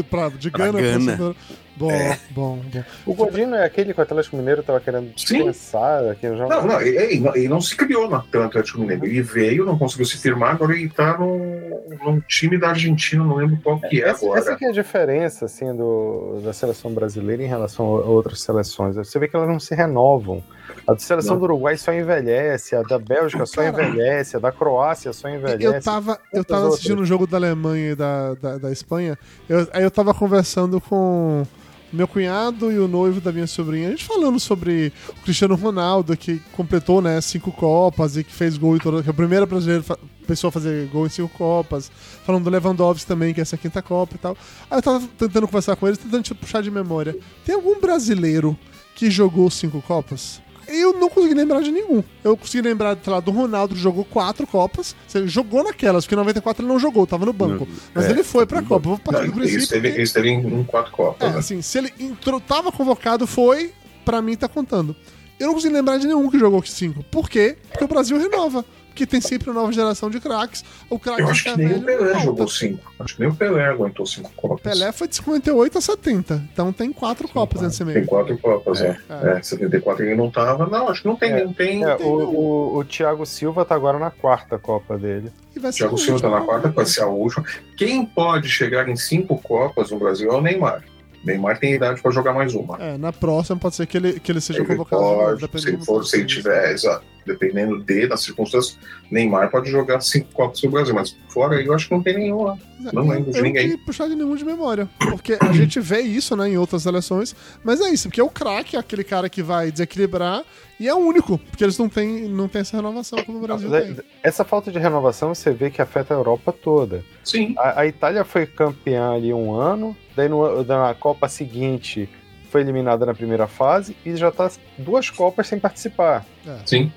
pra, 0.07 0.29
de 0.29 0.51
Pra 0.51 0.67
Gana. 0.67 0.73
pra 0.73 0.81
Gana. 0.81 1.15
cima 1.17 1.35
Bom, 1.75 1.89
bom, 2.31 2.59
bom. 2.71 2.83
O 3.05 3.13
Godinho 3.13 3.55
é 3.55 3.65
aquele 3.65 3.93
que 3.93 3.99
o 3.99 4.03
Atlético 4.03 4.35
Mineiro 4.37 4.61
tava 4.61 4.79
querendo 4.79 5.13
dispensar, 5.15 6.15
que 6.15 6.27
já 6.35 6.47
Não, 6.47 6.67
não, 6.67 6.81
ele, 6.81 7.25
ele 7.35 7.47
não- 7.47 7.61
se 7.61 7.75
criou 7.75 8.07
pelo 8.23 8.43
Atlético 8.43 8.79
Mineiro. 8.79 9.05
Ele 9.05 9.21
veio, 9.21 9.65
não 9.65 9.77
conseguiu 9.77 10.05
se 10.05 10.17
firmar, 10.17 10.51
agora 10.55 10.73
ele 10.75 10.89
tá 10.89 11.17
num, 11.17 11.81
num 12.03 12.19
time 12.21 12.57
da 12.57 12.69
Argentina, 12.69 13.23
não 13.23 13.35
lembro 13.35 13.57
qual 13.63 13.79
que 13.79 14.01
é 14.01 14.09
Essa, 14.09 14.25
agora. 14.25 14.39
essa 14.39 14.55
que 14.55 14.65
é 14.65 14.69
a 14.69 14.71
diferença 14.71 15.45
assim, 15.45 15.75
do, 15.75 16.41
da 16.43 16.53
seleção 16.53 16.93
brasileira 16.93 17.41
em 17.43 17.47
relação 17.47 17.85
a 17.85 17.99
outras 18.01 18.41
seleções. 18.41 18.95
Você 18.95 19.17
vê 19.17 19.27
que 19.27 19.35
elas 19.35 19.47
não 19.47 19.59
se 19.59 19.73
renovam. 19.73 20.43
A 20.87 20.97
seleção 20.97 21.33
Não. 21.33 21.39
do 21.39 21.43
Uruguai 21.45 21.77
só 21.77 21.93
envelhece, 21.93 22.75
a 22.75 22.81
da 22.81 22.97
Bélgica 22.97 23.45
só 23.45 23.61
Cara, 23.61 23.83
envelhece, 23.87 24.35
a 24.35 24.39
da 24.39 24.51
Croácia 24.51 25.11
só 25.13 25.29
envelhece. 25.29 25.63
Eu 25.63 25.81
tava, 25.81 26.19
eu 26.33 26.43
tava 26.45 26.69
assistindo 26.69 27.01
o 27.01 27.05
jogo 27.05 27.27
da 27.27 27.37
Alemanha 27.37 27.91
e 27.91 27.95
da, 27.95 28.33
da, 28.35 28.57
da 28.57 28.71
Espanha. 28.71 29.17
Eu, 29.49 29.67
aí 29.73 29.83
eu 29.83 29.91
tava 29.91 30.13
conversando 30.13 30.79
com 30.81 31.43
meu 31.91 32.07
cunhado 32.07 32.71
e 32.71 32.77
o 32.77 32.87
noivo 32.87 33.19
da 33.19 33.31
minha 33.31 33.47
sobrinha. 33.47 33.87
A 33.87 33.91
gente 33.91 34.05
falando 34.05 34.39
sobre 34.39 34.93
o 35.09 35.21
Cristiano 35.23 35.55
Ronaldo, 35.55 36.15
que 36.15 36.41
completou 36.53 37.01
né, 37.01 37.19
cinco 37.21 37.51
Copas 37.51 38.17
e 38.17 38.23
que 38.23 38.31
fez 38.31 38.57
gol 38.57 38.75
em 38.75 38.79
toda. 38.79 39.01
Que 39.03 39.09
é 39.09 39.11
a 39.11 39.13
primeira 39.13 39.45
brasileira 39.45 39.83
pessoa 40.25 40.49
a 40.49 40.51
fazer 40.51 40.87
gol 40.87 41.05
em 41.05 41.09
cinco 41.09 41.29
Copas. 41.29 41.91
Falando 42.25 42.45
do 42.45 42.49
Lewandowski 42.49 43.05
também, 43.05 43.33
que 43.33 43.41
é 43.41 43.43
essa 43.43 43.57
quinta 43.57 43.81
Copa 43.81 44.15
e 44.15 44.17
tal. 44.17 44.37
Aí 44.69 44.77
eu 44.77 44.81
tava 44.81 45.07
tentando 45.17 45.47
conversar 45.47 45.75
com 45.75 45.87
eles, 45.87 45.97
tentando 45.97 46.35
puxar 46.35 46.61
de 46.61 46.71
memória. 46.71 47.15
Tem 47.45 47.55
algum 47.55 47.79
brasileiro 47.79 48.57
que 48.95 49.09
jogou 49.11 49.49
cinco 49.49 49.81
Copas? 49.81 50.41
Eu 50.71 50.93
não 50.93 51.09
consegui 51.09 51.33
lembrar 51.33 51.61
de 51.61 51.71
nenhum. 51.71 52.03
Eu 52.23 52.37
consegui 52.37 52.61
lembrar, 52.61 52.97
sei 53.03 53.11
lá, 53.11 53.19
do 53.19 53.31
Ronaldo 53.31 53.75
que 53.75 53.81
jogou 53.81 54.05
quatro 54.05 54.47
Copas. 54.47 54.95
Ele 55.13 55.27
jogou 55.27 55.63
naquelas, 55.63 56.05
porque 56.05 56.15
em 56.15 56.17
94 56.17 56.63
ele 56.63 56.71
não 56.71 56.79
jogou, 56.79 57.05
tava 57.05 57.25
no 57.25 57.33
banco. 57.33 57.67
Mas 57.93 58.05
é, 58.05 58.11
ele 58.11 58.23
foi 58.23 58.45
pra 58.45 58.61
Copa. 58.61 58.89
Vou 58.89 58.97
partir 58.97 59.27
do 59.27 59.33
princípio. 59.33 59.87
Eles 59.87 60.11
teve, 60.11 60.29
em 60.29 60.63
quatro 60.63 60.91
Copas. 60.91 61.29
é, 61.29 61.33
né? 61.33 61.39
assim, 61.39 61.61
se 61.61 61.77
ele 61.77 61.93
entrou, 61.99 62.39
tava 62.39 62.71
convocado, 62.71 63.27
foi, 63.27 63.73
pra 64.05 64.21
mim 64.21 64.35
tá 64.35 64.47
contando. 64.47 64.95
Eu 65.39 65.47
não 65.47 65.53
consegui 65.55 65.73
lembrar 65.73 65.97
de 65.97 66.05
nenhum 66.05 66.29
que 66.29 66.37
jogou 66.37 66.63
cinco. 66.63 67.03
Por 67.05 67.27
quê? 67.27 67.57
Porque 67.69 67.83
o 67.83 67.87
Brasil 67.87 68.17
renova. 68.17 68.63
Porque 68.91 69.05
tem 69.05 69.21
sempre 69.21 69.49
uma 69.49 69.61
nova 69.61 69.71
geração 69.71 70.09
de 70.09 70.19
craques. 70.19 70.63
O 70.89 70.99
craque 70.99 71.21
Eu 71.21 71.29
acho 71.29 71.43
fica 71.43 71.55
que 71.55 71.63
nem 71.63 71.67
velho, 71.69 71.81
o 71.81 71.85
Pelé 71.85 72.13
não, 72.13 72.19
jogou 72.19 72.45
tá- 72.45 72.51
cinco. 72.51 72.93
Acho 72.99 73.15
que 73.15 73.21
nem 73.21 73.29
o 73.29 73.33
Pelé 73.35 73.65
aguentou 73.65 74.05
cinco 74.05 74.31
Copas. 74.35 74.61
Pelé 74.61 74.91
foi 74.91 75.07
de 75.07 75.15
58 75.15 75.77
a 75.77 75.81
70. 75.81 76.43
Então 76.51 76.73
tem 76.73 76.91
quatro 76.91 77.27
Copas 77.29 77.61
nesse 77.61 77.77
Tem 77.85 77.93
meio. 77.93 78.05
quatro 78.05 78.37
Copas, 78.37 78.81
é. 78.81 78.97
É. 79.09 79.37
é. 79.37 79.41
74 79.41 80.05
ele 80.05 80.15
não 80.15 80.29
tava. 80.29 80.65
Não, 80.67 80.89
acho 80.89 81.01
que 81.01 81.07
não 81.07 81.15
tem, 81.15 81.31
É. 81.31 81.43
não 81.45 81.53
tem. 81.53 81.83
É, 81.85 81.95
tem 81.95 82.05
o, 82.05 82.09
o, 82.11 82.77
o 82.79 82.83
Thiago 82.85 83.25
Silva 83.25 83.63
tá 83.65 83.73
agora 83.75 83.97
na 83.97 84.11
quarta 84.11 84.59
Copa 84.59 84.97
dele. 84.97 85.31
E 85.55 85.59
vai 85.59 85.71
ser 85.71 85.79
Thiago 85.79 85.97
Silva 85.97 86.19
tá 86.19 86.27
última. 86.27 86.39
na 86.41 86.45
quarta, 86.45 86.69
vai 86.69 86.85
ser 86.85 87.01
a 87.03 87.07
última. 87.07 87.45
Quem 87.77 88.05
pode 88.05 88.49
chegar 88.49 88.87
em 88.89 88.95
cinco 88.97 89.37
Copas 89.41 89.89
no 89.89 89.97
Brasil 89.99 90.29
é 90.31 90.35
o 90.35 90.41
Neymar. 90.41 90.83
Neymar 91.23 91.59
tem 91.59 91.73
idade 91.73 92.01
para 92.01 92.11
jogar 92.11 92.33
mais 92.33 92.53
uma. 92.55 92.77
É, 92.81 92.97
na 92.97 93.13
próxima 93.13 93.57
pode 93.59 93.75
ser 93.75 93.85
que 93.87 93.97
ele, 93.97 94.19
que 94.19 94.31
ele 94.31 94.41
seja 94.41 94.59
Ele 94.59 94.67
convocado. 94.67 95.01
pode, 95.01 95.61
se 95.61 95.67
ele 95.69 95.77
for, 95.85 96.03
se 96.05 96.17
ele 96.17 96.25
tiver, 96.25 96.71
exato. 96.71 97.05
Dependendo 97.23 97.77
de, 97.83 98.07
das 98.07 98.21
circunstâncias, 98.23 98.79
Neymar 99.11 99.51
pode 99.51 99.69
jogar 99.69 100.01
cinco 100.01 100.29
Copas 100.33 100.59
do 100.59 100.71
Brasil, 100.71 100.95
mas 100.95 101.15
fora 101.29 101.55
aí 101.57 101.67
eu 101.67 101.73
acho 101.75 101.87
que 101.87 101.93
não 101.93 102.01
tem 102.01 102.15
nenhum 102.17 102.41
lá. 102.41 102.57
Não 102.91 103.03
eu, 103.03 103.09
lembro 103.11 103.31
de 103.31 103.41
ninguém. 103.43 103.69
não 103.69 103.77
puxar 103.77 104.07
de 104.09 104.15
nenhum 104.15 104.35
de 104.35 104.43
memória. 104.43 104.89
Porque 104.97 105.37
a 105.39 105.53
gente 105.53 105.79
vê 105.79 105.99
isso, 106.01 106.35
né, 106.35 106.49
em 106.49 106.57
outras 106.57 106.81
seleções. 106.81 107.35
Mas 107.63 107.79
é 107.79 107.89
isso, 107.89 108.09
porque 108.09 108.19
é 108.19 108.23
o 108.23 108.29
craque, 108.29 108.75
aquele 108.75 109.03
cara 109.03 109.29
que 109.29 109.43
vai 109.43 109.71
desequilibrar, 109.71 110.43
e 110.79 110.87
é 110.87 110.95
o 110.95 110.97
único, 110.97 111.37
porque 111.37 111.63
eles 111.63 111.77
não 111.77 111.87
têm, 111.87 112.27
não 112.27 112.47
têm 112.47 112.61
essa 112.61 112.75
renovação 112.75 113.23
como 113.23 113.37
o 113.37 113.41
Brasil 113.41 113.69
tem. 113.69 113.97
Essa 114.23 114.43
falta 114.43 114.71
de 114.71 114.79
renovação 114.79 115.35
você 115.35 115.51
vê 115.51 115.69
que 115.69 115.79
afeta 115.79 116.15
a 116.15 116.17
Europa 116.17 116.51
toda. 116.51 117.05
Sim, 117.23 117.53
A, 117.55 117.81
a 117.81 117.85
Itália 117.85 118.23
foi 118.25 118.47
campeã 118.47 119.11
ali 119.13 119.31
um 119.31 119.53
ano, 119.53 119.95
daí 120.15 120.27
no- 120.29 120.63
na 120.63 120.93
Copa 120.93 121.27
seguinte 121.27 122.09
foi 122.49 122.61
eliminada 122.61 123.05
na 123.05 123.13
primeira 123.13 123.47
fase 123.47 123.95
e 124.05 124.15
já 124.15 124.31
tá 124.31 124.49
duas 124.77 125.09
Copas 125.09 125.47
sem 125.47 125.59
participar. 125.59 126.25
sim. 126.65 126.91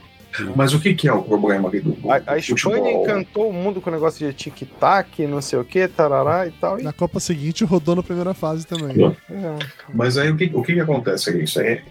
Mas 0.57 0.75
o 0.75 0.81
que, 0.81 0.95
que 0.95 1.07
é 1.07 1.13
o 1.13 1.23
problema 1.23 1.69
ali 1.69 1.79
do, 1.81 1.93
do, 1.93 2.11
A, 2.11 2.21
a 2.27 2.37
Espanha 2.39 2.91
encantou 2.91 3.49
o 3.49 3.53
mundo 3.53 3.81
com 3.81 3.89
o 3.89 3.93
negócio 3.93 4.27
de 4.27 4.35
tic-tac, 4.35 5.25
não 5.29 5.41
sei 5.41 5.61
o 5.61 5.65
que, 5.65 5.87
tarará 5.87 6.45
e 6.45 6.51
tal. 6.51 6.81
E, 6.81 6.83
Na 6.83 6.93
Copa 6.93 7.21
seguinte 7.21 7.65
rodou 7.65 7.95
na 7.95 8.03
primeira 8.03 8.35
fase 8.35 8.67
também. 8.67 8.97
é. 9.31 9.59
Mas 9.95 10.19
aí 10.19 10.31
o 10.33 10.37
que, 10.37 10.51
o 10.53 10.61
que, 10.61 10.75
que 10.75 10.81
acontece 10.81 11.31
aí? 11.31 11.45
Isso 11.45 11.61
aí 11.61 11.67
é 11.69 11.83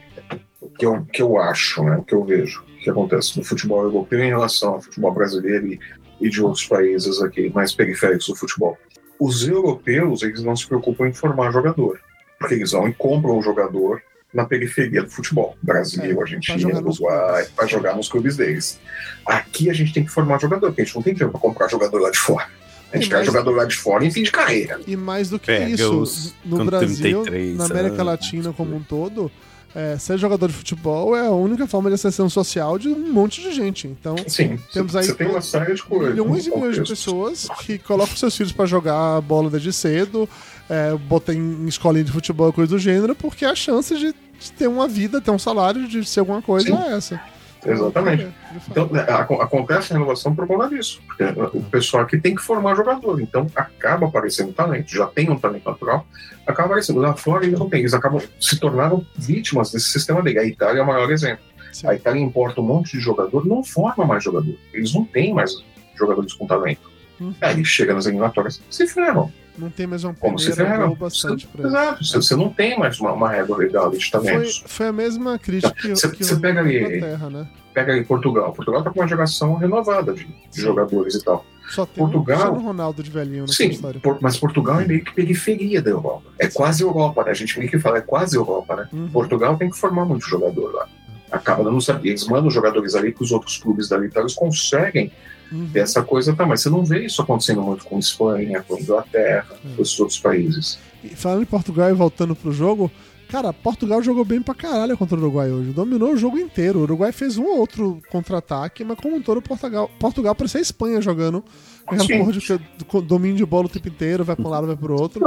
o 0.60 0.68
que 0.70 0.86
eu, 0.86 1.06
que 1.06 1.22
eu 1.22 1.38
acho, 1.40 1.84
né? 1.86 1.96
o 1.96 2.04
que 2.04 2.14
eu 2.14 2.26
vejo 2.26 2.66
que 2.84 2.90
acontece 2.90 3.38
no 3.38 3.46
futebol 3.46 3.82
europeu 3.84 4.20
em 4.22 4.28
relação 4.28 4.74
ao 4.74 4.82
futebol 4.82 5.14
brasileiro 5.14 5.66
e, 5.68 5.80
e 6.20 6.30
de 6.30 6.42
outros 6.44 6.66
países 6.68 7.22
aqui 7.22 7.50
mais 7.50 7.74
periféricos 7.74 8.28
do 8.28 8.36
futebol. 8.36 8.78
Os 9.26 9.48
europeus, 9.48 10.22
eles 10.24 10.44
não 10.44 10.56
se 10.56 10.68
preocupam 10.68 11.08
em 11.08 11.14
formar 11.14 11.52
jogador, 11.52 12.00
porque 12.40 12.56
eles 12.56 12.72
vão 12.72 12.88
e 12.88 12.94
compram 12.94 13.38
um 13.38 13.42
jogador 13.42 14.02
na 14.34 14.46
periferia 14.46 15.04
do 15.04 15.10
futebol, 15.10 15.56
Brasil, 15.62 16.04
É, 16.04 16.22
Argentina, 16.22 16.80
Uruguai, 16.80 17.46
para 17.56 17.68
jogar 17.68 17.96
nos 17.96 18.10
clubes 18.10 18.36
deles. 18.36 18.80
Aqui 19.26 19.70
a 19.70 19.74
gente 19.74 19.94
tem 19.94 20.04
que 20.04 20.12
formar 20.12 20.40
jogador, 20.42 20.68
porque 20.68 20.82
a 20.82 20.86
gente 20.86 20.96
não 20.96 21.04
tem 21.04 21.14
dinheiro 21.14 21.32
para 21.32 21.40
comprar 21.40 21.68
jogador 21.70 22.00
lá 22.02 22.10
de 22.10 22.18
fora. 22.18 22.48
A 22.92 22.98
gente 22.98 23.06
E 23.06 23.10
quer 23.10 23.16
mais- 23.18 23.28
jogador 23.28 23.52
lá 23.56 23.66
de 23.66 23.76
fora 23.76 24.04
em 24.06 24.12
fim 24.12 24.24
de 24.24 24.32
carreira. 24.32 24.80
E 24.86 24.96
mais 24.98 25.30
do 25.30 25.40
que 25.40 25.46
Pega 25.48 25.70
isso, 25.70 26.00
os 26.00 26.36
no 26.44 26.66
Brasil, 26.66 27.24
33 27.24 27.58
na 27.58 27.66
América. 27.66 28.04
Latina 28.04 28.52
como 28.54 28.76
um 28.76 28.82
todo, 28.84 29.32
é, 29.76 29.98
ser 29.98 30.18
jogador 30.18 30.48
de 30.48 30.54
futebol 30.54 31.16
é 31.16 31.26
a 31.26 31.32
única 31.32 31.66
forma 31.66 31.90
de 31.90 31.96
ascensão 31.96 32.30
social 32.30 32.78
de 32.78 32.90
um 32.90 33.12
monte 33.12 33.42
de 33.42 33.52
gente. 33.52 33.88
Então, 33.88 34.16
Sim, 34.28 34.60
Temos 34.72 34.96
aí 34.96 35.12
tem 35.14 35.28
uma 35.28 35.42
série 35.42 35.74
de 35.74 35.82
coisas. 35.84 36.14
milhões 36.14 36.46
e 36.46 36.56
milhões 36.56 36.76
de 36.76 36.84
pessoas 36.84 37.48
que 37.62 37.78
colocam 37.80 38.16
seus 38.16 38.36
filhos 38.38 38.52
pra 38.52 38.66
jogar 38.66 39.20
bola 39.22 39.50
desde 39.50 39.74
cedo, 39.74 40.30
é, 40.70 40.96
botam 40.96 41.34
em 41.34 41.68
escolinha 41.68 42.04
de 42.04 42.12
futebol 42.12 42.54
coisa 42.54 42.70
do 42.72 42.80
gênero, 42.80 43.16
porque 43.16 43.46
a 43.46 43.56
chance 43.56 43.96
de, 43.96 44.14
de 44.40 44.52
ter 44.52 44.68
uma 44.68 44.88
vida, 44.88 45.20
ter 45.20 45.32
um 45.32 45.40
salário, 45.40 45.88
de 45.88 46.06
ser 46.06 46.20
alguma 46.20 46.42
coisa 46.42 46.68
Sim. 46.68 46.76
é 46.76 46.96
essa. 46.96 47.22
Exatamente. 47.66 48.26
De 48.26 48.60
fato. 48.60 48.64
Então, 48.70 48.88
né, 48.88 49.02
ac- 49.10 49.34
acontece 49.42 49.92
a 49.94 49.98
renovação 49.98 50.36
por 50.36 50.46
conta 50.48 50.70
disso. 50.70 51.02
Porque 51.08 51.24
o 51.58 51.62
pessoal 51.64 52.04
aqui 52.04 52.18
tem 52.20 52.36
que 52.36 52.42
formar 52.42 52.76
jogador. 52.76 53.22
Então, 53.22 53.48
acaba 53.56 54.08
aparecendo 54.08 54.54
talento. 54.54 54.90
Já 54.92 55.06
tem 55.08 55.30
um 55.30 55.38
talento 55.38 55.66
natural, 55.70 56.06
acaba 56.46 56.68
aparecendo. 56.68 57.00
Lá 57.00 57.14
fora, 57.16 57.46
eles 57.46 57.58
não 57.60 57.70
têm. 57.70 57.80
Eles 57.82 57.94
acabam 57.94 58.22
se 58.40 58.60
tornaram 58.60 59.06
vítimas 59.16 59.72
desse 59.72 59.90
sistema 59.90 60.22
dele. 60.22 60.40
A 60.40 60.46
Itália 60.46 60.80
é 60.80 60.84
o 60.84 60.88
maior 60.88 61.12
exemplo. 61.12 61.44
Sim. 61.72 61.88
A 61.88 61.96
Itália 61.96 62.22
importa 62.22 62.62
um 62.62 62.66
monte 62.66 62.92
de 62.98 63.00
jogador, 63.00 63.46
não 63.46 63.64
forma 63.64 64.06
mais 64.06 64.24
jogador. 64.24 64.54
Eles 64.74 64.94
não 64.94 65.04
têm 65.06 65.34
mais 65.34 65.52
jogadores 65.96 66.34
com 66.34 66.46
talento. 66.46 66.93
Uhum. 67.24 67.34
Aí 67.42 67.64
chega 67.66 67.94
nas 67.94 68.06
eliminatórias, 68.06 68.62
se 68.70 68.88
ferram. 68.88 69.32
Não 69.58 69.70
tem 69.70 69.86
mais 69.86 70.04
uma 70.04 70.14
Como 70.16 70.40
se 70.40 70.52
ferram. 70.52 70.96
bastante 70.96 71.48
isso. 71.48 71.68
Exato. 71.68 72.04
Você, 72.04 72.16
você 72.18 72.36
não 72.36 72.50
tem 72.50 72.78
mais 72.78 73.00
uma, 73.00 73.14
uma 73.14 73.30
régua 73.30 73.56
legal 73.58 73.92
de 73.92 74.04
Foi, 74.10 74.20
talentos. 74.22 74.64
foi 74.66 74.88
a 74.88 74.92
mesma 74.92 75.38
crítica 75.38 75.74
que, 75.74 75.90
Você- 75.90 76.10
que 76.10 76.24
você 76.24 76.36
pega 76.38 76.60
ali- 76.60 76.80
Inglaterra, 76.80 77.30
né? 77.30 77.48
Pega 77.72 77.94
aí 77.94 78.04
Portugal. 78.04 78.52
Portugal 78.54 78.84
tá 78.84 78.90
com 78.90 79.00
uma 79.00 79.08
geração 79.08 79.54
renovada 79.56 80.14
de, 80.14 80.26
de 80.26 80.62
jogadores 80.62 81.16
e 81.16 81.24
tal. 81.24 81.46
Só 81.70 81.86
tem 81.86 82.04
Portugal- 82.04 82.38
Cristiano 82.40 82.66
Ronaldo 82.68 83.04
de 83.04 83.10
velhinho 83.12 83.42
nessa 83.42 83.54
Sim, 83.54 83.70
história. 83.70 84.00
por- 84.00 84.18
mas 84.22 84.38
Portugal 84.38 84.80
é 84.82 84.86
meio 84.88 85.04
que 85.04 85.14
periferia 85.14 85.82
da 85.84 85.90
Europa. 85.92 86.24
É 86.40 86.48
quase 86.48 86.82
Europa, 86.84 87.24
né? 87.24 87.32
A 87.32 87.34
gente 87.36 87.58
meio 87.60 87.70
que 87.70 87.78
fala, 87.80 88.00
é 88.00 88.02
quase 88.02 88.36
Europa, 88.36 88.76
né? 88.76 88.88
Uhum. 88.92 89.08
Portugal 89.10 89.56
tem 89.56 89.70
que 89.70 89.78
formar 89.78 90.06
muito 90.06 90.26
jogador 90.28 90.72
lá. 90.74 90.88
Acaba 91.32 91.64
dando 91.64 91.80
saber. 91.82 92.10
Eles 92.10 92.26
mandam 92.28 92.48
os 92.48 92.54
jogadores 92.54 92.96
ali 92.96 93.12
que 93.12 93.24
os 93.24 93.32
outros 93.32 93.58
clubes 93.58 93.88
dali, 93.88 94.08
então 94.08 94.22
eles 94.24 94.34
conseguem 94.36 95.12
Uhum. 95.54 95.70
essa 95.76 96.02
coisa, 96.02 96.34
tá? 96.34 96.46
Mas 96.46 96.62
você 96.62 96.70
não 96.70 96.84
vê 96.84 97.06
isso 97.06 97.22
acontecendo 97.22 97.62
muito 97.62 97.86
com 97.86 98.00
Espanha, 98.00 98.64
com 98.68 98.78
Inglaterra, 98.80 99.46
É. 99.64 99.76
com 99.76 99.82
esses 99.82 100.00
outros 100.00 100.18
países. 100.20 100.80
E 101.04 101.10
falando 101.10 101.44
em 101.44 101.46
Portugal 101.46 101.90
e 101.90 101.94
voltando 101.94 102.36
pro 102.36 102.52
jogo, 102.52 102.90
cara, 103.30 103.52
Portugal 103.54 104.02
jogou 104.02 104.24
bem 104.26 104.42
pra 104.42 104.56
caralho 104.56 104.98
contra 104.98 105.16
o 105.16 105.20
Uruguai 105.20 105.52
hoje. 105.52 105.72
Dominou 105.72 106.14
o 106.14 106.18
jogo 106.18 106.40
inteiro. 106.40 106.80
O 106.80 106.84
Uruguai 106.84 107.12
fez 107.12 107.38
um 107.38 107.44
ou 107.46 107.60
outro 107.60 108.02
contra-ataque, 108.10 108.84
mas 108.84 108.98
como 109.00 109.16
um 109.18 109.22
todo, 109.22 109.42
Portugal, 109.42 109.90
Portugal 110.00 110.34
parecia 110.34 110.60
a 110.60 110.62
Espanha 110.62 111.02
jogando. 111.02 111.44
Aquela 111.86 112.08
porra 112.08 112.32
de 112.32 113.02
domínio 113.06 113.36
de 113.36 113.46
bola 113.46 113.66
o 113.66 113.70
tempo 113.70 113.90
inteiro, 113.90 114.24
vai 114.24 114.36
pra 114.38 114.46
um 114.48 114.50
lado, 114.50 114.66
vai 114.68 114.76
pro 114.78 114.94
outro. 115.00 115.22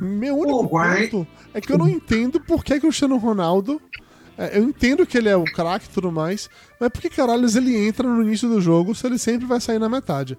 Meu 0.00 0.36
único 0.36 0.58
Uruguai- 0.58 1.08
ponto 1.08 1.26
é 1.54 1.60
que 1.60 1.72
eu 1.72 1.78
não 1.78 1.88
entendo 1.88 2.38
por 2.40 2.62
que, 2.62 2.74
que 2.74 2.78
o 2.86 2.90
Cristiano 2.90 3.16
Ronaldo. 3.16 3.80
É, 4.38 4.58
eu 4.58 4.64
entendo 4.64 5.06
que 5.06 5.16
ele 5.16 5.28
é 5.28 5.36
o 5.36 5.44
craque 5.44 5.86
e 5.86 5.94
tudo 5.94 6.12
mais, 6.12 6.50
mas 6.78 6.90
por 6.90 7.00
que 7.00 7.08
caralhos 7.08 7.56
ele 7.56 7.74
entra 7.76 8.06
no 8.06 8.22
início 8.22 8.48
do 8.48 8.60
jogo 8.60 8.94
se 8.94 9.06
ele 9.06 9.18
sempre 9.18 9.46
vai 9.46 9.60
sair 9.60 9.78
na 9.78 9.88
metade? 9.88 10.36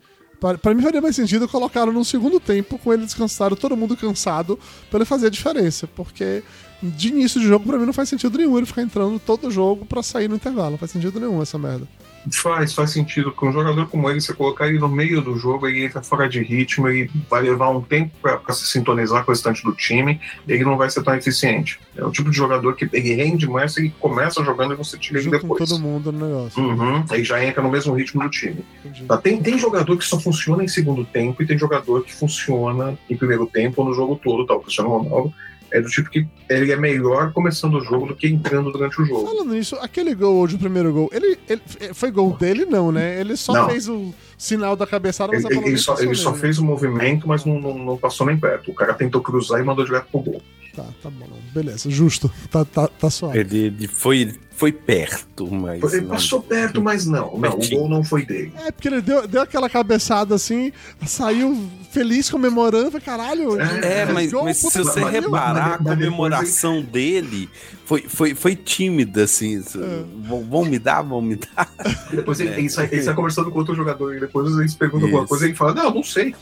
Pra 0.61 0.73
mim 0.73 0.83
faria 0.83 1.01
mais 1.01 1.15
sentido 1.15 1.47
colocá-lo 1.47 1.91
no 1.91 2.05
segundo 2.05 2.39
tempo 2.39 2.77
com 2.77 2.93
ele 2.93 3.05
descansado, 3.05 3.55
todo 3.55 3.75
mundo 3.75 3.97
cansado, 3.97 4.59
pra 4.87 4.99
ele 4.99 5.05
fazer 5.05 5.27
a 5.27 5.29
diferença. 5.31 5.87
Porque 5.87 6.43
de 6.81 7.07
início 7.07 7.41
de 7.41 7.47
jogo, 7.47 7.65
pra 7.65 7.77
mim, 7.79 7.87
não 7.87 7.93
faz 7.93 8.07
sentido 8.07 8.37
nenhum 8.37 8.55
ele 8.55 8.67
ficar 8.67 8.83
entrando 8.83 9.19
todo 9.19 9.49
jogo 9.49 9.83
pra 9.83 10.03
sair 10.03 10.27
no 10.27 10.35
intervalo. 10.35 10.71
Não 10.71 10.77
faz 10.77 10.91
sentido 10.91 11.19
nenhum 11.19 11.41
essa 11.41 11.57
merda. 11.57 11.87
Faz, 12.31 12.73
faz 12.73 12.91
sentido. 12.91 13.31
Com 13.31 13.49
um 13.49 13.53
jogador 13.53 13.87
como 13.87 14.09
ele, 14.09 14.19
você 14.19 14.33
colocar 14.33 14.67
ele 14.67 14.79
no 14.79 14.89
meio 14.89 15.21
do 15.21 15.37
jogo, 15.37 15.67
ele 15.67 15.85
entra 15.85 16.01
fora 16.01 16.27
de 16.27 16.41
ritmo, 16.41 16.87
ele 16.87 17.09
vai 17.29 17.41
levar 17.41 17.69
um 17.69 17.81
tempo 17.81 18.11
pra 18.21 18.41
se 18.53 18.65
sintonizar 18.67 19.23
com 19.23 19.31
o 19.31 19.33
restante 19.33 19.63
do 19.63 19.73
time, 19.73 20.19
ele 20.47 20.63
não 20.63 20.77
vai 20.77 20.89
ser 20.89 21.03
tão 21.03 21.15
eficiente. 21.15 21.79
É 21.95 22.03
o 22.03 22.11
tipo 22.11 22.29
de 22.29 22.37
jogador 22.37 22.75
que 22.75 22.89
ele 22.91 23.13
rende 23.13 23.47
mais 23.47 23.77
ele 23.77 23.93
começa 23.99 24.43
jogando 24.43 24.73
e 24.73 24.77
você 24.77 24.97
tira 24.97 25.19
ele 25.19 25.25
Junto 25.25 25.39
com 25.39 25.47
depois. 25.53 25.69
todo 25.69 25.79
mundo 25.79 26.11
no 26.11 26.27
negócio. 26.27 26.61
Uhum, 26.61 27.05
aí 27.09 27.23
já 27.23 27.43
entra 27.43 27.61
no 27.61 27.69
mesmo 27.69 27.93
ritmo 27.93 28.23
do 28.23 28.29
time. 28.29 28.63
Tá? 29.07 29.17
Tem, 29.17 29.41
tem 29.41 29.57
jogador 29.57 29.97
que 29.97 30.05
só 30.05 30.19
funciona 30.19 30.63
em 30.63 30.67
segundo 30.67 31.05
tempo 31.05 31.41
e 31.41 31.45
tem 31.45 31.57
jogador 31.57 32.03
que 32.03 32.13
funciona 32.13 32.97
em 33.09 33.15
primeiro 33.15 33.45
tempo 33.45 33.81
ou 33.81 33.89
no 33.89 33.93
jogo 33.93 34.19
todo. 34.21 34.45
Tá? 34.45 34.55
O 34.55 34.59
Cristiano 34.61 34.89
Ronaldo 34.89 35.33
é 35.71 35.81
do 35.81 35.89
tipo 35.89 36.09
que 36.09 36.25
ele 36.49 36.71
é 36.71 36.75
melhor 36.77 37.31
começando 37.33 37.75
o 37.75 37.83
jogo 37.83 38.07
do 38.07 38.15
que 38.15 38.27
entrando 38.27 38.71
durante 38.71 39.01
o 39.01 39.05
jogo. 39.05 39.25
Falando 39.27 39.53
nisso, 39.53 39.75
aquele 39.81 40.15
gol 40.15 40.35
hoje, 40.37 40.55
o 40.55 40.59
primeiro 40.59 40.91
gol, 40.93 41.09
ele, 41.11 41.37
ele- 41.49 41.61
foi 41.93 42.09
gol 42.11 42.35
dele, 42.37 42.65
não, 42.65 42.91
né? 42.91 43.19
Ele 43.19 43.35
só 43.35 43.53
Não. 43.53 43.69
fez 43.69 43.87
o 43.89 44.13
sinal 44.37 44.75
da 44.75 44.87
cabeçada, 44.87 45.31
mas 45.33 45.43
Ele, 45.43 45.53
a 45.53 45.55
bola 45.57 45.67
ele 45.69 45.77
só, 45.77 45.99
ele 45.99 46.15
só 46.15 46.33
fez 46.33 46.57
o 46.59 46.63
movimento, 46.65 47.27
mas 47.27 47.43
não, 47.43 47.59
não, 47.59 47.77
não 47.77 47.97
passou 47.97 48.25
nem 48.27 48.37
perto. 48.37 48.71
O 48.71 48.73
cara 48.73 48.93
tentou 48.93 49.21
cruzar 49.21 49.59
e 49.59 49.63
mandou 49.63 49.83
direto 49.83 50.07
pro 50.11 50.21
gol. 50.21 50.41
Tá, 50.77 50.85
tá 51.01 51.09
bom. 51.09 51.25
Beleza, 51.51 51.89
justo. 51.89 52.31
Tá, 52.51 52.63
tá, 52.63 52.87
tá 52.87 53.09
suave. 53.09 53.39
Ele, 53.39 53.57
ele 53.65 53.87
foi, 53.87 54.31
foi 54.51 54.71
perto, 54.71 55.51
mas. 55.51 55.81
Ele 55.91 56.01
não- 56.03 56.09
passou 56.09 56.39
perto, 56.39 56.79
mas 56.83 57.03
não. 57.07 57.35
Não, 57.35 57.49
o 57.53 57.69
gol 57.69 57.89
não 57.89 58.03
foi 58.03 58.23
dele. 58.23 58.53
É, 58.63 58.71
porque 58.71 58.87
ele 58.87 59.01
deu, 59.01 59.27
deu 59.27 59.41
aquela 59.41 59.67
cabeçada 59.71 60.35
assim, 60.35 60.71
saiu 61.03 61.57
feliz 61.91 62.29
comemorando, 62.29 62.91
falei, 62.91 63.03
caralho. 63.03 63.59
É, 63.59 64.05
fez 64.05 64.13
mas, 64.13 64.31
gol, 64.31 64.43
mas 64.43 64.61
puta 64.61 64.71
se 64.71 64.83
você 64.83 65.03
reparar, 65.03 65.73
a 65.73 65.77
comemoração 65.79 66.83
dele 66.83 67.49
foi, 67.83 68.01
foi, 68.03 68.35
foi 68.35 68.55
tímida, 68.55 69.23
assim. 69.23 69.57
É. 69.57 70.03
Vão, 70.27 70.43
vão 70.43 70.63
me 70.63 70.77
dar, 70.77 71.01
vão 71.01 71.23
me 71.23 71.37
dar. 71.37 71.67
Depois 72.13 72.39
ele, 72.39 72.51
É. 72.51 72.59
ele, 72.59 72.69
sai, 72.69 72.87
ele 72.91 73.01
sai 73.01 73.15
conversando 73.15 73.49
com 73.49 73.57
outro 73.57 73.73
jogador 73.73 74.15
e 74.15 74.19
depois 74.19 74.55
eles 74.55 74.75
perguntam 74.75 75.07
alguma 75.07 75.25
coisa 75.25 75.45
e 75.45 75.49
ele 75.49 75.55
fala: 75.57 75.73
Não, 75.73 75.91
não 75.91 76.03
sei. 76.03 76.35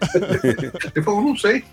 ele 0.94 1.04
falou: 1.04 1.22
Não 1.22 1.36
sei. 1.36 1.64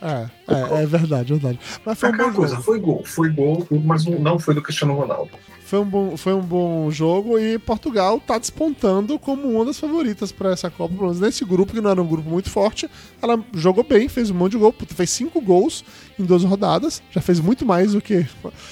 É, 0.00 0.26
é, 0.48 0.82
é, 0.82 0.86
verdade, 0.86 1.32
é 1.32 1.36
verdade. 1.36 1.58
Mas 1.84 1.98
foi 1.98 2.08
um 2.10 2.16
bom 2.16 2.32
coisa, 2.32 2.54
jogo. 2.54 2.62
foi 2.64 2.78
gol, 2.80 3.02
foi 3.04 3.28
gol, 3.30 3.66
mas 3.84 4.04
não- 4.06 4.38
foi 4.38 4.54
do 4.54 4.62
Cristiano 4.62 4.94
Ronaldo. 4.94 5.30
Foi 5.64 5.78
um, 5.78 5.84
bom, 5.84 6.16
foi 6.16 6.32
um 6.34 6.40
bom 6.40 6.90
jogo 6.90 7.38
e 7.38 7.56
Portugal 7.56 8.18
tá 8.18 8.36
despontando 8.38 9.16
como 9.20 9.48
uma 9.48 9.64
das 9.64 9.78
favoritas 9.78 10.32
pra 10.32 10.50
essa 10.50 10.68
Copa. 10.68 10.92
Pelo 10.92 11.02
menos 11.06 11.20
nesse 11.20 11.44
grupo, 11.44 11.72
que 11.72 11.80
não 11.80 11.88
era 11.92 12.02
um 12.02 12.06
grupo 12.08 12.28
muito 12.28 12.50
forte, 12.50 12.90
ela 13.22 13.38
jogou 13.54 13.84
bem, 13.84 14.08
fez 14.08 14.30
um 14.30 14.34
monte 14.34 14.52
de 14.52 14.58
gol. 14.58 14.74
Fez 14.88 15.10
cinco 15.10 15.40
gols 15.40 15.84
em 16.18 16.24
duas 16.24 16.42
rodadas. 16.42 17.00
Já 17.12 17.20
fez 17.20 17.38
muito 17.38 17.64
mais 17.64 17.92
do 17.92 18.00
que 18.00 18.26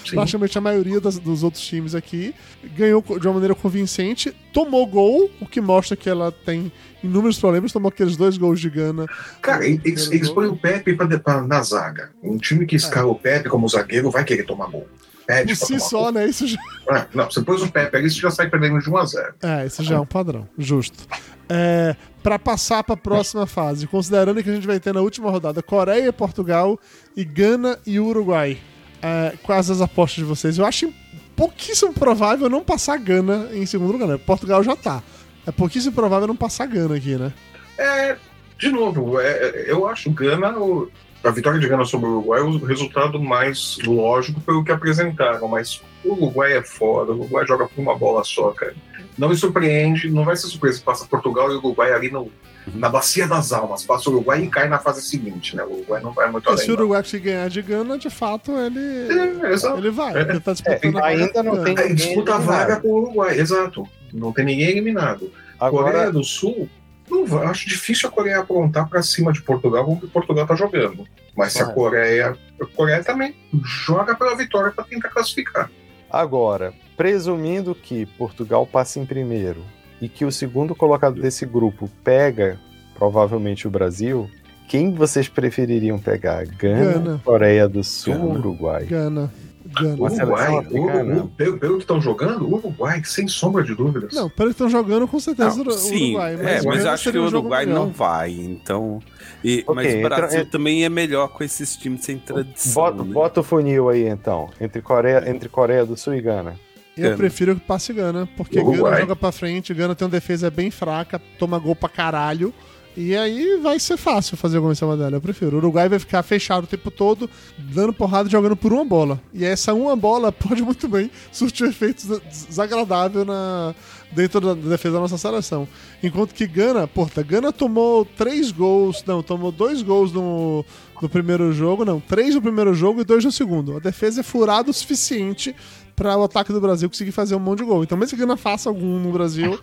Sim. 0.04 0.16
praticamente 0.16 0.58
a 0.58 0.60
maioria 0.60 1.00
das- 1.00 1.20
dos 1.20 1.44
outros 1.44 1.62
times 1.62 1.94
aqui. 1.94 2.34
Ganhou 2.76 3.00
de 3.00 3.28
uma 3.28 3.34
maneira 3.34 3.54
convincente, 3.54 4.34
tomou 4.52 4.84
gol, 4.84 5.30
o 5.40 5.46
que 5.46 5.60
mostra 5.60 5.96
que 5.96 6.10
ela 6.10 6.32
tem 6.32 6.72
inúmeros 7.02 7.38
problemas. 7.38 7.72
Tomou 7.72 7.88
aqueles 7.88 8.16
dois 8.16 8.36
gols 8.36 8.60
de 8.60 8.70
Gana. 8.70 9.06
Cara, 9.40 9.66
eles, 9.66 10.10
eles 10.10 10.30
põem 10.30 10.48
o 10.48 10.56
Pepe 10.56 10.94
pra, 10.94 11.06
pra- 11.18 11.42
na 11.42 11.62
zaga. 11.62 12.10
Um 12.22 12.38
time 12.38 12.66
que 12.66 12.76
escala 12.76 13.08
o 13.10 13.14
Pepe 13.14 13.48
como 13.48 13.68
zagueiro 13.68 14.10
vai 14.10 14.24
querer 14.24 14.44
tomar 14.44 14.66
gol. 14.68 14.86
Pede 15.26 15.54
Por 15.58 15.66
si 15.66 15.78
só, 15.78 16.10
né? 16.10 16.26
Isso 16.26 16.46
já, 16.46 16.58
gol. 16.86 16.96
É, 16.96 17.06
não, 17.12 17.30
você 17.30 17.42
pôs 17.42 17.60
o 17.62 17.70
Pepe 17.70 17.96
ali, 17.98 18.10
você 18.10 18.18
já 18.18 18.30
sai 18.30 18.48
perdendo 18.48 18.78
de 18.80 18.88
1 18.88 18.96
a 18.96 19.04
0 19.04 19.34
é, 19.42 19.66
isso 19.66 19.82
já 19.84 19.96
é 19.96 20.00
um 20.00 20.06
padrão. 20.06 20.48
Justo. 20.56 21.06
É, 21.50 21.94
para 22.22 22.38
passar 22.38 22.82
para 22.82 22.94
a 22.94 22.96
próxima 22.96 23.46
fase, 23.46 23.86
considerando 23.86 24.42
que 24.42 24.48
a 24.48 24.54
gente 24.54 24.66
vai 24.66 24.80
ter 24.80 24.94
na 24.94 25.00
última 25.02 25.30
rodada 25.30 25.62
Coreia, 25.62 26.10
Portugal 26.14 26.78
e 27.14 27.24
Gana 27.24 27.78
e 27.86 28.00
Uruguai. 28.00 28.56
É, 29.02 29.34
quais 29.42 29.68
as 29.70 29.80
apostas 29.82 30.16
de 30.16 30.24
vocês? 30.24 30.56
Eu 30.58 30.64
acho 30.64 30.90
pouquíssimo 31.36 31.92
provável 31.92 32.48
não 32.48 32.64
passar 32.64 32.96
Gana 32.98 33.48
em 33.52 33.64
segundo 33.66 33.92
lugar, 33.92 34.08
né? 34.08 34.18
Portugal 34.18 34.62
já 34.64 34.74
tá. 34.74 35.02
É 35.48 35.52
pouquíssimo 35.52 35.94
provável 35.94 36.28
não 36.28 36.36
passar 36.36 36.66
Gana 36.66 36.96
aqui, 36.96 37.16
né? 37.16 37.32
É, 37.78 38.16
de 38.58 38.70
novo, 38.70 39.18
é, 39.18 39.64
eu 39.66 39.88
acho 39.88 40.10
Gana, 40.10 40.50
o, 40.58 40.90
a 41.24 41.30
vitória 41.30 41.58
de 41.58 41.66
Gana 41.66 41.84
sobre 41.86 42.06
o 42.06 42.18
Uruguai 42.18 42.40
é 42.40 42.42
o 42.42 42.58
resultado 42.58 43.18
mais 43.22 43.78
lógico 43.86 44.40
pelo 44.42 44.62
que 44.62 44.70
apresentaram, 44.72 45.48
mas 45.48 45.80
o 46.04 46.12
Uruguai 46.12 46.52
é 46.58 46.62
foda, 46.62 47.12
o 47.12 47.20
Uruguai 47.20 47.46
joga 47.46 47.66
por 47.66 47.80
uma 47.80 47.96
bola 47.96 48.22
só, 48.24 48.50
cara. 48.50 48.74
Não 49.16 49.28
me 49.30 49.36
surpreende, 49.36 50.10
não 50.10 50.24
vai 50.24 50.36
ser 50.36 50.48
surpresa 50.48 50.78
se 50.78 50.84
passa 50.84 51.06
Portugal 51.06 51.50
e 51.50 51.54
o 51.54 51.58
Uruguai 51.58 51.92
ali 51.92 52.10
no, 52.10 52.30
na 52.74 52.88
bacia 52.88 53.26
das 53.26 53.52
almas. 53.52 53.84
Passa 53.84 54.08
o 54.10 54.12
Uruguai 54.12 54.42
e 54.44 54.48
cai 54.48 54.68
na 54.68 54.78
fase 54.78 55.02
seguinte, 55.02 55.56
né? 55.56 55.64
O 55.64 55.72
Uruguai 55.72 56.00
não 56.02 56.12
vai 56.12 56.30
muito 56.30 56.44
E 56.46 56.52
além. 56.52 56.64
se 56.64 56.70
o. 56.70 56.74
Uruguai 56.74 57.02
se 57.04 57.18
ganhar 57.18 57.48
de 57.48 57.62
Gana, 57.62 57.98
de 57.98 58.10
fato, 58.10 58.52
ele, 58.52 58.78
É, 58.78 59.76
ele 59.78 59.90
vai. 59.90 60.14
É. 60.16 60.20
Ele 60.20 60.38
tá 60.40 60.52
disputando 60.52 60.98
É, 61.00 61.04
ainda 61.04 61.42
não 61.42 61.64
tem- 61.64 61.94
disputa 61.94 62.34
a 62.36 62.38
vaga 62.38 62.76
com 62.80 62.88
o 62.88 63.02
Uruguai, 63.02 63.38
exato. 63.40 63.88
Não 64.12 64.32
tem 64.32 64.44
ninguém 64.44 64.68
eliminado. 64.68 65.30
Coreia 65.58 65.88
Agora, 66.04 66.12
do 66.12 66.22
Sul, 66.22 66.68
não 67.10 67.42
acho 67.42 67.68
difícil 67.68 68.08
a 68.08 68.12
Coreia 68.12 68.38
aprontar 68.40 68.88
pra 68.88 69.02
cima 69.02 69.32
de 69.32 69.42
Portugal 69.42 69.84
como 69.84 70.00
que 70.00 70.06
Portugal 70.06 70.46
tá 70.46 70.54
jogando. 70.54 71.06
Mas 71.36 71.52
se 71.52 71.62
a. 71.62 71.66
Coreia. 71.66 72.36
A 72.60 72.66
Coreia 72.66 73.02
também 73.02 73.34
joga 73.64 74.14
pela 74.14 74.36
vitória 74.36 74.70
pra 74.70 74.84
tentar 74.84 75.08
classificar. 75.08 75.70
agora, 76.10 76.72
presumindo 76.96 77.74
que 77.74 78.06
Portugal 78.06 78.66
passe 78.66 78.98
em 78.98 79.06
primeiro 79.06 79.64
e 80.00 80.08
que 80.08 80.24
o 80.24 80.32
segundo 80.32 80.74
colocado 80.74 81.20
desse 81.20 81.44
grupo 81.46 81.88
pega 82.02 82.58
provavelmente 82.94 83.66
o 83.66 83.70
Brasil, 83.70 84.28
quem 84.68 84.92
vocês 84.92 85.28
prefeririam 85.28 85.98
pegar? 85.98 86.44
Gana, 86.44 86.92
Gana. 86.92 87.20
Coreia 87.24 87.68
do 87.68 87.82
Sul 87.84 88.14
Gana. 88.14 88.38
Uruguai? 88.38 88.84
Gana. 88.86 89.32
Seleção 89.76 90.26
Uruguai, 90.26 90.56
africana. 90.58 91.14
Uru- 91.16 91.28
pelo, 91.36 91.58
pelo 91.58 91.74
que 91.76 91.82
estão 91.84 92.00
jogando, 92.00 92.44
o 92.46 92.54
Uruguai, 92.54 93.02
sem 93.04 93.26
sombra 93.28 93.62
de 93.62 93.74
dúvidas. 93.74 94.12
Não, 94.14 94.28
pelo 94.30 94.48
que 94.48 94.52
estão 94.54 94.68
jogando, 94.68 95.06
com 95.08 95.20
certeza 95.20 95.62
Não, 95.62 95.66
o 95.66 95.72
sim, 95.72 96.10
Uruguai. 96.14 96.34
é, 96.34 96.62
mas 96.62 96.78
Gana 96.78 96.92
acho 96.92 97.10
que 97.12 97.18
o 97.18 97.22
um 97.22 97.26
Uruguai 97.26 97.66
melhor. 97.66 97.80
não 97.86 97.92
vai, 97.92 98.30
então. 98.32 99.00
e- 99.44 99.62
Ok, 99.66 99.74
mas 99.74 99.86
o 99.94 99.96
entra- 99.98 100.16
Brasil 100.16 100.40
en- 100.40 100.44
também 100.46 100.84
é 100.84 100.88
melhor 100.88 101.28
com 101.28 101.44
esses 101.44 101.76
times 101.76 102.02
sem 102.04 102.18
tradição. 102.18 102.72
Bota, 102.74 103.04
né? 103.04 103.12
bota 103.12 103.40
o 103.40 103.42
funil 103.44 103.88
aí 103.88 104.08
então, 104.08 104.48
entre 104.60 104.80
Coreia, 104.82 105.28
entre 105.30 105.48
Coreia 105.48 105.84
do 105.84 105.96
Sul 105.96 106.14
e 106.14 106.20
Gana. 106.20 106.54
Eu 106.96 107.04
Gana. 107.04 107.16
prefiro 107.16 107.54
que 107.54 107.60
passe 107.60 107.92
Gana, 107.92 108.28
porque 108.36 108.58
Uruguai. 108.58 108.90
Gana 108.92 109.00
joga 109.02 109.14
pra 109.16 109.30
frente, 109.30 109.72
Gana 109.72 109.94
tem 109.94 110.04
uma 110.04 110.10
defesa 110.10 110.50
bem 110.50 110.68
fraca, 110.70 111.20
toma 111.38 111.56
gol 111.58 111.76
pra 111.76 111.88
caralho. 111.88 112.52
E 113.00 113.16
aí 113.16 113.58
vai 113.62 113.78
ser 113.78 113.96
fácil 113.96 114.36
fazer 114.36 114.58
em 114.58 114.74
cima 114.74 114.96
dela. 114.96 115.14
Eu 115.14 115.20
prefiro. 115.20 115.54
O 115.54 115.58
Uruguai 115.60 115.88
vai 115.88 116.00
ficar 116.00 116.20
fechado 116.24 116.64
o 116.64 116.66
tempo 116.66 116.90
todo, 116.90 117.30
dando 117.56 117.92
porrada 117.92 118.28
e 118.28 118.32
jogando 118.32 118.56
por 118.56 118.72
uma 118.72 118.84
bola. 118.84 119.20
E 119.32 119.44
essa 119.44 119.72
uma 119.72 119.94
bola 119.94 120.32
pode 120.32 120.62
muito 120.62 120.88
bem 120.88 121.08
surtir 121.30 121.64
um 121.64 121.70
efeito 121.70 122.04
des- 122.08 122.48
desagradável 122.48 123.24
na, 123.24 123.72
dentro 124.10 124.40
da 124.40 124.52
defesa 124.54 124.94
da 124.94 125.00
nossa 125.00 125.16
seleção. 125.16 125.68
Enquanto 126.02 126.34
que 126.34 126.44
Gana, 126.44 126.88
porra, 126.88 127.22
Gana 127.22 127.52
tomou 127.52 128.04
três 128.04 128.50
gols, 128.50 129.04
não, 129.06 129.22
tomou 129.22 129.52
dois 129.52 129.80
gols 129.80 130.12
no, 130.12 130.64
no 131.00 131.08
primeiro 131.08 131.52
jogo, 131.52 131.84
não, 131.84 132.00
três 132.00 132.34
no 132.34 132.42
primeiro 132.42 132.74
jogo 132.74 133.00
e 133.00 133.04
dois 133.04 133.24
no 133.24 133.30
segundo. 133.30 133.76
A 133.76 133.78
defesa 133.78 134.22
é 134.22 134.24
furada 134.24 134.72
o 134.72 134.74
suficiente 134.74 135.54
para 135.94 136.16
o 136.18 136.24
ataque 136.24 136.52
do 136.52 136.60
Brasil 136.60 136.90
conseguir 136.90 137.12
fazer 137.12 137.36
um 137.36 137.40
monte 137.40 137.58
de 137.60 137.64
gol. 137.64 137.84
Então, 137.84 137.96
mesmo 137.96 138.16
que 138.18 138.20
Gana 138.20 138.36
faça 138.36 138.68
algum 138.68 138.98
no 138.98 139.12
Brasil, 139.12 139.56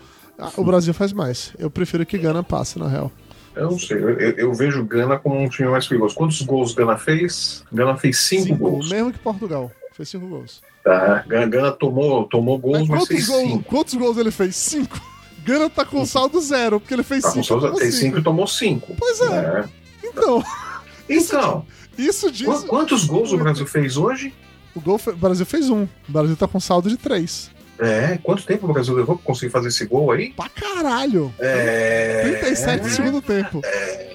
o 0.55 0.63
Brasil 0.63 0.93
faz 0.93 1.11
mais. 1.11 1.51
Eu 1.59 1.69
prefiro 1.69 2.05
que 2.05 2.17
Gana 2.17 2.41
passe, 2.41 2.79
na 2.79 2.87
real. 2.87 3.11
Eu 3.55 3.71
não 3.71 3.79
sei, 3.79 3.97
eu, 3.97 4.09
eu- 4.19 4.53
vejo 4.53 4.83
Gana 4.83 5.17
como 5.17 5.39
um 5.41 5.47
time 5.49 5.69
mais 5.69 5.87
perigoso. 5.87 6.13
Quantos 6.15 6.41
gols 6.41 6.73
Gana 6.73 6.97
fez? 6.97 7.63
Gana 7.71 7.95
fez 7.95 8.19
cinco, 8.19 8.55
gols. 8.55 8.89
mesmo 8.89 9.11
que 9.13 9.19
Portugal. 9.19 9.71
Fez 9.93 10.09
cinco 10.09 10.27
gols. 10.27 10.61
Tá? 10.83 11.23
Gana, 11.27 11.47
Gana 11.47 11.71
tomou, 11.71 12.25
tomou 12.25 12.57
gols, 12.57 12.79
Mas 12.79 12.87
mas, 12.89 12.99
quantos, 12.99 13.07
fez 13.07 13.27
gols, 13.27 13.41
cinco. 13.49 13.63
quantos 13.63 13.93
gols 13.93 14.17
ele 14.17 14.31
fez? 14.31 14.55
Cinco. 14.55 14.99
Gana 15.45 15.69
tá 15.69 15.85
com 15.85 16.05
saldo 16.05 16.41
zero, 16.41 16.79
porque 16.79 16.93
ele 16.93 17.03
fez 17.03 17.21
Tá 17.21 17.29
com 17.29 17.33
cinco. 17.35 17.45
Souza, 17.45 17.67
Como 17.67 17.79
fez 17.79 17.95
cinco 17.95 18.17
e 18.19 18.23
tomou 18.23 18.47
cinco. 18.47 18.95
Pois 18.97 19.21
é. 19.21 19.35
É. 19.35 19.65
Então, 20.07 20.43
Então, 21.07 21.65
isso 21.97 22.31
diz. 22.31 22.47
qu- 22.47 22.67
quantos 22.67 23.05
gols 23.05 23.31
o 23.31 23.37
Brasil 23.37 23.65
fez 23.65 23.95
hoje? 23.95 24.33
O, 24.75 24.81
gol 24.81 24.99
o 25.07 25.15
Brasil 25.15 25.45
fez 25.45 25.69
um. 25.69 25.83
O 25.83 26.11
Brasil 26.11 26.35
tá 26.35 26.47
com 26.47 26.59
saldo 26.59 26.89
de 26.89 26.97
três. 26.97 27.49
É, 27.79 28.17
quanto 28.23 28.45
tempo 28.45 28.69
o 28.69 28.73
Brasil 28.73 28.93
levou 28.95 29.15
pra 29.17 29.25
conseguir 29.25 29.51
fazer 29.51 29.67
esse 29.67 29.85
gol 29.85 30.11
aí? 30.11 30.31
Pra 30.33 30.47
caralho. 30.49 31.33
É. 31.39 32.21
37 32.39 32.81
do 32.83 32.89
segundo 32.89 33.21
tempo. 33.21 33.61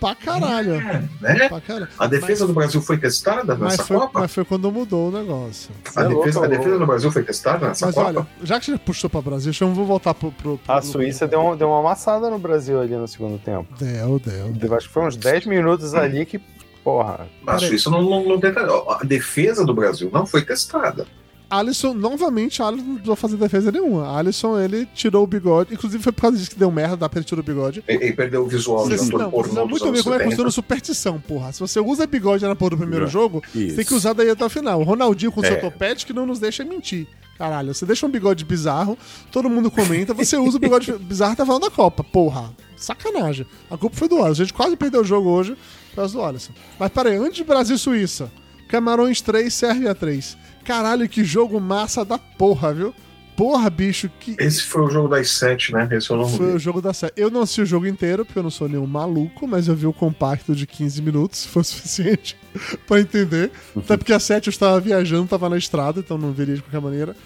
Pra 0.01 0.15
caralho. 0.15 0.75
É, 0.77 1.03
né? 1.21 1.49
Pra 1.49 1.61
caralho. 1.61 1.89
A 1.99 2.07
defesa 2.07 2.47
do 2.47 2.55
Brasil 2.55 2.81
foi 2.81 2.97
testada 2.97 3.55
Mas 3.55 3.73
nessa 3.73 3.85
foi, 3.85 3.99
Copa? 3.99 4.21
mas 4.21 4.33
foi 4.35 4.45
quando 4.47 4.73
mudou 4.73 5.09
o 5.09 5.13
negócio. 5.13 5.71
A 5.95 6.03
É 6.03 6.09
defesa, 6.09 6.41
louco, 6.41 6.55
a 6.55 6.57
defesa 6.59 6.79
do 6.79 6.87
Brasil 6.87 7.13
foi 7.13 7.23
testada 7.23 7.69
nessa 7.69 7.87
Mas 7.87 7.95
Copa? 7.95 8.07
olha, 8.09 8.27
já 8.43 8.59
que 8.59 8.67
você 8.67 8.79
puxou 8.79 9.11
pra 9.11 9.21
Brasil, 9.21 9.53
então 9.55 9.75
vou 9.75 9.85
voltar 9.85 10.15
pro. 10.15 10.33
pro, 10.33 10.57
pro 10.59 10.73
A 10.75 10.81
Suíça 10.81 11.29
deu, 11.29 11.41
um- 11.45 11.57
deu 11.57 11.69
uma 11.69 11.81
amassada 11.81 12.31
no 12.31 12.39
Brasil 12.39 12.81
ali 12.81 12.97
no 12.97 13.07
segundo 13.07 13.39
tempo. 13.39 13.67
Deu, 13.79 14.19
deu. 14.25 14.55
Eu 14.71 14.75
acho 14.77 14.89
que 14.89 14.95
foi 14.95 15.05
uns 15.07 15.17
10 15.17 15.45
minutos 15.45 15.95
ali 15.95 16.25
que, 16.25 16.41
porra, 16.83 17.29
a 17.47 17.59
Suíça 17.59 17.91
não, 17.91 18.01
não, 18.03 18.25
não 18.27 18.41
tenta. 18.41 18.61
A 18.63 19.05
defesa 19.05 19.65
do 19.67 19.75
Brasil 19.75 20.09
não 20.11 20.25
foi 20.25 20.41
testada. 20.43 21.07
Alisson, 21.51 21.93
novamente, 21.95 22.63
Alisson 22.63 22.85
não 22.85 22.93
precisou 22.95 23.17
fazer 23.17 23.37
defesa 23.37 23.73
nenhuma. 23.73 24.17
Alisson, 24.17 24.59
ele 24.61 24.87
tirou 24.95 25.25
o 25.25 25.27
bigode. 25.27 25.75
Inclusive, 25.75 26.01
foi 26.03 26.13
por 26.13 26.23
causa 26.23 26.37
disso 26.37 26.51
que 26.51 26.57
deu 26.59 26.71
merda, 26.71 26.97
dá 26.97 27.09
pra 27.09 27.19
ele 27.19 27.27
tirar 27.27 27.41
o 27.41 27.43
bigode. 27.45 27.83
Ele, 27.89 28.05
ele 28.05 28.13
perdeu 28.13 28.43
o 28.45 28.47
visual 28.47 28.85
de 28.89 28.91
Vocês 28.97 29.09
ator 29.09 29.19
não, 29.21 29.31
pornô 29.31 29.55
não 29.55 29.67
muito 29.69 29.91
bem 29.91 30.03
como 30.03 30.15
é 30.15 30.19
que 30.19 30.25
70. 30.25 30.31
funciona 30.31 30.51
superstição, 30.53 31.21
porra. 31.21 31.53
Se 31.53 31.59
você 31.59 31.81
usa 31.81 32.07
bigode 32.07 32.45
na 32.47 32.55
porra 32.55 32.71
do 32.71 32.79
primeiro 32.79 33.07
jogo, 33.09 33.43
Isso. 33.55 33.75
tem 33.77 33.85
que 33.85 33.93
usar 33.95 34.13
daí 34.13 34.31
até 34.31 34.45
o 34.45 34.49
final. 34.49 34.81
O 34.81 34.85
Ronaldinho 34.85 35.33
com 35.33 35.41
seu 35.41 35.55
É. 35.55 35.57
topete 35.57 36.07
que 36.07 36.13
não 36.13 36.25
nos 36.25 36.39
deixa 36.39 36.65
mentir. 36.65 37.09
Caralho, 37.37 37.75
você 37.75 37.85
deixa 37.87 38.07
um 38.07 38.11
bigode 38.11 38.45
bizarro, 38.45 38.97
todo 39.33 39.49
mundo 39.49 39.71
comenta, 39.71 40.13
você 40.13 40.37
usa 40.37 40.59
o 40.59 40.61
bigode 40.61 40.93
bizarro 41.01 41.33
e 41.33 41.37
tá 41.37 41.45
falando 41.47 41.63
da 41.63 41.71
Copa. 41.71 42.05
Porra, 42.05 42.51
sacanagem. 42.77 43.47
A 43.71 43.77
culpa 43.77 43.97
foi 43.97 44.09
do 44.09 44.17
Alisson. 44.23 44.43
A 44.43 44.45
gente 44.45 44.53
quase 44.55 44.77
perdeu 44.77 45.01
o 45.01 45.05
jogo 45.05 45.29
hoje 45.31 45.57
por 45.89 45.97
causa 45.97 46.13
do 46.13 46.23
Alisson. 46.23 46.53
Mas 46.79 46.91
peraí, 46.93 47.17
antes 47.17 47.37
de 47.37 47.45
Brasil 47.45 47.75
e 47.77 47.79
Suíça, 47.79 48.31
Camarões 48.69 49.21
3, 49.21 49.53
Sérvia 49.53 49.95
3. 49.95 50.37
Caralho, 50.65 51.09
que 51.09 51.25
jogo 51.25 51.61
massa 51.61 52.05
da 52.05 52.19
porra, 52.19 52.73
viu? 52.73 52.95
Porra, 53.41 53.71
bicho, 53.71 54.11
que. 54.21 54.37
Esse 54.39 54.63
foi 54.63 54.83
o 54.83 54.91
jogo 54.91 55.09
das 55.09 55.31
sete, 55.31 55.73
né? 55.73 55.89
Esse 55.93 56.11
eu 56.11 56.17
não 56.19 56.29
Foi 56.29 56.57
o 56.57 56.59
jogo 56.59 56.83
da 56.83 56.93
série. 56.93 57.15
Eu 57.17 57.31
não 57.31 57.41
assisti 57.41 57.63
o 57.63 57.67
jogo 57.67 57.87
inteiro, 57.87 58.23
porque 58.23 58.39
eu 58.39 58.43
não 58.43 58.51
sou 58.51 58.69
nenhum 58.69 58.87
maluco, 58.87 59.49
mas 59.49 59.67
eu 59.67 59.75
vi 59.75 59.87
o 59.87 59.95
compacto 59.95 60.55
de 60.55 60.67
15 60.67 61.01
minutos, 61.01 61.39
se 61.41 61.49
for 61.49 61.65
suficiente 61.65 62.37
pra 62.87 63.01
entender. 63.01 63.51
Até 63.75 63.97
porque 63.97 64.13
a 64.13 64.21
7 64.21 64.49
eu 64.49 64.51
estava 64.51 64.79
viajando, 64.79 65.27
tava 65.27 65.49
na 65.49 65.57
estrada, 65.57 66.01
então 66.01 66.19
não 66.19 66.33
veria 66.33 66.57
de 66.57 66.63
qualquer 66.63 66.83
maneira. 66.83 67.17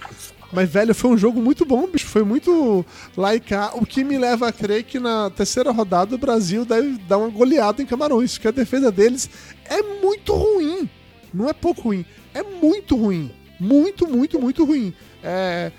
Mas, 0.52 0.70
velho, 0.70 0.94
foi 0.94 1.10
um 1.10 1.18
jogo 1.18 1.42
muito 1.42 1.64
bom, 1.64 1.88
bicho. 1.88 2.06
Foi 2.06 2.22
muito 2.22 2.86
laica. 3.16 3.72
O 3.74 3.84
que 3.84 4.04
me 4.04 4.16
leva 4.16 4.46
a 4.46 4.52
crer 4.52 4.84
que 4.84 5.00
na 5.00 5.30
terceira 5.30 5.72
rodada 5.72 6.14
o 6.14 6.18
Brasil 6.18 6.64
deve 6.64 6.96
dar 7.08 7.18
uma 7.18 7.28
goleada 7.28 7.82
em 7.82 7.86
Camarões, 7.86 8.34
porque 8.34 8.46
a 8.46 8.52
defesa 8.52 8.92
deles 8.92 9.28
é 9.64 9.82
muito 9.82 10.32
ruim. 10.32 10.88
Não 11.32 11.48
é 11.48 11.52
pouco 11.52 11.82
ruim, 11.82 12.04
é 12.34 12.42
muito 12.42 12.96
ruim. 12.96 13.30
Muito, 13.60 14.06
muito, 14.06 14.38
muito 14.40 14.64
ruim. 14.64 14.92
É, 15.22 15.70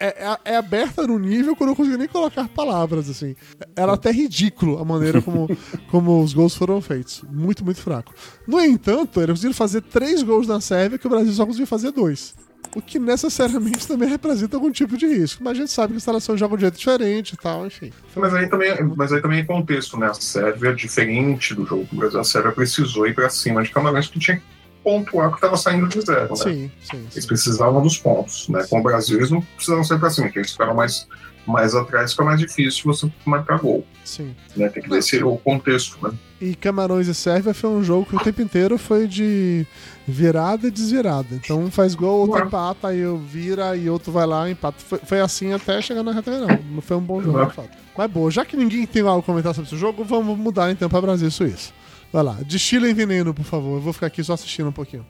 é, 0.00 0.06
é- 0.06 0.38
é 0.52 0.56
aberta 0.56 1.06
no 1.06 1.18
nível 1.18 1.54
que 1.54 1.62
eu 1.62 1.66
não 1.66 1.74
consigo 1.74 1.96
nem 1.96 2.08
colocar 2.08 2.48
palavras, 2.48 3.10
assim. 3.10 3.34
Era 3.76 3.92
até 3.92 4.10
ridículo 4.10 4.78
a 4.78 4.84
maneira 4.84 5.20
como, 5.20 5.48
como 5.90 6.22
os 6.22 6.32
gols 6.32 6.54
foram 6.54 6.80
feitos. 6.80 7.22
Muito, 7.30 7.64
muito 7.64 7.80
fraco. 7.80 8.14
No 8.46 8.60
entanto, 8.60 9.20
eles 9.20 9.30
conseguiram 9.32 9.54
fazer 9.54 9.82
três 9.82 10.22
gols 10.22 10.46
na 10.46 10.60
Sérvia 10.60 10.96
que 10.98 11.06
o 11.06 11.10
Brasil 11.10 11.32
só 11.32 11.44
conseguiu 11.44 11.66
fazer 11.66 11.90
dois. 11.90 12.34
O 12.76 12.80
que 12.82 12.98
necessariamente 12.98 13.86
também 13.88 14.08
representa 14.08 14.56
algum 14.56 14.70
tipo 14.70 14.96
de 14.96 15.06
risco. 15.06 15.42
Mas 15.42 15.52
a 15.58 15.60
gente 15.60 15.72
sabe 15.72 15.92
que 15.94 15.96
as 15.98 16.04
seleções 16.04 16.38
jogam 16.38 16.56
de 16.56 16.62
jeito 16.62 16.78
diferente 16.78 17.32
e 17.32 17.36
tal, 17.36 17.66
enfim. 17.66 17.92
Mas 18.14 18.32
aí 18.32 18.48
também, 18.48 18.72
mas 18.96 19.12
aí 19.12 19.20
também 19.20 19.40
é 19.40 19.44
contexto, 19.44 19.98
né? 19.98 20.06
A 20.06 20.14
Sérvia, 20.14 20.72
diferente 20.74 21.54
do 21.54 21.66
jogo 21.66 21.84
do 21.90 21.96
Brasil, 21.96 22.20
a 22.20 22.24
Sérvia 22.24 22.52
precisou 22.52 23.06
ir 23.06 23.14
pra 23.14 23.28
cima 23.28 23.62
de 23.62 23.70
Camarões 23.70 24.06
que 24.06 24.18
tinha 24.20 24.40
pontuar 24.88 25.28
que 25.28 25.36
estava 25.36 25.56
saindo 25.58 25.86
de 25.86 26.00
zero, 26.00 26.30
né? 26.30 26.36
Sim, 26.36 26.70
sim. 26.80 26.96
Eles 26.96 27.14
sim. 27.14 27.26
precisavam 27.26 27.82
dos 27.82 27.98
pontos, 27.98 28.48
né? 28.48 28.64
Com 28.70 28.80
o 28.80 28.82
Brasil 28.82 29.18
eles 29.18 29.30
não 29.30 29.42
precisavam 29.42 29.84
sair 29.84 29.98
pra 29.98 30.08
cima, 30.08 30.28
porque 30.28 30.38
eles 30.38 30.52
ficaram 30.52 30.74
mais, 30.74 31.06
mais 31.46 31.74
atrás, 31.74 32.12
fica 32.12 32.24
mais 32.24 32.40
difícil 32.40 32.84
você 32.86 33.10
marcar 33.26 33.58
gol, 33.58 33.84
sim. 34.02 34.34
né? 34.56 34.70
Tem 34.70 34.82
que 34.82 34.88
ver 34.88 34.98
esse 34.98 35.22
o 35.22 35.36
contexto, 35.36 35.98
né? 36.02 36.14
E 36.40 36.54
Camarões 36.54 37.06
e 37.06 37.14
Sérvia 37.14 37.52
foi 37.52 37.68
um 37.68 37.82
jogo 37.82 38.06
que 38.06 38.16
o 38.16 38.20
tempo 38.20 38.40
inteiro 38.40 38.78
foi 38.78 39.06
de 39.06 39.66
virada 40.06 40.68
e 40.68 40.70
desvirada. 40.70 41.28
Então 41.32 41.60
um 41.60 41.70
faz 41.70 41.94
gol, 41.94 42.20
outro 42.20 42.36
Ué. 42.36 42.46
empata, 42.46 42.88
aí 42.88 43.00
eu 43.00 43.18
vira 43.18 43.76
e 43.76 43.90
outro 43.90 44.10
vai 44.10 44.24
lá 44.24 44.48
e 44.48 44.52
empata. 44.52 44.78
Foi, 44.78 45.00
foi 45.00 45.20
assim 45.20 45.52
até 45.52 45.82
chegar 45.82 46.02
na 46.02 46.12
reta 46.12 46.32
final. 46.32 46.48
Não 46.70 46.80
foi 46.80 46.96
um 46.96 47.02
bom 47.02 47.20
jogo, 47.20 47.44
de 47.44 47.54
fato. 47.54 47.76
Mas 47.96 48.10
boa, 48.10 48.30
já 48.30 48.44
que 48.44 48.56
ninguém 48.56 48.86
tem 48.86 49.02
algo 49.02 49.18
a 49.18 49.22
comentar 49.22 49.52
sobre 49.54 49.68
esse 49.68 49.76
jogo, 49.76 50.04
vamos 50.04 50.38
mudar 50.38 50.70
então 50.70 50.88
pra 50.88 51.00
Brasil 51.00 51.28
e 51.28 51.32
Suíça. 51.32 51.72
Vai 52.12 52.22
lá, 52.22 52.38
destila 52.44 52.88
em 52.88 52.94
veneno, 52.94 53.34
por 53.34 53.44
favor. 53.44 53.76
Eu 53.76 53.80
vou 53.80 53.92
ficar 53.92 54.06
aqui 54.06 54.24
só 54.24 54.32
assistindo 54.32 54.68
um 54.68 54.72
pouquinho. 54.72 55.06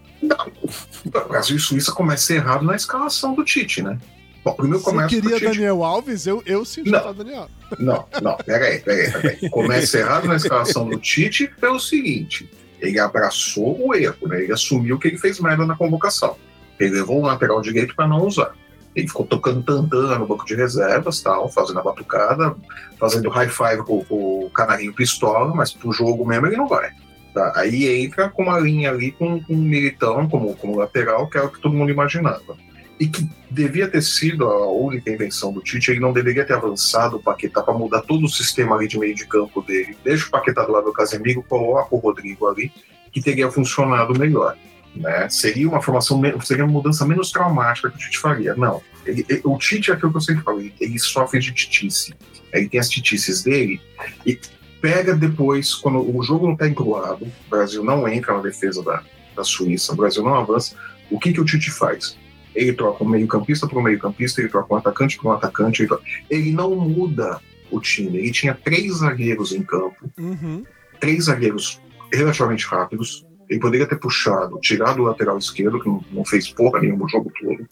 Brasil 1.29 1.57
e 1.57 1.61
Suíça 1.61 1.93
começa 1.93 2.35
errado 2.35 2.65
na 2.65 2.75
escalação 2.75 3.35
do 3.35 3.45
Tite, 3.45 3.83
né? 3.83 3.99
Bom, 4.45 4.55
primeiro 4.55 4.79
Você 4.79 4.91
começa 4.91 5.09
com 5.09 5.27
o 5.27 5.31
queria. 5.31 5.51
Daniel 5.51 5.85
Alves? 5.85 6.27
Eu, 6.27 6.43
eu 6.47 6.65
senti 6.65 6.91
Não. 6.91 7.15
Daniel. 7.15 7.49
Não, 7.79 8.07
não, 8.23 8.37
peraí, 8.39 8.81
peraí, 8.81 9.13
peraí. 9.13 9.51
Começa 9.51 9.99
errado 9.99 10.27
na 10.27 10.37
escalação 10.37 10.89
do 10.89 10.99
Tite 10.99 11.49
pelo 11.61 11.79
seguinte: 11.79 12.51
ele 12.81 12.99
abraçou 12.99 13.79
o 13.87 13.95
erro, 13.95 14.27
né? 14.27 14.43
Ele 14.43 14.53
assumiu 14.53 14.99
que 14.99 15.09
ele 15.09 15.19
fez 15.19 15.39
merda 15.41 15.67
na 15.67 15.77
convocação. 15.77 16.37
Ele 16.81 16.95
levou 16.97 17.21
um 17.21 17.27
lateral 17.27 17.61
direito 17.61 17.95
para 17.95 18.09
não 18.09 18.25
usar. 18.27 18.53
Ele 18.95 19.07
ficou 19.07 19.27
tocando 19.27 19.63
tantã 19.63 20.19
no 20.19 20.27
banco 20.27 20.45
de 20.45 20.55
reservas, 20.55 21.21
tal, 21.21 21.49
fazendo 21.49 21.79
a 21.79 21.83
batucada, 21.83 22.55
fazendo 22.99 23.29
high 23.29 23.49
five 23.49 23.83
com, 23.85 24.05
com 24.05 24.47
o 24.47 24.51
canarinho 24.51 24.95
pistola, 24.95 25.55
mas 25.55 25.73
pro 25.73 25.93
jogo 25.93 26.27
mesmo 26.27 26.47
ele 26.47 26.57
não 26.57 26.67
vai. 26.67 26.91
Tá? 27.33 27.53
Aí 27.55 28.05
entra 28.05 28.29
com 28.29 28.43
uma 28.43 28.59
linha 28.59 28.91
ali 28.91 29.13
com, 29.13 29.41
com 29.43 29.55
um 29.55 29.63
militão 29.63 30.29
como, 30.29 30.57
como 30.57 30.77
lateral, 30.77 31.29
que 31.29 31.39
é 31.39 31.43
o 31.43 31.51
que 31.51 31.61
todo 31.61 31.77
mundo 31.77 31.93
imaginava. 31.93 32.57
E 32.99 33.07
que 33.07 33.29
devia 33.49 33.87
ter 33.87 34.03
sido 34.03 34.45
a 34.45 34.73
única 34.73 35.09
invenção 35.09 35.53
do 35.53 35.61
Tite, 35.61 35.93
ele 35.93 36.01
não 36.01 36.13
deveria 36.13 36.45
ter 36.45 36.55
avançado 36.55 37.17
o 37.17 37.23
Paquetá 37.23 37.63
para 37.63 37.75
mudar 37.75 38.03
todo 38.03 38.25
o 38.25 38.29
sistema 38.29 38.75
ali 38.75 38.89
de 38.89 38.99
meio 38.99 39.15
de 39.15 39.25
campo 39.25 39.63
dele. 39.63 39.97
Deixa 40.03 40.27
o 40.27 40.31
Paquetá 40.31 40.65
do 40.65 40.73
lado 40.73 40.87
do 40.87 40.93
Casemiro, 40.93 41.45
coloca 41.49 41.95
o 41.95 41.99
Rodrigo 41.99 42.49
ali, 42.49 42.73
que 43.13 43.23
teria 43.23 43.51
funcionado 43.53 44.19
melhor. 44.19 44.57
Né? 44.99 45.29
Seria 45.29 45.69
uma 45.69 45.81
formação, 45.81 46.21
seria 46.43 46.65
uma 46.65 46.73
mudança 46.73 47.07
menos 47.07 47.31
traumática 47.31 47.91
que 47.91 47.97
o 47.97 47.99
Tite 47.99 48.19
faria. 48.19 48.55
Não. 48.55 48.83
Ele- 49.07 49.25
ele- 49.29 49.41
o 49.45 49.57
Tite 49.59 49.91
é 49.91 49.95
aquilo 49.95 50.11
que 50.11 50.17
eu 50.19 50.21
sempre 50.21 50.43
falo, 50.43 50.61
ele, 50.61 50.75
ele 50.81 50.99
sofre 50.99 51.39
de 51.41 51.53
titice. 51.53 52.13
Ele 52.53 52.69
tem 52.69 52.81
as 52.81 52.89
titices 52.89 53.43
dele 53.43 53.81
e 54.27 54.39
pega 54.81 55.15
depois, 55.15 55.75
quando 55.75 55.99
o 56.17 56.23
jogo 56.23 56.47
não 56.47 56.55
está 56.55 56.69
encruado, 56.69 57.25
o 57.25 57.51
Brasil 57.51 57.83
não 57.85 58.07
entra 58.09 58.35
na 58.35 58.41
defesa 58.43 58.83
da, 58.83 59.03
da 59.37 59.45
Suíça, 59.45 59.93
o 59.93 59.97
Brasil 59.97 60.23
não 60.23 60.35
avança, 60.35 60.75
o 61.11 61.19
que, 61.19 61.33
que 61.33 61.41
o 61.41 61.45
Tite 61.45 61.71
faz? 61.71 62.17
Ele 62.55 62.73
troca 62.73 63.05
um 63.05 63.09
meio-campista 63.09 63.67
para 63.69 63.79
um 63.79 63.83
meio-campista, 63.83 64.41
ele 64.41 64.49
troca 64.49 64.75
um 64.75 64.77
atacante 64.77 65.17
para 65.19 65.29
um 65.31 65.33
atacante, 65.33 65.83
ele, 65.83 65.89
troca- 65.89 66.05
ele 66.29 66.51
não 66.53 66.75
muda 66.75 67.41
o 67.71 67.81
time. 67.81 68.19
Ele 68.19 68.33
tinha 68.33 68.55
três 68.55 68.97
zagueiros 68.97 69.53
em 69.53 69.63
campo, 69.63 70.11
Uhum. 70.19 70.65
três 70.99 71.25
zagueiros 71.27 71.81
relativamente 72.13 72.65
rápidos. 72.67 73.25
Ele 73.49 73.61
poderia 73.61 73.87
ter 73.87 73.97
puxado, 73.97 74.59
tirado 74.61 75.01
o 75.01 75.05
lateral 75.05 75.39
esquerdo, 75.39 75.81
que 75.81 75.89
não, 75.89 76.25
fez 76.25 76.49
porra 76.49 76.81
nenhuma 76.81 77.07
o 77.07 77.09
jogo 77.09 77.33
todo, 77.41 77.67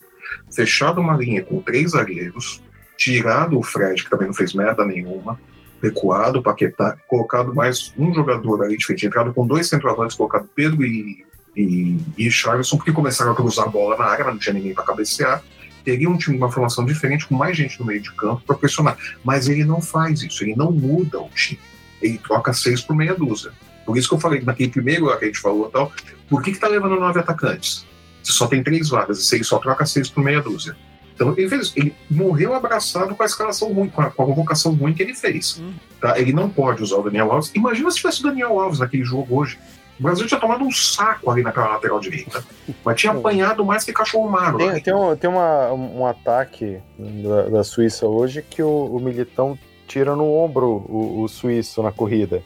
fechado 0.54 1.00
uma 1.00 1.16
linha 1.16 1.44
com 1.44 1.60
três 1.60 1.90
zagueiros, 1.90 2.62
tirado 2.96 3.58
o 3.58 3.62
Fred, 3.62 4.02
que 4.02 4.10
também 4.10 4.26
não 4.26 4.34
fez 4.34 4.54
merda 4.54 4.84
nenhuma, 4.84 5.38
recuado 5.82 6.42
Paquetá, 6.42 6.96
colocado 7.06 7.54
mais 7.54 7.92
um 7.98 8.12
jogador 8.12 8.64
ali 8.64 8.76
de 8.76 8.86
frente, 8.86 9.06
entrado 9.06 9.34
com 9.34 9.46
dois 9.46 9.68
centroavantes, 9.68 10.16
colocado 10.16 10.48
Pedro 10.54 10.84
e, 10.84 11.24
e, 11.54 11.98
e 12.16 12.30
Charleston, 12.30 12.76
porque 12.76 12.92
começaram 12.92 13.32
a 13.32 13.34
cruzar 13.34 13.66
a 13.66 13.68
bola 13.68 13.96
na 13.96 14.04
área, 14.04 14.24
mas 14.24 14.34
não 14.34 14.40
tinha 14.40 14.54
ninguém 14.54 14.74
para 14.74 14.84
cabecear. 14.84 15.42
Teria 15.84 16.10
um 16.10 16.16
time, 16.16 16.36
uma 16.36 16.50
formação 16.50 16.84
diferente, 16.84 17.26
com 17.26 17.36
mais 17.36 17.56
gente 17.56 17.78
no 17.78 17.86
meio 17.86 18.00
de 18.00 18.10
campo 18.12 18.42
para 18.44 18.56
pressionar. 18.56 18.96
Mas 19.22 19.48
ele 19.48 19.64
não 19.64 19.80
faz 19.80 20.22
isso, 20.22 20.42
ele 20.42 20.56
não 20.56 20.72
muda 20.72 21.20
o 21.20 21.28
time. 21.28 21.60
Ele 22.02 22.18
troca 22.18 22.52
seis 22.52 22.80
por 22.80 22.96
meia 22.96 23.14
dúzia. 23.14 23.52
Por 23.86 23.96
isso 23.96 24.08
que 24.08 24.14
eu 24.14 24.20
falei 24.20 24.40
naquele 24.42 24.68
primeiro 24.68 25.06
lá 25.06 25.16
que 25.16 25.24
a 25.24 25.28
gente 25.28 25.40
falou 25.40 25.70
tal, 25.70 25.90
por 26.28 26.42
que, 26.42 26.52
que 26.52 26.58
tá 26.58 26.66
levando 26.68 26.98
nove 27.00 27.18
atacantes? 27.20 27.86
Se 28.22 28.32
só 28.32 28.46
tem 28.48 28.62
três 28.62 28.88
vagas, 28.88 29.18
e 29.20 29.24
se 29.24 29.36
ele 29.36 29.44
só 29.44 29.58
troca 29.58 29.86
seis 29.86 30.10
por 30.10 30.22
meia 30.24 30.42
dúzia. 30.42 30.76
Então 31.14 31.32
ele 31.38 31.48
fez, 31.48 31.72
ele 31.76 31.94
morreu 32.10 32.52
abraçado 32.52 33.14
com 33.14 33.22
a 33.22 33.26
escalação 33.26 33.72
ruim, 33.72 33.88
com 33.88 34.02
a, 34.02 34.10
com 34.10 34.22
a 34.22 34.26
convocação 34.26 34.74
ruim 34.74 34.92
que 34.92 35.02
ele 35.02 35.14
fez. 35.14 35.58
Hum. 35.62 35.72
Tá? 36.00 36.18
Ele 36.20 36.32
não 36.32 36.50
pode 36.50 36.82
usar 36.82 36.96
o 36.96 37.02
Daniel 37.04 37.32
Alves. 37.32 37.50
Imagina 37.54 37.90
se 37.90 37.98
tivesse 37.98 38.20
o 38.20 38.24
Daniel 38.24 38.58
Alves 38.60 38.80
naquele 38.80 39.04
jogo 39.04 39.38
hoje. 39.40 39.58
O 39.98 40.02
Brasil 40.02 40.26
tinha 40.26 40.38
tomado 40.38 40.62
um 40.62 40.70
saco 40.70 41.30
ali 41.30 41.42
naquela 41.42 41.68
lateral 41.68 41.98
direita. 42.00 42.44
Mas 42.84 43.00
tinha 43.00 43.12
apanhado 43.14 43.64
mais 43.64 43.82
que 43.82 43.94
cachorro 43.94 44.28
magro. 44.28 44.58
Tem, 44.58 44.68
ali. 44.68 44.80
tem, 44.82 44.92
um, 44.94 45.16
tem 45.16 45.30
uma- 45.30 45.72
um 45.72 46.04
ataque 46.04 46.80
da, 46.98 47.42
da 47.48 47.64
Suíça 47.64 48.06
hoje 48.06 48.42
que 48.42 48.62
o, 48.62 48.68
o 48.68 49.00
Militão 49.00 49.58
tira 49.86 50.14
no 50.14 50.30
ombro 50.34 50.84
o, 50.86 51.22
o 51.22 51.28
suíço 51.28 51.82
na 51.82 51.92
corrida. 51.92 52.42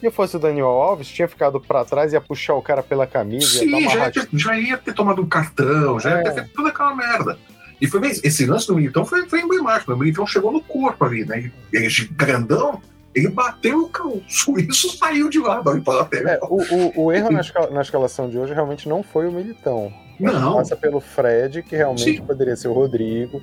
Se 0.00 0.10
fosse 0.10 0.36
o 0.36 0.38
Daniel 0.38 0.66
Alves, 0.68 1.08
tinha 1.08 1.26
ficado 1.28 1.60
pra 1.60 1.84
trás, 1.84 2.12
ia 2.12 2.20
puxar 2.20 2.54
o 2.54 2.62
cara 2.62 2.82
pela 2.82 3.06
camisa, 3.06 3.64
ia 3.64 3.70
Sim, 3.70 3.74
uma 3.84 3.90
já 3.90 4.04
ia, 4.06 4.10
ter, 4.12 4.28
já 4.32 4.58
ia 4.58 4.78
ter 4.78 4.94
tomado 4.94 5.20
um 5.22 5.26
cartão, 5.28 5.98
já 6.00 6.10
ia 6.18 6.22
ter 6.22 6.30
É. 6.30 6.34
feito 6.34 6.50
toda 6.54 6.68
aquela 6.68 6.94
merda. 6.94 7.38
E 7.80 7.86
foi 7.86 8.00
mesmo, 8.00 8.22
esse 8.26 8.44
lance 8.46 8.66
do 8.66 8.74
Militão 8.76 9.04
foi, 9.04 9.28
foi 9.28 9.40
emblemático. 9.40 9.90
né? 9.90 9.96
O 9.96 10.00
Militão 10.00 10.26
chegou 10.26 10.50
no 10.52 10.60
corpo 10.60 11.04
ali, 11.04 11.24
né? 11.24 11.50
Ele, 11.72 11.88
de 11.88 12.06
grandão, 12.06 12.80
ele 13.14 13.28
bateu, 13.28 13.88
o 14.04 14.22
suíço 14.28 14.90
saiu 14.98 15.28
de 15.28 15.38
pra 15.82 15.94
lateral. 15.94 16.32
É, 16.34 16.38
o, 16.42 16.56
o- 17.00 17.04
o 17.06 17.12
erro 17.12 17.30
na, 17.30 17.40
esca- 17.40 17.68
na 17.70 17.80
escalação 17.82 18.28
de 18.28 18.38
hoje 18.38 18.52
realmente 18.54 18.88
não 18.88 19.02
foi 19.02 19.28
o 19.28 19.32
Militão. 19.32 19.92
Não. 20.18 20.54
Passa 20.54 20.74
pelo 20.76 21.00
Fred, 21.00 21.62
que 21.62 21.76
realmente 21.76 22.16
Sim. 22.16 22.22
poderia 22.24 22.56
ser 22.56 22.66
o 22.68 22.72
Rodrigo. 22.72 23.40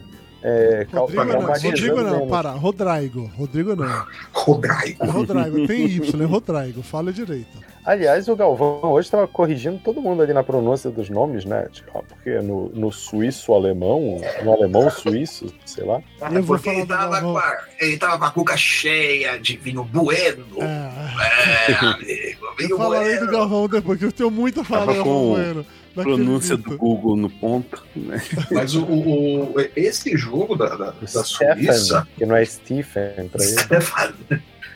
É, 0.47 0.85
Rodrigo 0.93 1.23
não, 1.25 1.41
Rodrigo 1.41 2.03
não, 2.03 2.27
para. 2.27 2.51
Rodrigo. 2.51 3.31
Rodrigo 3.35 3.75
não. 3.75 4.05
Rodrigo. 4.31 5.03
Rodrigo, 5.03 5.65
tem 5.65 5.85
Y, 5.87 6.21
é 6.21 6.25
Rodrigo. 6.25 6.83
Fala 6.83 7.11
direito. 7.11 7.57
Aliás, 7.83 8.27
o 8.27 8.35
Galvão 8.35 8.79
hoje 8.83 9.07
estava 9.07 9.27
corrigindo 9.27 9.79
todo 9.83 9.99
mundo 9.99 10.21
ali 10.21 10.33
na 10.33 10.43
pronúncia 10.43 10.91
dos 10.91 11.09
nomes, 11.09 11.45
né? 11.45 11.67
Tipo, 11.71 12.03
Porque 12.03 12.39
no, 12.41 12.69
no 12.69 12.91
suíço-alemão, 12.91 14.21
no 14.43 14.53
alemão-suíço, 14.53 15.51
sei 15.65 15.83
lá. 15.83 15.99
Eu 16.31 16.43
vou 16.43 16.57
Porque 16.57 16.69
falar 16.69 16.77
ele 16.77 16.85
do 16.85 16.89
tava, 16.89 17.21
com 17.21 17.37
a, 17.37 17.57
ele 17.79 17.97
tava 17.97 18.17
com 18.19 18.25
a 18.25 18.31
cuca 18.31 18.57
cheia 18.57 19.39
de 19.39 19.57
vinho 19.57 19.83
bueno. 19.83 20.45
É, 20.59 21.71
É, 21.71 21.87
amigo, 21.87 22.45
eu 22.45 22.55
vinho 22.55 22.77
falarei 22.77 23.13
do 23.13 23.19
bueno. 23.25 23.31
Galvão 23.31 23.67
depois, 23.67 23.97
que 23.97 24.05
eu 24.05 24.11
tenho 24.11 24.29
muito 24.29 24.61
a 24.61 24.63
falar 24.63 24.85
do 24.85 24.93
Galvão 24.93 25.03
com 25.03 25.33
Bueno. 25.33 25.65
Pronúncia 26.03 26.57
do 26.57 26.77
Google 26.77 27.15
no 27.15 27.29
ponto, 27.29 27.83
né? 27.95 28.21
Mas 28.51 28.75
o, 28.75 28.83
o- 28.83 29.51
o- 29.53 29.55
esse 29.75 30.15
jogo 30.17 30.55
da, 30.55 30.69
da, 30.75 30.91
da 30.91 31.23
Suíça. 31.23 32.07
Que 32.17 32.25
não 32.25 32.35
é 32.35 32.43
Stephen 32.45 33.29
pra 33.29 33.43
ele. 33.43 33.55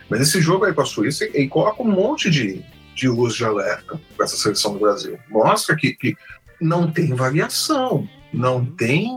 Mas 0.09 0.21
esse 0.21 0.41
jogo 0.41 0.65
aí 0.65 0.73
com 0.73 0.81
a 0.81 0.85
Suíça, 0.85 1.25
ele 1.25 1.47
coloca 1.47 1.83
um 1.83 1.91
monte 1.91 2.29
de, 2.29 2.63
de 2.95 3.07
luz 3.07 3.35
de 3.35 3.43
alerta 3.45 3.99
para 4.15 4.25
essa 4.25 4.37
seleção 4.37 4.73
do 4.73 4.79
Brasil. 4.79 5.19
Mostra 5.29 5.75
que, 5.75 5.93
que 5.93 6.15
não 6.59 6.91
tem 6.91 7.13
variação, 7.13 8.07
não 8.33 8.65
tem 8.65 9.07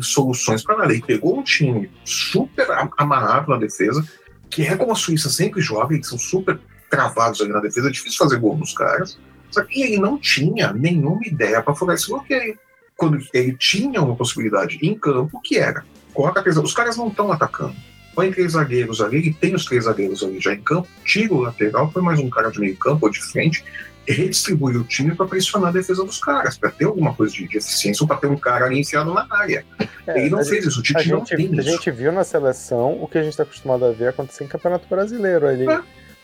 soluções 0.00 0.62
para 0.64 0.78
nada. 0.78 0.92
Ele 0.92 1.02
pegou 1.06 1.38
um 1.38 1.42
time 1.42 1.90
super 2.04 2.68
am- 2.72 2.90
amarrado 2.98 3.50
na 3.50 3.58
defesa, 3.58 4.04
que 4.48 4.62
é 4.66 4.76
como 4.76 4.92
a 4.92 4.96
Suíça 4.96 5.28
sempre 5.30 5.60
joga, 5.60 5.94
eles 5.94 6.08
são 6.08 6.18
super 6.18 6.58
travados 6.90 7.40
ali 7.40 7.50
na 7.52 7.60
defesa, 7.60 7.88
é 7.88 7.92
difícil 7.92 8.18
fazer 8.18 8.38
gol 8.38 8.56
nos 8.56 8.72
caras. 8.74 9.16
Só 9.50 9.62
que 9.64 9.82
ele 9.82 9.98
não 9.98 10.18
tinha 10.18 10.72
nenhuma 10.72 11.26
ideia 11.26 11.62
para 11.62 11.74
furar 11.74 11.96
esse 11.96 12.08
bloqueio. 12.08 12.58
Quando 12.96 13.18
ele 13.32 13.56
tinha 13.58 14.02
uma 14.02 14.14
possibilidade 14.14 14.78
em 14.82 14.94
campo, 14.94 15.40
que 15.42 15.56
era 15.58 15.84
coloca 16.12 16.40
aqueles, 16.40 16.58
os 16.58 16.74
caras 16.74 16.96
não 16.96 17.08
estão 17.08 17.30
atacando. 17.32 17.74
Põe 18.14 18.30
três 18.32 18.52
zagueiros 18.52 19.00
ali, 19.00 19.28
e 19.28 19.32
tem 19.32 19.54
os 19.54 19.64
três 19.64 19.84
zagueiros 19.84 20.22
ali 20.22 20.40
já 20.40 20.52
em 20.52 20.60
campo, 20.60 20.88
tira 21.04 21.32
o 21.32 21.40
lateral, 21.40 21.88
põe 21.90 22.02
mais 22.02 22.18
um 22.18 22.28
cara 22.28 22.50
de 22.50 22.58
meio 22.60 22.76
campo 22.76 23.06
ou 23.06 23.12
de 23.12 23.22
frente, 23.22 23.64
redistribui 24.06 24.76
o 24.76 24.84
time 24.84 25.14
para 25.14 25.26
pressionar 25.26 25.70
a 25.70 25.72
defesa 25.72 26.04
dos 26.04 26.18
caras, 26.18 26.58
para 26.58 26.70
ter 26.70 26.86
alguma 26.86 27.14
coisa 27.14 27.32
de, 27.32 27.46
de 27.46 27.58
eficiência 27.58 28.02
ou 28.02 28.08
para 28.08 28.16
ter 28.16 28.26
um 28.26 28.36
cara 28.36 28.66
ali 28.66 28.80
enfiado 28.80 29.14
na 29.14 29.26
área. 29.30 29.64
É, 30.06 30.18
ele 30.20 30.30
não 30.30 30.40
a 30.40 30.44
fez 30.44 30.66
isso, 30.66 30.78
o 30.78 30.80
A 30.80 30.84
Tite 30.84 31.08
não 31.10 31.18
gente, 31.24 31.36
tem 31.36 31.46
a 31.46 31.62
isso. 31.62 31.70
gente 31.70 31.90
viu 31.92 32.10
na 32.12 32.24
seleção 32.24 33.00
o 33.00 33.06
que 33.06 33.18
a 33.18 33.22
gente 33.22 33.30
está 33.30 33.44
acostumado 33.44 33.84
a 33.84 33.92
ver 33.92 34.08
acontecer 34.08 34.44
em 34.44 34.48
Campeonato 34.48 34.88
Brasileiro. 34.88 35.46
Ele, 35.48 35.70
É. 35.70 35.80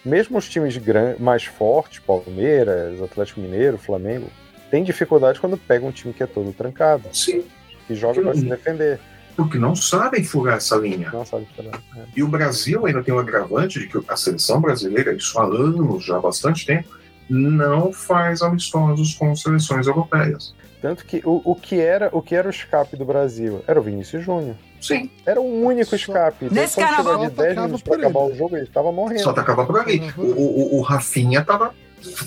Mesmo 0.07 0.39
os 0.39 0.49
times 0.49 0.81
mais 1.19 1.45
fortes, 1.45 1.99
Palmeiras, 1.99 3.03
Atlético 3.03 3.41
Mineiro, 3.41 3.77
Flamengo, 3.77 4.31
tem 4.70 4.85
dificuldade 4.85 5.41
quando 5.41 5.57
pega 5.59 5.85
um 5.85 5.91
time 5.91 6.15
que 6.15 6.23
é 6.23 6.27
todo 6.27 6.53
trancado, 6.53 7.09
Sim, 7.12 7.45
que 7.89 7.95
joga 7.97 8.23
para 8.23 8.35
se 8.35 8.45
defender. 8.45 9.01
porque 9.37 9.59
não 9.59 9.74
sabem 9.74 10.23
furar 10.23 10.59
essa 10.59 10.77
linha. 10.77 11.11
Não 11.12 11.27
sabe 11.27 11.49
fazer. 11.57 11.70
É. 11.97 12.05
E 12.15 12.23
o 12.23 12.28
Brasil 12.28 12.87
ainda 12.87 13.03
tem 13.03 13.12
um 13.12 13.19
agravante 13.19 13.81
de 13.81 13.89
que 13.89 14.01
a 14.07 14.16
seleção 14.16 14.61
brasileira, 14.61 15.12
isso 15.12 15.37
há 15.41 15.45
anos, 15.45 16.05
já 16.05 16.19
há 16.19 16.20
bastante 16.20 16.65
tempo, 16.65 16.89
não 17.28 17.93
faz 17.93 18.43
amistosos 18.43 19.12
com 19.15 19.35
seleções 19.35 19.89
europeias. 19.89 20.55
Tanto 20.81 21.05
que 21.05 21.20
o, 21.24 21.43
o 21.45 21.57
que 21.57 21.81
era 21.81 22.11
o 22.12 22.23
que 22.23 22.37
era 22.37 22.47
o 22.47 22.51
escape 22.51 22.97
do 22.97 23.05
Brasil 23.05 23.61
era 23.66 23.81
o 23.81 23.83
Vinícius 23.83 24.23
Júnior. 24.23 24.55
Sim, 24.87 25.11
Era 25.25 25.41
o 25.41 25.65
único 25.65 25.91
Só- 25.91 25.97
escape. 25.97 26.45
Então, 26.47 26.55
Nesse 26.55 26.75
chegou 26.75 26.89
carnaval, 26.95 27.19
de 27.19 27.31
10 27.31 27.37
tocava 27.49 27.67
minutos 27.67 27.83
para 27.83 27.97
acabar 27.97 28.21
ele. 28.25 28.33
o 28.33 28.37
jogo, 28.37 28.57
ele 28.57 28.67
tava 28.67 28.93
morrendo. 28.93 29.23
só 29.23 29.31
atacava 29.31 29.67
por 29.67 29.79
ali. 29.79 29.99
Tava 30.01 30.11
O, 30.11 30.15
por 30.15 30.33
ali. 30.33 30.35
o, 30.43 30.79
o 30.79 30.81
Rafinha 30.83 31.45
tava, 31.45 31.75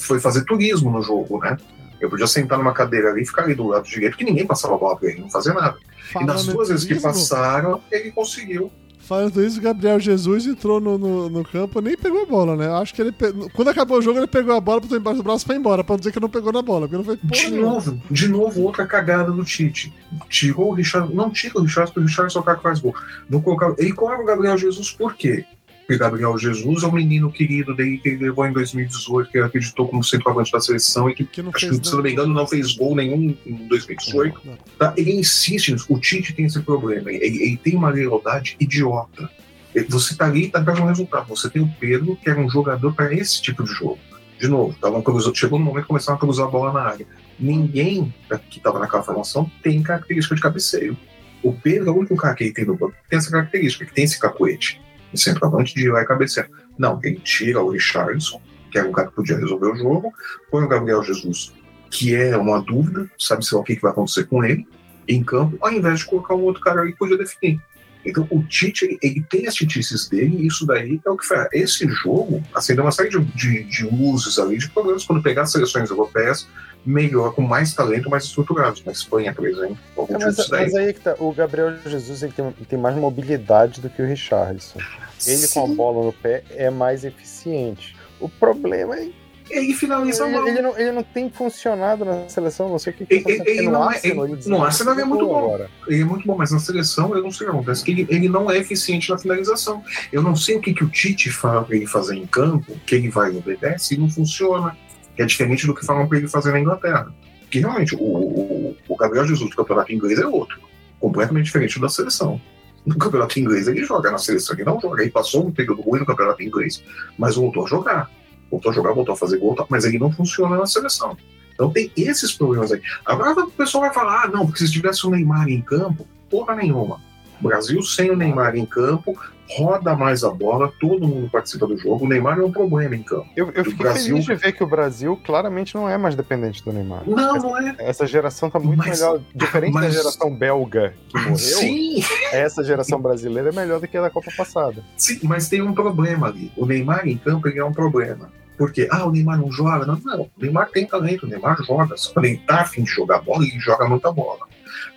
foi 0.02 0.20
fazer 0.20 0.44
turismo 0.46 0.90
no 0.92 1.02
jogo, 1.02 1.40
né? 1.40 1.58
Eu 2.00 2.10
podia 2.10 2.28
sentar 2.28 2.58
numa 2.58 2.74
cadeira 2.74 3.10
ali 3.12 3.24
e 3.24 3.26
ficar 3.26 3.44
ali 3.44 3.54
do 3.54 3.68
lado 3.68 3.84
direito, 3.86 4.16
que 4.18 4.24
ninguém 4.24 4.46
passava 4.48 4.76
a 4.76 4.78
bola 4.78 4.96
pra 4.98 5.10
ele, 5.10 5.22
não 5.22 5.30
fazia 5.30 5.54
nada. 5.54 5.78
E 6.20 6.24
nas 6.26 6.42
Falando 6.42 6.54
duas 6.54 6.70
vezes 6.70 6.86
que 6.86 7.00
passaram, 7.00 7.82
ele 7.92 8.10
conseguiu. 8.12 8.72
Falando 9.10 9.44
isso, 9.44 9.58
o 9.58 9.62
Gabriel 9.64 10.00
Jesus 10.00 10.46
entrou 10.46 10.80
no, 10.80 10.96
no, 11.00 11.30
no 11.32 11.44
campo 11.44 11.82
nem 11.82 11.98
pegou 11.98 12.22
a 12.22 12.26
bola, 12.28 12.56
né? 12.56 12.68
Eu 12.68 12.76
acho 12.76 12.94
que 12.94 13.02
ele. 13.02 13.12
pe- 13.12 13.34
Quando 13.56 13.70
acabou 13.70 13.98
o 13.98 14.02
jogo, 14.04 14.20
ele 14.20 14.28
pegou 14.28 14.56
a 14.56 14.62
bola, 14.62 14.80
botou 14.82 14.96
embaixo 14.98 15.18
do 15.18 15.24
braço 15.24 15.44
e 15.44 15.48
foi 15.48 15.56
embora, 15.56 15.84
pra 15.84 15.94
não 15.96 16.00
dizer 16.00 16.12
que 16.12 16.20
não 16.20 16.30
pegou 16.30 16.54
na 16.54 16.62
bola, 16.62 16.82
porque 16.88 16.96
não 16.98 17.04
foi 17.04 17.18
De 17.24 17.50
nenhuma. 17.50 17.72
novo, 17.74 18.02
de 18.12 18.28
novo, 18.28 18.62
outra 18.62 18.86
cagada 18.86 19.32
do 19.32 19.44
Tite. 19.44 19.92
Tirou 20.30 20.70
o 20.70 20.74
Richard, 20.74 21.12
não 21.14 21.32
tira 21.32 21.58
o 21.58 21.64
Richard, 21.64 21.92
porque 21.92 22.02
o 22.02 22.08
Richard 22.08 22.38
é 22.38 22.40
o 22.40 22.44
cara 22.44 22.58
que 22.58 22.64
faz 22.64 22.80
gol. 22.80 22.94
Não 23.28 23.42
colocar, 23.42 23.74
ele 23.80 23.94
coloca 23.94 24.22
o 24.22 24.26
Gabriel 24.26 24.56
Jesus 24.60 24.92
por 24.92 25.16
quê? 25.16 25.44
Que 25.90 25.98
Gabriel 25.98 26.38
Jesus 26.38 26.84
é 26.84 26.88
o 26.88 26.92
menino 26.92 27.32
querido 27.32 27.76
dele 27.76 27.98
que 27.98 28.10
ele 28.10 28.26
levou 28.26 28.46
em 28.46 28.54
2018, 28.54 29.32
que 29.32 29.38
ele 29.40 29.46
acreditou 29.48 29.88
como 29.88 30.04
centroavante 30.04 30.52
da 30.52 30.60
seleção 30.60 31.10
e 31.10 31.16
que, 31.16 31.26
Que 31.26 31.42
não 31.42 31.50
acho 31.54 31.68
que, 31.68 31.84
se 31.88 31.92
não 31.96 32.04
me 32.04 32.12
engano, 32.12 32.32
não 32.32 32.46
fez 32.46 32.74
gol 32.76 32.96
nenhum 32.96 33.36
em 33.46 33.68
2018. 33.68 34.40
Não. 34.46 34.58
Tá? 34.78 34.94
Ele 34.96 35.12
insiste. 35.14 35.76
O 35.90 36.00
Tite 36.00 36.34
tem 36.34 36.46
esse 36.46 36.60
problema. 36.62 37.12
Ele, 37.12 37.26
ele 37.44 37.58
tem 37.58 37.76
uma 37.76 37.90
lealdade 37.90 38.56
idiota. 38.60 39.28
Ele- 39.74 39.88
Você 39.90 40.16
tá 40.16 40.26
ali 40.26 40.44
e 40.46 40.50
tá 40.50 40.60
dando 40.60 40.84
um 40.84 40.86
resultado. 40.86 41.28
Você 41.30 41.50
tem 41.50 41.62
o 41.62 41.68
Pedro, 41.80 42.16
que 42.24 42.30
era 42.30 42.40
um 42.40 42.50
jogador 42.50 42.94
para 42.94 43.12
esse 43.14 43.42
tipo 43.42 43.64
de 43.64 43.72
jogo. 43.72 43.98
De 44.40 44.48
novo, 44.48 44.76
tavam 44.80 45.02
cruzando, 45.02 45.36
chegou 45.36 45.58
no 45.58 45.66
momento 45.66 45.82
que 45.84 45.88
começaram 45.90 46.18
a 46.18 46.20
cruzar 46.20 46.46
a 46.48 46.50
bola 46.50 46.72
na 46.72 46.82
área. 46.82 47.06
Ninguém 47.40 48.14
que 48.50 48.58
estava 48.60 48.78
naquela 48.80 49.02
formação 49.04 49.52
tem 49.64 49.82
característica 49.82 50.36
de 50.36 50.42
cabeceio. 50.42 50.96
O 51.42 51.52
Pedro 51.52 51.90
é 51.90 51.92
o 51.92 51.98
único 51.98 52.16
cara 52.16 52.36
que 52.36 52.44
ele 52.44 52.54
tem 52.54 52.66
no 52.66 52.76
banco 52.76 52.94
que 53.04 53.10
tem 53.10 53.18
essa 53.18 53.32
característica, 53.32 53.86
que 53.86 53.94
tem 53.94 54.04
esse 54.04 54.20
cacuete. 54.20 54.80
De 55.14 55.20
centroavante 55.20 55.74
de 55.74 55.90
e 55.90 56.06
cabecear. 56.06 56.50
Não, 56.78 57.00
ele 57.04 57.20
tira 57.20 57.62
o 57.62 57.72
Richardson, 57.72 58.42
que 58.72 58.78
era 58.78 58.88
um 58.88 58.92
cara 58.92 59.08
que 59.08 59.16
podia 59.16 59.38
resolver 59.38 59.72
o 59.72 59.76
jogo, 59.76 60.14
põe 60.52 60.64
o 60.64 60.68
Gabriel 60.68 61.04
Jesus, 61.04 61.54
que 61.90 62.16
é 62.16 62.38
uma 62.38 62.62
dúvida, 62.62 63.10
sabe-se 63.18 63.54
lá 63.54 63.62
o 63.62 63.64
que, 63.64 63.80
vai 63.80 63.92
acontecer 63.92 64.26
com 64.26 64.44
ele, 64.44 64.68
em 65.08 65.24
campo, 65.24 65.58
ao 65.62 65.72
invés 65.72 66.00
de 66.00 66.06
colocar 66.06 66.36
um 66.36 66.44
outro 66.44 66.62
cara 66.62 66.82
ali 66.82 66.92
que 66.92 67.00
podia 67.00 67.18
definir. 67.18 67.60
Então, 68.06 68.26
o 68.32 68.42
Tite, 68.44 68.86
ele, 68.86 69.00
ele 69.02 69.26
tem 69.30 69.48
as 69.48 69.56
titices 69.56 70.08
dele, 70.08 70.38
e 70.38 70.48
isso 70.48 70.66
daí 70.66 71.02
é 71.06 71.10
o 71.10 71.18
que 71.18 71.28
faz. 71.28 71.50
Esse 71.52 71.88
jogo 71.90 72.42
acendeu 72.54 72.84
uma 72.86 72.92
série 72.92 73.10
de, 73.10 73.20
de, 73.20 73.64
de 73.64 73.84
luzes 73.84 74.40
ali, 74.40 74.58
de 74.58 74.70
problemas. 74.70 75.04
Quando 75.04 75.22
pegar 75.22 75.42
as 75.42 75.52
seleções 75.52 75.90
europeias, 75.90 76.48
melhor, 76.86 77.34
com 77.34 77.42
mais 77.42 77.74
talento, 77.74 78.10
mais 78.10 78.24
estruturados. 78.26 78.84
Na 78.84 78.92
Espanha, 78.92 79.34
por 79.34 79.48
exemplo, 79.48 79.78
algum 79.98 80.16
É, 80.16 80.26
mas, 80.26 80.50
mas 80.50 80.76
aí 80.76 80.94
que 80.94 81.02
tá, 81.02 81.16
o 81.20 81.32
Gabriel 81.32 81.74
Jesus 81.86 82.24
ele 82.24 82.32
tem, 82.34 82.52
tem 82.68 82.80
mais 82.80 82.96
mobilidade 82.96 83.82
do 83.82 83.90
que 83.90 84.02
o 84.02 84.06
Richardson. 84.06 84.80
Ele 85.28 85.48
com 85.50 85.64
a 85.64 85.68
Sim, 85.68 85.76
bola 85.76 86.06
no 86.06 86.14
pé 86.14 86.44
é 86.52 86.70
mais 86.70 87.04
eficiente. 87.04 87.96
O 88.20 88.28
problema 88.30 88.96
é 88.98 89.10
Ele 89.50 89.74
finaliza 89.74 90.28
mal. 90.28 90.42
ele, 90.48 90.52
ele 90.58 90.62
não, 90.62 90.78
ele 90.78 90.92
não 90.92 91.04
tem 91.04 91.30
funcionado 91.30 92.06
na 92.06 92.30
seleção, 92.30 92.70
não 92.70 92.78
sei 92.80 92.94
o 92.94 92.96
que, 92.96 93.06
que 93.06 93.14
Ele- 93.16 93.24
ele 93.28 93.38
porque 93.38 93.62
não 93.64 93.86
no 93.86 93.92
é- 93.92 94.00
ele- 94.04 94.20
ele 94.22 94.40
no 94.50 94.64
Arsenal 94.64 94.94
ele 94.94 95.02
é 95.02 95.06
muito 95.06 95.26
bom. 95.26 95.38
agora. 95.38 95.70
Ele 95.88 96.02
é 96.02 96.06
muito 96.06 96.26
bom, 96.28 96.36
mas 96.38 96.52
na 96.52 96.60
seleção 96.60 97.16
eu 97.16 97.24
não 97.24 97.32
sei 97.32 97.48
o 97.48 97.50
que 97.52 97.56
acontece, 97.58 97.84
que 97.84 97.92
ele, 97.92 98.08
ele 98.10 98.30
não 98.30 98.50
é 98.52 98.58
eficiente 98.58 99.10
na 99.10 99.18
finalização. 99.18 99.84
Eu 100.14 100.22
não 100.22 100.36
sei 100.36 100.56
o 100.58 100.62
que, 100.62 100.74
que 100.74 100.84
o 100.84 100.90
Tite 100.90 101.30
fala 101.32 101.66
ele 101.72 101.88
fazer 101.88 102.16
em 102.16 102.28
campo, 102.28 102.78
que 102.86 102.94
ele 102.96 103.10
vai 103.10 103.34
e 103.34 103.38
obedece 103.38 103.96
e 103.96 103.98
não 103.98 104.10
funciona. 104.10 104.78
Que 105.20 105.24
é 105.24 105.26
diferente 105.26 105.68
do 105.68 105.76
que 105.76 105.86
falam 105.86 106.08
para 106.08 106.18
ele 106.18 106.30
fazer 106.30 106.54
na 106.54 106.62
Inglaterra. 106.62 107.14
Que 107.52 107.60
realmente 107.60 107.94
o, 107.94 108.00
o, 108.00 108.78
o 108.88 108.96
Gabriel 108.96 109.28
Jesus 109.28 109.50
do 109.50 109.56
campeonato 109.58 109.92
inglês 109.92 110.18
é 110.18 110.26
outro, 110.26 110.58
completamente 110.98 111.44
diferente 111.44 111.78
da 111.78 111.90
seleção. 111.90 112.40
No 112.86 112.98
campeonato 112.98 113.38
inglês 113.38 113.68
ele 113.68 113.84
joga, 113.84 114.12
na 114.12 114.18
seleção 114.18 114.56
ele 114.56 114.64
não 114.64 114.80
joga. 114.80 115.02
Ele 115.02 115.12
passou 115.12 115.46
um 115.46 115.52
período 115.52 115.82
ruim 115.82 116.00
no 116.00 116.06
campeonato 116.06 116.42
inglês, 116.42 116.82
mas 117.18 117.36
voltou 117.36 117.66
a 117.66 117.68
jogar. 117.68 118.10
Voltou 118.50 118.72
a 118.72 118.74
jogar, 118.74 118.94
voltou 118.94 119.14
a 119.14 119.18
fazer 119.18 119.40
gol, 119.40 119.58
mas 119.68 119.84
ele 119.84 120.00
não 120.00 120.10
funciona 120.10 120.56
na 120.56 120.66
seleção. 120.66 121.18
Então 121.54 121.70
tem 121.70 121.92
esses 121.98 122.32
problemas 122.32 122.72
aí. 122.72 122.82
Agora 123.06 123.44
o 123.44 123.52
pessoal 123.52 123.84
vai 123.84 123.94
falar, 123.94 124.24
ah, 124.24 124.28
não, 124.30 124.46
porque 124.46 124.66
se 124.66 124.72
tivesse 124.72 125.06
o 125.06 125.10
Neymar 125.10 125.50
em 125.50 125.62
campo, 125.62 126.08
porra 126.30 126.56
nenhuma. 126.56 127.02
O 127.42 127.48
Brasil 127.48 127.82
sem 127.82 128.12
o 128.12 128.16
Neymar 128.16 128.56
em 128.56 128.66
campo, 128.66 129.18
roda 129.58 129.96
mais 129.96 130.24
a 130.24 130.30
bola, 130.30 130.72
todo 130.80 131.08
mundo 131.08 131.30
participa 131.30 131.66
do 131.66 131.78
jogo. 131.78 132.06
O 132.06 132.08
Neymar 132.08 132.38
é 132.40 132.44
um 132.44 132.52
problema 132.52 132.96
em 132.96 133.02
campo. 133.02 133.28
Eu, 133.36 133.48
eu 133.52 133.64
fiquei 133.66 133.78
Brasil- 133.78 134.14
feliz 134.18 134.26
de 134.26 134.36
ver 134.36 134.52
que 134.52 134.64
o 134.64 134.68
Brasil 134.68 135.20
claramente 135.26 135.74
não 135.74 135.90
é 135.90 135.98
mais 135.98 136.16
dependente 136.16 136.64
do 136.64 136.72
Neymar. 136.72 137.04
Não, 137.08 137.36
não 137.38 137.58
é. 137.58 137.76
Essa 137.80 138.06
geração 138.06 138.50
tá 138.50 138.60
muito 138.60 138.78
Mas- 138.78 139.00
melhor. 139.00 139.22
Diferente 139.34 139.74
da 139.74 139.80
mas- 139.82 139.94
geração 139.94 140.36
belga 140.36 140.94
que 141.08 141.18
morreu, 141.18 141.38
Sim, 141.38 142.04
essa 142.32 142.64
geração 142.64 143.02
brasileira 143.02 143.50
é 143.50 143.52
melhor 143.54 143.80
do 143.80 143.88
que 143.88 143.98
a 143.98 144.02
da 144.02 144.10
Copa 144.10 144.32
passada. 144.36 144.84
sim, 144.98 145.20
mas 145.24 145.48
tem 145.50 145.62
um 145.62 145.74
problema 145.74 146.28
ali. 146.28 146.52
O 146.58 146.66
Neymar 146.66 147.08
em 147.08 147.18
campo 147.18 147.48
ele 147.48 147.60
é 147.60 147.66
um 147.66 147.72
problema. 147.74 148.30
Porque, 148.58 148.90
ah, 148.92 149.06
o 149.06 149.12
Neymar 149.12 149.38
não 149.40 149.50
joga. 149.50 149.86
Não, 149.86 149.96
não. 150.04 150.22
O 150.24 150.30
Neymar 150.38 150.70
tem 150.70 150.86
talento, 150.86 151.26
o 151.26 151.30
Neymar 151.30 151.58
joga. 151.64 151.96
Só 151.96 152.20
ele 152.22 152.38
tá 152.46 152.60
afim 152.62 152.84
de 152.84 152.92
jogar 152.92 153.22
bola, 153.22 153.46
ele 153.46 153.58
joga 153.58 153.88
muita 153.88 154.12
bola. 154.12 154.42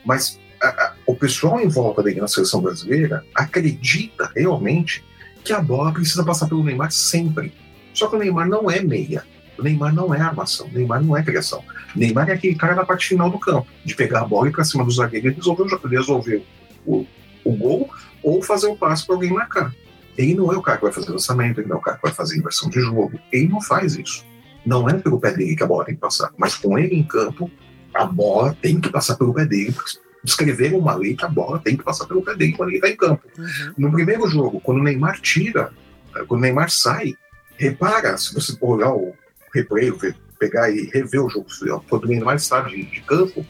Mas 0.05 0.37
a- 0.69 0.95
o 1.07 1.15
pessoal 1.15 1.61
em 1.61 1.69
volta 1.69 2.03
dele 2.03 2.21
na 2.21 2.29
seleção 2.29 2.61
brasileira 2.61 3.25
acredita 3.35 4.31
realmente 4.35 5.05
que 5.45 5.53
a 5.53 5.61
bola 5.61 5.93
precisa 5.93 6.25
passar 6.25 6.49
pelo 6.49 6.63
Neymar 6.63 6.91
sempre. 6.93 7.53
Só 7.93 8.07
que 8.09 8.17
o 8.17 8.19
Neymar 8.19 8.49
não 8.49 8.71
é 8.71 8.81
meia. 8.81 9.25
O 9.59 9.63
Neymar 9.63 9.93
não 9.95 10.15
é 10.15 10.21
armação. 10.21 10.67
O 10.67 10.73
Neymar 10.73 11.03
não 11.03 11.17
é 11.17 11.23
criação. 11.23 11.63
O 11.95 11.99
Neymar 11.99 12.29
é 12.31 12.33
aquele 12.35 12.55
cara 12.55 12.75
na 12.75 12.85
parte 12.87 13.09
final 13.09 13.29
do 13.31 13.39
campo, 13.39 13.67
de 13.85 13.95
pegar 13.95 14.21
a 14.21 14.25
bola 14.25 14.47
e 14.47 14.51
ir 14.51 14.53
pra 14.53 14.65
cima 14.65 14.85
do 14.85 14.91
zagueiro 14.91 15.29
e 15.29 15.33
resolver, 15.33 15.65
resolver 15.89 16.45
o, 16.87 17.05
o 17.45 17.53
gol 17.53 17.91
ou 18.23 18.41
fazer 18.43 18.67
o 18.69 18.77
passe 18.77 19.05
para 19.05 19.15
alguém 19.17 19.31
marcar. 19.33 19.75
Ele 20.17 20.35
não 20.35 20.53
é 20.53 20.57
o 20.57 20.63
cara 20.63 20.79
que 20.79 20.85
vai 20.85 20.93
fazer 20.93 21.11
lançamento, 21.11 21.61
ele 21.61 21.69
não 21.69 21.77
é 21.77 21.79
o 21.79 21.83
cara 21.83 21.97
que 21.97 22.03
vai 22.03 22.13
fazer 22.13 22.39
inversão 22.39 22.71
de 22.71 22.81
jogo. 22.81 23.19
Ele 23.33 23.49
não 23.49 23.61
faz 23.61 23.95
isso. 23.97 24.25
Não 24.65 24.89
é 24.89 24.95
pelo 24.95 25.19
pé 25.19 25.33
dele 25.33 25.57
que 25.57 25.63
a 25.63 25.67
bola 25.67 25.85
tem 25.85 25.95
que 25.95 26.01
passar. 26.01 26.31
Mas 26.39 26.55
com 26.55 26.79
ele 26.79 26.95
em 26.95 27.03
campo, 27.03 27.51
a 27.95 28.05
bola 28.05 28.57
tem 28.63 28.81
que 28.81 28.89
passar 28.91 29.17
pelo 29.17 29.35
pé 29.35 29.45
dele. 29.45 29.75
Escreveram 30.25 30.79
uma 30.79 30.95
lei 30.95 31.17
que 31.17 31.25
a 31.25 31.29
bola 31.29 31.59
tem 31.59 31.77
que 31.77 31.83
passar 31.83 32.07
pelo 32.07 32.23
pé 32.23 32.35
dele 32.35 32.53
quando 32.53 32.71
ele 32.71 32.79
está 32.79 32.89
em 32.89 32.97
campo. 32.97 33.23
Uhum. 33.37 33.75
No 33.77 33.93
primeiro 33.93 34.29
jogo, 34.29 34.61
quando 34.61 34.79
o 34.79 34.83
Neymar 34.83 35.21
tira, 35.21 35.73
eh, 36.15 36.25
quando 36.27 36.41
o 36.41 36.43
Neymar 36.43 36.71
sai, 36.71 37.17
repara, 37.57 38.17
se 38.17 38.33
você 38.35 38.57
olhar 38.61 38.93
o 38.93 39.15
replay, 39.53 39.93
pegar 40.39 40.71
e 40.71 40.87
rever 40.87 41.25
o 41.25 41.29
jogo, 41.29 41.47
quando 41.89 42.05
o 42.05 42.09
Neymar 42.09 42.37
está 42.37 42.61
de, 42.63 42.85
de 42.85 43.01
campo, 43.03 43.45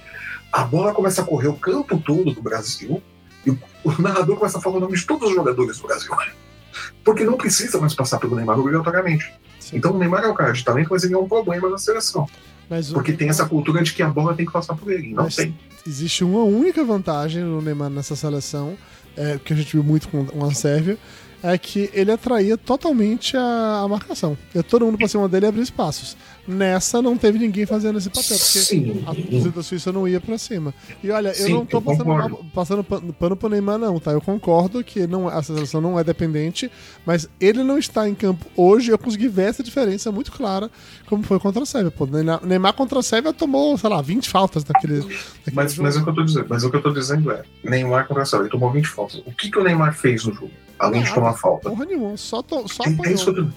a 0.52 0.64
bola 0.64 0.92
começa 0.92 1.22
a 1.22 1.24
correr 1.24 1.48
o 1.48 1.54
campo 1.54 1.98
todo 1.98 2.32
do 2.32 2.42
Brasil 2.42 3.02
e 3.44 3.50
o, 3.50 3.58
o 3.84 4.02
narrador 4.02 4.36
começa 4.36 4.58
a 4.58 4.60
falar 4.60 4.76
o 4.76 4.80
nome 4.80 4.96
de 4.96 5.06
todos 5.06 5.28
os 5.28 5.34
jogadores 5.34 5.78
do 5.78 5.86
Brasil. 5.86 6.12
Porque 7.04 7.24
não 7.24 7.36
precisa 7.36 7.78
mais 7.78 7.94
passar 7.94 8.18
pelo 8.18 8.36
Neymar 8.36 8.58
obrigatoriamente. 8.58 9.32
Sim. 9.58 9.76
Então 9.76 9.92
o 9.92 9.98
Neymar 9.98 10.24
é 10.24 10.28
um 10.28 10.34
cara 10.34 10.52
de 10.52 10.64
talento, 10.64 10.88
mas 10.90 11.04
ele 11.04 11.14
é 11.14 11.18
um 11.18 11.28
problema 11.28 11.68
na 11.68 11.78
seleção. 11.78 12.28
Mas 12.68 12.90
o- 12.90 12.94
Porque 12.94 13.12
tem 13.12 13.28
essa 13.28 13.47
cultura 13.47 13.82
de 13.82 13.93
que 13.93 14.02
a 14.02 14.09
bola 14.09 14.34
tem 14.34 14.47
que 14.47 14.52
passar 14.52 14.74
por 14.74 14.90
ele. 14.90 15.12
Não 15.14 15.24
Mas- 15.24 15.36
tem. 15.36 15.55
existe 15.86 16.24
uma 16.24 16.43
única 16.44 16.84
vantagem 16.84 17.43
no 17.43 17.60
Neymar 17.60 17.90
nessa 17.90 18.16
seleção, 18.16 18.76
é, 19.16 19.39
que 19.44 19.52
a 19.52 19.56
gente 19.56 19.72
viu 19.74 19.82
muito 19.84 20.09
com, 20.09 20.26
a 20.44 20.55
Sérvia, 20.55 20.97
é 21.43 21.59
que 21.59 21.90
ele 21.93 22.10
atraía 22.12 22.56
totalmente 22.56 23.36
a, 23.36 23.80
a 23.84 23.89
marcação. 23.89 24.39
E 24.55 24.62
todo 24.62 24.86
mundo 24.86 24.97
pra 24.97 25.09
cima 25.09 25.28
dele 25.28 25.47
abrir 25.47 25.62
espaços. 25.62 26.16
Nessa 26.47 27.01
não 27.01 27.16
teve 27.16 27.39
ninguém 27.39 27.64
fazendo 27.64 27.98
esse 27.98 28.09
papel, 28.09 28.36
porque 28.36 28.59
Sim. 28.59 29.02
a 29.06 29.14
torcida 29.14 29.51
da 29.51 29.62
Suíça 29.62 29.93
não 29.93 30.09
ia 30.09 30.20
pra 30.20 30.36
cima. 30.36 30.74
E 31.02 31.09
olha, 31.10 31.28
eu 31.28 31.35
Sim, 31.35 31.52
não 31.52 31.64
tô 31.64 31.77
eu 31.77 31.82
passando, 31.82 32.06
mal- 32.06 32.44
passando 32.52 32.82
pano, 32.85 33.36
pro 33.36 33.48
Neymar, 33.48 33.78
não, 33.78 34.01
tá? 34.01 34.10
Eu 34.10 34.20
concordo 34.20 34.82
que 34.82 35.06
não, 35.06 35.28
a 35.28 35.40
seleção 35.43 35.81
não 35.81 35.98
é 35.98 36.02
dependente, 36.02 36.69
mas 37.06 37.28
ele 37.40 37.62
não 37.62 37.78
está 37.78 38.09
em 38.09 38.14
campo 38.14 38.44
hoje. 38.56 38.90
Eu 38.90 38.98
consegui 38.98 39.28
ver 39.28 39.51
essa 39.51 39.62
diferença 39.62 40.10
muito 40.10 40.32
clara, 40.32 40.69
como 41.06 41.23
foi 41.23 41.39
contra 41.39 41.62
a 41.62 41.66
Sérvia. 41.66 41.93
Pô, 41.93 42.06
Neymar, 42.06 42.44
Neymar 42.44 42.73
contra 42.74 42.98
a 42.98 43.02
Sérvia 43.05 43.32
tomou, 43.32 43.78
sei 43.78 43.89
lá, 43.89 44.02
20 44.02 44.28
faltas 44.28 44.64
naquele. 44.64 44.98
naquele 44.98 45.16
Mas, 45.52 45.78
mas, 45.78 45.97
o 45.97 46.02
que 46.02 46.10
eu 46.10 46.14
tô 46.14 46.23
dizendo, 46.24 46.47
mas 46.48 46.64
o 46.64 46.70
que 46.70 46.77
eu 46.77 46.82
tô 46.82 46.90
dizendo 46.90 47.31
é, 47.31 47.43
Neymar 47.62 48.09
contra 48.09 48.24
a 48.24 48.27
Sérvia, 48.27 48.47
ele 48.47 48.51
tomou 48.52 48.73
20 48.73 48.89
faltas. 48.89 49.23
O 49.24 49.31
que, 49.32 49.48
que 49.48 49.59
o 49.59 49.62
Neymar 49.62 49.94
fez 49.94 50.24
no 50.24 50.35
jogo? 50.35 50.51
Além 50.77 51.05
de 51.05 51.14
tomar 51.14 51.35
falta. 51.35 51.70
Porra 51.70 51.85
nenhuma, 51.85 52.16
só, 52.16 52.43
to, 52.43 52.66
só 52.69 52.82
É, 52.82 52.89
é 52.89 53.12
isso 53.12 53.27
que 53.27 53.31
apanhou. 53.31 53.51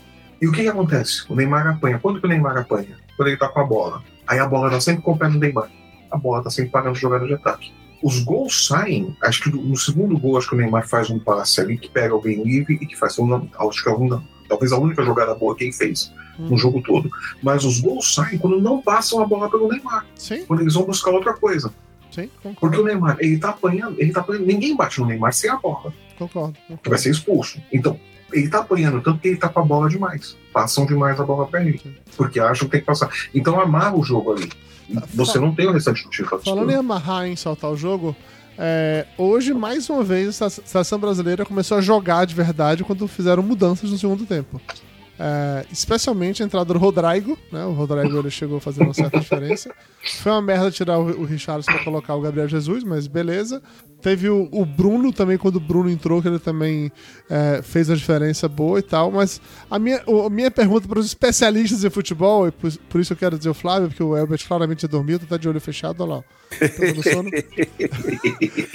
E 0.45 0.47
o 0.47 0.51
que, 0.51 0.61
que 0.61 0.67
acontece? 0.67 1.23
O 1.27 1.35
Neymar 1.35 1.65
apanha. 1.67 1.97
Quando 1.99 2.19
que 2.19 2.26
o 2.26 2.30
Neymar 2.30 2.55
apanha? 2.57 2.97
Quando 3.17 3.27
ele 3.30 3.38
tá 3.38 3.49
com 3.49 3.59
a 3.59 3.63
bola. 3.63 4.03
Aí 4.27 4.38
a 4.39 4.45
bola 4.47 4.69
tá 4.69 4.80
sempre 4.80 5.01
com 5.01 5.13
o 5.13 5.17
pé 5.17 5.27
no 5.27 5.39
Neymar. 5.39 5.69
A 6.11 6.17
bola 6.17 6.43
tá 6.43 6.49
sempre 6.49 6.72
parando 6.72 6.95
jogada 6.97 7.26
de 7.26 7.34
ataque. 7.34 7.73
Os 8.03 8.23
gols 8.23 8.67
saem, 8.67 9.15
acho 9.23 9.41
que 9.43 9.49
no 9.49 9.76
segundo 9.76 10.17
gol, 10.19 10.38
acho 10.38 10.47
que 10.49 10.53
o 10.55 10.57
Neymar 10.57 10.88
faz 10.88 11.09
um 11.09 11.17
passe 11.17 11.59
ali 11.59 11.77
que 11.77 11.89
pega 11.89 12.13
alguém 12.13 12.43
livre 12.43 12.77
e 12.80 12.85
que 12.85 12.95
faz 12.95 13.17
um, 13.17 13.47
acho 13.57 13.84
que 13.84 13.89
é 13.89 13.91
um, 13.93 14.22
talvez 14.47 14.72
a 14.72 14.77
única 14.77 15.03
jogada 15.03 15.34
boa 15.34 15.55
que 15.55 15.63
ele 15.63 15.73
fez 15.73 16.13
Hum. 16.38 16.49
no 16.49 16.57
jogo 16.57 16.81
todo. 16.84 17.09
Mas 17.41 17.63
os 17.63 17.80
gols 17.80 18.13
saem 18.13 18.38
quando 18.38 18.59
não 18.61 18.81
passam 18.81 19.22
a 19.22 19.26
bola 19.26 19.49
pelo 19.49 19.69
Neymar, 19.69 20.05
Sim, 20.15 20.45
quando 20.45 20.59
eles 20.61 20.73
vão 20.73 20.84
buscar 20.84 21.11
outra 21.11 21.34
coisa. 21.34 21.73
sim, 22.11 22.27
Porque 22.27 22.49
concordo. 22.49 22.81
o 22.81 22.85
Neymar, 22.85 23.15
ele 23.22 23.39
tá 23.39 23.49
apanhando, 23.51 23.95
ele 23.99 24.11
tá 24.11 24.19
apanhando, 24.19 24.45
ninguém 24.45 24.76
bate 24.76 24.99
no 24.99 25.05
Neymar 25.07 25.31
sem 25.34 25.49
a 25.49 25.55
bola, 25.55 25.93
Concordo. 26.19 26.53
que 26.53 26.59
vai 26.67 26.77
concordo. 26.77 26.99
ser 27.01 27.09
expulso. 27.11 27.61
Então, 27.72 27.97
ele 28.38 28.49
tá 28.49 28.60
apanhando 28.60 29.02
tanto 29.02 29.20
que 29.20 29.30
ele 29.30 29.38
tá 29.38 29.49
com 29.49 29.60
a 29.60 29.64
bola 29.64 29.90
demais. 29.90 30.38
Passam 30.52 30.86
demais 30.86 31.20
a 31.20 31.24
bola 31.24 31.48
pra 31.48 31.62
ele, 31.62 31.82
porque 32.18 32.40
acham 32.40 32.68
que 32.68 32.72
tem 32.72 32.80
que 32.82 32.86
passar. 32.86 33.10
Então 33.34 33.60
amarra 33.60 33.95
o 33.95 34.03
jogo 34.03 34.34
ali. 34.34 34.49
Você 35.14 35.40
não 35.40 35.53
tem 35.53 35.68
o 35.68 35.72
restante 35.72 36.03
do 36.03 36.10
time 36.10 36.28
Falando 36.44 36.70
em 36.70 36.76
amarrar 36.76 37.26
em 37.26 37.36
saltar 37.36 37.72
o 37.72 37.78
jogo, 37.78 38.16
é, 38.57 39.06
hoje, 39.18 39.53
mais 39.53 39.90
uma 39.90 40.03
vez, 40.03 40.41
a 40.41 40.49
seleção 40.49 40.99
brasileira 40.99 41.45
começou 41.45 41.78
a 41.78 41.82
jogar 41.82 42.26
de 42.26 42.34
verdade 42.34 42.84
quando 42.84 43.07
fizeram 43.07 43.44
mudanças 43.44 43.91
no 43.91 43.98
segundo 43.98 44.26
tempo. 44.26 44.62
É, 45.17 45.65
especialmente 45.71 46.43
a 46.43 46.45
entrada 46.45 46.73
do 46.73 46.79
Rodrigo, 46.79 47.37
né? 47.51 47.65
O 47.65 47.71
Rodrigo 47.71 48.19
ele 48.19 48.29
chegou 48.29 48.57
a 48.57 48.61
fazer 48.61 48.83
uma 48.83 48.93
certa 48.93 49.19
diferença. 49.19 49.73
Foi 50.21 50.31
uma 50.31 50.41
merda 50.41 50.69
tirar 50.69 50.99
o, 50.99 51.21
o 51.21 51.25
Richardson 51.25 51.71
pra 51.71 51.83
colocar 51.83 52.15
o 52.15 52.21
Gabriel 52.21 52.47
Jesus, 52.49 52.83
mas 52.83 53.07
beleza. 53.07 53.61
Teve 54.01 54.29
o, 54.29 54.49
o 54.51 54.65
Bruno 54.65 55.11
também, 55.13 55.37
quando 55.37 55.55
o 55.55 55.59
Bruno 55.59 55.89
entrou, 55.89 56.21
que 56.21 56.27
ele 56.27 56.37
também 56.37 56.91
é, 57.29 57.61
fez 57.63 57.89
a 57.89 57.95
diferença 57.95 58.47
boa 58.49 58.77
e 58.79 58.83
tal. 58.83 59.09
Mas 59.09 59.39
a 59.71 59.79
minha, 59.79 60.03
a 60.25 60.29
minha 60.29 60.51
pergunta 60.51 60.87
para 60.87 60.99
os 60.99 61.05
especialistas 61.05 61.83
em 61.83 61.89
futebol, 61.89 62.47
e 62.47 62.51
por, 62.51 62.71
por 62.89 62.99
isso 63.01 63.13
eu 63.13 63.17
quero 63.17 63.37
dizer 63.37 63.49
o 63.49 63.53
Flávio, 63.53 63.87
porque 63.87 64.03
o 64.03 64.15
Elbert 64.17 64.45
claramente 64.45 64.81
já 64.81 64.87
dormiu, 64.87 65.17
tá 65.17 65.37
de 65.37 65.47
olho 65.47 65.61
fechado, 65.61 66.03
olha 66.03 66.15
lá. 66.15 66.21
Tá. 66.21 66.25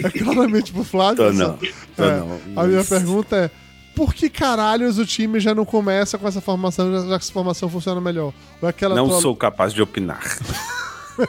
É 0.02 0.10
claramente 0.18 0.72
pro 0.72 0.84
Flávio. 0.84 1.16
Tô 1.16 1.32
não, 1.32 1.58
tô 1.96 2.04
É, 2.04 2.16
não. 2.18 2.40
a 2.56 2.66
minha 2.66 2.84
pergunta 2.84 3.36
é: 3.36 3.50
por 3.94 4.14
que 4.14 4.28
caralhos 4.30 4.98
o 4.98 5.06
time 5.06 5.38
já 5.40 5.54
não 5.54 5.64
começa 5.64 6.16
com 6.18 6.26
essa 6.26 6.40
formação, 6.40 6.90
já, 6.92 6.98
já 7.00 7.18
que 7.18 7.24
essa 7.24 7.32
formação 7.32 7.68
funciona 7.68 8.00
melhor? 8.00 8.32
Ou 8.62 8.66
é 8.66 8.70
aquela 8.70 8.94
Não 8.94 9.08
tua- 9.08 9.20
sou 9.20 9.36
capaz 9.36 9.72
de 9.72 9.82
opinar. 9.82 10.20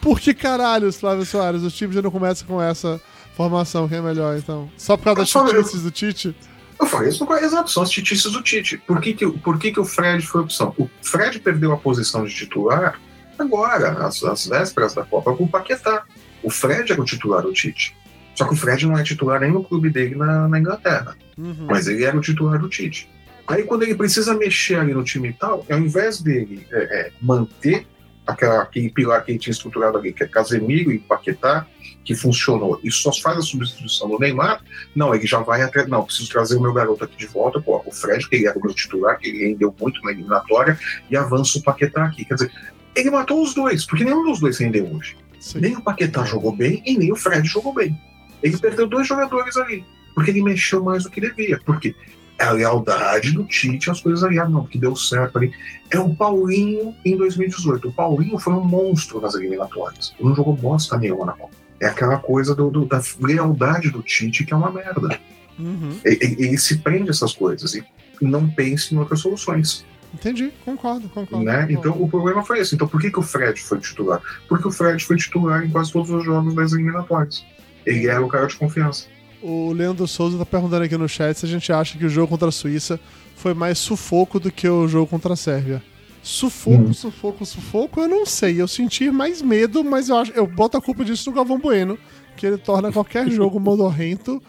Por 0.00 0.18
que 0.18 0.34
caralhos, 0.34 0.96
Flávio 0.98 1.24
Soares, 1.24 1.62
o 1.62 1.70
time 1.70 1.94
já 1.94 2.02
não 2.02 2.10
começa 2.10 2.44
com 2.44 2.60
essa 2.60 3.00
formação 3.36 3.88
que 3.88 3.94
é 3.94 4.00
melhor, 4.00 4.36
então? 4.36 4.68
Só 4.76 4.96
por 4.96 5.04
causa 5.04 5.20
das 5.20 5.28
chutices 5.28 5.82
do 5.82 5.90
Tite? 5.92 6.34
Eu 6.80 6.86
falei 6.86 7.10
isso 7.10 7.24
com 7.24 7.34
exato, 7.36 7.70
são 7.70 7.84
as 7.84 7.90
titices 7.90 8.32
do 8.32 8.42
Tite. 8.42 8.78
Por 8.78 9.00
que, 9.00 9.14
que, 9.14 9.30
por 9.30 9.58
que, 9.58 9.70
que 9.70 9.78
o 9.78 9.84
Fred 9.84 10.26
foi 10.26 10.40
opção? 10.40 10.74
O 10.76 10.90
Fred 11.00 11.38
perdeu 11.38 11.72
a 11.72 11.76
posição 11.76 12.24
de 12.24 12.34
titular 12.34 12.98
agora, 13.38 14.04
às, 14.04 14.20
às 14.24 14.46
vésperas 14.46 14.92
da 14.94 15.04
Copa, 15.04 15.32
com 15.36 15.44
o 15.44 15.48
Paquetá. 15.48 16.02
O 16.42 16.50
Fred 16.50 16.90
era 16.90 17.00
o 17.00 17.04
titular 17.04 17.42
do 17.42 17.52
Tite. 17.52 17.96
Só 18.34 18.46
que 18.46 18.54
o 18.54 18.56
Fred 18.56 18.86
não 18.86 18.98
é 18.98 19.02
titular 19.02 19.40
nem 19.40 19.50
no 19.50 19.62
clube 19.62 19.90
dele 19.90 20.14
na, 20.14 20.48
na 20.48 20.58
Inglaterra. 20.58 21.16
Uhum. 21.36 21.66
Mas 21.68 21.86
ele 21.86 22.04
era 22.04 22.16
o 22.16 22.20
titular 22.20 22.58
do 22.58 22.68
Tite. 22.68 23.08
Aí 23.46 23.64
quando 23.64 23.82
ele 23.82 23.94
precisa 23.94 24.34
mexer 24.34 24.76
ali 24.76 24.94
no 24.94 25.04
time 25.04 25.28
e 25.28 25.32
tal, 25.32 25.66
ao 25.70 25.78
invés 25.78 26.20
dele 26.20 26.66
é, 26.70 27.00
é, 27.00 27.12
manter 27.20 27.86
aquela, 28.26 28.62
aquele 28.62 28.88
pilar 28.88 29.24
que 29.24 29.32
ele 29.32 29.38
tinha 29.38 29.52
estruturado 29.52 29.98
ali, 29.98 30.12
que 30.12 30.22
é 30.22 30.28
Casemiro 30.28 30.92
e 30.92 30.98
Paquetá, 30.98 31.66
que 32.04 32.14
funcionou, 32.14 32.80
e 32.82 32.90
só 32.90 33.12
faz 33.12 33.38
a 33.38 33.42
substituição 33.42 34.08
do 34.08 34.18
Neymar, 34.18 34.60
não, 34.94 35.14
ele 35.14 35.26
já 35.26 35.38
vai 35.38 35.62
atrás, 35.62 35.88
não, 35.88 36.04
preciso 36.04 36.30
trazer 36.30 36.56
o 36.56 36.60
meu 36.60 36.72
garoto 36.72 37.04
aqui 37.04 37.16
de 37.16 37.26
volta, 37.26 37.60
pô, 37.60 37.80
o 37.84 37.92
Fred, 37.92 38.28
que 38.28 38.36
ele 38.36 38.46
era 38.46 38.58
o 38.58 38.62
meu 38.62 38.74
titular, 38.74 39.18
que 39.18 39.28
ele 39.28 39.46
rendeu 39.48 39.74
muito 39.80 40.02
na 40.02 40.10
eliminatória, 40.10 40.78
e 41.10 41.16
avança 41.16 41.58
o 41.58 41.62
Paquetá 41.62 42.04
aqui. 42.04 42.24
Quer 42.24 42.34
dizer, 42.34 42.52
ele 42.94 43.10
matou 43.10 43.42
os 43.42 43.54
dois, 43.54 43.84
porque 43.86 44.04
nenhum 44.04 44.24
dos 44.24 44.40
dois 44.40 44.58
rendeu 44.58 44.86
hoje. 44.92 45.16
Sim. 45.38 45.60
Nem 45.60 45.76
o 45.76 45.82
Paquetá 45.82 46.24
jogou 46.24 46.54
bem 46.54 46.82
e 46.84 46.96
nem 46.96 47.12
o 47.12 47.16
Fred 47.16 47.46
jogou 47.46 47.72
bem. 47.74 47.98
Ele 48.42 48.56
perdeu 48.58 48.86
dois 48.86 49.06
jogadores 49.06 49.56
ali, 49.56 49.84
porque 50.14 50.30
ele 50.30 50.42
mexeu 50.42 50.82
mais 50.82 51.04
do 51.04 51.10
que 51.10 51.20
devia. 51.20 51.60
Por 51.64 51.78
quê? 51.80 51.94
É 52.38 52.44
a 52.44 52.50
lealdade 52.52 53.32
do 53.32 53.44
Tite 53.44 53.90
às 53.90 54.00
coisas 54.00 54.24
ali. 54.24 54.38
Ah, 54.38 54.48
não, 54.48 54.62
porque 54.62 54.78
deu 54.78 54.96
certo 54.96 55.36
ali. 55.38 55.52
É 55.90 55.98
o 55.98 56.14
Paulinho 56.14 56.94
em 57.04 57.16
2018. 57.16 57.88
O 57.88 57.92
Paulinho 57.92 58.38
foi 58.38 58.52
um 58.54 58.64
monstro 58.64 59.20
nas 59.20 59.34
eliminatórias. 59.34 60.12
Ele 60.18 60.28
não 60.28 60.34
jogou 60.34 60.56
bosta 60.56 60.96
nenhuma 60.98 61.26
na 61.26 61.32
Copa. 61.32 61.52
É 61.78 61.86
aquela 61.86 62.18
coisa 62.18 62.54
do, 62.54 62.70
do- 62.70 62.86
da 62.86 63.00
lealdade 63.20 63.90
do 63.90 64.02
Tite 64.02 64.44
que 64.44 64.52
é 64.52 64.56
uma 64.56 64.70
merda. 64.72 65.18
Uhum. 65.58 65.98
Ele, 66.04 66.18
ele- 66.20 66.46
ele 66.48 66.58
se 66.58 66.78
prende 66.78 67.08
a 67.08 67.10
essas 67.12 67.32
coisas 67.32 67.74
e 67.74 67.84
não 68.20 68.48
pensa 68.48 68.94
em 68.94 68.98
outras 68.98 69.20
soluções. 69.20 69.84
Entendi, 70.14 70.52
concordo, 70.64 71.08
concordo. 71.08 71.44
né? 71.44 71.52
concordo. 71.66 71.72
Então 71.72 72.02
o 72.02 72.08
problema 72.08 72.44
foi 72.44 72.58
esse. 72.60 72.74
Então 72.74 72.86
por 72.88 73.00
que, 73.00 73.10
que 73.10 73.18
o 73.18 73.22
Fred 73.22 73.60
foi 73.60 73.78
titular? 73.78 74.20
Porque 74.48 74.66
o 74.66 74.70
Fred 74.70 75.04
foi 75.04 75.16
titular 75.16 75.64
em 75.64 75.70
quase 75.70 75.92
todos 75.92 76.10
os 76.10 76.24
jogos 76.24 76.54
das 76.54 76.72
eliminatórias. 76.72 77.44
Ele 77.86 78.06
era 78.08 78.24
o 78.24 78.28
cara 78.28 78.46
de 78.46 78.56
confiança. 78.56 79.06
O 79.42 79.72
Leandro 79.72 80.06
Souza 80.06 80.38
tá 80.38 80.46
perguntando 80.46 80.84
aqui 80.84 80.96
no 80.96 81.08
chat 81.08 81.36
se 81.36 81.44
a 81.46 81.48
gente 81.48 81.72
acha 81.72 81.98
que 81.98 82.04
o 82.04 82.08
jogo 82.08 82.28
contra 82.28 82.48
a 82.48 82.52
Suíça 82.52 83.00
foi 83.36 83.54
mais 83.54 83.78
sufoco 83.78 84.38
do 84.38 84.52
que 84.52 84.68
o 84.68 84.86
jogo 84.86 85.06
contra 85.08 85.32
a 85.32 85.36
Sérvia. 85.36 85.82
Sufoco, 86.22 86.84
Hum. 86.84 86.92
sufoco, 86.92 87.44
sufoco, 87.44 88.00
eu 88.00 88.06
não 88.08 88.24
sei. 88.24 88.60
Eu 88.60 88.68
senti 88.68 89.10
mais 89.10 89.42
medo, 89.42 89.82
mas 89.82 90.08
eu 90.08 90.16
acho. 90.16 90.30
Eu 90.32 90.46
boto 90.46 90.76
a 90.76 90.80
culpa 90.80 91.04
disso 91.04 91.28
no 91.28 91.34
Galvão 91.34 91.58
Bueno, 91.58 91.98
que 92.42 92.46
ele 92.48 92.58
torna 92.58 92.90
qualquer 92.90 93.30
jogo 93.30 93.60
modorrento 93.60 94.42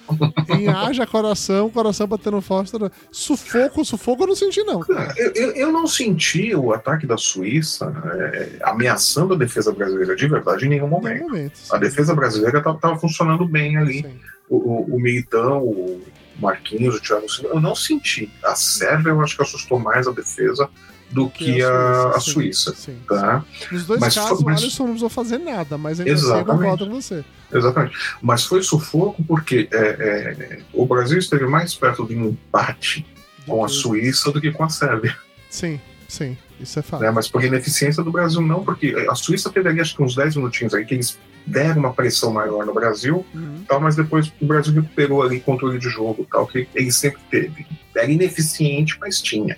em 0.58 0.68
haja 0.68 1.06
coração, 1.06 1.70
coração 1.70 2.08
batendo 2.08 2.42
forte. 2.42 2.72
Sufoco, 3.12 3.86
sufoco 3.86 4.24
eu 4.24 4.28
não 4.30 4.36
senti, 4.36 4.64
não. 4.64 4.82
Eu, 5.16 5.32
eu- 5.36 5.52
eu 5.52 5.72
não 5.72 5.86
senti 5.86 6.56
o 6.56 6.74
ataque 6.74 7.06
da 7.06 7.18
Suíça 7.18 7.94
é, 8.16 8.50
ameaçando 8.64 9.36
a 9.36 9.38
defesa 9.38 9.72
brasileira 9.72 10.16
de 10.16 10.28
verdade 10.28 10.66
em 10.66 10.70
nenhum 10.70 10.88
momento. 10.88 11.14
nenhum 11.14 11.30
momento. 11.30 11.60
A 11.72 11.78
defesa 11.78 12.16
brasileira 12.16 12.58
estava 12.58 12.98
funcionando 12.98 13.48
bem 13.48 13.78
ali. 13.78 14.02
Sim. 14.02 14.16
O, 14.50 14.56
o, 14.58 14.96
o 14.96 15.00
Militão, 15.00 15.60
o 15.64 16.02
Marquinhos, 16.40 16.96
o 16.96 17.00
Thiago 17.00 17.30
Silva, 17.32 17.50
eu 17.54 17.62
não 17.62 17.76
senti. 17.76 18.28
A 18.44 18.56
Sérvia 18.56 19.12
eu 19.12 19.22
acho 19.22 19.36
que 19.36 19.44
assustou 19.44 19.78
mais 19.78 20.08
a 20.08 20.12
defesa 20.12 20.68
do 21.12 21.30
que 21.30 21.62
a, 21.62 22.10
a 22.16 22.20
sim, 22.20 22.32
Suíça. 22.32 22.74
Sim, 22.76 22.98
Tá? 23.08 23.46
sim. 23.60 23.76
Nos 23.76 23.86
dois 23.86 24.00
Mas 24.00 24.16
casos, 24.16 24.42
mas- 24.44 24.60
o 24.62 24.64
Alisson 24.64 24.84
não 24.84 24.90
precisou 24.94 25.10
fazer 25.10 25.38
nada, 25.38 25.78
mas 25.78 26.00
ainda 26.00 26.12
assim 26.12 26.28
eu 26.40 26.44
concordo 26.46 26.88
com 26.88 26.94
você. 27.00 27.24
Exatamente. 27.54 27.96
Mas 28.22 28.44
foi 28.46 28.62
sufoco 28.64 29.24
porque 29.24 29.68
é, 29.72 29.78
é, 29.78 30.60
o 30.74 30.86
Brasil 30.86 31.18
esteve 31.20 31.46
mais 31.46 31.74
perto 31.76 32.06
de 32.06 32.16
um 32.16 32.30
empate 32.30 33.06
com 33.46 33.64
a 33.64 33.68
Suíça 33.68 34.32
do 34.32 34.40
que 34.42 34.52
com 34.52 34.64
a 34.64 34.70
Sérvia. 34.70 35.16
Sim, 35.50 35.80
sim, 36.08 36.38
isso 36.60 36.80
é 36.80 36.82
fato. 36.82 37.02
né? 37.02 37.12
Mas 37.12 37.28
por 37.28 37.44
ineficiência 37.44 38.02
do 38.04 38.12
Brasil, 38.12 38.42
não, 38.42 38.64
porque 38.64 38.96
a 39.10 39.16
Suíça 39.16 39.50
teve 39.50 39.70
ali 39.70 39.80
acho 39.82 39.96
que 39.96 40.02
uns 40.04 40.16
10 40.16 40.36
minutinhos 40.38 40.74
aí 40.74 40.86
que 40.86 40.94
eles 40.96 41.20
deram 41.46 41.80
uma 41.82 41.94
pressão 41.94 42.32
maior 42.32 42.66
no 42.66 42.74
Brasil, 42.74 43.26
Uhum. 43.36 43.64
tal, 43.68 43.82
mas 43.82 43.96
depois 43.98 44.32
o 44.42 44.46
Brasil 44.46 44.74
recuperou 44.74 45.22
ali 45.22 45.40
controle 45.42 45.78
de 45.78 45.90
jogo, 45.90 46.26
tal, 46.32 46.48
que 46.48 46.68
ele 46.74 46.92
sempre 46.92 47.20
teve. 47.30 47.66
Era 47.96 48.10
ineficiente, 48.10 48.98
mas 49.00 49.22
tinha. 49.22 49.58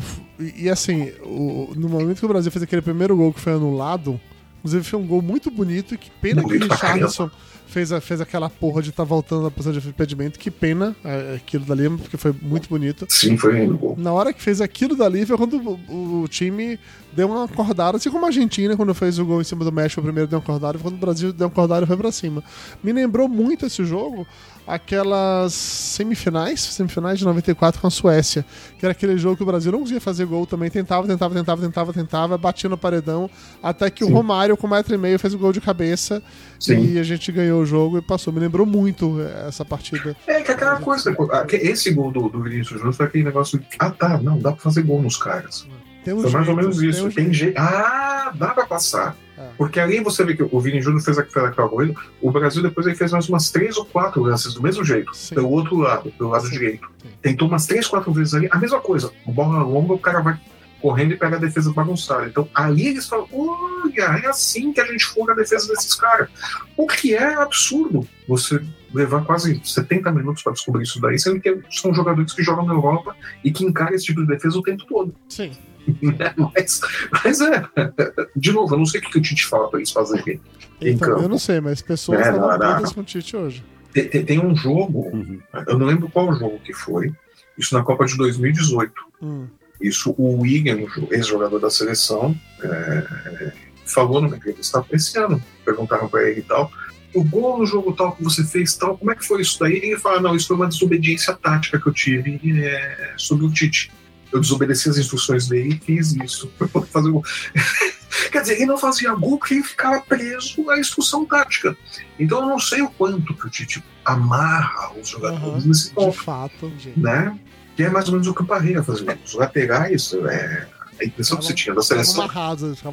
F- 0.00 0.20
e, 0.38 0.64
e 0.64 0.70
assim, 0.70 1.12
o- 1.22 1.72
no 1.76 1.88
momento 1.88 2.18
que 2.18 2.24
o 2.24 2.28
Brasil 2.28 2.50
fez 2.52 2.62
aquele 2.62 2.82
primeiro 2.82 3.16
gol 3.16 3.32
que 3.32 3.40
foi 3.40 3.54
anulado, 3.54 4.20
inclusive 4.64 4.82
foi 4.82 4.98
um 4.98 5.06
gol 5.06 5.20
muito 5.20 5.50
bonito, 5.50 5.94
e 5.94 5.98
que 5.98 6.10
pena 6.10 6.42
que 6.42 6.56
o 6.56 6.58
Richardson 6.58 7.30
fez, 7.74 7.92
a- 7.92 8.00
fez 8.00 8.20
aquela 8.20 8.48
porra 8.48 8.80
de 8.80 8.90
estar 8.90 9.04
voltando 9.04 9.42
da 9.44 9.50
posição 9.50 9.78
de 9.78 9.88
impedimento, 9.88 10.38
que 10.38 10.50
pena 10.50 10.94
é, 11.04 11.34
aquilo 11.36 11.64
dali, 11.64 11.90
porque 11.90 12.16
foi 12.16 12.34
muito 12.40 12.68
bonito. 12.68 13.04
Sim, 13.08 13.36
foi 13.36 13.68
um 13.68 13.76
gol. 13.76 13.94
Na 13.98 14.12
hora 14.12 14.32
que 14.32 14.40
fez 14.40 14.60
aquilo 14.60 14.96
dali 14.96 15.26
foi 15.26 15.36
quando 15.36 15.78
o, 15.88 16.22
o 16.22 16.28
time 16.28 16.78
deu 17.12 17.28
uma 17.28 17.44
acordada, 17.44 17.96
assim 17.96 18.10
como 18.10 18.24
a 18.24 18.28
Argentina, 18.28 18.76
quando 18.76 18.94
fez 18.94 19.18
o 19.18 19.24
gol 19.24 19.40
em 19.40 19.44
cima 19.44 19.64
do 19.64 19.70
México, 19.72 20.00
o 20.00 20.04
primeiro 20.04 20.28
deu 20.28 20.38
uma 20.38 20.42
acordada, 20.42 20.78
quando 20.78 20.94
o 20.94 20.98
Brasil 20.98 21.32
deu 21.32 21.46
uma 21.46 21.52
acordada 21.52 21.86
foi 21.86 21.96
pra 21.96 22.10
cima. 22.10 22.42
Me 22.82 22.92
lembrou 22.92 23.28
muito 23.28 23.66
esse 23.66 23.84
jogo 23.84 24.26
aquelas 24.66 25.52
semifinais, 25.52 26.60
semifinais 26.60 27.18
de 27.18 27.24
94 27.24 27.80
com 27.80 27.86
a 27.86 27.90
Suécia, 27.90 28.44
que 28.78 28.84
era 28.84 28.92
aquele 28.92 29.16
jogo 29.18 29.36
que 29.36 29.42
o 29.42 29.46
Brasil 29.46 29.70
não 29.70 29.80
conseguia 29.80 30.00
fazer 30.00 30.24
gol 30.26 30.46
também, 30.46 30.70
tentava, 30.70 31.06
tentava, 31.06 31.34
tentava, 31.34 31.60
tentava, 31.62 31.92
tentava, 31.92 32.38
batia 32.38 32.68
no 32.70 32.76
paredão, 32.78 33.28
até 33.62 33.90
que 33.90 34.02
o 34.02 34.06
Sim. 34.08 34.12
Romário, 34.12 34.56
com 34.56 34.66
um 34.66 34.70
metro 34.70 34.94
e 34.94 34.98
meio, 34.98 35.18
fez 35.18 35.34
o 35.34 35.38
gol 35.38 35.52
de 35.52 35.60
cabeça 35.60 36.22
Sim. 36.58 36.92
e 36.94 36.98
a 36.98 37.02
gente 37.02 37.30
ganhou 37.30 37.63
o 37.64 37.66
jogo 37.66 37.98
e 37.98 38.02
passou. 38.02 38.32
Me 38.32 38.40
lembrou 38.40 38.64
muito 38.66 39.20
essa 39.46 39.64
partida. 39.64 40.16
É 40.26 40.40
que 40.42 40.52
aquela 40.52 40.80
coisa, 40.80 41.14
esse 41.52 41.90
gol 41.92 42.12
do, 42.12 42.28
do 42.28 42.42
Vinícius 42.42 42.78
Júnior 42.78 42.92
foi 42.94 43.06
aquele 43.06 43.24
negócio 43.24 43.58
de, 43.58 43.66
ah 43.78 43.90
tá, 43.90 44.18
não, 44.18 44.38
dá 44.38 44.52
pra 44.52 44.60
fazer 44.60 44.82
gol 44.82 45.02
nos 45.02 45.16
caras. 45.16 45.66
Tem 46.04 46.12
um 46.12 46.20
Foi 46.20 46.30
mais 46.30 46.48
ou 46.48 46.54
jeito, 46.54 46.56
menos 46.56 46.78
tem 46.78 46.88
isso. 46.90 47.06
um 47.06 47.10
Tem 47.10 47.32
jeito. 47.32 47.58
Ah, 47.58 48.30
dá 48.34 48.48
pra 48.48 48.66
passar. 48.66 49.16
É. 49.38 49.48
Porque 49.56 49.80
ali 49.80 50.00
você 50.00 50.22
vê 50.22 50.34
que 50.36 50.42
o 50.42 50.60
Vini 50.60 50.80
Júnior 50.80 51.02
fez 51.02 51.18
aquela 51.18 51.48
aquela 51.48 51.68
corrida, 51.68 51.94
o 52.20 52.30
Brasil 52.30 52.62
depois 52.62 52.86
ele 52.86 52.94
fez 52.94 53.10
mais 53.10 53.28
umas 53.28 53.50
três 53.50 53.76
ou 53.76 53.84
quatro 53.84 54.22
lances 54.22 54.54
do 54.54 54.62
mesmo 54.62 54.84
jeito, 54.84 55.10
Sim. 55.16 55.34
pelo 55.34 55.50
outro 55.50 55.76
lado, 55.78 56.12
pelo 56.12 56.30
lado 56.30 56.44
Sim. 56.44 56.52
direito. 56.52 56.86
Sim. 57.02 57.08
Tentou 57.22 57.48
umas 57.48 57.66
três, 57.66 57.88
quatro 57.88 58.12
vezes 58.12 58.34
ali, 58.34 58.48
a 58.52 58.58
mesma 58.58 58.80
coisa. 58.80 59.10
Bola 59.26 59.62
longa, 59.64 59.94
o 59.94 59.98
cara 59.98 60.20
vai 60.20 60.38
correndo 60.84 61.12
e 61.12 61.16
pega 61.16 61.36
a 61.36 61.40
defesa 61.40 61.72
bagunçada. 61.72 62.26
Então 62.26 62.46
ali 62.54 62.88
eles 62.88 63.08
falam: 63.08 63.26
olha, 63.32 64.02
é 64.22 64.26
assim 64.26 64.70
que 64.70 64.80
a 64.80 64.84
gente 64.84 65.06
fuga 65.06 65.32
a 65.32 65.36
defesa 65.36 65.66
desses 65.68 65.94
caras. 65.94 66.28
O 66.76 66.86
que 66.86 67.14
é 67.14 67.34
absurdo. 67.36 68.06
Você 68.28 68.62
levar 68.92 69.24
quase 69.24 69.58
70 69.64 70.12
minutos 70.12 70.42
para 70.42 70.52
descobrir 70.52 70.82
isso 70.84 71.00
daí, 71.00 71.18
sendo 71.18 71.40
que 71.40 71.58
são 71.70 71.92
jogadores 71.94 72.32
que 72.34 72.42
jogam 72.42 72.66
na 72.66 72.74
Europa 72.74 73.16
e 73.42 73.50
que 73.50 73.64
encaram 73.64 73.94
esse 73.94 74.04
tipo 74.04 74.20
de 74.20 74.26
defesa 74.28 74.58
o 74.58 74.62
tempo 74.62 74.84
todo. 74.86 75.14
Sim. 75.28 75.52
mas, 76.54 76.80
mas 77.24 77.40
é, 77.40 77.64
de 78.36 78.52
novo, 78.52 78.74
eu 78.74 78.78
não 78.78 78.86
sei 78.86 79.00
o 79.00 79.04
que 79.04 79.10
que 79.10 79.18
o 79.18 79.22
Tite 79.22 79.46
fala 79.46 79.68
para 79.68 79.80
eles 79.80 79.90
fazerem. 79.90 80.40
Em 80.80 80.90
Então, 80.92 81.08
campo. 81.08 81.22
eu 81.22 81.28
não 81.28 81.38
sei, 81.38 81.60
mas 81.60 81.80
pessoas 81.82 82.20
É, 82.20 82.30
estavam 82.30 82.82
não. 82.82 82.92
com 82.92 83.00
o 83.00 83.04
Tite 83.04 83.36
hoje. 83.36 83.64
Tem, 83.92 84.08
tem- 84.08 84.24
tem 84.24 84.38
um 84.40 84.54
jogo, 84.54 85.08
Uhum. 85.12 85.40
eu 85.66 85.78
não 85.78 85.86
lembro 85.86 86.08
qual 86.10 86.32
jogo 86.34 86.58
que 86.60 86.72
foi, 86.72 87.12
isso 87.58 87.74
na 87.74 87.82
Copa 87.82 88.04
de 88.06 88.16
2018. 88.16 88.92
Hum. 89.22 89.46
Isso 89.80 90.14
o 90.16 90.40
William, 90.40 90.86
ex-jogador 91.10 91.58
da 91.58 91.70
seleção, 91.70 92.34
é, 92.62 93.52
falou 93.84 94.20
numa 94.20 94.36
entrevista 94.36 94.84
esse 94.92 95.18
ano. 95.18 95.42
Perguntaram 95.64 96.08
para 96.08 96.28
ele 96.28 96.40
e 96.40 96.44
tal. 96.44 96.70
O 97.14 97.22
gol 97.22 97.58
no 97.58 97.66
jogo 97.66 97.92
tal 97.92 98.16
que 98.16 98.24
você 98.24 98.42
fez, 98.42 98.74
tal, 98.74 98.98
como 98.98 99.10
é 99.10 99.14
que 99.14 99.24
foi 99.24 99.40
isso 99.40 99.58
daí? 99.60 99.76
Ele 99.76 99.98
fala: 99.98 100.20
não, 100.20 100.34
isso 100.34 100.48
foi 100.48 100.56
uma 100.56 100.66
desobediência 100.66 101.32
tática 101.34 101.78
que 101.78 101.86
eu 101.86 101.92
tive 101.92 102.40
é, 102.60 103.14
sobre 103.16 103.46
o 103.46 103.50
Tite. 103.52 103.92
Eu 104.32 104.40
desobedeci 104.40 104.88
as 104.88 104.98
instruções 104.98 105.46
dele 105.46 105.78
e 105.80 105.84
fiz 105.84 106.12
isso. 106.16 106.50
Foi 106.58 106.66
pra 106.66 106.82
fazer 106.82 107.10
o. 107.10 107.22
Quer 108.32 108.40
dizer, 108.42 108.54
ele 108.54 108.66
não 108.66 108.78
fazia 108.78 109.12
gol 109.14 109.38
porque 109.38 109.54
ele 109.54 109.62
ficava 109.62 110.00
preso 110.00 110.68
à 110.70 110.78
instrução 110.78 111.24
tática. 111.24 111.76
Então 112.18 112.40
eu 112.40 112.46
não 112.46 112.58
sei 112.58 112.82
o 112.82 112.90
quanto 112.90 113.34
que 113.34 113.46
o 113.46 113.50
Tite 113.50 113.82
amarra 114.04 114.92
os 115.00 115.08
jogadores 115.08 115.62
Aham, 115.62 115.68
nesse 115.68 115.88
De 115.88 115.94
ponto 115.94 116.12
fato. 116.12 116.72
né? 116.96 117.38
Que 117.76 117.82
é 117.84 117.90
mais 117.90 118.06
ou 118.06 118.12
menos 118.12 118.26
o 118.28 118.34
que 118.34 118.42
o 118.42 118.46
Parreira 118.46 118.82
fazia. 118.82 119.18
Os 119.24 119.34
laterais, 119.34 120.12
é, 120.28 120.66
a 121.00 121.04
impressão 121.04 121.36
que 121.38 121.44
você 121.44 121.54
tinha 121.54 121.74
da 121.74 121.82
seleção. 121.82 122.14
eles 122.14 122.24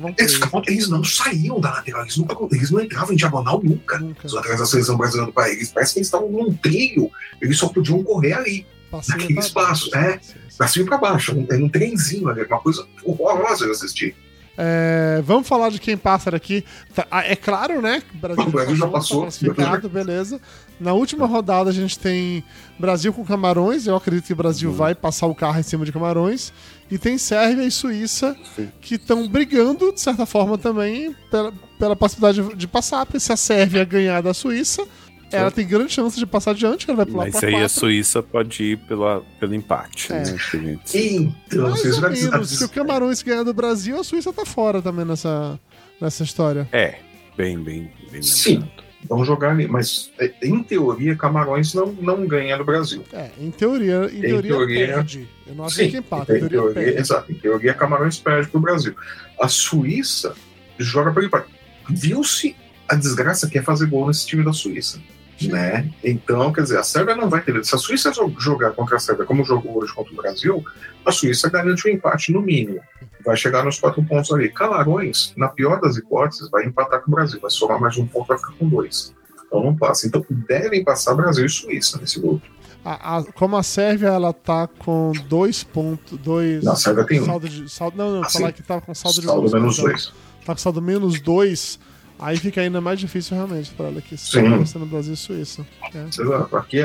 Eles, 0.10 0.18
presos. 0.18 0.36
ficavam- 0.36 0.64
eles 0.68 0.90
não 0.90 1.04
saíam 1.04 1.60
da 1.60 1.72
lateral, 1.72 2.02
eles, 2.02 2.18
nunca, 2.18 2.36
eles 2.56 2.72
não 2.72 2.82
entravam 2.82 3.14
em 3.14 3.16
diagonal 3.16 3.62
nunca. 3.64 4.00
Nunca. 4.00 4.26
Os 4.28 4.34
laterais 4.34 4.60
da 4.60 4.66
seleção 4.66 4.98
brasileira 4.98 5.28
do 5.30 5.34
país, 5.34 5.72
parece 5.72 5.94
que 5.94 6.00
eles 6.00 6.08
estavam 6.08 6.30
num 6.32 6.54
trilho, 6.54 7.10
eles 7.42 7.58
só 7.58 7.68
podiam 7.70 8.04
correr 8.04 8.34
ali, 8.34 8.66
Passinho 8.90 9.20
naquele 9.20 9.40
espaço, 9.40 9.96
é. 9.96 10.20
pra 10.58 10.68
cima 10.68 10.86
e 10.86 10.88
pra 10.88 10.98
baixo, 10.98 11.34
um, 11.36 11.48
um 11.64 11.70
trenzinho 11.70 12.28
ali, 12.28 12.44
uma 12.44 12.60
coisa 12.60 12.86
horrorosa 13.04 13.66
de 13.66 13.72
assistir. 13.72 14.16
É, 14.58 15.22
vamos 15.24 15.48
falar 15.48 15.70
de 15.70 15.80
quem 15.80 15.96
passa 15.96 16.30
daqui. 16.32 16.66
Tá, 16.94 17.08
ah, 17.10 17.24
é 17.26 17.36
claro, 17.36 17.82
né? 17.82 18.04
Brasil, 18.16 18.44
O 18.44 18.50
Brasil 18.52 18.76
já 18.76 18.88
passou. 18.88 19.22
classificado, 19.22 19.88
beleza. 19.90 20.42
Na 20.82 20.94
última 20.94 21.28
rodada 21.28 21.70
a 21.70 21.74
gente 21.74 21.98
tem 22.00 22.44
Brasil 22.80 23.14
com 23.14 23.24
Camarões. 23.24 23.86
Eu 23.86 23.96
acredito 23.96 24.26
que 24.26 24.34
o 24.34 24.36
Brasil 24.36 24.70
Uhum. 24.72 24.76
vai 24.76 24.96
passar 24.96 25.28
o 25.28 25.36
carro 25.36 25.60
em 25.60 25.64
cima 25.64 25.86
de 25.86 25.92
Camarões. 25.92 26.52
E 26.90 26.98
tem 26.98 27.18
Sérvia 27.18 27.64
e 27.64 27.72
Suíça 27.72 28.36
que 28.82 28.96
estão 28.96 29.28
brigando, 29.28 29.94
de 29.94 30.02
certa 30.02 30.26
forma, 30.26 30.58
também 30.58 31.16
pela, 31.30 31.54
pela 31.78 31.96
possibilidade 31.96 32.42
de, 32.50 32.56
de 32.56 32.68
passar. 32.68 33.06
Porque 33.06 33.20
se 33.20 33.32
a 33.32 33.38
Sérvia 33.38 33.86
ganhar 33.86 34.22
da 34.22 34.34
Suíça, 34.34 34.84
ela 35.32 35.52
tem 35.52 35.66
grande 35.68 35.94
chance 35.94 36.18
de 36.20 36.26
passar 36.26 36.52
adiante, 36.52 36.84
que 36.86 36.92
ela 36.92 36.98
vai 36.98 37.06
pular 37.06 37.26
Mas 37.26 37.42
aí 37.44 37.56
a 37.56 37.60
quatro. 37.60 37.80
Suíça 37.80 38.22
pode 38.24 38.64
ir 38.64 38.78
pela, 38.80 39.22
pelo 39.40 39.54
empate, 39.54 40.12
É. 40.12 40.16
né? 40.16 40.22
a 40.24 40.38
Então, 40.98 41.70
Mais 41.70 41.86
ou 42.26 42.32
menos. 42.32 42.50
Se 42.50 42.64
o 42.66 42.70
Camarões 42.70 43.22
ganhar 43.22 43.44
do 43.44 43.54
Brasil, 43.54 44.00
a 44.00 44.04
Suíça 44.04 44.34
tá 44.34 44.46
fora 44.46 44.82
também 44.82 45.06
nessa, 45.06 45.58
nessa 46.02 46.24
história. 46.24 46.68
É, 46.74 46.96
bem, 47.38 47.58
bem, 47.60 47.90
bem 48.12 48.22
Sim. 48.22 48.56
lembrado. 48.56 48.91
Vão 49.08 49.26
jogar 49.26 49.52
ali, 49.52 49.68
mas 49.68 50.12
é, 50.20 50.32
em 50.44 50.62
teoria, 50.64 51.16
Camarões 51.16 51.74
não, 51.74 51.88
não 51.88 52.26
ganha 52.26 52.58
do 52.58 52.64
Brasil. 52.64 53.04
É, 53.12 53.30
em 53.40 53.50
teoria, 53.52 54.06
em 54.14 54.22
teoria, 54.22 54.52
teoria, 54.52 54.88
perde. 54.88 55.28
Eu 55.48 55.56
não 55.56 55.66
acho 55.66 55.76
Sim, 55.76 55.90
que 55.90 55.98
empata, 55.98 56.32
em 56.34 56.36
em 56.36 56.40
teoria, 56.40 56.60
teoria, 56.60 56.74
perde. 56.84 57.00
exato. 57.00 57.32
Em 57.32 57.36
teoria, 57.36 57.74
Camarões 57.74 58.18
perde 58.20 58.48
pro 58.50 58.60
Brasil. 58.60 58.96
A 59.40 59.48
Suíça 59.48 60.34
joga 60.78 61.12
pelo 61.12 61.26
empate. 61.26 61.48
Viu-se 61.90 62.56
a 62.88 62.96
desgraça 62.96 63.50
que 63.50 63.58
é 63.58 63.62
fazer 63.62 63.88
gol 63.88 64.08
nesse 64.08 64.26
time 64.28 64.44
da 64.46 64.54
Suíça. 64.54 65.00
Né? 65.42 65.90
Então, 66.04 66.54
quer 66.54 66.62
dizer, 66.62 66.78
a 66.78 66.84
Sérvia 66.84 67.16
não 67.16 67.28
vai 67.28 67.42
ter. 67.42 67.66
Se 67.66 67.74
a 67.74 67.78
Suíça 67.80 68.12
jo- 68.12 68.32
jogar 68.40 68.72
contra 68.72 68.98
a 68.98 69.00
Sérvia 69.00 69.26
como 69.26 69.44
jogou 69.44 69.82
hoje 69.82 69.92
contra 69.92 70.14
o 70.14 70.16
Brasil, 70.16 70.64
a 71.04 71.12
Suíça 71.12 71.50
garante 71.50 71.88
o 71.88 71.92
empate 71.92 72.32
no 72.32 72.42
mínimo. 72.44 72.80
Vai 73.26 73.38
chegar 73.38 73.64
nos 73.64 73.80
quatro 73.80 74.04
pontos 74.04 74.32
ali. 74.32 74.50
Camarões, 74.50 75.34
na 75.38 75.48
pior 75.48 75.80
das 75.82 75.98
hipóteses, 75.98 76.50
vai 76.50 76.66
empatar 76.66 77.02
com 77.02 77.12
o 77.12 77.16
Brasil. 77.16 77.40
Vai 77.42 77.52
somar 77.52 77.80
mais 77.80 77.98
um 77.98 78.06
ponto, 78.08 78.28
vai 78.28 78.38
ficar 78.38 78.54
com 78.54 78.68
dois. 78.68 79.14
Então 79.48 79.64
não 79.64 79.76
passa. 79.76 80.08
Então 80.08 80.26
devem 80.30 80.84
passar 80.84 81.14
Brasil 81.14 81.46
e 81.46 81.50
Suíça 81.50 81.98
nesse 82.00 82.20
grupo. 82.20 82.42
A- 82.84 83.18
a- 83.18 83.24
como 83.34 83.56
a 83.58 83.62
Sérvia, 83.64 84.08
ela 84.08 84.34
tá 84.34 84.68
com 84.68 85.12
dois 85.28 85.64
pontos, 85.64 86.18
dois... 86.18 86.64
Não, 86.64 86.72
a 86.74 86.76
Sérvia 86.76 87.06
tem 87.06 87.22
um. 87.22 87.26
saldo 87.26 87.48
de, 87.48 87.70
saldo, 87.70 87.96
Não, 87.98 88.12
não, 88.16 88.24
Ah, 88.24 88.30
falar 88.30 88.52
que 88.52 88.64
tá 88.64 88.82
com 88.82 88.94
saldo 88.96 89.20
de 89.22 89.26
Saldo 89.28 89.42
gols, 89.42 89.54
menos 89.54 89.76
perdão. 89.76 89.92
dois. 89.94 90.14
Tá 90.46 90.54
com 90.56 90.58
saldo 90.60 90.82
menos 90.82 91.22
dois, 91.22 91.80
aí 92.18 92.38
fica 92.38 92.60
ainda 92.60 92.82
mais 92.82 93.00
difícil 93.00 93.36
realmente 93.38 93.72
pra 93.76 93.86
ela 93.86 94.00
aqui. 94.00 94.18
Se 94.18 94.32
Sim. 94.32 94.58
tá 94.58 94.66
sendo 94.66 94.88
Brasil 94.88 95.14
e 95.14 95.18
Suíça. 95.18 95.64
É. 95.94 96.06
Exato. 96.08 96.58
Aqui 96.58 96.78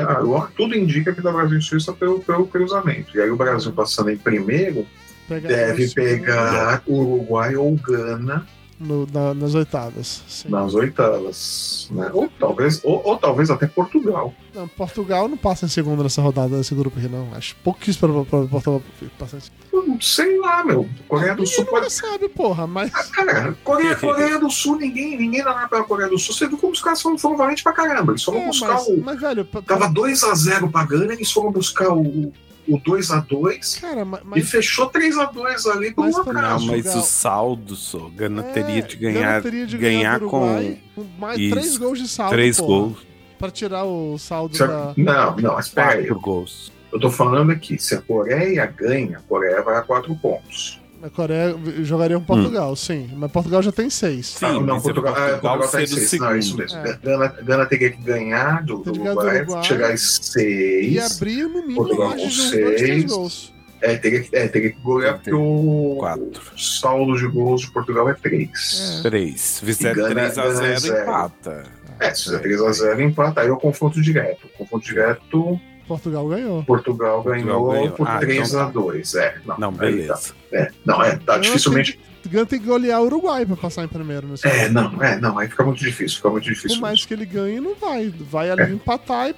tudo 0.55 0.75
indica 0.77 1.11
que 1.15 1.21
dá 1.21 1.31
Brasil 1.31 1.57
e 1.57 1.61
Suíça 1.63 1.91
pelo, 1.93 2.19
pelo 2.19 2.45
cruzamento. 2.45 3.17
E 3.17 3.21
aí 3.21 3.31
o 3.31 3.35
Brasil 3.35 3.71
passando 3.71 4.11
em 4.11 4.17
primeiro 4.17 4.85
Pega 5.27 5.47
deve 5.47 5.89
pegar 5.89 6.81
Uruguai 6.87 7.55
ou 7.55 7.75
Gana 7.75 8.47
no- 8.79 9.07
na- 9.11 9.33
nas 9.33 9.55
oitavas. 9.55 10.23
Sim. 10.27 10.49
nas 10.49 10.73
oitavas. 10.75 11.87
Né? 11.91 12.09
Ou, 12.13 12.29
talvez, 12.39 12.79
ou, 12.83 13.01
ou 13.03 13.17
talvez 13.17 13.49
até 13.49 13.65
Portugal. 13.67 14.33
Não, 14.53 14.67
Portugal 14.67 15.27
não 15.27 15.35
passa 15.37 15.65
em 15.65 15.69
segundo 15.69 16.03
nessa 16.03 16.21
rodada 16.21 16.57
desse 16.57 16.73
grupo 16.75 16.97
aqui, 16.99 17.07
não. 17.07 17.27
Acho 17.33 17.55
pouquíssimo 17.63 18.25
pra, 18.25 18.39
pra 18.39 18.47
Portugal 18.47 18.81
passar 19.17 19.37
em 19.37 19.39
segundo. 19.41 20.03
Sei 20.03 20.37
lá, 20.39 20.63
meu. 20.63 20.87
Coreia 21.07 21.33
do 21.35 21.45
Sul 21.45 21.63
Nunca 21.65 21.79
pode. 21.81 21.93
sabe, 21.93 22.29
porra, 22.29 22.67
mas. 22.67 22.91
Cara, 23.09 23.55
Coreia, 23.63 23.95
Coreia 23.95 24.39
do 24.39 24.49
Sul, 24.49 24.77
ninguém, 24.77 25.17
ninguém 25.17 25.43
dá 25.43 25.53
nada 25.53 25.67
pela 25.67 25.83
Coreia 25.83 26.09
do 26.09 26.17
Sul. 26.19 26.35
Você 26.35 26.47
viu 26.47 26.57
como 26.57 26.73
os 26.73 26.81
caras 26.81 27.01
foram, 27.01 27.17
foram 27.17 27.37
valentes 27.37 27.63
pra 27.63 27.71
caramba. 27.73 28.11
Eles 28.11 28.23
foram 28.23 28.41
É, 28.41 28.45
buscar 28.47 28.73
mas, 28.73 28.87
o. 28.87 28.97
mas, 29.01 29.19
velho, 29.19 29.45
pra- 29.45 29.61
Tava 29.61 29.87
2x0 29.89 30.69
pra 30.71 30.83
Gana, 30.85 31.13
eles 31.13 31.31
foram 31.31 31.51
buscar 31.51 31.89
o, 31.93 32.31
o 32.67 32.79
2x2 32.79 33.79
cara, 33.79 34.03
ma- 34.05 34.19
e 34.19 34.27
mas. 34.27 34.49
fechou 34.49 34.89
3x2 34.89 35.65
ali 35.71 35.91
por 35.93 36.05
Mas 36.05 36.15
um 36.17 36.23
também- 36.23 36.41
Não, 36.41 36.49
acaso. 36.49 36.67
mas 36.67 36.95
o 36.95 37.01
saldo 37.01 37.75
só. 37.75 38.09
Gana 38.15 38.41
é, 38.45 38.51
teria 38.51 38.81
de 38.81 38.95
ganhar, 38.95 39.41
teria 39.41 39.65
de 39.67 39.77
ganhar 39.77 40.19
do 40.19 40.27
com 40.27 40.37
Uruguai 40.41 40.79
com 40.95 41.05
mais 41.19 41.39
isso, 41.39 41.55
três 41.55 41.77
gols 41.77 41.99
de 41.99 42.07
saldo. 42.07 42.31
três 42.33 42.57
porra, 42.57 42.67
gols, 42.69 43.07
Pra 43.39 43.51
tirar 43.51 43.83
o 43.85 44.17
saldo 44.17 44.57
Se 44.57 44.65
da. 44.65 44.89
a- 44.89 44.93
Não, 44.97 45.35
não, 45.37 45.59
espera 45.59 45.91
aí. 45.99 46.07
gols. 46.07 46.71
Eu 46.91 46.99
tô 46.99 47.11
falando 47.11 47.51
aqui, 47.51 47.77
se 47.77 47.93
a 47.93 48.01
Coreia 48.01 48.65
ganha, 48.65 49.17
a 49.17 49.21
Coreia 49.21 49.61
vai 49.61 49.77
a 49.77 49.81
4 49.81 50.15
pontos. 50.15 50.81
A 51.03 51.09
Coreia 51.11 51.55
jogaria 51.83 52.17
com 52.17 52.25
Portugal, 52.25 52.75
sim. 52.75 53.09
Mas 53.15 53.31
Portugal 53.31 53.61
já 53.61 53.71
tem 53.71 53.89
seis. 53.89 54.27
Sim, 54.27 54.45
Ah, 54.45 54.53
não, 54.53 54.77
é 54.77 54.81
Portugal, 54.81 55.15
é, 55.15 55.29
Portugal 55.37 55.59
tá 55.69 55.83
em 55.83 55.87
ser 55.87 55.93
o 55.93 55.97
6. 56.07 56.21
Não, 56.21 56.29
é 56.31 56.39
isso 56.39 56.57
mesmo. 56.57 56.77
É. 56.79 56.99
Gana, 57.03 57.27
Gana 57.43 57.65
teria 57.67 57.91
que 57.91 58.01
ganhar 58.01 58.63
do, 58.63 58.77
do 58.77 58.91
Tem 58.93 59.01
Uruguai, 59.03 59.41
Uruguai. 59.41 59.63
chegar 59.63 59.91
em 59.91 59.93
E 59.93 59.97
6. 59.97 61.15
abrir 61.17 61.43
no 61.43 61.61
mínimo 61.61 61.75
Portugal 61.75 62.09
mais 62.09 62.21
com 62.23 62.27
de 62.29 62.41
um, 62.41 62.61
dois, 62.61 62.75
três 62.77 62.79
seis. 62.79 63.05
gols. 63.05 63.53
É, 63.79 63.95
teria 63.95 64.23
que, 64.23 64.35
é, 64.35 64.47
teria 64.47 64.71
que 64.71 64.81
golear 64.81 65.13
porque 65.15 65.31
o 65.33 65.97
Quatro. 65.99 66.41
saldo 66.57 67.15
de 67.15 67.27
gols 67.27 67.61
de 67.61 67.71
Portugal 67.71 68.09
é 68.09 68.15
3. 68.15 68.99
Três. 69.03 69.39
Se 69.39 69.65
fizer 69.65 69.91
E 69.91 69.95
Gana- 69.95 70.09
3 70.09 70.37
a 70.39 70.41
Gana 70.41 70.55
0 70.55 70.79
zero. 70.79 71.01
empata. 71.03 71.63
É, 71.99 72.13
se 72.13 72.23
fizer 72.23 72.39
3x0, 72.41 72.99
empata. 73.01 73.41
Aí 73.41 73.47
é 73.49 73.51
o 73.51 73.57
confronto 73.57 74.01
direto. 74.01 74.47
O 74.47 74.57
confronto 74.57 74.83
direto, 74.85 75.59
Portugal 75.87 76.27
ganhou. 76.27 76.63
Portugal, 76.63 77.23
ganhou, 77.23 77.71
ganhou. 77.71 77.91
por 77.91 78.07
Ah, 78.07 78.19
então 78.21 78.71
3x2. 78.71 79.15
É, 79.19 79.35
não, 79.45 79.57
Não, 79.57 79.69
aí 79.69 79.77
beleza. 79.77 80.13
tá. 80.51 80.57
É, 80.57 80.71
não, 80.85 81.01
é, 81.03 81.15
tá 81.17 81.37
dificilmente. 81.37 81.93
Tem, 82.23 82.31
Gana 82.31 82.45
tem 82.45 82.59
que 82.59 82.65
golear 82.65 83.01
o 83.01 83.05
Uruguai 83.05 83.45
pra 83.45 83.55
passar 83.55 83.85
em 83.85 83.87
primeiro 83.87 84.27
nesse 84.27 84.45
É, 84.45 84.67
jogo. 84.67 84.73
não, 84.73 85.01
é, 85.01 85.17
não, 85.19 85.39
aí 85.39 85.47
fica 85.47 85.63
muito 85.63 85.79
difícil, 85.79 86.17
fica 86.17 86.29
muito 86.29 86.43
difícil. 86.43 86.77
Por 86.77 86.81
mais 86.81 87.05
que 87.05 87.13
ele 87.13 87.25
ganhe, 87.25 87.61
não 87.61 87.73
vai. 87.75 88.09
Vai 88.29 88.49
ali 88.51 88.73
empatar 88.73 89.29
e. 89.29 89.33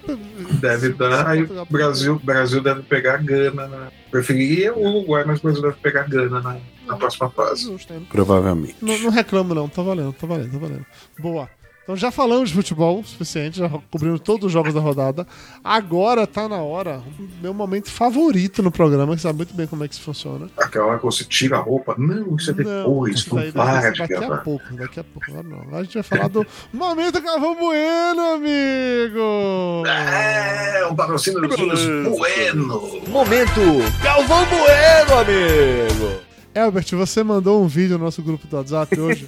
Deve 0.55 0.89
dar, 0.93 1.27
aí 1.27 1.39
Portugal- 1.39 1.67
Brasil, 1.69 2.19
Brasil 2.23 2.61
deve 2.63 2.81
pegar 2.81 3.17
Gana. 3.17 3.67
Na... 3.67 3.91
Preferiria 4.09 4.73
o 4.73 4.81
Uruguai, 4.88 5.23
mas 5.26 5.38
o 5.39 5.43
Brasil 5.43 5.61
deve 5.61 5.76
pegar 5.76 6.09
Gana 6.09 6.41
na, 6.41 6.57
na 6.88 6.97
próxima 6.97 7.30
fase. 7.30 7.63
Justo, 7.65 7.93
né? 7.93 8.01
Provavelmente. 8.09 8.76
Não, 8.81 8.97
não 8.97 9.11
reclamo, 9.11 9.53
não. 9.53 9.69
Tá 9.69 9.84
valendo, 9.84 10.11
tá 10.13 10.26
valendo, 10.26 10.51
tá 10.51 10.57
valendo. 10.57 10.85
Boa. 11.19 11.47
Então 11.89 11.97
já 11.97 12.11
falamos 12.11 12.49
de 12.49 12.55
futebol 12.55 12.99
o 12.99 13.03
suficiente, 13.03 13.57
já 13.57 13.67
cobrimos 13.89 14.19
todos 14.19 14.45
os 14.45 14.51
jogos 14.51 14.75
da 14.75 14.79
rodada. 14.79 15.25
Agora 15.63 16.27
tá 16.27 16.47
na 16.47 16.57
hora, 16.57 17.01
meu 17.41 17.51
momento 17.51 17.89
favorito 17.89 18.61
no 18.61 18.69
programa, 18.69 19.15
que 19.15 19.21
sabe 19.23 19.37
muito 19.37 19.55
bem 19.55 19.65
como 19.65 19.83
é 19.83 19.87
que 19.87 19.95
isso 19.95 20.03
funciona. 20.03 20.51
Aquela 20.55 20.85
hora 20.85 20.99
que 20.99 21.05
você 21.05 21.23
tira 21.23 21.57
a 21.57 21.59
roupa, 21.59 21.95
não, 21.97 22.35
isso 22.35 22.51
é 22.51 22.53
depois, 22.53 23.15
isso 23.15 23.33
não, 23.33 23.41
daí 23.41 23.51
para 23.51 23.81
daqui, 23.81 23.91
de 24.03 24.07
daqui 24.07 24.23
a 24.23 24.37
pouco, 24.37 24.75
daqui 24.75 24.99
a 24.99 25.03
pouco. 25.03 25.31
Agora 25.31 25.47
não. 25.47 25.61
Agora 25.61 25.77
a 25.77 25.83
gente 25.83 25.93
vai 25.95 26.03
falar 26.03 26.27
do 26.27 26.45
Momento 26.71 27.21
Galvão 27.23 27.55
Bueno, 27.55 28.21
amigo! 28.35 29.83
É, 29.87 30.85
um 30.85 30.95
patrocínio 30.95 31.41
dos 31.41 31.57
Bueno. 31.57 33.01
Momento 33.07 33.61
Galvão 34.03 34.45
Bueno, 34.45 35.21
amigo. 35.21 36.28
Elbert, 36.53 36.88
você 36.91 37.23
mandou 37.23 37.63
um 37.63 37.67
vídeo 37.67 37.97
no 37.97 38.05
nosso 38.05 38.21
grupo 38.21 38.47
do 38.47 38.55
WhatsApp 38.57 38.99
hoje 38.99 39.27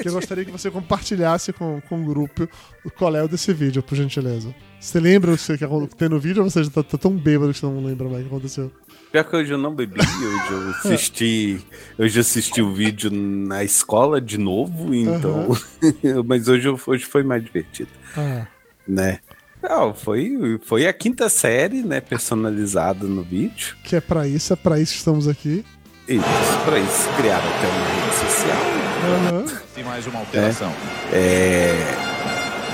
que 0.00 0.08
eu 0.08 0.12
gostaria 0.12 0.44
que 0.44 0.50
você 0.50 0.70
compartilhasse 0.70 1.52
com, 1.52 1.80
com 1.88 2.02
o 2.02 2.04
grupo 2.04 2.48
qual 2.96 3.14
é 3.16 3.22
o 3.22 3.28
desse 3.28 3.52
vídeo, 3.52 3.82
por 3.82 3.96
gentileza. 3.96 4.54
Você 4.78 5.00
lembra 5.00 5.32
o 5.32 5.36
que, 5.36 5.96
tem 5.96 6.08
no 6.08 6.20
vídeo 6.20 6.42
ou 6.42 6.50
você 6.50 6.62
já 6.62 6.70
tá, 6.70 6.82
tá 6.82 6.98
tão 6.98 7.12
bêbado 7.12 7.52
que 7.52 7.58
você 7.58 7.66
não 7.66 7.84
lembra 7.84 8.08
mais 8.08 8.20
o 8.20 8.28
que 8.28 8.34
aconteceu? 8.34 8.72
Pior 9.10 9.24
que 9.24 9.36
hoje 9.36 9.52
eu 9.52 9.58
não 9.58 9.74
bebi, 9.74 9.98
hoje 10.00 10.52
eu 10.52 10.70
assisti. 10.70 11.60
Hoje 11.98 12.20
assisti 12.20 12.60
o 12.60 12.74
vídeo 12.74 13.10
na 13.10 13.64
escola 13.64 14.20
de 14.20 14.36
novo, 14.38 14.94
então. 14.94 15.48
Mas 16.26 16.46
hoje, 16.46 16.68
hoje 16.86 17.04
foi 17.04 17.22
mais 17.22 17.42
divertido, 17.42 17.90
Ah, 18.16 18.46
né? 18.86 19.20
Não, 19.62 19.92
foi, 19.92 20.60
foi 20.62 20.86
a 20.86 20.92
quinta 20.92 21.28
série, 21.28 21.82
né? 21.82 22.00
Personalizada 22.00 23.06
no 23.06 23.22
vídeo. 23.22 23.76
que 23.82 23.96
é 23.96 24.00
pra 24.00 24.28
isso, 24.28 24.52
é 24.52 24.56
pra 24.56 24.78
isso 24.78 24.92
que 24.92 24.98
estamos 24.98 25.26
aqui. 25.26 25.64
Isso, 26.08 26.24
pra 26.64 26.78
isso 26.78 27.08
criaram 27.16 27.44
até 27.48 27.66
uma 27.68 27.86
rede 27.86 28.16
social. 28.16 28.56
Aham. 29.04 29.44
Tem 29.74 29.84
mais 29.84 30.06
uma 30.06 30.20
alteração. 30.20 30.72
É. 31.12 31.74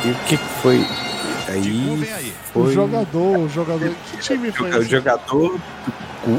E 0.05 0.11
o 0.11 0.15
que 0.27 0.37
foi? 0.37 0.77
Aí. 1.49 1.97
Vem 1.99 2.13
aí. 2.13 2.33
O 2.55 2.65
Foi 2.65 2.73
jogador, 2.73 3.39
o 3.39 3.49
jogador. 3.49 3.91
Que 4.11 4.17
time 4.19 4.53
foi 4.53 4.71
o 4.79 4.83
jogador. 4.83 5.59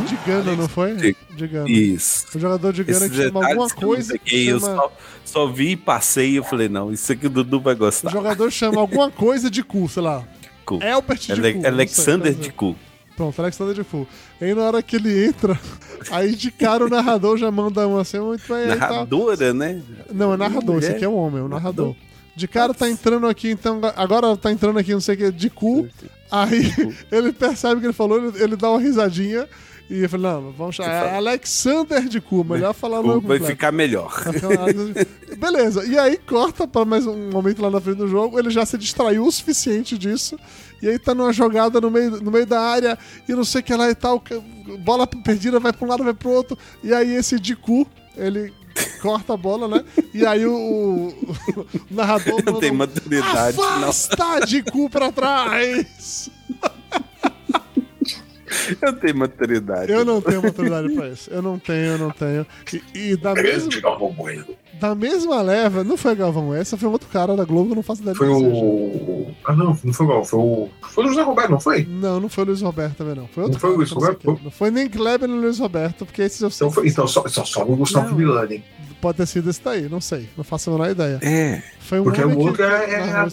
De 0.08 0.16
Gana, 0.26 0.56
não 0.56 0.68
foi? 0.68 0.96
De- 0.96 1.16
De 1.36 1.48
Gana. 1.48 1.70
Isso. 1.70 2.26
O 2.36 2.40
jogador 2.40 2.74
de 2.74 2.84
Gana 2.84 3.08
que 3.08 3.16
chama 3.16 3.46
alguma 3.48 3.70
coisa 3.70 4.18
que 4.18 4.48
eu 4.48 4.60
chama... 4.60 4.76
só, 4.76 4.92
só 5.24 5.48
vi 5.48 5.72
e 5.72 5.76
passei 5.78 6.32
e 6.32 6.36
eu 6.38 6.44
falei, 6.44 6.68
não, 6.68 6.92
isso 6.92 7.12
aqui 7.12 7.28
o 7.28 7.30
Dudu 7.30 7.60
vai 7.60 7.76
O 7.76 7.78
gostar. 7.78 8.10
jogador 8.10 8.50
chama 8.52 8.82
alguma 8.82 9.12
coisa 9.12 9.48
de 9.52 9.62
cu, 9.64 9.88
sei 9.88 10.02
lá. 10.02 10.24
Cu. 10.66 10.80
Elbert 10.82 11.20
de 11.20 11.32
Ale- 11.34 11.42
cu. 11.54 11.58
não 11.58 11.62
sei, 11.62 11.70
Alexander 11.72 12.34
tá 12.34 12.42
de 12.42 12.52
Cu. 12.52 12.76
Pronto, 13.16 13.40
Alexander 13.42 13.74
de 13.74 13.84
Fu. 13.84 14.06
Aí 14.42 14.54
na 14.54 14.64
hora 14.64 14.82
que 14.84 14.98
ele 14.98 15.26
entra, 15.28 15.58
aí 16.12 16.36
de 16.36 16.52
cara 16.52 16.86
o 16.86 16.90
narrador 16.90 17.38
já 17.38 17.50
manda 17.50 17.88
um 17.88 17.98
assim, 17.98 18.20
muito 18.20 18.48
bem. 18.48 18.64
aí 18.72 18.78
tá- 18.80 18.90
Narradora, 18.90 19.54
né? 19.54 19.82
Não, 20.12 20.34
é 20.34 20.38
narrador, 20.38 20.78
esse 20.78 20.88
Mulher. 20.88 20.96
aqui 20.96 21.06
é 21.06 21.10
um 21.10 21.16
homem, 21.16 21.40
é 21.42 21.44
um 21.44 21.48
narrador. 21.48 21.96
De 22.36 22.48
cara 22.50 22.74
tá 22.74 22.90
entrando 22.90 23.26
aqui, 23.28 23.50
então, 23.50 23.80
agora 23.96 24.36
tá 24.36 24.52
entrando 24.52 24.78
aqui, 24.78 24.92
não 24.92 25.00
sei 25.00 25.16
o 25.16 25.18
que, 25.18 25.32
de 25.32 25.50
cu. 25.50 25.88
Aí 26.30 26.70
ele 27.10 27.32
percebe 27.32 27.80
que 27.80 27.86
ele 27.88 27.94
falou, 27.94 28.18
ele, 28.18 28.44
ele 28.44 28.56
dá 28.58 28.70
uma 28.70 28.80
risadinha 28.82 29.48
e 29.90 30.02
eu 30.04 30.10
falei, 30.10 30.30
não, 30.32 30.52
vamos 30.52 30.76
chamar. 30.76 30.92
É 30.92 31.16
Alexander 31.16 32.02
de 32.10 32.20
cu, 32.20 32.44
melhor 32.44 32.74
falar 32.74 33.00
o 33.00 33.04
Cu 33.04 33.08
nome 33.08 33.22
vai 33.28 33.40
ficar 33.40 33.72
melhor. 33.72 34.12
Beleza, 35.38 35.86
e 35.86 35.98
aí 35.98 36.18
corta 36.18 36.68
pra 36.68 36.84
mais 36.84 37.06
um 37.06 37.30
momento 37.30 37.62
lá 37.62 37.70
na 37.70 37.80
frente 37.80 37.98
do 37.98 38.08
jogo, 38.08 38.38
ele 38.38 38.50
já 38.50 38.66
se 38.66 38.78
distraiu 38.78 39.26
o 39.26 39.32
suficiente 39.32 39.98
disso, 39.98 40.38
e 40.82 40.88
aí 40.88 41.00
tá 41.00 41.14
numa 41.14 41.34
jogada 41.34 41.80
no 41.82 41.90
meio, 41.90 42.22
no 42.22 42.32
meio 42.32 42.46
da 42.46 42.62
área, 42.62 42.98
e 43.28 43.34
não 43.34 43.44
sei 43.44 43.62
o 43.62 43.64
que 43.64 43.74
lá 43.76 43.90
e 43.90 43.96
tal, 43.96 44.22
bola 44.80 45.08
perdida, 45.08 45.60
vai 45.60 45.74
pra 45.74 45.86
um 45.86 45.90
lado, 45.90 46.04
vai 46.04 46.14
pro 46.14 46.30
outro, 46.30 46.58
e 46.84 46.94
aí 46.94 47.16
esse 47.16 47.40
de 47.40 47.56
cu, 47.56 47.88
ele 48.16 48.54
corta 49.02 49.34
a 49.34 49.38
bola, 49.38 49.68
né? 49.68 49.86
E 50.14 50.26
aí 50.26 50.46
o, 50.46 50.54
o, 50.54 51.62
o 51.62 51.68
narrador. 51.90 52.42
Tenho 52.60 52.76
maturidade. 52.76 53.60
Afasta 53.60 54.40
de 54.46 54.64
cu 54.64 54.90
pra 54.90 55.12
trás! 55.12 56.30
Eu 58.82 58.94
tenho 58.94 59.18
maturidade. 59.18 59.92
Eu 59.92 60.06
não 60.06 60.22
tenho 60.22 60.42
maturidade 60.42 60.94
pra 60.94 61.10
isso. 61.10 61.30
Eu 61.30 61.42
não 61.42 61.58
tenho, 61.58 61.86
eu 61.86 61.98
não 61.98 62.12
tenho. 62.12 62.46
E, 62.94 63.12
e 63.12 63.18
da, 63.18 63.34
mesma, 63.34 63.72
da 64.80 64.96
mesma 64.96 65.42
leva, 65.42 65.84
não 65.84 65.98
foi 65.98 66.16
Galvão 66.16 66.54
essa, 66.54 66.78
foi 66.78 66.88
um 66.88 66.92
outro 66.92 67.08
cara 67.10 67.36
da 67.36 67.44
Globo, 67.44 67.72
eu 67.72 67.76
não 67.76 67.84
faço 67.84 68.02
ideia 68.02 68.16
Foi 68.16 68.28
o. 68.28 69.32
Ah, 69.46 69.56
não, 69.56 69.78
não 69.84 69.94
foi 69.94 70.06
igual. 70.06 70.24
Foi 70.26 70.40
o. 70.40 70.70
Foi 70.82 71.06
o 71.06 71.08
José 71.10 71.22
Roberto, 71.22 71.52
não 71.52 71.60
foi? 71.60 71.86
Não, 71.86 72.20
não 72.20 72.30
foi 72.30 72.44
o 72.44 72.48
Luiz 72.48 72.62
Roberto 72.62 72.98
também, 72.98 73.16
não. 73.16 73.28
Foi 73.28 73.44
outro 73.44 73.56
Não 73.56 73.60
foi 73.60 73.72
o 73.72 73.76
Luiz 73.78 73.92
Roberto? 73.92 74.40
Não 74.44 74.52
foi 74.52 74.72
nem 74.72 74.90
Kleber 74.90 75.28
nem 75.28 75.40
Luiz 75.40 75.60
Roberto, 75.60 76.06
porque 76.06 76.22
esses 76.22 76.42
eu 76.42 76.50
sei. 76.50 76.68
Então, 76.68 76.74
foi, 76.74 76.88
então 76.88 77.08
só, 77.08 77.28
só, 77.28 77.44
só 77.46 77.64
o 77.64 77.76
Gustavo. 77.76 78.16
Milani. 78.16 78.64
Pode 79.02 79.18
ter 79.18 79.28
sido 79.28 79.50
esse 79.50 79.62
daí, 79.62 79.88
não 79.88 80.02
sei. 80.02 80.28
Não 80.36 80.44
faço 80.44 80.70
a 80.70 80.74
menor 80.74 80.90
ideia. 80.90 81.20
É. 81.22 81.62
Foi 81.80 82.00
um 82.00 82.04
Porque 82.04 82.24
homem 82.24 82.36
o 82.36 82.40
outro 82.40 82.56
que 82.56 82.62
é, 82.64 82.92
é 82.92 83.12
a. 83.12 83.30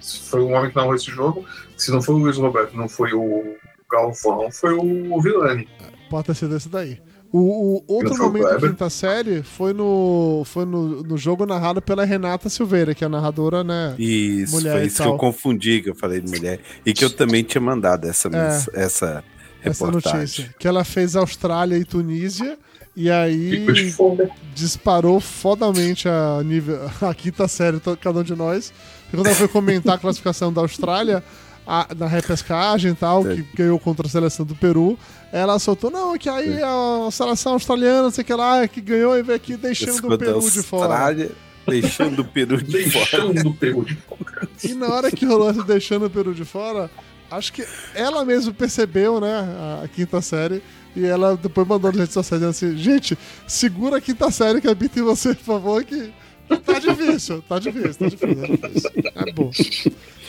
Se 0.00 0.20
Foi 0.20 0.40
um 0.40 0.52
homem 0.54 0.70
que 0.70 0.76
narrou 0.76 0.94
esse 0.94 1.10
jogo. 1.10 1.44
Se 1.76 1.90
não 1.90 2.02
foi 2.02 2.14
o 2.14 2.18
Luiz 2.18 2.36
Roberto, 2.36 2.76
não 2.76 2.88
foi 2.88 3.12
o 3.12 3.56
Galvão, 3.94 4.50
foi 4.50 4.74
o 4.74 5.20
Vilani. 5.20 5.68
Pode 6.10 6.26
ter 6.26 6.34
sido 6.34 6.56
esse 6.56 6.68
daí. 6.68 6.98
O, 7.32 7.82
o 7.88 7.94
outro 7.94 8.14
o 8.14 8.18
momento 8.18 8.44
da 8.44 8.60
quinta 8.68 8.88
série 8.88 9.42
foi 9.42 9.72
no, 9.72 10.42
foi 10.44 10.64
no, 10.64 11.02
no 11.02 11.16
jogo 11.18 11.44
narrado 11.44 11.82
pela 11.82 12.04
Renata 12.04 12.48
Silveira, 12.48 12.94
que 12.94 13.02
é 13.02 13.06
a 13.08 13.10
narradora, 13.10 13.64
né? 13.64 13.94
Isso, 13.98 14.54
Mulher 14.54 14.72
foi 14.74 14.82
e 14.84 14.86
isso 14.86 15.02
que 15.02 15.08
eu 15.08 15.16
confundi, 15.16 15.82
que 15.82 15.90
eu 15.90 15.96
falei 15.96 16.20
de 16.20 16.30
mulher. 16.30 16.60
E 16.86 16.92
que 16.92 17.04
eu 17.04 17.10
também 17.10 17.42
tinha 17.42 17.60
mandado 17.60 18.06
essa, 18.06 18.28
mens- 18.30 18.68
essa 18.72 19.24
Essa 19.64 19.84
reportagem. 19.86 20.20
notícia. 20.20 20.54
Que 20.58 20.68
ela 20.68 20.84
fez 20.84 21.16
Austrália 21.16 21.76
e 21.76 21.84
Tunísia. 21.84 22.56
E 22.96 23.10
aí 23.10 23.66
disparou 24.54 25.18
fodamente 25.18 26.08
a 26.08 26.40
nível 26.44 26.78
a 27.02 27.12
quinta 27.14 27.48
série, 27.48 27.80
cada 28.00 28.20
um 28.20 28.22
de 28.22 28.36
nós. 28.36 28.72
E 29.12 29.16
quando 29.16 29.26
ela 29.26 29.34
foi 29.34 29.48
comentar 29.48 29.96
a 29.96 29.98
classificação 29.98 30.52
da 30.52 30.60
Austrália, 30.60 31.22
a- 31.66 31.88
na 31.96 32.06
repescagem 32.06 32.92
e 32.92 32.94
tal, 32.94 33.24
que 33.24 33.42
ganhou 33.56 33.78
contra 33.78 34.06
a 34.06 34.10
seleção 34.10 34.44
do 34.44 34.54
Peru, 34.54 34.98
ela 35.32 35.58
soltou, 35.58 35.90
não, 35.90 36.16
que 36.18 36.28
aí 36.28 36.60
a 36.62 37.08
seleção 37.10 37.52
australiana, 37.54 38.04
não 38.04 38.10
sei 38.10 38.22
o 38.22 38.24
que 38.26 38.34
lá, 38.34 38.66
que 38.68 38.80
ganhou 38.80 39.18
e 39.18 39.22
veio 39.22 39.36
aqui 39.36 39.56
deixando 39.56 39.96
o 40.14 40.18
Peru 40.18 40.40
de 40.50 40.62
fora. 40.62 40.88
Deixando 41.66 42.20
o 42.20 42.24
peru 42.26 42.62
de 42.62 42.90
fora. 42.90 43.04
Deixando 43.22 43.48
o 43.48 43.54
Peru 43.54 43.84
de 43.86 43.96
fora. 43.96 44.48
E 44.62 44.74
na 44.74 44.88
hora 44.88 45.10
que 45.10 45.24
rolou 45.24 45.50
deixando 45.64 46.04
o 46.04 46.10
Peru 46.10 46.34
de 46.34 46.44
fora, 46.44 46.90
acho 47.30 47.50
que 47.54 47.66
ela 47.94 48.22
mesma 48.22 48.52
percebeu, 48.52 49.18
né, 49.18 49.32
a, 49.32 49.84
a 49.84 49.88
quinta 49.88 50.20
série, 50.20 50.62
e 50.94 51.06
ela 51.06 51.36
depois 51.38 51.66
mandou 51.66 51.90
nas 51.90 51.98
redes 52.00 52.12
sociais 52.12 52.42
dizendo 52.42 52.50
assim, 52.74 52.76
gente, 52.82 53.18
segura 53.48 53.96
a 53.96 54.00
quinta 54.00 54.30
série 54.30 54.60
que 54.60 54.68
habita 54.68 55.00
em 55.00 55.02
você, 55.02 55.34
por 55.34 55.44
favor, 55.44 55.82
que 55.84 56.12
tá 56.66 56.78
difícil, 56.78 57.42
tá 57.48 57.58
difícil, 57.58 57.94
tá 57.94 58.08
difícil, 58.08 58.58
tá 58.58 58.68
difícil. 58.68 58.90
É 59.14 59.32
bom. 59.32 59.50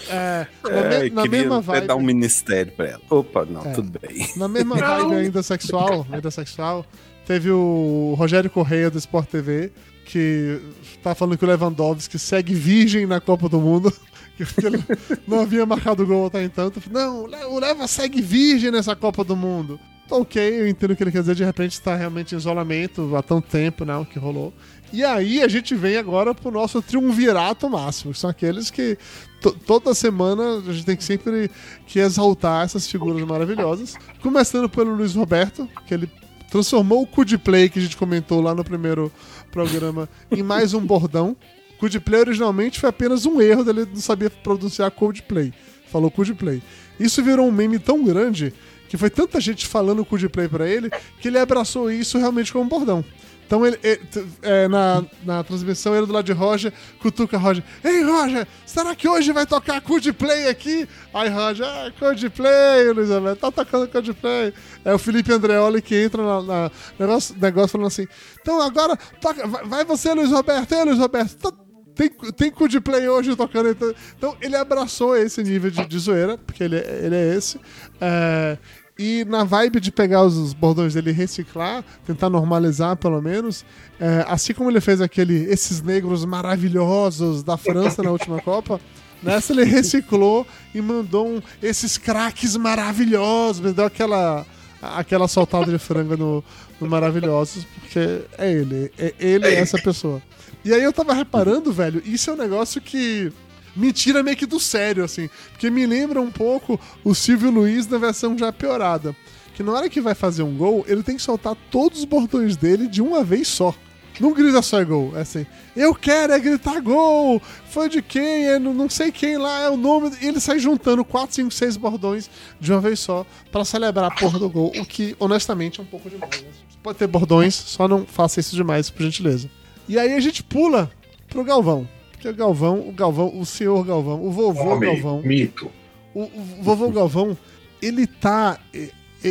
É, 0.09 0.47
na, 0.63 0.69
É, 0.69 0.99
me- 0.99 1.09
eu 1.09 1.13
na 1.13 1.21
queria 1.23 1.39
mesma 1.39 1.57
até 1.57 1.65
vibe, 1.67 1.87
dar 1.87 1.95
um 1.95 2.01
ministério 2.03 2.71
pra 2.73 2.85
ela. 2.87 3.01
Opa, 3.09 3.45
não, 3.45 3.61
É. 3.65 3.71
tudo 3.73 3.99
bem. 3.99 4.27
na 4.37 4.47
mesma 4.47 4.75
vibe 4.75 5.15
ainda 5.15 5.41
sexual, 5.43 6.05
ainda 6.11 6.31
sexual, 6.31 6.85
teve 7.25 7.49
o 7.51 8.15
Rogério 8.17 8.49
Correia 8.49 8.89
do 8.89 8.97
Sport 8.97 9.27
TV, 9.29 9.71
que 10.05 10.61
tá 11.01 11.15
falando 11.15 11.37
que 11.37 11.43
o 11.45 11.47
Lewandowski 11.47 12.19
segue 12.19 12.53
virgem 12.53 13.05
na 13.05 13.19
Copa 13.19 13.49
do 13.49 13.59
Mundo. 13.59 13.91
Que 14.35 14.43
ele 14.67 14.83
não 15.25 15.39
havia 15.39 15.65
marcado 15.65 16.05
gol 16.05 16.25
até 16.25 16.43
então. 16.43 16.69
Não, 16.91 17.23
o 17.23 17.57
Leva 17.57 17.87
segue 17.87 18.21
virgem 18.21 18.69
nessa 18.69 18.93
Copa 18.93 19.23
do 19.23 19.33
Mundo. 19.33 19.79
Ok, 20.11 20.59
eu 20.59 20.67
entendo 20.67 20.91
o 20.91 20.95
que 20.97 21.03
ele 21.03 21.11
quer 21.13 21.21
dizer. 21.21 21.35
De 21.35 21.43
repente 21.45 21.79
tá 21.81 21.95
realmente 21.95 22.35
em 22.35 22.37
isolamento 22.37 23.15
há 23.15 23.21
tanto 23.23 23.47
tempo, 23.47 23.85
né? 23.85 23.95
O 23.95 24.03
que 24.05 24.19
rolou. 24.19 24.53
E 24.93 25.03
aí 25.03 25.41
a 25.41 25.47
gente 25.47 25.75
vem 25.75 25.97
agora 25.97 26.33
pro 26.33 26.51
nosso 26.51 26.81
triunvirato 26.81 27.69
máximo, 27.69 28.13
que 28.13 28.19
são 28.19 28.29
aqueles 28.29 28.69
que 28.71 28.97
to- 29.41 29.51
toda 29.65 29.93
semana 29.93 30.59
a 30.65 30.71
gente 30.73 30.85
tem 30.85 30.95
que 30.95 31.03
sempre 31.03 31.51
que 31.85 31.99
exaltar 31.99 32.63
essas 32.65 32.87
figuras 32.87 33.21
maravilhosas. 33.27 33.95
Começando 34.21 34.69
pelo 34.69 34.95
Luiz 34.95 35.13
Roberto, 35.15 35.67
que 35.85 35.93
ele 35.93 36.09
transformou 36.49 37.01
o 37.01 37.07
Codeplay 37.07 37.67
que 37.69 37.79
a 37.79 37.81
gente 37.81 37.97
comentou 37.97 38.39
lá 38.41 38.55
no 38.55 38.63
primeiro 38.63 39.11
programa 39.51 40.07
em 40.31 40.41
mais 40.43 40.73
um 40.73 40.79
bordão. 40.79 41.35
Codeplay 41.77 42.21
originalmente 42.21 42.79
foi 42.79 42.89
apenas 42.89 43.25
um 43.25 43.41
erro 43.41 43.65
dele 43.65 43.85
não 43.85 43.99
sabia 44.01 44.29
pronunciar 44.29 44.89
Codeplay. 44.91 45.51
Falou 45.91 46.09
Codeplay. 46.09 46.61
Isso 46.97 47.21
virou 47.21 47.45
um 47.47 47.51
meme 47.51 47.79
tão 47.79 48.01
grande 48.03 48.53
que 48.87 48.95
foi 48.97 49.09
tanta 49.09 49.41
gente 49.41 49.67
falando 49.67 50.05
Codeplay 50.05 50.47
pra 50.47 50.69
ele 50.69 50.89
que 51.19 51.27
ele 51.27 51.37
abraçou 51.37 51.91
isso 51.91 52.17
realmente 52.17 52.53
como 52.53 52.63
um 52.63 52.69
bordão. 52.69 53.03
Então 53.45 53.65
ele, 53.65 53.77
ele- 53.83 53.97
t- 53.97 54.25
é, 54.41 54.67
na, 54.67 55.03
na 55.23 55.43
transmissão, 55.43 55.95
ele 55.95 56.05
do 56.07 56.13
lado 56.13 56.25
de 56.25 56.31
Roger, 56.31 56.73
cutuca 56.99 57.37
Roger. 57.37 57.63
Ei, 57.83 58.03
Roger, 58.03 58.47
será 58.65 58.95
que 58.95 59.07
hoje 59.07 59.31
vai 59.31 59.45
tocar 59.45 59.79
Codeplay 59.81 60.47
aqui? 60.47 60.87
Aí 61.13 61.29
Roger, 61.29 61.65
ah, 61.65 61.91
Codeplay, 61.99 62.91
Luiz 62.91 63.11
Alberto, 63.11 63.39
tá 63.41 63.51
tocando 63.51 63.87
Codeplay. 63.87 64.53
É 64.83 64.93
o 64.93 64.97
Felipe 64.97 65.31
Andreoli 65.31 65.81
que 65.81 65.95
entra 65.95 66.23
na, 66.41 66.71
negócio, 66.99 67.35
negócio 67.39 67.69
falando 67.69 67.87
assim. 67.87 68.07
Então 68.41 68.61
agora, 68.61 68.97
toca, 69.21 69.47
vai, 69.47 69.63
vai 69.65 69.85
você, 69.85 70.13
Luiz 70.13 70.31
Roberto, 70.31 70.71
ei, 70.73 70.83
Luiz 70.83 70.97
Roberto, 70.97 71.35
tá- 71.37 71.53
tem, 71.95 72.09
tem 72.35 72.51
Codeplay 72.51 73.07
hoje 73.07 73.35
tocando. 73.35 73.69
Então, 73.69 73.93
então 74.17 74.37
ele 74.41 74.55
abraçou 74.57 75.15
esse 75.15 75.41
nível 75.43 75.69
de, 75.71 75.85
de 75.85 75.99
zoeira, 75.99 76.37
porque 76.37 76.63
ele, 76.63 76.77
ele 76.77 77.15
é 77.15 77.35
esse. 77.35 77.59
É, 78.01 78.57
e 78.97 79.25
na 79.25 79.43
vibe 79.43 79.79
de 79.79 79.91
pegar 79.91 80.23
os, 80.23 80.37
os 80.37 80.53
bordões 80.53 80.93
dele 80.93 81.09
e 81.09 81.13
reciclar, 81.13 81.83
tentar 82.05 82.29
normalizar 82.29 82.95
pelo 82.95 83.21
menos, 83.21 83.65
é, 83.99 84.25
assim 84.27 84.53
como 84.53 84.69
ele 84.69 84.79
fez 84.79 85.01
aquele 85.01 85.43
Esses 85.51 85.81
Negros 85.81 86.23
Maravilhosos 86.23 87.43
da 87.43 87.57
França 87.57 88.01
na 88.01 88.11
última 88.11 88.39
Copa, 88.41 88.79
nessa 89.21 89.51
ele 89.51 89.65
reciclou 89.65 90.47
e 90.73 90.81
mandou 90.81 91.27
um 91.27 91.41
Esses 91.61 91.97
Craques 91.97 92.55
Maravilhosos, 92.55 93.73
deu 93.73 93.85
aquela, 93.85 94.45
aquela 94.81 95.27
soltada 95.27 95.69
de 95.69 95.77
frango 95.77 96.15
no, 96.15 96.43
no 96.79 96.87
Maravilhosos, 96.87 97.65
porque 97.81 98.21
é 98.37 98.51
ele, 98.51 98.91
é 98.97 99.13
ele 99.19 99.45
é 99.47 99.55
essa 99.55 99.77
pessoa. 99.77 100.21
E 100.63 100.73
aí 100.73 100.81
eu 100.81 100.93
tava 100.93 101.13
reparando, 101.13 101.71
velho, 101.71 102.01
isso 102.05 102.29
é 102.29 102.33
um 102.33 102.37
negócio 102.37 102.79
que 102.81 103.31
me 103.75 103.91
tira 103.91 104.23
meio 104.23 104.37
que 104.37 104.45
do 104.45 104.59
sério, 104.59 105.03
assim. 105.03 105.29
Porque 105.51 105.69
me 105.69 105.85
lembra 105.85 106.21
um 106.21 106.31
pouco 106.31 106.79
o 107.03 107.13
Silvio 107.13 107.51
Luiz 107.51 107.87
na 107.87 107.97
versão 107.97 108.37
já 108.37 108.51
piorada. 108.51 109.15
Que 109.53 109.63
na 109.63 109.71
hora 109.71 109.89
que 109.89 110.01
vai 110.01 110.13
fazer 110.13 110.43
um 110.43 110.55
gol, 110.55 110.83
ele 110.87 111.03
tem 111.03 111.15
que 111.15 111.21
soltar 111.21 111.55
todos 111.71 111.99
os 111.99 112.05
bordões 112.05 112.57
dele 112.57 112.87
de 112.87 113.01
uma 113.01 113.23
vez 113.23 113.47
só. 113.47 113.73
Não 114.19 114.33
grita 114.33 114.61
só 114.61 114.79
é 114.79 114.85
gol, 114.85 115.11
é 115.15 115.21
assim. 115.21 115.45
Eu 115.75 115.93
quero 115.93 116.31
é 116.31 116.39
gritar 116.39 116.79
gol! 116.79 117.41
Foi 117.69 117.89
de 117.89 118.01
quem? 118.01 118.47
É 118.47 118.57
não 118.57 118.89
sei 118.89 119.11
quem 119.11 119.37
lá, 119.37 119.61
é 119.61 119.69
o 119.69 119.75
nome. 119.75 120.11
E 120.21 120.27
ele 120.27 120.39
sai 120.39 120.57
juntando 120.59 121.03
4, 121.03 121.35
5, 121.35 121.51
6 121.51 121.77
bordões 121.77 122.29
de 122.59 122.71
uma 122.71 122.79
vez 122.79 122.99
só 122.99 123.25
pra 123.51 123.65
celebrar 123.65 124.05
a 124.05 124.15
porra 124.15 124.39
do 124.39 124.49
gol. 124.49 124.71
O 124.77 124.85
que, 124.85 125.15
honestamente, 125.19 125.79
é 125.79 125.83
um 125.83 125.85
pouco 125.85 126.09
demais. 126.09 126.41
né? 126.41 126.47
Pode 126.81 126.97
ter 126.97 127.07
bordões, 127.07 127.53
só 127.55 127.87
não 127.87 128.05
faça 128.05 128.39
isso 128.39 128.55
demais, 128.55 128.89
por 128.89 129.03
gentileza. 129.03 129.49
E 129.87 129.99
aí 129.99 130.13
a 130.13 130.19
gente 130.19 130.43
pula 130.43 130.89
pro 131.27 131.43
Galvão. 131.43 131.87
Porque 132.25 132.29
o 132.29 132.33
Galvão, 132.33 132.79
o 132.89 132.91
Galvão, 132.91 133.39
o 133.39 133.45
senhor 133.45 133.85
Galvão, 133.85 134.25
o 134.25 134.31
vovô 134.31 134.71
Homem, 134.71 134.93
Galvão. 134.93 135.21
mito. 135.21 135.69
O, 136.13 136.23
o 136.23 136.63
vovô 136.63 136.89
Galvão, 136.89 137.37
ele 137.79 138.07
tá. 138.07 138.59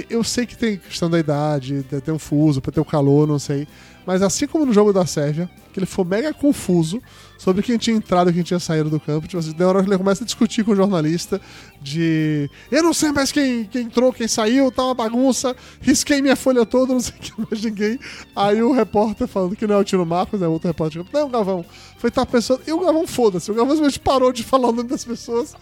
Eu 0.08 0.22
sei 0.22 0.46
que 0.46 0.56
tem 0.56 0.76
questão 0.76 1.10
da 1.10 1.18
idade, 1.18 1.82
de 1.82 2.00
ter 2.00 2.12
um 2.12 2.18
fuso, 2.18 2.60
pra 2.60 2.70
ter 2.70 2.80
o 2.80 2.84
calor, 2.84 3.26
não 3.26 3.38
sei. 3.38 3.66
Mas 4.06 4.22
assim 4.22 4.46
como 4.46 4.66
no 4.66 4.72
jogo 4.72 4.92
da 4.92 5.06
Sérvia, 5.06 5.50
que 5.72 5.80
ele 5.80 5.86
foi 5.86 6.04
mega 6.04 6.32
confuso 6.32 7.02
sobre 7.38 7.62
quem 7.62 7.76
tinha 7.76 7.96
entrado 7.96 8.30
e 8.30 8.32
quem 8.32 8.42
tinha 8.42 8.60
saído 8.60 8.88
do 8.88 9.00
campo. 9.00 9.26
Tipo 9.26 9.38
assim, 9.38 9.54
na 9.58 9.66
hora 9.66 9.82
que 9.82 9.88
ele 9.88 9.98
começa 9.98 10.22
a 10.22 10.26
discutir 10.26 10.64
com 10.64 10.72
o 10.72 10.76
jornalista 10.76 11.40
de. 11.80 12.48
Eu 12.70 12.82
não 12.82 12.94
sei 12.94 13.12
mais 13.12 13.32
quem, 13.32 13.64
quem 13.64 13.82
entrou, 13.82 14.12
quem 14.12 14.28
saiu, 14.28 14.70
tá 14.70 14.84
uma 14.84 14.94
bagunça, 14.94 15.54
risquei 15.80 16.22
minha 16.22 16.36
folha 16.36 16.64
toda, 16.64 16.92
não 16.92 17.00
sei 17.00 17.14
o 17.16 17.20
que 17.20 17.32
mais 17.38 17.62
ninguém. 17.62 17.98
Aí 18.36 18.62
o 18.62 18.72
repórter 18.72 19.26
falando 19.26 19.56
que 19.56 19.66
não 19.66 19.74
é 19.74 19.78
o 19.78 19.84
Tino 19.84 20.06
Marcos, 20.06 20.40
é 20.40 20.48
outro 20.48 20.68
repórter. 20.68 21.04
Não, 21.12 21.28
Galvão, 21.28 21.64
foi 21.98 22.10
tal 22.10 22.26
pessoa. 22.26 22.60
E 22.66 22.72
o 22.72 22.80
Galvão, 22.80 23.06
foda-se. 23.06 23.50
O 23.50 23.54
Galvão 23.54 23.74
simplesmente 23.74 24.00
parou 24.00 24.32
de 24.32 24.44
falar 24.44 24.68
o 24.68 24.72
nome 24.72 24.88
das 24.88 25.04
pessoas. 25.04 25.54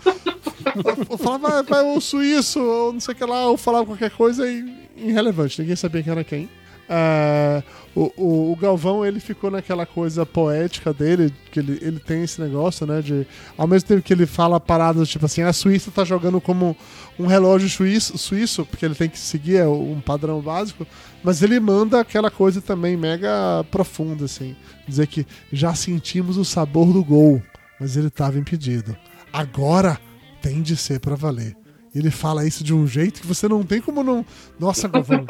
Eu 1.10 1.18
falava, 1.18 1.62
vai, 1.62 1.82
vai 1.82 1.96
o 1.96 2.00
suíço, 2.00 2.60
ou 2.60 2.92
não 2.92 3.00
sei 3.00 3.14
o 3.14 3.16
que 3.16 3.24
lá, 3.24 3.46
ou 3.46 3.56
falava 3.56 3.86
qualquer 3.86 4.10
coisa 4.10 4.48
e 4.48 4.82
irrelevante, 4.96 5.60
ninguém 5.60 5.76
sabia 5.76 6.02
quem 6.02 6.12
era 6.12 6.24
quem. 6.24 6.48
É, 6.88 7.62
o, 7.94 8.12
o, 8.16 8.52
o 8.52 8.56
Galvão, 8.56 9.04
ele 9.04 9.20
ficou 9.20 9.50
naquela 9.50 9.84
coisa 9.84 10.24
poética 10.24 10.92
dele, 10.92 11.32
que 11.50 11.60
ele, 11.60 11.78
ele 11.82 11.98
tem 12.00 12.22
esse 12.22 12.40
negócio, 12.40 12.86
né, 12.86 13.00
de... 13.00 13.26
Ao 13.56 13.66
mesmo 13.66 13.88
tempo 13.88 14.02
que 14.02 14.12
ele 14.12 14.26
fala 14.26 14.58
paradas, 14.58 15.08
tipo 15.08 15.24
assim, 15.26 15.42
a 15.42 15.52
Suíça 15.52 15.90
tá 15.90 16.04
jogando 16.04 16.40
como 16.40 16.76
um 17.18 17.26
relógio 17.26 17.68
suíço, 17.68 18.16
suíço 18.16 18.64
porque 18.64 18.84
ele 18.84 18.94
tem 18.94 19.08
que 19.08 19.18
seguir 19.18 19.56
é, 19.56 19.66
um 19.66 20.00
padrão 20.00 20.40
básico, 20.40 20.86
mas 21.22 21.42
ele 21.42 21.60
manda 21.60 22.00
aquela 22.00 22.30
coisa 22.30 22.60
também 22.60 22.96
mega 22.96 23.64
profunda, 23.70 24.24
assim. 24.24 24.56
Dizer 24.86 25.06
que 25.06 25.26
já 25.52 25.74
sentimos 25.74 26.36
o 26.36 26.44
sabor 26.44 26.92
do 26.92 27.04
gol, 27.04 27.42
mas 27.78 27.96
ele 27.96 28.10
tava 28.10 28.38
impedido. 28.38 28.96
Agora 29.32 29.98
tem 30.40 30.60
de 30.60 30.76
ser 30.76 30.98
pra 30.98 31.14
valer. 31.14 31.61
E 31.94 31.98
ele 31.98 32.10
fala 32.10 32.46
isso 32.46 32.64
de 32.64 32.72
um 32.72 32.86
jeito 32.86 33.20
que 33.20 33.26
você 33.26 33.46
não 33.46 33.62
tem 33.62 33.80
como 33.80 34.02
não. 34.02 34.24
Nossa, 34.58 34.88
Gavão. 34.88 35.26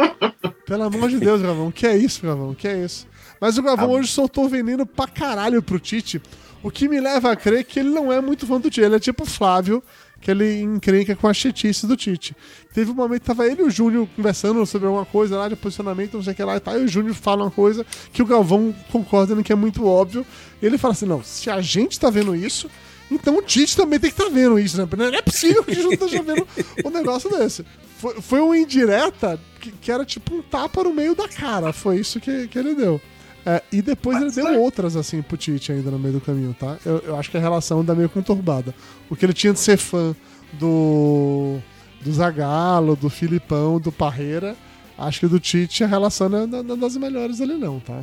Pelo 0.66 0.84
amor 0.84 1.09
de 1.09 1.18
Deus, 1.18 1.43
Gavão. 1.43 1.70
Que 1.72 1.86
é 1.86 1.97
isso, 1.97 2.22
Gavão? 2.22 2.55
Que 2.55 2.68
é 2.68 2.84
isso? 2.84 3.06
Mas 3.40 3.59
o 3.59 3.62
Gavão 3.62 3.90
hoje 3.90 4.09
soltou 4.09 4.48
veneno 4.48 4.86
pra 4.86 5.09
caralho 5.09 5.62
pro 5.62 5.80
Tite. 5.80 6.22
O 6.62 6.70
que 6.70 6.89
me 6.89 7.01
leva 7.01 7.32
a 7.32 7.36
crer 7.36 7.64
que 7.64 7.80
ele 7.80 7.90
não 7.90 8.12
é 8.12 8.20
muito 8.20 8.47
fã 8.47 8.60
do 8.60 8.70
Tite. 8.70 8.82
Ele 8.82 8.94
é 8.94 9.01
tipo 9.01 9.24
o 9.24 9.26
Flávio, 9.26 9.82
que 10.20 10.30
ele 10.30 10.60
encrenca 10.60 11.16
com 11.16 11.26
a 11.26 11.34
chetice 11.34 11.84
do 11.84 11.97
Tite. 11.97 12.36
Teve 12.72 12.93
um 12.93 12.94
momento 12.94 13.22
que 13.22 13.26
tava 13.26 13.44
ele 13.44 13.62
e 13.62 13.64
o 13.64 13.70
Júnior 13.70 14.09
conversando 14.14 14.64
sobre 14.64 14.86
alguma 14.86 15.05
coisa 15.05 15.36
lá 15.36 15.48
de 15.48 15.56
posicionamento, 15.56 16.14
não 16.14 16.22
sei 16.22 16.32
o 16.32 16.36
que 16.36 16.44
lá 16.44 16.56
e 16.56 16.60
tal. 16.60 16.78
E 16.78 16.84
o 16.84 16.89
Júnior 16.89 17.14
fala 17.16 17.43
uma 17.43 17.51
coisa 17.51 17.84
que 18.12 18.22
o 18.22 18.26
Galvão 18.26 18.72
concorda 18.93 19.43
que 19.43 19.52
é 19.52 19.56
muito 19.56 19.84
óbvio. 19.84 20.24
E 20.62 20.66
ele 20.66 20.78
fala 20.78 20.93
assim: 20.93 21.06
não, 21.06 21.24
se 21.24 21.51
a 21.51 21.60
gente 21.60 21.98
tá 21.98 22.09
vendo 22.09 22.36
isso, 22.36 22.70
então 23.14 23.36
o 23.36 23.43
Tite 23.43 23.76
também 23.76 23.98
tem 23.98 24.10
que 24.10 24.14
estar 24.14 24.30
tá 24.30 24.34
vendo 24.34 24.59
isso, 24.59 24.76
né? 24.76 24.89
Não 24.97 25.06
é 25.06 25.22
possível 25.22 25.62
que 25.64 25.72
o 25.72 25.74
Júnior 25.74 25.93
esteja 25.94 26.22
vendo 26.22 26.47
um 26.84 26.90
negócio 26.90 27.30
desse. 27.30 27.64
Foi, 27.98 28.20
foi 28.20 28.40
uma 28.40 28.56
indireta 28.56 29.39
que, 29.60 29.70
que, 29.72 29.93
era 29.93 30.05
tipo 30.05 30.34
um 30.34 30.43
tapa 30.43 30.82
no 30.82 30.93
meio 30.93 31.14
da 31.14 31.28
cara. 31.28 31.72
Foi 31.72 31.98
isso 31.98 32.18
que, 32.20 32.48
que 32.48 32.59
ele 32.59 32.74
deu. 32.74 33.01
É, 33.44 33.62
e 33.72 33.82
depois 33.82 34.20
Mas 34.20 34.36
ele 34.36 34.51
deu 34.51 34.60
outras, 34.62 34.97
assim, 34.97 35.20
pro 35.20 35.36
Tite 35.36 35.72
ainda 35.72 35.90
no 35.90 35.98
meio 35.98 36.14
do 36.14 36.20
caminho, 36.20 36.55
tá? 36.59 36.78
Eu, 36.86 36.98
eu 36.98 37.16
acho 37.16 37.30
que 37.30 37.36
a 37.36 37.40
relação 37.40 37.80
ainda 37.80 37.94
meio 37.94 38.09
conturbada. 38.09 38.74
O 39.10 39.16
que 39.16 39.24
ele 39.24 39.32
tinha 39.32 39.52
de 39.52 39.59
ser 39.59 39.76
fã 39.76 40.14
do, 40.52 41.59
do 42.01 42.12
Zagallo, 42.12 42.94
do 42.94 43.10
Filipão, 43.10 43.80
do 43.80 43.90
Parreira, 43.90 44.56
acho 44.97 45.20
que 45.20 45.26
do 45.26 45.40
Tite 45.40 45.82
a 45.82 45.86
relação 45.86 46.28
não 46.28 46.43
é 46.43 46.76
das 46.76 46.97
melhores 46.97 47.40
ali 47.40 47.55
não, 47.55 47.80
tá? 47.80 48.01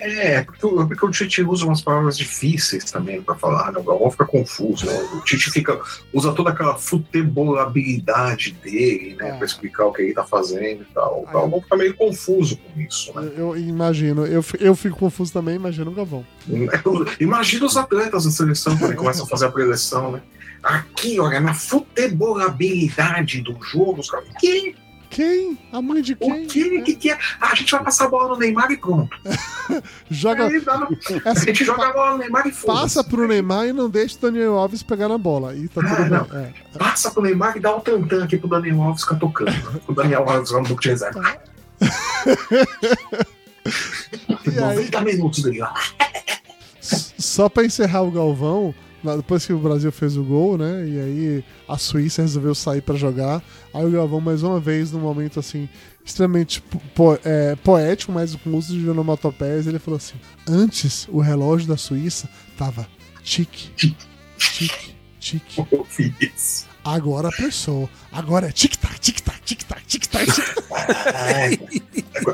É, 0.00 0.42
porque, 0.42 0.66
porque 0.66 1.06
o 1.06 1.10
Tite 1.10 1.42
usa 1.42 1.66
umas 1.66 1.82
palavras 1.82 2.16
difíceis 2.16 2.84
também 2.84 3.20
para 3.20 3.34
falar, 3.34 3.70
né? 3.70 3.78
o 3.78 3.82
Galvão 3.82 4.10
fica 4.10 4.24
confuso, 4.24 4.86
né? 4.86 4.94
O 5.14 5.20
Tite 5.20 5.50
fica, 5.50 5.78
usa 6.12 6.32
toda 6.32 6.50
aquela 6.50 6.74
futebolabilidade 6.76 8.52
dele, 8.62 9.14
né, 9.16 9.28
é. 9.28 9.32
para 9.32 9.44
explicar 9.44 9.84
o 9.86 9.92
que 9.92 10.02
ele 10.02 10.14
tá 10.14 10.24
fazendo 10.24 10.82
e 10.82 10.94
tal. 10.94 11.22
O 11.22 11.32
Galvão 11.32 11.60
fica 11.60 11.76
meio 11.76 11.94
confuso 11.94 12.56
com 12.56 12.80
isso, 12.80 13.12
né? 13.14 13.30
Eu, 13.36 13.54
eu 13.54 13.58
imagino, 13.58 14.26
eu, 14.26 14.42
eu 14.58 14.74
fico 14.74 14.96
confuso 14.96 15.32
também, 15.32 15.56
imagino 15.56 15.90
o 15.90 15.94
Galvão. 15.94 16.24
Imagina 17.20 17.66
os 17.66 17.76
atletas 17.76 18.24
da 18.24 18.30
seleção 18.30 18.76
quando 18.76 18.96
começam 18.96 19.24
a 19.24 19.28
fazer 19.28 19.46
a 19.46 19.50
preleção, 19.50 20.12
né? 20.12 20.22
Aqui, 20.62 21.18
olha, 21.20 21.40
na 21.40 21.54
futebolabilidade 21.54 23.40
do 23.40 23.56
jogo, 23.62 24.00
os 24.00 24.10
caras, 24.10 24.28
que 24.38 24.74
quem? 25.10 25.58
A 25.72 25.82
mãe 25.82 26.00
de 26.00 26.14
quem? 26.14 26.44
O 26.44 26.46
que, 26.46 26.80
que, 26.82 26.94
que 26.94 27.10
é? 27.10 27.18
Ah, 27.40 27.50
a 27.50 27.54
gente 27.54 27.72
vai 27.72 27.82
passar 27.82 28.04
a 28.04 28.08
bola 28.08 28.28
no 28.28 28.36
Neymar 28.36 28.70
e 28.70 28.76
pronto. 28.76 29.14
joga... 30.08 30.46
Aí, 30.46 30.62
no... 30.64 30.98
a 31.24 31.34
gente 31.34 31.64
joga 31.64 31.88
a 31.88 31.92
bola 31.92 32.12
no 32.12 32.18
Neymar 32.18 32.46
e 32.46 32.52
foda 32.52 32.80
Passa 32.80 33.02
pro 33.02 33.26
Neymar 33.26 33.66
e 33.66 33.72
não 33.72 33.90
deixa 33.90 34.16
o 34.16 34.20
Daniel 34.20 34.56
Alves 34.56 34.82
pegar 34.82 35.08
na 35.08 35.18
bola. 35.18 35.54
E 35.54 35.68
tá 35.68 35.80
tudo 35.80 36.14
ah, 36.14 36.24
bem. 36.24 36.40
É. 36.40 36.52
Passa 36.78 37.10
pro 37.10 37.22
Neymar 37.22 37.56
e 37.56 37.60
dá 37.60 37.76
um 37.76 37.80
tantã 37.80 38.24
aqui 38.24 38.38
pro 38.38 38.48
Daniel 38.48 38.80
Alves 38.82 39.02
ficar 39.02 39.16
tocando. 39.16 39.82
o 39.86 39.92
Daniel 39.92 40.28
Alves 40.28 40.50
lá 40.52 40.60
no 40.60 40.68
Duque 40.68 40.84
de 40.84 40.90
Reserva. 40.90 41.20
90 44.46 45.00
minutos 45.02 45.42
dele 45.42 45.58
lá. 45.58 45.74
Só 46.80 47.48
pra 47.48 47.64
encerrar 47.64 48.02
o 48.02 48.10
Galvão, 48.10 48.74
depois 49.02 49.46
que 49.46 49.52
o 49.52 49.58
Brasil 49.58 49.90
fez 49.90 50.16
o 50.16 50.22
gol, 50.22 50.58
né? 50.58 50.86
E 50.86 51.00
aí 51.00 51.44
a 51.68 51.78
Suíça 51.78 52.22
resolveu 52.22 52.54
sair 52.54 52.80
para 52.82 52.94
jogar. 52.94 53.42
Aí 53.72 53.84
o 53.84 53.90
Galvão, 53.90 54.20
mais 54.20 54.42
uma 54.42 54.60
vez, 54.60 54.92
num 54.92 55.00
momento 55.00 55.40
assim, 55.40 55.68
extremamente 56.04 56.62
po 56.94 57.18
é, 57.24 57.56
poético, 57.56 58.12
mas 58.12 58.34
com 58.36 58.50
uso 58.56 58.78
de 58.78 58.88
onomatopeias, 58.88 59.66
ele 59.66 59.78
falou 59.78 59.98
assim: 59.98 60.16
Antes 60.46 61.08
o 61.08 61.20
relógio 61.20 61.68
da 61.68 61.76
Suíça 61.76 62.28
tava 62.56 62.86
tique, 63.22 63.70
tique, 63.76 64.94
tique. 65.18 65.66
Eu 65.70 65.84
fiz. 65.84 66.69
Agora 66.90 67.28
apressou. 67.28 67.88
Agora 68.10 68.48
é 68.48 68.52
tic-tac, 68.52 68.98
tic-tac, 68.98 69.40
tic-tac, 69.44 69.86
tic-tac. 69.86 70.26
É, 71.14 71.52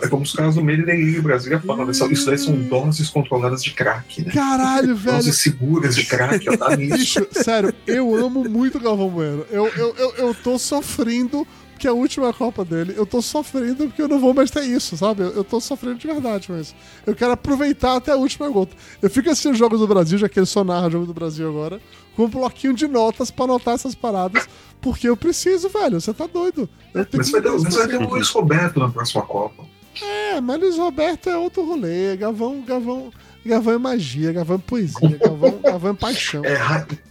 é 0.03 0.09
como 0.09 0.23
os 0.23 0.33
caras 0.33 0.55
do 0.55 0.65
meio 0.65 0.89
e 0.89 1.21
Brasília 1.21 1.61
falam, 1.61 1.91
isso 1.91 2.27
daí 2.27 2.39
são 2.39 2.57
doses 2.63 3.11
controladas 3.11 3.63
de 3.63 3.73
crack, 3.73 4.25
né? 4.25 4.33
Caralho, 4.33 4.97
velho. 4.97 5.17
Doses 5.17 5.39
seguras 5.39 5.95
de 5.95 6.07
crack, 6.07 6.49
ó, 6.49 6.57
tá 6.57 6.75
nisso. 6.75 6.97
Bicho, 6.97 7.27
sério, 7.33 7.75
eu 7.87 8.15
amo 8.15 8.49
muito 8.49 8.81
Galvão 8.81 9.11
Bueno. 9.11 9.45
Eu, 9.51 9.67
eu, 9.69 9.95
eu, 9.97 10.15
eu 10.15 10.35
tô 10.35 10.59
sofrendo 10.59 11.47
que 11.79 11.87
é 11.87 11.91
a 11.91 11.93
última 11.93 12.33
Copa 12.33 12.65
dele, 12.65 12.95
eu 12.97 13.05
tô 13.05 13.21
sofrendo 13.21 13.87
porque 13.89 14.01
eu 14.01 14.09
não 14.09 14.19
vou 14.19 14.33
mais 14.33 14.51
ter 14.51 14.65
isso, 14.65 14.97
sabe? 14.97 15.23
Eu, 15.23 15.33
eu 15.33 15.45
tô 15.45 15.61
sofrendo 15.61 15.99
de 15.99 16.07
verdade, 16.07 16.47
mas 16.51 16.75
eu 17.07 17.15
quero 17.15 17.33
aproveitar 17.33 17.97
até 17.97 18.13
a 18.13 18.17
última 18.17 18.49
gota. 18.49 18.75
Eu 19.03 19.11
fico 19.11 19.29
assistindo 19.31 19.55
jogos 19.55 19.81
do 19.81 19.87
Brasil, 19.87 20.17
já 20.17 20.29
que 20.29 20.39
ele 20.39 20.47
só 20.47 20.65
narra 20.65 20.91
jogo 20.91 21.05
do 21.05 21.13
Brasil 21.13 21.47
agora, 21.49 21.79
com 22.17 22.25
um 22.25 22.29
bloquinho 22.29 22.73
de 22.73 22.89
notas 22.89 23.31
pra 23.31 23.45
anotar 23.45 23.75
essas 23.75 23.95
paradas, 23.95 24.49
porque 24.81 25.09
eu 25.09 25.17
preciso, 25.17 25.69
velho. 25.69 26.01
Você 26.01 26.15
tá 26.15 26.27
doido. 26.27 26.69
mas 26.95 27.31
vai, 27.31 27.43
ter, 27.43 27.51
mas 27.51 27.75
vai 27.75 27.87
ter 27.87 27.97
o 27.97 28.09
Luiz 28.09 28.31
Roberto 28.31 28.81
na 28.81 28.89
próxima 28.89 29.23
Copa. 29.23 29.65
É, 30.03 30.41
mas 30.41 30.61
Luiz 30.61 30.77
Roberto 30.77 31.29
é 31.29 31.37
outro 31.37 31.65
rolê. 31.65 32.17
Gavão, 32.17 32.63
Gavão. 32.63 33.13
Gavão 33.47 33.75
é 33.75 33.79
magia, 33.79 34.33
Gavão 34.33 34.57
é 34.57 34.59
poesia, 34.59 35.19
Gavão, 35.23 35.59
Gavão 35.63 35.93
é 35.93 35.95
paixão. 35.95 36.45
É, 36.45 36.59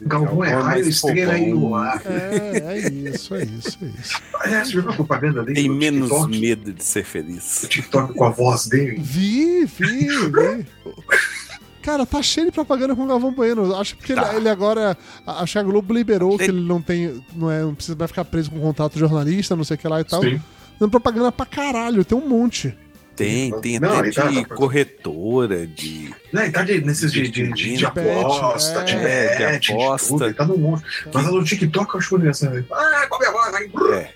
Galvão 0.01 0.43
é, 0.43 0.51
é 0.51 0.55
raio, 0.55 0.89
estrela 0.89 1.37
e 1.37 1.53
luar. 1.53 2.01
É, 2.05 2.73
é 2.73 2.89
isso, 2.89 3.33
é 3.35 3.43
isso, 3.43 3.77
é 3.81 3.85
isso. 3.85 4.21
Aliás, 4.41 4.69
viu 4.69 4.81
a 4.89 4.93
propaganda 4.93 5.43
dele? 5.43 5.61
Tem 5.61 5.69
menos 5.69 6.09
TikTok? 6.09 6.39
medo 6.39 6.73
de 6.73 6.83
ser 6.83 7.05
feliz. 7.05 7.63
O 7.63 7.67
TikTok 7.69 8.13
com 8.13 8.25
a 8.25 8.29
voz 8.31 8.67
dele? 8.67 8.97
Vi, 8.99 9.63
vi, 9.63 10.07
vi. 10.09 10.65
Cara, 11.85 12.03
tá 12.03 12.19
cheio 12.19 12.47
de 12.47 12.51
propaganda 12.51 12.95
com 12.95 13.03
o 13.03 13.07
Galvão 13.07 13.31
Bueno. 13.31 13.75
Acho 13.75 13.95
que 13.95 14.15
tá. 14.15 14.29
ele, 14.29 14.37
ele, 14.37 14.49
agora. 14.49 14.97
Acho 15.25 15.53
que 15.53 15.59
a 15.59 15.63
Globo 15.63 15.93
liberou 15.93 16.35
tem... 16.35 16.47
que 16.47 16.51
ele 16.51 16.61
não 16.61 16.81
tem. 16.81 17.23
Não, 17.35 17.51
é, 17.51 17.61
não 17.61 17.75
precisa 17.75 17.95
vai 17.95 18.07
ficar 18.07 18.25
preso 18.25 18.49
com 18.49 18.59
contrato 18.59 18.93
de 18.93 18.99
jornalista, 18.99 19.55
não 19.55 19.63
sei 19.63 19.75
o 19.75 19.77
que 19.77 19.87
lá 19.87 20.01
e 20.01 20.03
tal. 20.03 20.23
Sim. 20.23 20.41
Dando 20.79 20.89
propaganda 20.89 21.31
pra 21.31 21.45
caralho, 21.45 22.03
tem 22.03 22.17
um 22.17 22.27
monte. 22.27 22.75
Tem, 23.15 23.51
tem 23.61 23.79
não, 23.79 23.99
até 23.99 24.11
tá, 24.11 24.27
de 24.29 24.45
tá, 24.47 24.55
corretora, 24.55 25.67
de. 25.67 26.11
Não, 26.33 26.41
ele 26.41 26.51
tá 26.51 26.63
de, 26.63 26.81
nesses 26.81 27.13
de, 27.13 27.29
de, 27.29 27.53
de, 27.53 27.77
de 27.77 27.85
aposta, 27.85 28.83
de, 28.83 28.95
é, 28.95 29.59
de 29.59 29.71
aposta. 29.71 30.07
Tudo, 30.07 30.25
ele 30.25 30.33
tá 30.33 30.45
no 30.45 30.57
monte. 30.57 30.83
Mas 31.13 31.25
no 31.27 31.43
TikTok 31.43 31.93
eu 31.93 31.99
acho 31.99 32.17
engraçado. 32.17 32.65
Ah, 32.71 33.05
qual 33.07 33.23
é 33.23 33.27
a 33.27 33.31
voz 33.31 33.53
aí? 33.53 33.71
É. 33.93 34.13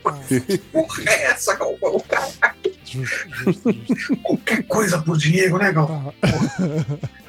Porra, 0.72 1.02
é 1.06 1.24
essa, 1.24 1.54
Galvão, 1.54 2.02
cara? 2.98 4.16
Qualquer 4.22 4.62
coisa 4.64 4.98
por 5.00 5.16
dinheiro, 5.16 5.58
né, 5.58 5.72
Galvão? 5.72 6.12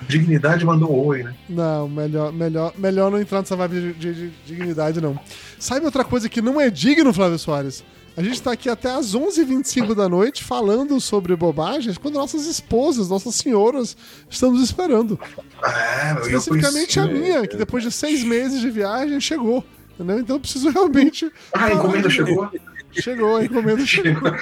Dignidade 0.08 0.66
mandou 0.66 1.06
oi, 1.06 1.24
né? 1.24 1.36
Não, 1.48 1.88
melhor, 1.88 2.34
melhor, 2.34 2.74
melhor 2.78 3.12
não 3.12 3.20
entrar 3.20 3.40
nessa 3.40 3.56
vibe 3.56 3.74
de, 3.74 3.94
de, 3.94 4.14
de 4.14 4.32
dignidade, 4.46 5.00
não. 5.00 5.20
Sabe 5.60 5.86
outra 5.86 6.04
coisa 6.04 6.28
que 6.28 6.42
não 6.42 6.60
é 6.60 6.70
digno, 6.70 7.14
Flávio 7.14 7.38
Soares? 7.40 7.84
A 8.16 8.22
gente 8.22 8.42
tá 8.42 8.52
aqui 8.52 8.70
até 8.70 8.92
às 8.92 9.16
11h25 9.16 9.96
da 9.96 10.10
noite 10.10 10.44
falando 10.44 11.00
sobre 11.00 11.34
bobagens 11.36 11.98
quando 11.98 12.16
nossas 12.16 12.46
esposas, 12.46 13.10
nossas 13.10 13.36
senhoras, 13.36 13.96
estão 14.30 14.52
nos 14.52 14.62
esperando. 14.62 15.18
É, 15.64 16.22
Especificamente 16.22 17.00
a 17.00 17.06
minha, 17.06 17.48
que 17.48 17.56
depois 17.56 17.84
de 17.84 17.92
seis 17.92 18.22
meses 18.22 18.60
de 18.60 18.70
viagem 18.70 19.20
chegou. 19.22 19.64
Entendeu? 19.96 20.20
Então 20.20 20.36
eu 20.36 20.40
preciso 20.40 20.70
realmente. 20.72 21.32
Ah, 21.54 21.66
a 21.66 21.74
encomenda 21.74 22.10
chegou? 22.12 22.50
Chegou, 22.94 23.38
a 23.38 23.46
encomenda 23.46 23.86
chegou. 23.86 24.34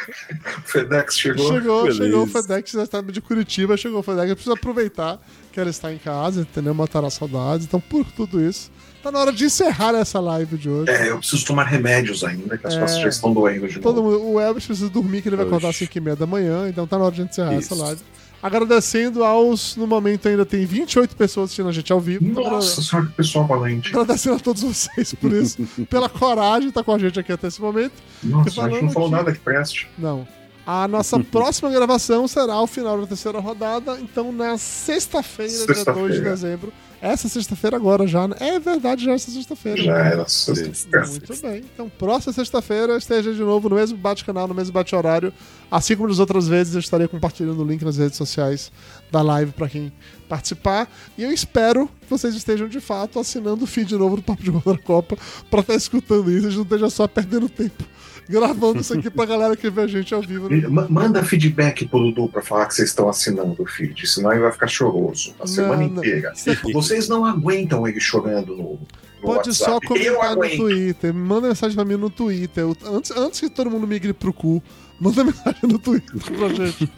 FedEx 0.65 1.17
chegou. 1.17 1.53
Chegou, 1.53 1.83
Beleza. 1.83 2.03
chegou 2.03 2.23
o 2.23 2.27
FedEx, 2.27 2.71
já 2.71 2.83
está 2.83 3.01
de 3.01 3.21
Curitiba, 3.21 3.77
chegou 3.77 3.99
o 3.99 4.03
FedEx. 4.03 4.29
Eu 4.29 4.35
preciso 4.35 4.53
aproveitar 4.53 5.19
que 5.51 5.59
ela 5.59 5.69
está 5.69 5.93
em 5.93 5.97
casa, 5.97 6.41
entendeu? 6.41 6.73
Matar 6.73 7.03
as 7.03 7.13
saudades. 7.13 7.65
Então, 7.65 7.79
por 7.79 8.05
tudo 8.11 8.41
isso, 8.41 8.71
Tá 9.01 9.11
na 9.11 9.19
hora 9.19 9.31
de 9.31 9.45
encerrar 9.45 9.95
essa 9.95 10.19
live 10.19 10.57
de 10.57 10.69
hoje. 10.69 10.91
É, 10.91 11.09
eu 11.09 11.19
preciso 11.19 11.45
tomar 11.45 11.63
remédios 11.63 12.21
ainda, 12.21 12.57
que 12.57 12.67
as 12.67 12.75
é, 12.75 12.79
costas 12.81 13.01
já 13.01 13.07
estão 13.07 13.33
doendo 13.33 13.67
de 13.67 13.79
todo 13.79 14.01
novo. 14.01 14.19
Mundo, 14.19 14.33
o 14.33 14.39
Elvis 14.41 14.65
precisa 14.65 14.89
dormir, 14.89 15.21
que 15.21 15.29
ele 15.29 15.37
vai 15.37 15.45
acordar 15.45 15.69
às 15.69 15.77
5 15.77 15.97
e 15.97 16.01
meia 16.01 16.15
da 16.17 16.27
manhã, 16.27 16.67
então 16.67 16.85
tá 16.85 16.97
na 16.97 17.05
hora 17.05 17.15
de 17.15 17.21
encerrar 17.21 17.55
Isso. 17.55 17.73
essa 17.73 17.81
live. 17.81 18.01
Agradecendo 18.41 19.23
aos. 19.23 19.75
No 19.75 19.85
momento 19.85 20.27
ainda 20.27 20.45
tem 20.45 20.65
28 20.65 21.15
pessoas 21.15 21.45
assistindo 21.45 21.69
a 21.69 21.71
gente 21.71 21.91
ao 21.91 21.99
vivo. 21.99 22.25
Nossa 22.25 22.81
senhora, 22.81 23.07
que 23.07 23.13
pessoal 23.13 23.45
valente. 23.45 23.89
Agradecendo 23.89 24.35
a 24.37 24.39
todos 24.39 24.63
vocês 24.63 25.13
por 25.13 25.31
isso, 25.31 25.61
pela 25.89 26.07
coragem 26.07 26.61
de 26.61 26.67
estar 26.69 26.83
com 26.83 26.93
a 26.93 26.97
gente 26.97 27.19
aqui 27.19 27.31
até 27.31 27.47
esse 27.47 27.61
momento. 27.61 27.93
Nossa, 28.23 28.63
a 28.63 28.69
gente 28.69 28.83
não 28.83 28.91
falou 28.91 29.09
nada 29.09 29.31
que 29.31 29.39
preste. 29.39 29.89
Não. 29.97 30.27
A 30.65 30.87
nossa 30.87 31.19
próxima 31.23 31.69
gravação 31.69 32.27
será 32.27 32.53
ao 32.53 32.67
final 32.67 32.99
da 33.01 33.07
terceira 33.07 33.39
rodada, 33.39 33.99
então 33.99 34.31
na 34.31 34.57
sexta-feira, 34.57 35.51
sexta 35.51 35.91
dia 35.91 36.01
2 36.01 36.15
de 36.15 36.21
dezembro. 36.21 36.73
Essa 37.01 37.29
sexta-feira 37.29 37.77
agora 37.77 38.05
já, 38.05 38.27
né? 38.27 38.35
É 38.39 38.59
verdade, 38.59 39.05
já 39.05 39.11
é 39.11 39.15
essa 39.15 39.31
sexta-feira. 39.31 39.81
Já 39.81 39.97
era 39.97 40.27
sexta-feira. 40.27 41.07
Muito 41.07 41.41
bem. 41.41 41.63
Então, 41.73 41.89
próxima 41.89 42.33
sexta-feira 42.33 42.97
esteja 42.97 43.33
de 43.33 43.39
novo 43.39 43.69
no 43.69 43.75
mesmo 43.75 43.97
bate-canal, 43.97 44.47
no 44.47 44.53
mesmo 44.53 44.73
bate-horário. 44.73 45.33
Assim 45.71 45.95
como 45.95 46.09
das 46.09 46.19
outras 46.19 46.47
vezes, 46.47 46.73
eu 46.73 46.79
estarei 46.79 47.07
compartilhando 47.07 47.61
o 47.61 47.65
link 47.65 47.83
nas 47.83 47.97
redes 47.97 48.17
sociais 48.17 48.71
da 49.09 49.21
live 49.21 49.51
para 49.53 49.69
quem 49.69 49.93
participar. 50.27 50.91
E 51.17 51.23
eu 51.23 51.31
espero 51.31 51.87
que 52.01 52.09
vocês 52.09 52.35
estejam 52.35 52.67
de 52.67 52.81
fato 52.81 53.19
assinando 53.19 53.63
o 53.63 53.67
feed 53.67 53.95
novo 53.95 54.17
do 54.17 54.21
Papo 54.21 54.43
de 54.43 54.51
Gol 54.51 54.61
da 54.65 54.77
Copa 54.77 55.17
para 55.49 55.61
estar 55.61 55.73
tá 55.73 55.77
escutando 55.77 56.29
isso 56.29 56.49
e 56.49 56.55
não 56.55 56.63
esteja 56.63 56.89
só 56.89 57.07
perdendo 57.07 57.47
tempo 57.47 57.83
gravando 58.29 58.79
isso 58.79 58.93
aqui 58.93 59.09
pra 59.09 59.25
galera 59.25 59.55
que 59.55 59.69
vê 59.69 59.81
a 59.81 59.87
gente 59.87 60.13
ao 60.13 60.21
vivo. 60.21 60.47
Né? 60.47 60.61
Manda 60.87 61.23
feedback 61.23 61.87
pro 61.87 61.99
Dudu 61.99 62.29
pra 62.29 62.41
falar 62.43 62.67
que 62.67 62.75
vocês 62.75 62.89
estão 62.89 63.09
assinando 63.09 63.61
o 63.61 63.65
feed, 63.65 64.05
senão 64.07 64.31
ele 64.31 64.41
vai 64.41 64.51
ficar 64.51 64.67
choroso 64.67 65.33
a 65.39 65.39
não, 65.39 65.47
semana 65.47 65.77
não. 65.77 65.85
inteira. 65.85 66.31
É 66.45 66.55
Vocês 66.71 67.09
não 67.09 67.25
aguentam 67.25 67.87
ele 67.87 67.99
chorando 67.99 68.55
no, 68.55 68.79
Pode 69.21 69.53
só 69.53 69.73
WhatsApp. 69.73 70.05
Eu 70.05 70.15
comentar 70.15 70.35
no. 70.37 70.57
Twitter. 70.57 71.13
Manda 71.13 71.47
mensagem 71.47 71.75
pra 71.75 71.85
mim 71.85 71.95
no 71.95 72.09
Twitter. 72.09 72.63
Eu- 72.63 72.77
antes, 72.85 73.11
antes 73.11 73.39
que 73.39 73.49
todo 73.49 73.69
mundo 73.69 73.87
migre 73.87 74.13
pro 74.13 74.31
cu, 74.31 74.61
manda 74.99 75.23
mensagem 75.23 75.61
no 75.63 75.79
Twitter 75.79 76.15
pra 76.37 76.49
gente. 76.49 76.91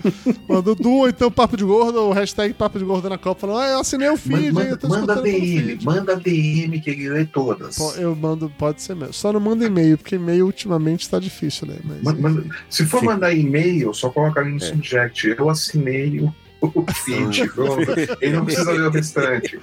Manda 0.47 0.71
o 0.71 0.75
Du, 0.75 0.89
ou 0.91 1.09
então 1.09 1.31
Papo 1.31 1.55
de 1.55 1.63
Gordo, 1.63 1.99
ou 2.01 2.11
hashtag 2.13 2.53
Papo 2.53 2.79
de 2.79 2.85
Gordo 2.85 3.09
na 3.09 3.17
Copa, 3.17 3.41
falando, 3.41 3.59
ah, 3.59 3.67
eu 3.69 3.79
assinei 3.79 4.09
o 4.09 4.17
feed, 4.17 4.45
hein, 4.45 4.51
Manda, 4.51 4.69
eu 4.69 4.77
tô 4.77 4.87
manda 4.87 5.21
DM, 5.21 5.79
manda 5.83 6.15
DM 6.15 6.79
que 6.81 6.89
ele 6.89 7.09
lê 7.09 7.25
todas. 7.25 7.77
Eu 7.97 8.15
mando, 8.15 8.49
pode 8.57 8.81
ser 8.81 8.95
mesmo. 8.95 9.13
Só 9.13 9.31
não 9.31 9.39
manda 9.39 9.65
e-mail, 9.65 9.97
porque 9.97 10.15
e-mail 10.15 10.45
ultimamente 10.45 11.09
tá 11.09 11.19
difícil, 11.19 11.67
né? 11.67 11.75
Mas, 11.83 12.01
Ma- 12.01 12.13
manda- 12.13 12.45
se 12.69 12.85
for 12.85 12.99
Sim. 13.01 13.05
mandar 13.07 13.33
e-mail, 13.33 13.93
só 13.93 14.09
coloca 14.09 14.39
ali 14.41 14.51
no 14.51 14.57
É. 14.57 14.59
subject. 14.59 15.27
Eu 15.37 15.49
assinei 15.49 16.19
o, 16.19 16.33
o 16.61 16.85
feed. 16.93 17.47
pronto. 17.53 17.81
Ele 18.21 18.35
não 18.35 18.45
precisa 18.45 18.71
ler 18.71 18.87
o 18.87 18.89
restante. 18.91 19.59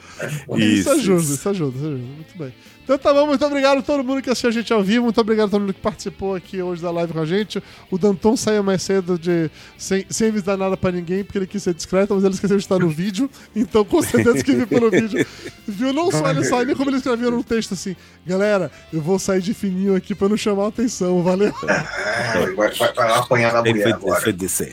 Isso, 0.57 0.59
Isso, 0.59 0.91
ajuda, 0.91 1.21
isso. 1.23 1.35
isso 1.35 1.49
ajuda, 1.49 1.77
isso 1.77 1.87
ajuda. 1.87 2.03
Muito 2.03 2.39
bem. 2.39 2.53
Então 2.89 2.97
tá 2.97 3.13
bom, 3.13 3.27
muito 3.27 3.45
obrigado 3.45 3.81
a 3.81 3.83
todo 3.83 4.03
mundo 4.03 4.23
que 4.23 4.31
assistiu 4.31 4.49
a 4.49 4.53
gente 4.53 4.73
ao 4.73 4.83
vivo, 4.83 5.05
muito 5.05 5.21
obrigado 5.21 5.49
a 5.49 5.51
todo 5.51 5.61
mundo 5.61 5.75
que 5.75 5.81
participou 5.81 6.35
aqui 6.35 6.63
hoje 6.63 6.81
da 6.81 6.91
live 6.91 7.13
com 7.13 7.21
a 7.21 7.27
gente. 7.27 7.63
O 7.91 7.99
Danton 7.99 8.35
saiu 8.35 8.63
mais 8.63 8.81
cedo 8.81 9.19
de 9.19 9.51
sem, 9.77 10.07
sem 10.09 10.29
avisar 10.29 10.57
nada 10.57 10.75
pra 10.75 10.91
ninguém, 10.91 11.23
porque 11.23 11.37
ele 11.37 11.47
quis 11.47 11.63
ser 11.63 11.75
discreto, 11.75 12.15
mas 12.15 12.25
ele 12.25 12.33
esqueceu 12.33 12.57
de 12.57 12.63
estar 12.63 12.79
no 12.79 12.89
vídeo, 12.89 13.29
então 13.55 13.85
com 13.85 14.01
certeza 14.01 14.43
que 14.43 14.55
viu 14.55 14.67
pelo 14.67 14.91
vídeo. 14.91 15.27
Viu 15.67 15.93
não 15.93 16.11
só 16.11 16.31
ele 16.31 16.41
nem 16.65 16.75
como 16.75 16.89
ele 16.89 16.97
escreveu 16.97 17.31
no 17.31 17.45
texto 17.45 17.75
assim, 17.75 17.95
galera, 18.27 18.71
eu 18.91 19.03
vou 19.03 19.19
sair 19.19 19.43
de 19.43 19.53
fininho 19.53 19.95
aqui 19.95 20.15
pra 20.15 20.27
não 20.27 20.37
chamar 20.39 20.65
a 20.65 20.69
atenção, 20.69 21.23
valeu? 21.23 21.53
É, 21.69 22.55
vai, 22.55 22.71
vai, 22.75 22.93
vai 22.95 23.09
lá 23.11 23.19
apanhar 23.19 23.53
da 23.53 23.61
Ele 23.61 23.71
mulher 23.73 23.83
foi, 23.83 23.93
agora. 23.93 24.21
foi 24.23 24.33
descendo. 24.33 24.73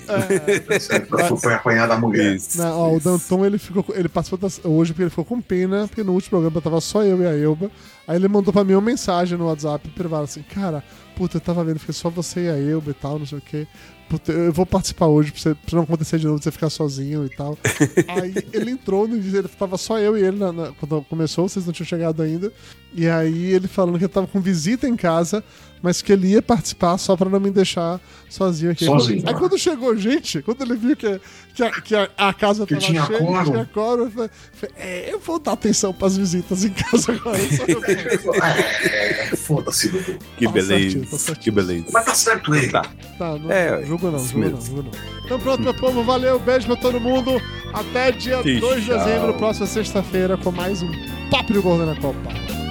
Foi, 1.27 1.37
foi 1.37 1.53
apanhar 1.53 1.85
da 1.85 1.97
mulher. 1.97 2.35
Isso. 2.35 2.57
Não, 2.57 2.79
ó, 2.79 2.93
o 2.95 2.99
Danton 3.01 3.45
ele 3.45 3.57
ficou, 3.57 3.85
ele 3.93 4.07
participou 4.07 4.39
das- 4.39 4.61
hoje 4.63 4.93
porque 4.93 5.03
ele 5.03 5.09
ficou 5.09 5.25
com 5.25 5.41
pena, 5.41 5.85
porque 5.85 6.01
no 6.01 6.13
último 6.13 6.29
programa 6.29 6.61
tava 6.61 6.79
só 6.79 7.03
eu 7.03 7.21
e 7.21 7.27
a 7.27 7.37
Elba. 7.37 7.69
Aí 8.07 8.15
ele 8.17 8.27
mandou 8.27 8.53
pra 8.53 8.63
mim 8.63 8.73
uma 8.73 8.81
mensagem 8.81 9.37
no 9.37 9.45
WhatsApp 9.47 9.87
privado 9.89 10.25
assim, 10.25 10.43
cara, 10.43 10.83
puta, 11.15 11.37
eu 11.37 11.41
tava 11.41 11.63
vendo, 11.63 11.79
fiquei 11.79 11.93
só 11.93 12.09
você 12.09 12.45
e 12.45 12.49
a 12.49 12.57
Elba 12.71 12.91
e 12.91 12.93
tal, 12.93 13.17
não 13.19 13.25
sei 13.25 13.37
o 13.37 13.41
quê. 13.41 13.67
Puta, 14.07 14.31
eu 14.31 14.53
vou 14.53 14.67
participar 14.67 15.07
hoje 15.07 15.31
pra, 15.31 15.41
você, 15.41 15.55
pra 15.55 15.75
não 15.77 15.81
acontecer 15.83 16.19
de 16.19 16.27
novo, 16.27 16.37
de 16.37 16.43
você 16.43 16.51
ficar 16.51 16.69
sozinho 16.69 17.25
e 17.25 17.29
tal. 17.29 17.57
aí 18.07 18.33
ele 18.53 18.69
entrou 18.71 19.07
no 19.07 19.15
ele 19.15 19.47
tava 19.47 19.77
só 19.77 19.97
eu 19.97 20.15
e 20.15 20.21
ele 20.21 20.37
na- 20.37 20.51
na- 20.53 20.71
quando 20.79 21.01
começou, 21.05 21.49
vocês 21.49 21.65
não 21.65 21.73
tinham 21.73 21.87
chegado 21.87 22.21
ainda. 22.21 22.53
E 22.93 23.07
aí 23.09 23.45
ele 23.53 23.67
falando 23.67 23.97
que 23.97 24.05
eu 24.05 24.09
tava 24.09 24.27
com 24.27 24.39
visita 24.39 24.87
em 24.87 24.95
casa, 24.95 25.43
mas 25.81 26.01
que 26.01 26.11
ele 26.11 26.29
ia 26.29 26.41
participar 26.41 26.97
só 26.97 27.15
pra 27.15 27.29
não 27.29 27.39
me 27.39 27.51
deixar 27.51 27.99
sozinho 28.29 28.71
aqui. 28.71 28.85
Sozinho, 28.85 29.23
Aí 29.25 29.33
quando 29.33 29.57
chegou 29.57 29.95
gente, 29.95 30.41
quando 30.41 30.61
ele 30.63 30.75
viu 30.75 30.95
que, 30.95 31.19
que, 31.53 31.63
a, 31.63 31.71
que 31.81 31.95
a, 31.95 32.09
a 32.17 32.33
casa 32.33 32.65
Que 32.65 32.73
tava 32.75 32.85
tinha 32.85 33.05
cheia, 33.05 33.19
quórum. 33.19 33.43
tinha 33.51 33.65
quórum, 33.73 34.03
eu 34.05 34.11
falei, 34.11 34.29
é, 34.77 35.13
eu 35.13 35.19
vou 35.19 35.39
dar 35.39 35.51
atenção 35.53 35.93
pras 35.93 36.17
visitas 36.17 36.65
em 36.65 36.69
casa 36.69 37.11
agora. 37.11 37.37
posso. 37.37 38.35
É, 38.41 39.31
é, 39.31 39.35
Foda-se, 39.35 39.89
Dudu. 39.89 40.17
Que 40.37 40.45
Tá 40.45 40.51
certinho, 40.51 40.51
tá 40.51 40.51
beleza. 40.51 41.17
certinho. 41.17 41.35
Que 41.43 41.51
beleza. 41.51 41.85
Mas 41.93 42.05
tá 42.05 42.13
certo 42.15 42.55
ele. 42.55 42.69
Tá. 42.71 42.81
Tá, 43.17 43.37
não, 43.37 43.51
É, 43.51 43.83
jogo 43.85 44.09
não, 44.11 44.19
jogo 44.19 44.39
não, 44.49 44.61
jogo 44.61 44.83
não. 44.83 44.91
Então 45.25 45.39
pronto, 45.39 45.61
meu 45.63 45.73
povo, 45.73 46.03
valeu, 46.03 46.39
beijo 46.39 46.67
pra 46.67 46.75
todo 46.75 46.99
mundo. 46.99 47.39
Até 47.73 48.11
dia 48.11 48.41
Tchau. 48.41 48.59
2 48.59 48.83
de 48.83 48.89
dezembro, 48.89 49.33
próxima 49.35 49.67
sexta-feira, 49.67 50.37
com 50.37 50.51
mais 50.51 50.81
um 50.81 50.91
Papo 51.29 51.53
de 51.53 51.59
Gordo 51.59 51.85
na 51.85 51.95
Copa. 51.95 52.64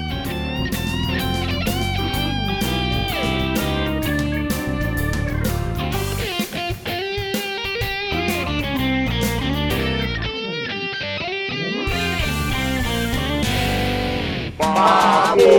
Papo 14.75 15.54